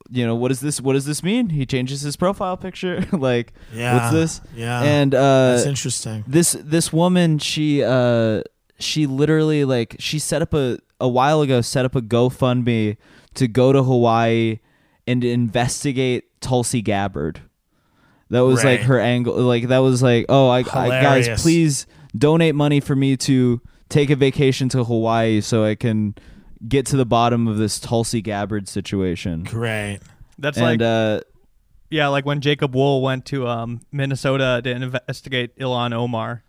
you 0.09 0.25
know, 0.25 0.35
what 0.35 0.49
does 0.49 0.59
this 0.59 0.81
what 0.81 0.93
does 0.93 1.05
this 1.05 1.23
mean? 1.23 1.49
He 1.49 1.65
changes 1.65 2.01
his 2.01 2.15
profile 2.15 2.57
picture. 2.57 3.05
like 3.11 3.53
Yeah. 3.73 3.93
what's 3.97 4.11
this? 4.13 4.41
Yeah. 4.55 4.81
And 4.81 5.13
uh 5.13 5.51
That's 5.55 5.65
interesting. 5.65 6.23
this 6.27 6.55
this 6.63 6.91
woman 6.93 7.39
she 7.39 7.83
uh 7.83 8.41
she 8.79 9.05
literally 9.07 9.65
like 9.65 9.95
she 9.99 10.19
set 10.19 10.41
up 10.41 10.53
a 10.53 10.79
a 10.99 11.07
while 11.07 11.41
ago 11.41 11.61
set 11.61 11.85
up 11.85 11.95
a 11.95 12.01
GoFundMe 12.01 12.97
to 13.35 13.47
go 13.47 13.71
to 13.71 13.83
Hawaii 13.83 14.59
and 15.05 15.23
investigate 15.23 16.41
Tulsi 16.41 16.81
Gabbard. 16.81 17.41
That 18.29 18.41
was 18.41 18.63
like 18.63 18.81
her 18.81 18.99
angle 18.99 19.35
like 19.35 19.67
that 19.69 19.77
was 19.79 20.03
like 20.03 20.25
oh 20.27 20.49
I, 20.49 20.59
I 20.59 20.63
guys 21.01 21.41
please 21.41 21.87
donate 22.17 22.55
money 22.55 22.79
for 22.79 22.95
me 22.95 23.15
to 23.17 23.61
take 23.89 24.09
a 24.09 24.15
vacation 24.15 24.67
to 24.69 24.83
Hawaii 24.83 25.39
so 25.39 25.63
I 25.63 25.75
can 25.75 26.15
get 26.67 26.85
to 26.87 26.97
the 26.97 27.05
bottom 27.05 27.47
of 27.47 27.57
this 27.57 27.79
Tulsi 27.79 28.21
Gabbard 28.21 28.67
situation. 28.67 29.43
Great. 29.43 29.99
That's 30.37 30.57
and 30.57 30.65
like 30.65 30.81
uh 30.81 31.21
yeah, 31.89 32.07
like 32.09 32.25
when 32.25 32.41
Jacob 32.41 32.75
Wohl 32.75 33.01
went 33.01 33.25
to 33.27 33.47
um, 33.47 33.79
Minnesota 33.91 34.61
to 34.63 34.69
investigate 34.69 35.57
Ilhan 35.57 35.93
Omar. 35.93 36.43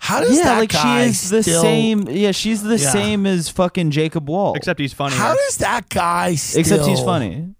How 0.00 0.20
does 0.20 0.36
yeah, 0.38 0.44
that 0.44 0.58
like 0.58 0.70
guy 0.70 1.04
she 1.04 1.10
is 1.10 1.30
the 1.30 1.42
still, 1.42 1.62
same. 1.62 2.08
Yeah, 2.08 2.30
she's 2.30 2.62
the 2.62 2.78
Yeah. 2.78 2.90
same 2.90 3.26
as 3.26 3.48
fucking 3.48 3.90
Jacob 3.90 4.28
Wohl. 4.28 4.54
Except 4.54 4.78
he's 4.78 4.92
funny. 4.92 5.16
How 5.16 5.34
does 5.34 5.56
that 5.56 5.88
guy 5.88 6.36
still? 6.36 6.60
except 6.60 6.84
he's 6.86 7.00
funny. 7.00 7.54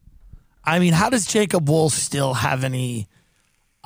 I 0.63 0.79
mean, 0.79 0.93
how 0.93 1.11
does 1.11 1.27
Jacob 1.27 1.69
Wohl 1.69 1.91
still 1.91 2.35
have 2.35 2.63
any 2.63 3.09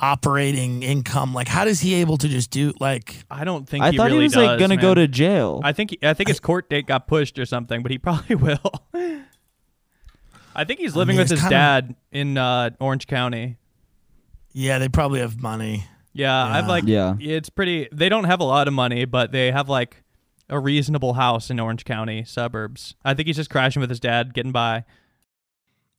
operating 0.03 0.83
income? 0.83 1.33
Like, 1.33 1.47
how 1.47 1.63
does 1.63 1.79
he 1.79 1.95
able 1.95 2.17
to 2.17 2.27
just 2.27 2.51
do 2.51 2.73
like? 2.79 3.23
I 3.31 3.43
don't 3.45 3.67
think 3.67 3.83
I 3.85 3.91
he 3.91 3.97
thought 3.97 4.07
really 4.07 4.17
he 4.17 4.23
was 4.23 4.33
does, 4.33 4.45
like 4.47 4.59
gonna 4.59 4.75
go 4.77 4.93
to 4.93 5.07
jail. 5.07 5.61
I 5.63 5.71
think 5.71 5.95
I 6.03 6.13
think 6.13 6.27
his 6.27 6.39
court 6.41 6.69
date 6.69 6.87
got 6.87 7.07
pushed 7.07 7.39
or 7.39 7.45
something, 7.45 7.81
but 7.81 7.91
he 7.91 7.97
probably 8.07 8.35
will. 8.35 8.83
I 10.55 10.65
think 10.65 10.79
he's 10.79 10.95
living 10.95 11.15
mean, 11.15 11.23
with 11.23 11.31
his 11.31 11.39
kinda- 11.39 11.55
dad 11.55 11.95
in 12.11 12.37
uh, 12.37 12.71
Orange 12.79 13.07
County. 13.07 13.57
Yeah, 14.51 14.77
they 14.77 14.87
probably 14.89 15.19
have 15.21 15.41
money. 15.41 15.85
Yeah, 16.11 16.43
I've 16.45 16.67
like 16.67 16.83
Yeah. 16.85 17.15
it's 17.19 17.49
pretty 17.49 17.87
they 17.91 18.07
don't 18.07 18.25
have 18.25 18.39
a 18.39 18.43
lot 18.43 18.67
of 18.67 18.73
money, 18.73 19.05
but 19.05 19.31
they 19.31 19.51
have 19.51 19.67
like 19.67 20.03
a 20.49 20.59
reasonable 20.59 21.13
house 21.13 21.49
in 21.49 21.59
Orange 21.59 21.85
County 21.85 22.23
suburbs. 22.23 22.93
I 23.03 23.15
think 23.15 23.25
he's 23.27 23.37
just 23.37 23.49
crashing 23.49 23.79
with 23.79 23.89
his 23.89 23.99
dad, 23.99 24.33
getting 24.35 24.51
by. 24.51 24.83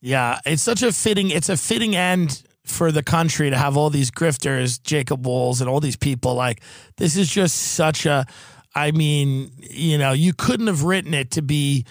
Yeah, 0.01 0.39
it's 0.47 0.63
such 0.63 0.83
a 0.83 0.93
fitting. 0.93 1.31
It's 1.31 1.49
a 1.49 1.57
fitting 1.57 1.97
end 1.97 2.45
for 2.65 2.91
the 2.91 3.03
country 3.03 3.51
to 3.51 3.57
have 3.57 3.77
all 3.77 3.91
these 3.91 4.11
grifters, 4.11 4.83
Jacob 4.83 5.27
Wohls, 5.27 5.61
and 5.61 5.69
all 5.69 5.81
these 5.81 5.97
people. 5.97 6.35
Like, 6.35 6.63
this 6.97 7.17
is 7.17 7.29
just 7.29 7.57
such 7.57 8.07
a. 8.07 8.27
I 8.75 8.91
mean, 8.91 9.53
you 9.59 9.99
know, 9.99 10.13
you 10.13 10.33
couldn't 10.33 10.67
have 10.67 10.83
written 10.83 11.15
it 11.15 11.31
to 11.33 11.43
be, 11.43 11.85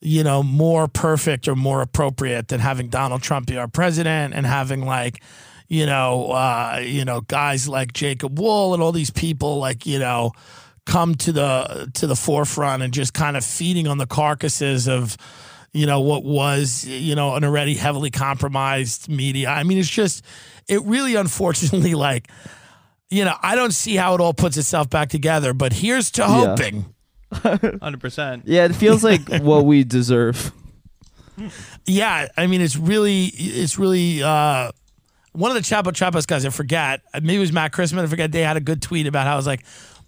you 0.00 0.22
know, 0.22 0.42
more 0.42 0.86
perfect 0.86 1.48
or 1.48 1.56
more 1.56 1.80
appropriate 1.80 2.48
than 2.48 2.60
having 2.60 2.88
Donald 2.88 3.22
Trump 3.22 3.46
be 3.46 3.56
our 3.56 3.68
president 3.68 4.34
and 4.34 4.44
having 4.44 4.84
like, 4.84 5.22
you 5.68 5.86
know, 5.86 6.30
uh, 6.32 6.82
you 6.84 7.06
know, 7.06 7.22
guys 7.22 7.68
like 7.68 7.94
Jacob 7.94 8.38
Wohl 8.38 8.74
and 8.74 8.82
all 8.82 8.92
these 8.92 9.10
people 9.10 9.58
like, 9.58 9.86
you 9.86 9.98
know, 9.98 10.32
come 10.84 11.14
to 11.16 11.32
the 11.32 11.90
to 11.94 12.06
the 12.06 12.16
forefront 12.16 12.82
and 12.82 12.92
just 12.92 13.14
kind 13.14 13.36
of 13.36 13.44
feeding 13.44 13.88
on 13.88 13.98
the 13.98 14.06
carcasses 14.06 14.86
of 14.86 15.16
you 15.72 15.86
know 15.86 16.00
what 16.00 16.24
was 16.24 16.84
you 16.84 17.14
know 17.14 17.34
an 17.34 17.44
already 17.44 17.74
heavily 17.74 18.10
compromised 18.10 19.08
media 19.08 19.48
i 19.48 19.62
mean 19.62 19.78
it's 19.78 19.88
just 19.88 20.24
it 20.68 20.82
really 20.82 21.14
unfortunately 21.14 21.94
like 22.08 22.28
you 23.10 23.24
know 23.24 23.34
i 23.42 23.54
don't 23.54 23.72
see 23.72 23.96
how 23.96 24.14
it 24.14 24.20
all 24.20 24.34
puts 24.34 24.56
itself 24.56 24.88
back 24.90 25.08
together 25.08 25.52
but 25.52 25.72
here's 25.72 26.10
to 26.10 26.24
hoping 26.24 26.86
Hundred 27.32 28.00
percent. 28.00 28.44
yeah, 28.46 28.64
it 28.66 28.74
feels 28.74 29.02
like 29.02 29.28
what 29.42 29.64
we 29.64 29.82
deserve. 29.84 30.52
yeah 31.84 32.28
i 32.36 32.46
mean 32.46 32.60
it's 32.60 32.76
really 32.76 33.26
it's 33.26 33.78
really 33.78 34.22
uh 34.22 34.70
one 35.32 35.50
of 35.50 35.54
the 35.54 35.60
Chapo 35.60 35.92
Chapas 35.92 36.26
guys, 36.26 36.46
I 36.46 36.48
forget, 36.48 37.02
maybe 37.12 37.36
it 37.36 37.40
was 37.40 37.52
Matt 37.52 37.70
Christman. 37.70 37.98
I 38.02 38.06
forget. 38.06 38.32
They 38.32 38.40
had 38.40 38.56
a 38.56 38.60
good 38.60 38.80
tweet 38.80 39.06
about 39.06 39.26
how 39.26 39.34
it 39.34 39.36
was 39.36 39.46
like 39.46 39.64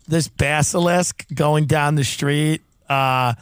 this 0.06 0.26
basilisk 0.26 1.26
going 1.34 1.66
down 1.66 1.96
the 1.96 2.04
street, 2.04 2.62
uh, 2.88 3.34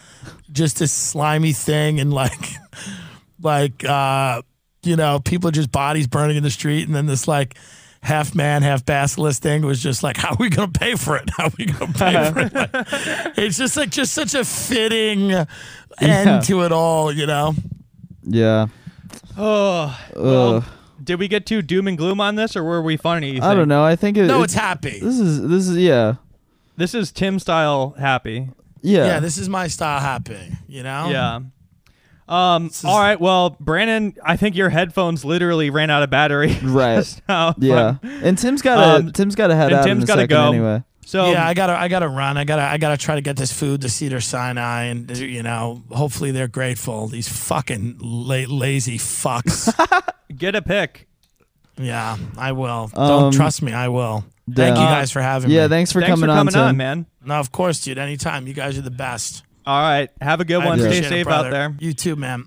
just 0.53 0.79
this 0.79 0.93
slimy 0.93 1.53
thing, 1.53 2.01
and 2.01 2.13
like, 2.13 2.49
like, 3.43 3.85
uh, 3.85 4.43
you 4.83 4.97
know, 4.97 5.19
people 5.21 5.51
just 5.51 5.71
bodies 5.73 6.07
burning 6.07 6.37
in 6.37 6.43
the 6.43 6.51
street, 6.51 6.87
and 6.87 6.95
then 6.95 7.07
this 7.07 7.27
like 7.29 7.57
half 8.03 8.35
man, 8.35 8.63
half 8.63 8.85
basilisk 8.85 9.43
thing 9.43 9.65
was 9.67 9.83
just 9.83 10.03
like, 10.03 10.17
how 10.17 10.31
are 10.31 10.37
we 10.39 10.49
gonna 10.49 10.71
pay 10.71 10.95
for 10.95 11.17
it? 11.17 11.29
How 11.37 11.47
are 11.47 11.53
we 11.59 11.67
gonna 11.67 11.93
pay 11.93 12.31
for 12.33 12.41
it? 12.41 12.55
Like, 12.55 13.39
it's 13.39 13.59
just 13.59 13.77
like 13.77 13.91
just 13.91 14.13
such 14.13 14.35
a 14.35 14.45
fitting 14.45 15.33
end 15.33 15.47
Yeah. 16.01 16.41
to 16.41 16.63
it 16.63 16.73
all, 16.73 17.11
you 17.13 17.27
know. 17.27 17.55
Yeah. 18.23 18.67
Oh, 19.37 19.99
well, 20.15 20.65
did 21.03 21.19
we 21.19 21.29
get 21.29 21.47
too 21.47 21.63
doom 21.63 21.87
and 21.89 21.99
gloom 21.99 22.21
on 22.21 22.37
this, 22.37 22.57
or 22.57 22.63
were 22.65 22.81
we 22.83 22.97
funny? 22.97 23.41
I 23.41 23.55
don't 23.55 23.69
know. 23.69 23.85
I 23.85 23.97
think 23.97 24.17
it, 24.17 24.27
No, 24.27 24.41
it- 24.41 24.45
it's 24.45 24.55
happy. 24.55 24.99
this 25.01 25.19
is 25.19 25.43
this 25.49 25.69
is 25.69 25.77
yeah 25.77 26.15
This 26.77 26.95
is 26.95 27.11
Tim 27.13 27.39
style 27.39 27.95
happy. 27.99 28.49
Yeah 28.87 29.07
Yeah, 29.07 29.21
this 29.21 29.37
is 29.39 29.49
my 29.49 29.67
style 29.69 30.01
happy, 30.01 30.53
you 30.69 30.83
know? 30.83 31.09
Yeah. 31.11 31.41
Um. 32.29 32.67
is- 32.67 32.85
all 32.85 32.99
right. 32.99 33.21
Well, 33.21 33.57
Brandon, 33.61 34.15
I 34.25 34.37
think 34.37 34.57
your 34.57 34.69
headphones 34.69 35.25
literally 35.25 35.71
ran 35.71 35.91
out 35.91 36.03
of 36.03 36.11
battery. 36.11 36.59
right 36.63 36.97
just 36.97 37.23
now. 37.29 37.55
yeah. 37.59 37.97
And 38.03 38.37
Tim's 38.37 38.63
got 38.63 38.77
to 38.77 39.07
Um, 39.07 39.13
Tim's 39.13 39.35
got 39.37 39.49
to 39.49 39.55
head 39.57 39.67
and 39.71 39.75
out 39.81 39.85
Tim's 39.85 39.99
in 39.99 40.05
a 40.05 40.07
gotta 40.07 40.21
second 40.23 40.37
go. 40.37 40.49
anyway. 40.53 40.83
So 41.07 41.31
yeah, 41.31 41.47
I 41.47 41.55
gotta, 41.55 41.79
I 41.79 41.87
gotta 41.87 42.09
run. 42.09 42.37
I 42.37 42.43
gotta, 42.43 42.63
I 42.63 42.79
gotta 42.79 42.97
try 42.97 43.15
to 43.15 43.21
get 43.21 43.37
this 43.37 43.53
food 43.53 43.83
to 43.83 43.89
Cedars-Sinai, 43.89 44.83
and 44.87 45.17
you 45.17 45.45
know, 45.45 45.85
hopefully 45.93 46.33
they're 46.33 46.49
grateful. 46.49 47.07
These 47.07 47.29
fucking 47.29 47.99
la- 48.01 48.49
lazy 48.49 48.99
fucks. 48.99 49.73
get 50.37 50.57
a 50.57 50.63
pick. 50.63 51.07
Yeah, 51.79 52.17
I 52.37 52.53
will. 52.53 52.91
Um, 52.95 53.09
Don't 53.09 53.33
trust 53.35 53.63
me. 53.63 53.73
I 53.73 53.89
will. 53.89 54.25
Thank 54.53 54.77
you 54.77 54.83
uh, 54.85 54.89
guys 54.89 55.11
for 55.11 55.21
having 55.21 55.51
Yeah, 55.51 55.65
me. 55.65 55.69
thanks 55.71 55.93
for 55.93 56.01
Thanks 56.01 56.13
coming 56.15 56.27
for 56.29 56.31
on, 56.33 56.37
coming 56.39 56.53
Tim. 56.55 56.63
on, 56.63 56.77
man. 56.77 57.07
No, 57.25 57.35
of 57.35 57.51
course, 57.53 57.81
dude. 57.83 57.99
Anytime. 57.99 58.47
You 58.47 58.55
guys 58.55 58.79
are 58.79 58.83
the 58.83 58.91
best. 58.93 59.43
All 59.67 59.81
right. 59.83 60.09
Have 60.21 60.41
a 60.41 60.45
good 60.45 60.63
I 60.63 60.67
one. 60.67 60.79
Stay 60.79 60.87
appreciate 60.87 61.07
it, 61.07 61.09
safe 61.09 61.27
out 61.27 61.31
brother. 61.43 61.51
there. 61.51 61.75
You 61.81 61.93
too, 61.93 62.15
man. 62.17 62.47